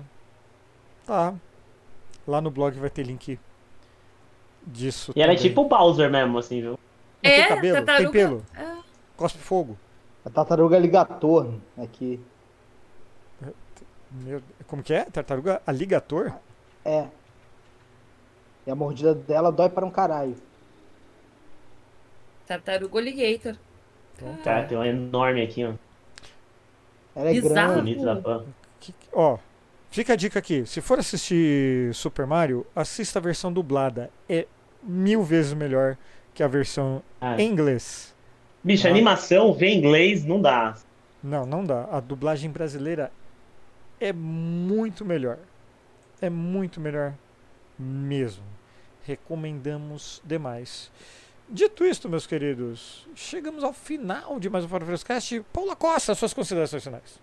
Tá. 1.06 1.34
Lá 2.26 2.40
no 2.40 2.50
blog 2.50 2.78
vai 2.78 2.88
ter 2.88 3.02
link 3.02 3.38
disso. 4.66 5.12
E 5.14 5.20
ela 5.22 5.32
é 5.32 5.36
também. 5.36 5.48
tipo 5.50 5.60
o 5.62 5.68
Bowser 5.68 6.10
mesmo, 6.10 6.38
assim, 6.38 6.60
viu? 6.60 6.70
Não 6.72 6.78
É, 7.30 7.36
tem 7.36 7.48
cabelo? 7.48 7.76
Tem 7.76 7.84
tartaruga- 7.84 8.12
pelo? 8.12 8.46
É. 8.54 8.76
Cospe 9.16 9.38
fogo. 9.38 9.78
A 10.24 10.30
tartaruga 10.30 10.78
ligator 10.78 11.52
aqui. 11.76 12.18
Meu- 14.10 14.42
Como 14.66 14.82
que 14.82 14.92
é? 14.94 15.04
Tartaruga 15.04 15.60
aligator? 15.66 16.32
É. 16.90 17.08
E 18.66 18.70
a 18.70 18.74
mordida 18.74 19.14
dela 19.14 19.50
dói 19.52 19.68
para 19.68 19.86
um 19.86 19.90
caralho. 19.90 20.34
Tartaruga 22.46 22.98
Alligator. 22.98 23.56
Então 24.16 24.34
tá. 24.36 24.42
Cara, 24.44 24.66
tem 24.66 24.76
uma 24.76 24.86
enorme 24.86 25.42
aqui, 25.42 25.64
ó. 25.64 25.72
Ela 27.14 27.30
é 27.30 27.32
Bizarro. 27.34 27.52
grande. 27.74 27.80
Bonito 27.94 28.04
da 28.04 28.16
pan. 28.16 28.44
Que- 28.80 28.94
ó, 29.12 29.38
fica 29.90 30.12
a 30.12 30.16
dica 30.16 30.38
aqui. 30.38 30.66
Se 30.66 30.80
for 30.80 30.98
assistir 30.98 31.94
Super 31.94 32.26
Mario, 32.26 32.66
assista 32.74 33.18
a 33.18 33.22
versão 33.22 33.52
dublada. 33.52 34.10
É 34.28 34.46
mil 34.82 35.22
vezes 35.22 35.52
melhor 35.52 35.96
que 36.34 36.42
a 36.42 36.48
versão 36.48 37.02
Ah, 37.20 37.40
em 37.40 37.48
inglês. 37.50 38.14
Bicho, 38.62 38.86
Ah. 38.86 38.90
animação, 38.90 39.52
ver 39.52 39.72
inglês, 39.72 40.24
não 40.24 40.40
dá. 40.40 40.76
Não, 41.22 41.46
não 41.46 41.64
dá. 41.64 41.86
A 41.90 42.00
dublagem 42.00 42.50
brasileira 42.50 43.10
é 44.00 44.12
muito 44.12 45.04
melhor. 45.04 45.38
É 46.20 46.28
muito 46.28 46.80
melhor 46.80 47.14
mesmo. 47.78 48.44
Recomendamos 49.04 50.20
demais. 50.24 50.90
Dito 51.48 51.84
isto, 51.84 52.08
meus 52.08 52.26
queridos, 52.26 53.08
chegamos 53.14 53.64
ao 53.64 53.72
final 53.72 54.38
de 54.38 54.48
mais 54.48 54.64
um 54.64 54.68
Fora 54.68 54.84
Frescast. 54.84 55.42
Paula 55.52 55.74
Costa, 55.74 56.14
suas 56.14 56.32
considerações 56.32 56.84
finais. 56.84 57.18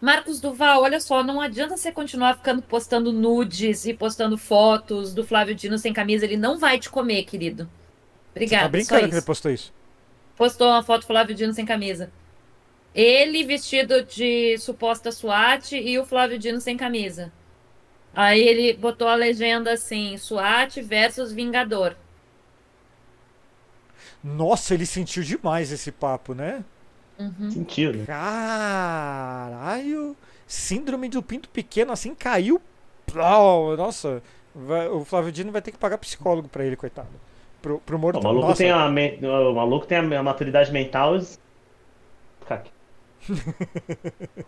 Marcos 0.00 0.40
Duval, 0.40 0.82
olha 0.82 1.00
só, 1.00 1.22
não 1.22 1.40
adianta 1.40 1.76
você 1.76 1.92
continuar 1.92 2.36
ficando 2.36 2.62
postando 2.62 3.12
nudes 3.12 3.84
e 3.84 3.94
postando 3.94 4.36
fotos 4.38 5.14
do 5.14 5.24
Flávio 5.24 5.54
Dino 5.54 5.78
sem 5.78 5.92
camisa, 5.92 6.24
ele 6.24 6.36
não 6.36 6.58
vai 6.58 6.78
te 6.78 6.90
comer, 6.90 7.24
querido. 7.24 7.70
Obrigada. 8.32 8.62
Tá 8.62 8.66
só 8.66 8.70
brincando 8.70 9.08
que 9.08 9.14
ele 9.14 9.22
postou 9.22 9.52
isso? 9.52 9.72
Postou 10.36 10.68
uma 10.68 10.82
foto 10.82 11.02
do 11.02 11.06
Flávio 11.06 11.36
Dino 11.36 11.52
sem 11.52 11.64
camisa. 11.64 12.10
Ele 12.94 13.44
vestido 13.44 14.02
de 14.04 14.56
suposta 14.58 15.10
SWAT 15.12 15.72
e 15.72 15.98
o 15.98 16.04
Flávio 16.04 16.38
Dino 16.38 16.60
sem 16.60 16.76
camisa. 16.76 17.32
Aí 18.14 18.40
ele 18.40 18.74
botou 18.74 19.08
a 19.08 19.14
legenda 19.14 19.72
assim: 19.72 20.16
SWAT 20.18 20.80
versus 20.82 21.32
Vingador. 21.32 21.96
Nossa, 24.22 24.74
ele 24.74 24.86
sentiu 24.86 25.22
demais 25.22 25.72
esse 25.72 25.90
papo, 25.90 26.34
né? 26.34 26.64
Uhum. 27.18 27.50
Sentiu, 27.50 27.92
né? 27.92 28.04
Caralho! 28.06 29.26
Síndrome 30.46 31.08
do 31.08 31.22
pinto 31.22 31.48
pequeno 31.48 31.92
assim 31.92 32.14
caiu. 32.14 32.60
Plau, 33.06 33.76
Nossa, 33.76 34.22
vai- 34.54 34.88
o 34.88 35.04
Flávio 35.04 35.32
Dino 35.32 35.50
vai 35.52 35.60
ter 35.62 35.72
que 35.72 35.78
pagar 35.78 35.98
psicólogo 35.98 36.48
pra 36.48 36.64
ele, 36.64 36.76
coitado. 36.76 37.08
Pro, 37.60 37.78
pro 37.80 37.98
morto. 37.98 38.20
O 38.20 38.24
maluco, 38.24 38.48
Nossa, 38.48 38.58
tem 38.58 38.70
a, 38.70 38.86
o 38.86 39.54
maluco 39.54 39.86
tem 39.86 39.98
a 39.98 40.22
maturidade 40.22 40.72
mental. 40.72 41.18
Cara, 42.46 42.64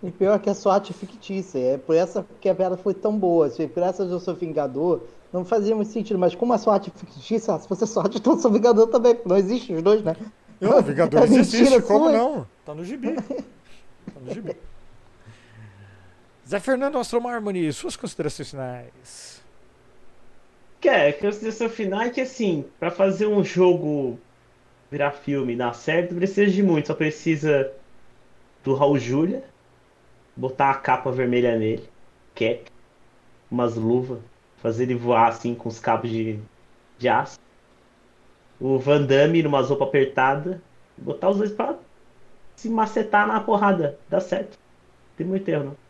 E 0.03 0.11
pior 0.11 0.39
que 0.41 0.51
a 0.51 0.55
SWAT 0.55 0.91
é 0.91 0.93
fictícia. 0.93 1.59
É 1.59 1.79
por 1.79 1.95
essa 1.95 2.27
que 2.41 2.49
a 2.49 2.55
piada 2.55 2.77
foi 2.77 2.95
tão 2.95 3.17
boa. 3.17 3.49
Se 3.49 3.67
por 3.67 3.83
essa 3.83 4.03
eu 4.03 4.21
sou 4.21 4.35
Vingador, 4.35 5.03
não 5.33 5.45
fazia 5.45 5.75
muito 5.75 5.91
sentido. 5.93 6.19
Mas 6.19 6.35
como 6.35 6.53
a 6.53 6.59
SWAT 6.59 6.89
é 6.89 6.99
fictícia, 6.99 7.59
se 7.59 7.69
você 7.69 7.87
SWAT, 7.87 8.17
então 8.17 8.35
eu 8.35 8.39
sou 8.39 8.51
Vingador 8.51 8.89
também. 8.89 9.19
Não 9.25 9.37
existe 9.37 9.73
os 9.73 9.83
dois, 9.83 10.03
né? 10.03 10.17
Não, 10.61 10.83
Vingadores 10.83 11.31
É 11.33 11.39
existe, 11.39 11.63
mentira 11.63 11.83
como 11.83 12.11
sua. 12.11 12.13
não? 12.13 12.47
Tá 12.65 12.75
no 12.75 12.85
gibi. 12.85 13.15
Tá 13.15 14.21
no 14.21 14.33
gibi. 14.33 14.57
Zé 16.47 16.61
Fernando 16.61 16.99
Astro 16.99 17.27
Harmony, 17.27 17.73
suas 17.73 17.97
considerações 17.97 18.51
finais. 18.51 19.43
Que 20.81 20.89
é, 20.91 21.09
a 21.09 21.13
consideração 21.15 21.71
final 21.71 22.03
é 22.03 22.11
que 22.11 22.21
assim, 22.21 22.67
pra 22.79 22.91
fazer 22.91 23.27
um 23.27 23.43
jogo 23.43 24.19
virar 24.91 25.13
filme 25.13 25.55
e 25.55 25.57
dar 25.57 25.75
certo, 25.75 26.15
precisa 26.15 26.51
de 26.51 26.63
muito, 26.63 26.89
só 26.89 26.95
precisa 26.95 27.73
do 28.65 28.75
Raul 28.75 28.99
Júlia, 28.99 29.45
botar 30.35 30.71
a 30.71 30.75
capa 30.75 31.13
vermelha 31.13 31.57
nele, 31.57 31.89
cap, 32.35 32.65
umas 33.51 33.77
luvas, 33.77 34.19
fazer 34.57 34.85
ele 34.85 34.95
voar 34.95 35.29
assim 35.29 35.55
com 35.55 35.69
os 35.69 35.79
cabos 35.79 36.11
de, 36.11 36.39
de 36.99 37.09
aço. 37.09 37.39
O 38.59 38.79
Van 38.79 39.03
Damme 39.03 39.43
numa 39.43 39.61
roupa 39.61 39.85
apertada, 39.85 40.63
botar 40.97 41.31
os 41.31 41.37
dois 41.37 41.53
pra 41.53 41.77
se 42.57 42.69
macetar 42.69 43.27
na 43.27 43.41
porrada, 43.41 43.99
dá 44.09 44.21
certo. 44.21 44.53
Não 44.53 45.17
tem 45.17 45.27
muito 45.27 45.49
erro, 45.49 45.65
não. 45.65 45.85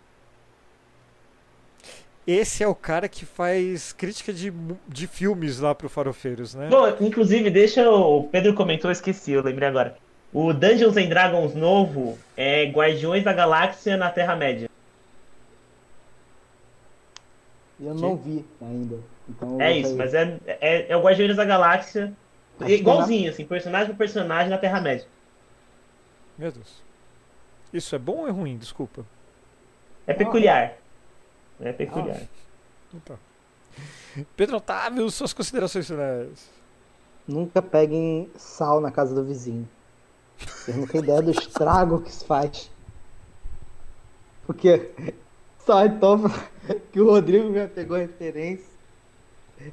Esse 2.26 2.64
é 2.64 2.66
o 2.66 2.74
cara 2.74 3.06
que 3.06 3.26
faz 3.26 3.92
crítica 3.92 4.32
de, 4.32 4.50
de 4.88 5.06
filmes 5.06 5.60
lá 5.60 5.74
pro 5.74 5.90
Farofeiros, 5.90 6.54
né? 6.54 6.68
Bom, 6.70 6.88
inclusive, 7.00 7.50
deixa 7.50 7.88
o 7.88 8.20
o 8.20 8.28
Pedro 8.28 8.54
comentou, 8.54 8.88
eu 8.88 8.92
esqueci, 8.92 9.32
eu 9.32 9.42
lembrei 9.42 9.68
agora. 9.68 9.96
O 10.34 10.52
Dungeons 10.52 10.96
and 10.96 11.08
Dragons 11.08 11.54
novo 11.54 12.18
é 12.36 12.64
Guardiões 12.64 13.22
da 13.22 13.32
Galáxia 13.32 13.96
na 13.96 14.10
Terra-média. 14.10 14.68
Eu 17.80 17.94
não 17.94 18.16
vi 18.16 18.44
ainda. 18.60 18.98
Então 19.28 19.60
É 19.60 19.78
isso, 19.78 19.96
mas 19.96 20.12
é, 20.12 20.36
é, 20.44 20.90
é 20.90 20.96
o 20.96 21.00
Guardiões 21.00 21.36
da 21.36 21.44
Galáxia 21.44 22.12
Acho 22.60 22.70
igualzinho, 22.70 23.30
assim, 23.30 23.44
personagem 23.44 23.88
por 23.88 23.96
personagem 23.96 24.50
na 24.50 24.58
Terra-média. 24.58 25.06
Meu 26.36 26.50
Deus. 26.50 26.82
Isso 27.72 27.94
é 27.94 27.98
bom 27.98 28.18
ou 28.18 28.28
é 28.28 28.30
ruim? 28.30 28.56
Desculpa. 28.56 29.04
É 30.06 30.14
peculiar. 30.14 30.74
É 31.60 31.72
peculiar. 31.72 32.22
Então. 32.92 33.18
Pedro 34.36 34.56
Otávio, 34.56 35.08
suas 35.10 35.32
considerações 35.32 35.86
finais. 35.86 36.50
Nunca 37.26 37.62
peguem 37.62 38.30
sal 38.36 38.80
na 38.80 38.90
casa 38.90 39.14
do 39.14 39.24
vizinho. 39.24 39.68
Eu 40.68 40.76
não 40.76 40.86
tenho 40.86 41.04
ideia 41.04 41.22
do 41.22 41.30
estrago 41.30 42.00
que 42.00 42.10
isso 42.10 42.24
faz. 42.24 42.70
Porque 44.46 44.90
só 45.64 45.84
então 45.84 46.22
que 46.92 47.00
o 47.00 47.10
Rodrigo 47.10 47.48
me 47.48 47.66
pegou 47.68 47.96
a 47.96 48.00
referência. 48.00 48.74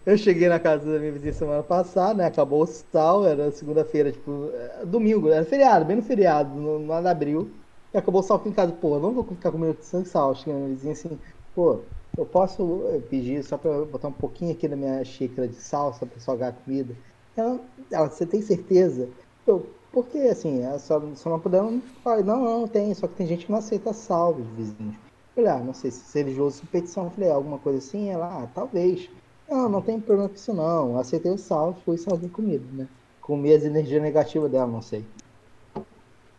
Eu 0.06 0.18
cheguei 0.18 0.48
na 0.48 0.60
casa 0.60 0.92
da 0.92 1.00
minha 1.00 1.12
vizinha 1.12 1.34
semana 1.34 1.64
passada, 1.64 2.14
né? 2.14 2.26
Acabou 2.26 2.64
o 2.64 2.68
sal, 2.68 3.26
era 3.26 3.52
segunda-feira, 3.52 4.12
tipo, 4.12 4.50
é, 4.54 4.86
domingo, 4.86 5.28
era 5.30 5.44
feriado, 5.44 5.86
bem 5.86 5.98
no 5.98 6.04
feriado, 6.04 6.54
no, 6.54 6.80
no 6.80 6.94
abril. 6.94 7.50
E 7.94 7.98
acabou 7.98 8.22
o 8.22 8.24
sal 8.24 8.38
aqui 8.38 8.50
em 8.50 8.54
casa, 8.54 8.72
pô, 8.72 9.00
não 9.00 9.12
vou 9.12 9.24
ficar 9.24 9.52
comendo 9.52 9.78
sem 9.82 10.06
sal. 10.06 10.36
Cheguei 10.36 10.54
na 10.54 10.60
minha 10.60 10.76
vizinha 10.76 10.94
assim, 10.94 11.20
pô, 11.56 11.80
eu 12.18 12.26
posso 12.26 12.84
eh, 12.94 13.00
pedir 13.10 13.44
só 13.44 13.58
pra 13.58 13.86
botar 13.86 14.10
um 14.10 14.14
pouquinho 14.14 14.52
aqui 14.52 14.68
na 14.68 14.76
minha 14.76 15.04
xícara 15.04 15.48
de 15.48 15.56
sal, 15.56 15.94
só 15.94 16.06
pra 16.06 16.20
salgar 16.20 16.50
a 16.50 16.54
comida. 16.54 16.96
Ela, 17.36 17.60
ela, 17.92 18.10
você 18.10 18.26
tem 18.26 18.42
certeza? 18.42 19.10
Eu, 19.48 19.66
por 19.92 20.08
que 20.08 20.18
assim? 20.20 20.62
Ela 20.62 20.80
só, 20.80 21.02
só 21.16 21.30
não 21.30 21.40
puderam. 21.40 21.82
Falei, 22.04 22.24
não, 22.24 22.44
não, 22.44 22.68
tem, 22.68 22.94
só 22.94 23.08
que 23.08 23.16
tem 23.16 23.28
gente 23.28 23.46
que 23.46 23.52
não 23.52 23.60
aceita 23.60 23.94
sal 23.94 24.34
dos 24.34 24.48
vizinhos. 24.48 24.96
Falei, 25.36 25.50
ah, 25.50 25.60
não 25.60 25.74
sei 25.74 25.92
se 25.92 26.18
religioso 26.18 26.64
petição. 26.72 27.10
Falei, 27.10 27.30
"Ah, 27.30 27.36
alguma 27.36 27.58
coisa 27.58 27.80
assim? 27.80 28.10
Ela, 28.10 28.44
ah, 28.44 28.48
talvez. 28.54 29.10
Não, 29.50 29.68
não 29.68 29.82
tem 29.82 30.00
problema 30.00 30.30
com 30.30 30.36
isso 30.36 30.54
não. 30.54 30.92
Eu 30.92 30.98
aceitei 30.98 31.32
o 31.32 31.38
sal, 31.38 31.76
fui 31.86 31.98
salguei 31.98 32.30
comida, 32.30 32.64
né? 32.72 32.88
Comi 33.22 33.54
as 33.54 33.64
energias 33.64 34.02
negativas 34.02 34.50
dela, 34.50 34.68
não 34.68 34.82
sei. 34.82 35.06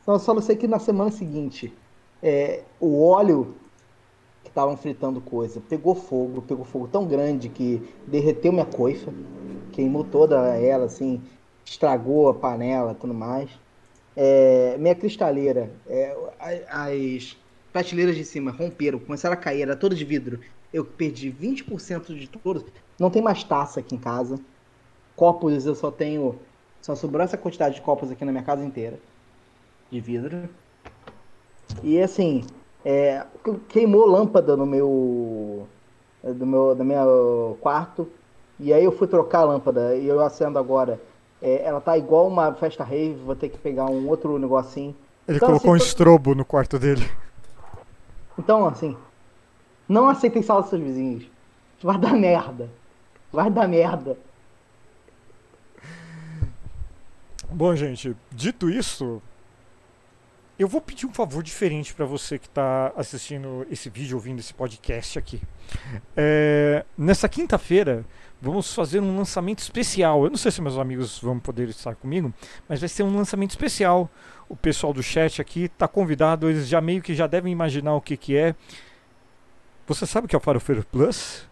Só, 0.04 0.18
só 0.18 0.34
não 0.34 0.42
sei 0.42 0.56
que 0.56 0.66
na 0.66 0.78
semana 0.78 1.10
seguinte, 1.10 1.72
é, 2.22 2.62
o 2.80 3.04
óleo 3.04 3.54
que 4.42 4.48
estavam 4.48 4.76
fritando 4.76 5.20
coisa 5.20 5.60
pegou 5.60 5.94
fogo, 5.94 6.42
pegou 6.42 6.64
fogo 6.64 6.88
tão 6.88 7.06
grande 7.06 7.48
que 7.48 7.82
derreteu 8.06 8.50
minha 8.50 8.64
coifa, 8.64 9.12
queimou 9.72 10.04
toda 10.04 10.56
ela, 10.56 10.86
assim, 10.86 11.20
estragou 11.64 12.28
a 12.28 12.34
panela 12.34 12.94
tudo 12.94 13.14
mais. 13.14 13.50
É, 14.16 14.76
minha 14.78 14.94
cristaleira, 14.94 15.70
é, 15.88 16.14
as 16.68 17.36
prateleiras 17.72 18.14
de 18.14 18.24
cima 18.24 18.50
romperam, 18.50 18.98
começaram 18.98 19.34
a 19.34 19.36
cair, 19.36 19.62
era 19.62 19.76
toda 19.76 19.94
de 19.94 20.04
vidro. 20.04 20.40
Eu 20.72 20.84
perdi 20.84 21.32
20% 21.32 22.14
de 22.18 22.28
todos. 22.28 22.64
Não 22.98 23.10
tem 23.10 23.22
mais 23.22 23.42
taça 23.44 23.80
aqui 23.80 23.94
em 23.94 23.98
casa. 23.98 24.38
Copos 25.16 25.66
eu 25.66 25.74
só 25.74 25.90
tenho. 25.90 26.38
Só 26.80 26.94
sobrou 26.94 27.22
essa 27.22 27.36
quantidade 27.36 27.76
de 27.76 27.82
copos 27.82 28.10
aqui 28.10 28.24
na 28.24 28.32
minha 28.32 28.44
casa 28.44 28.64
inteira. 28.64 28.98
De 29.90 30.00
vidro. 30.00 30.48
E 31.82 32.00
assim, 32.00 32.44
é, 32.84 33.24
queimou 33.68 34.06
lâmpada 34.06 34.56
no 34.56 34.66
meu. 34.66 35.66
Do 36.22 36.46
meu, 36.46 36.74
do 36.74 36.84
meu 36.84 37.58
quarto. 37.60 38.08
E 38.58 38.72
aí 38.72 38.84
eu 38.84 38.92
fui 38.92 39.08
trocar 39.08 39.40
a 39.40 39.44
lâmpada 39.44 39.96
e 39.96 40.06
eu 40.06 40.20
acendo 40.20 40.58
agora. 40.58 41.00
É, 41.42 41.64
ela 41.64 41.80
tá 41.80 41.98
igual 41.98 42.28
uma 42.28 42.54
festa 42.54 42.84
rave, 42.84 43.14
vou 43.14 43.34
ter 43.34 43.48
que 43.48 43.58
pegar 43.58 43.86
um 43.86 44.08
outro 44.08 44.38
negocinho. 44.38 44.94
Ele 45.26 45.38
Então, 45.38 45.48
colocou 45.48 45.72
um 45.72 45.74
assim, 45.74 45.84
estrobo 45.84 46.34
no 46.34 46.44
quarto 46.44 46.78
dele. 46.78 47.04
Então, 48.38 48.66
assim, 48.66 48.96
não 49.88 50.08
aceitem 50.08 50.42
sal 50.42 50.60
dos 50.60 50.70
seus 50.70 50.80
vizinhos. 50.80 51.24
Vai 51.82 51.98
dar 51.98 52.14
merda. 52.14 52.70
Vai 53.32 53.50
dar 53.50 53.66
merda. 53.66 54.16
Bom, 57.50 57.74
gente, 57.76 58.16
dito 58.30 58.70
isso, 58.70 59.20
eu 60.58 60.68
vou 60.68 60.80
pedir 60.80 61.06
um 61.06 61.12
favor 61.12 61.42
diferente 61.42 61.92
para 61.92 62.06
você 62.06 62.38
que 62.38 62.46
está 62.46 62.92
assistindo 62.96 63.66
esse 63.70 63.90
vídeo, 63.90 64.16
ouvindo 64.16 64.38
esse 64.38 64.54
podcast 64.54 65.18
aqui. 65.18 65.42
É, 66.16 66.84
nessa 66.96 67.28
quinta-feira, 67.28 68.04
vamos 68.42 68.74
fazer 68.74 69.00
um 69.00 69.16
lançamento 69.16 69.60
especial. 69.60 70.24
Eu 70.24 70.30
não 70.30 70.36
sei 70.36 70.50
se 70.50 70.60
meus 70.60 70.76
amigos 70.76 71.20
vão 71.20 71.38
poder 71.38 71.68
estar 71.68 71.94
comigo, 71.94 72.34
mas 72.68 72.80
vai 72.80 72.88
ser 72.88 73.04
um 73.04 73.16
lançamento 73.16 73.50
especial. 73.50 74.10
O 74.48 74.56
pessoal 74.56 74.92
do 74.92 75.02
chat 75.02 75.40
aqui 75.40 75.64
está 75.64 75.86
convidado, 75.86 76.50
eles 76.50 76.66
já 76.66 76.80
meio 76.80 77.00
que 77.00 77.14
já 77.14 77.28
devem 77.28 77.52
imaginar 77.52 77.94
o 77.94 78.00
que, 78.00 78.16
que 78.16 78.36
é. 78.36 78.54
Você 79.86 80.04
sabe 80.04 80.26
o 80.26 80.28
que 80.28 80.34
é 80.34 80.38
o 80.38 80.42
Farofeiro 80.42 80.84
Plus? 80.84 81.48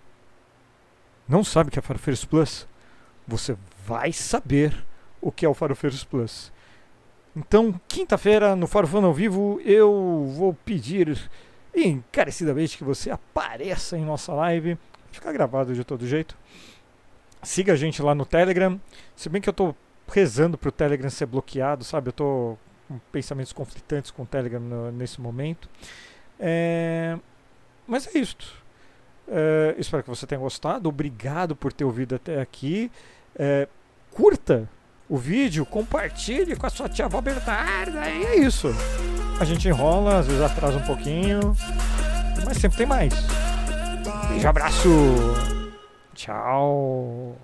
Não 1.29 1.45
sabe 1.45 1.69
o 1.69 1.73
que 1.73 1.79
é 1.79 1.83
Farofeiros 1.83 2.25
Plus? 2.25 2.67
Você 3.27 3.57
vai 3.87 4.12
saber 4.12 4.75
o 5.21 5.31
que 5.31 5.47
é 5.47 5.49
o 5.49 5.55
Farofeiros 5.55 6.03
Plus. 6.03 6.53
Então, 7.37 7.81
quinta-feira, 7.87 8.57
no 8.57 8.67
Farofando 8.67 9.07
ao 9.07 9.15
Vivo, 9.15 9.61
eu 9.65 10.27
vou 10.35 10.53
pedir 10.53 11.31
encarecidamente 11.75 12.77
que 12.77 12.83
você 12.83 13.11
apareça 13.11 13.97
em 13.97 14.05
nossa 14.05 14.33
live. 14.33 14.77
Fica 15.12 15.33
gravado 15.33 15.73
de 15.73 15.85
todo 15.85 16.07
jeito. 16.07 16.37
Siga 17.43 17.73
a 17.73 17.77
gente 17.77 18.03
lá 18.03 18.15
no 18.15 18.25
Telegram. 18.27 18.81
Se 19.17 19.29
bem 19.29 19.41
que 19.41 19.49
eu 19.49 19.53
tô 19.53 19.75
rezando 20.12 20.59
pro 20.59 20.71
Telegram 20.73 21.09
ser 21.09 21.27
bloqueado, 21.27 21.85
sabe? 21.85 22.09
Eu 22.09 22.12
tô 22.12 22.57
com 22.89 22.99
pensamentos 23.12 23.53
conflitantes 23.53 24.11
com 24.11 24.23
o 24.25 24.27
Telegram 24.27 24.61
no- 24.61 24.91
nesse 24.93 25.21
momento. 25.21 25.69
É, 26.39 27.17
mas 27.87 28.07
é 28.15 28.19
isto. 28.19 28.53
É, 29.29 29.75
espero 29.79 30.03
que 30.03 30.09
você 30.11 30.27
tenha 30.27 30.41
gostado. 30.41 30.89
Obrigado 30.89 31.55
por 31.55 31.73
ter 31.73 31.85
ouvido 31.85 32.15
até 32.17 32.41
aqui. 32.41 32.91
É, 33.39 33.69
curta 34.11 34.69
o 35.09 35.17
vídeo, 35.17 35.65
compartilhe 35.65 36.57
com 36.57 36.67
a 36.67 36.71
sua 36.71 36.89
tia 36.89 37.05
avó 37.07 37.21
Bernarda. 37.21 38.09
E 38.11 38.25
é 38.27 38.37
isso. 38.37 38.69
A 39.41 39.45
gente 39.45 39.67
enrola, 39.69 40.19
às 40.19 40.27
vezes 40.27 40.43
atrasa 40.43 40.79
um 40.79 40.83
pouquinho. 40.87 41.41
Mas 42.45 42.59
sempre 42.59 42.79
tem 42.79 42.87
mais. 42.87 43.15
Beijo, 44.29 44.49
abraço. 44.49 44.89
Tchau. 46.21 47.35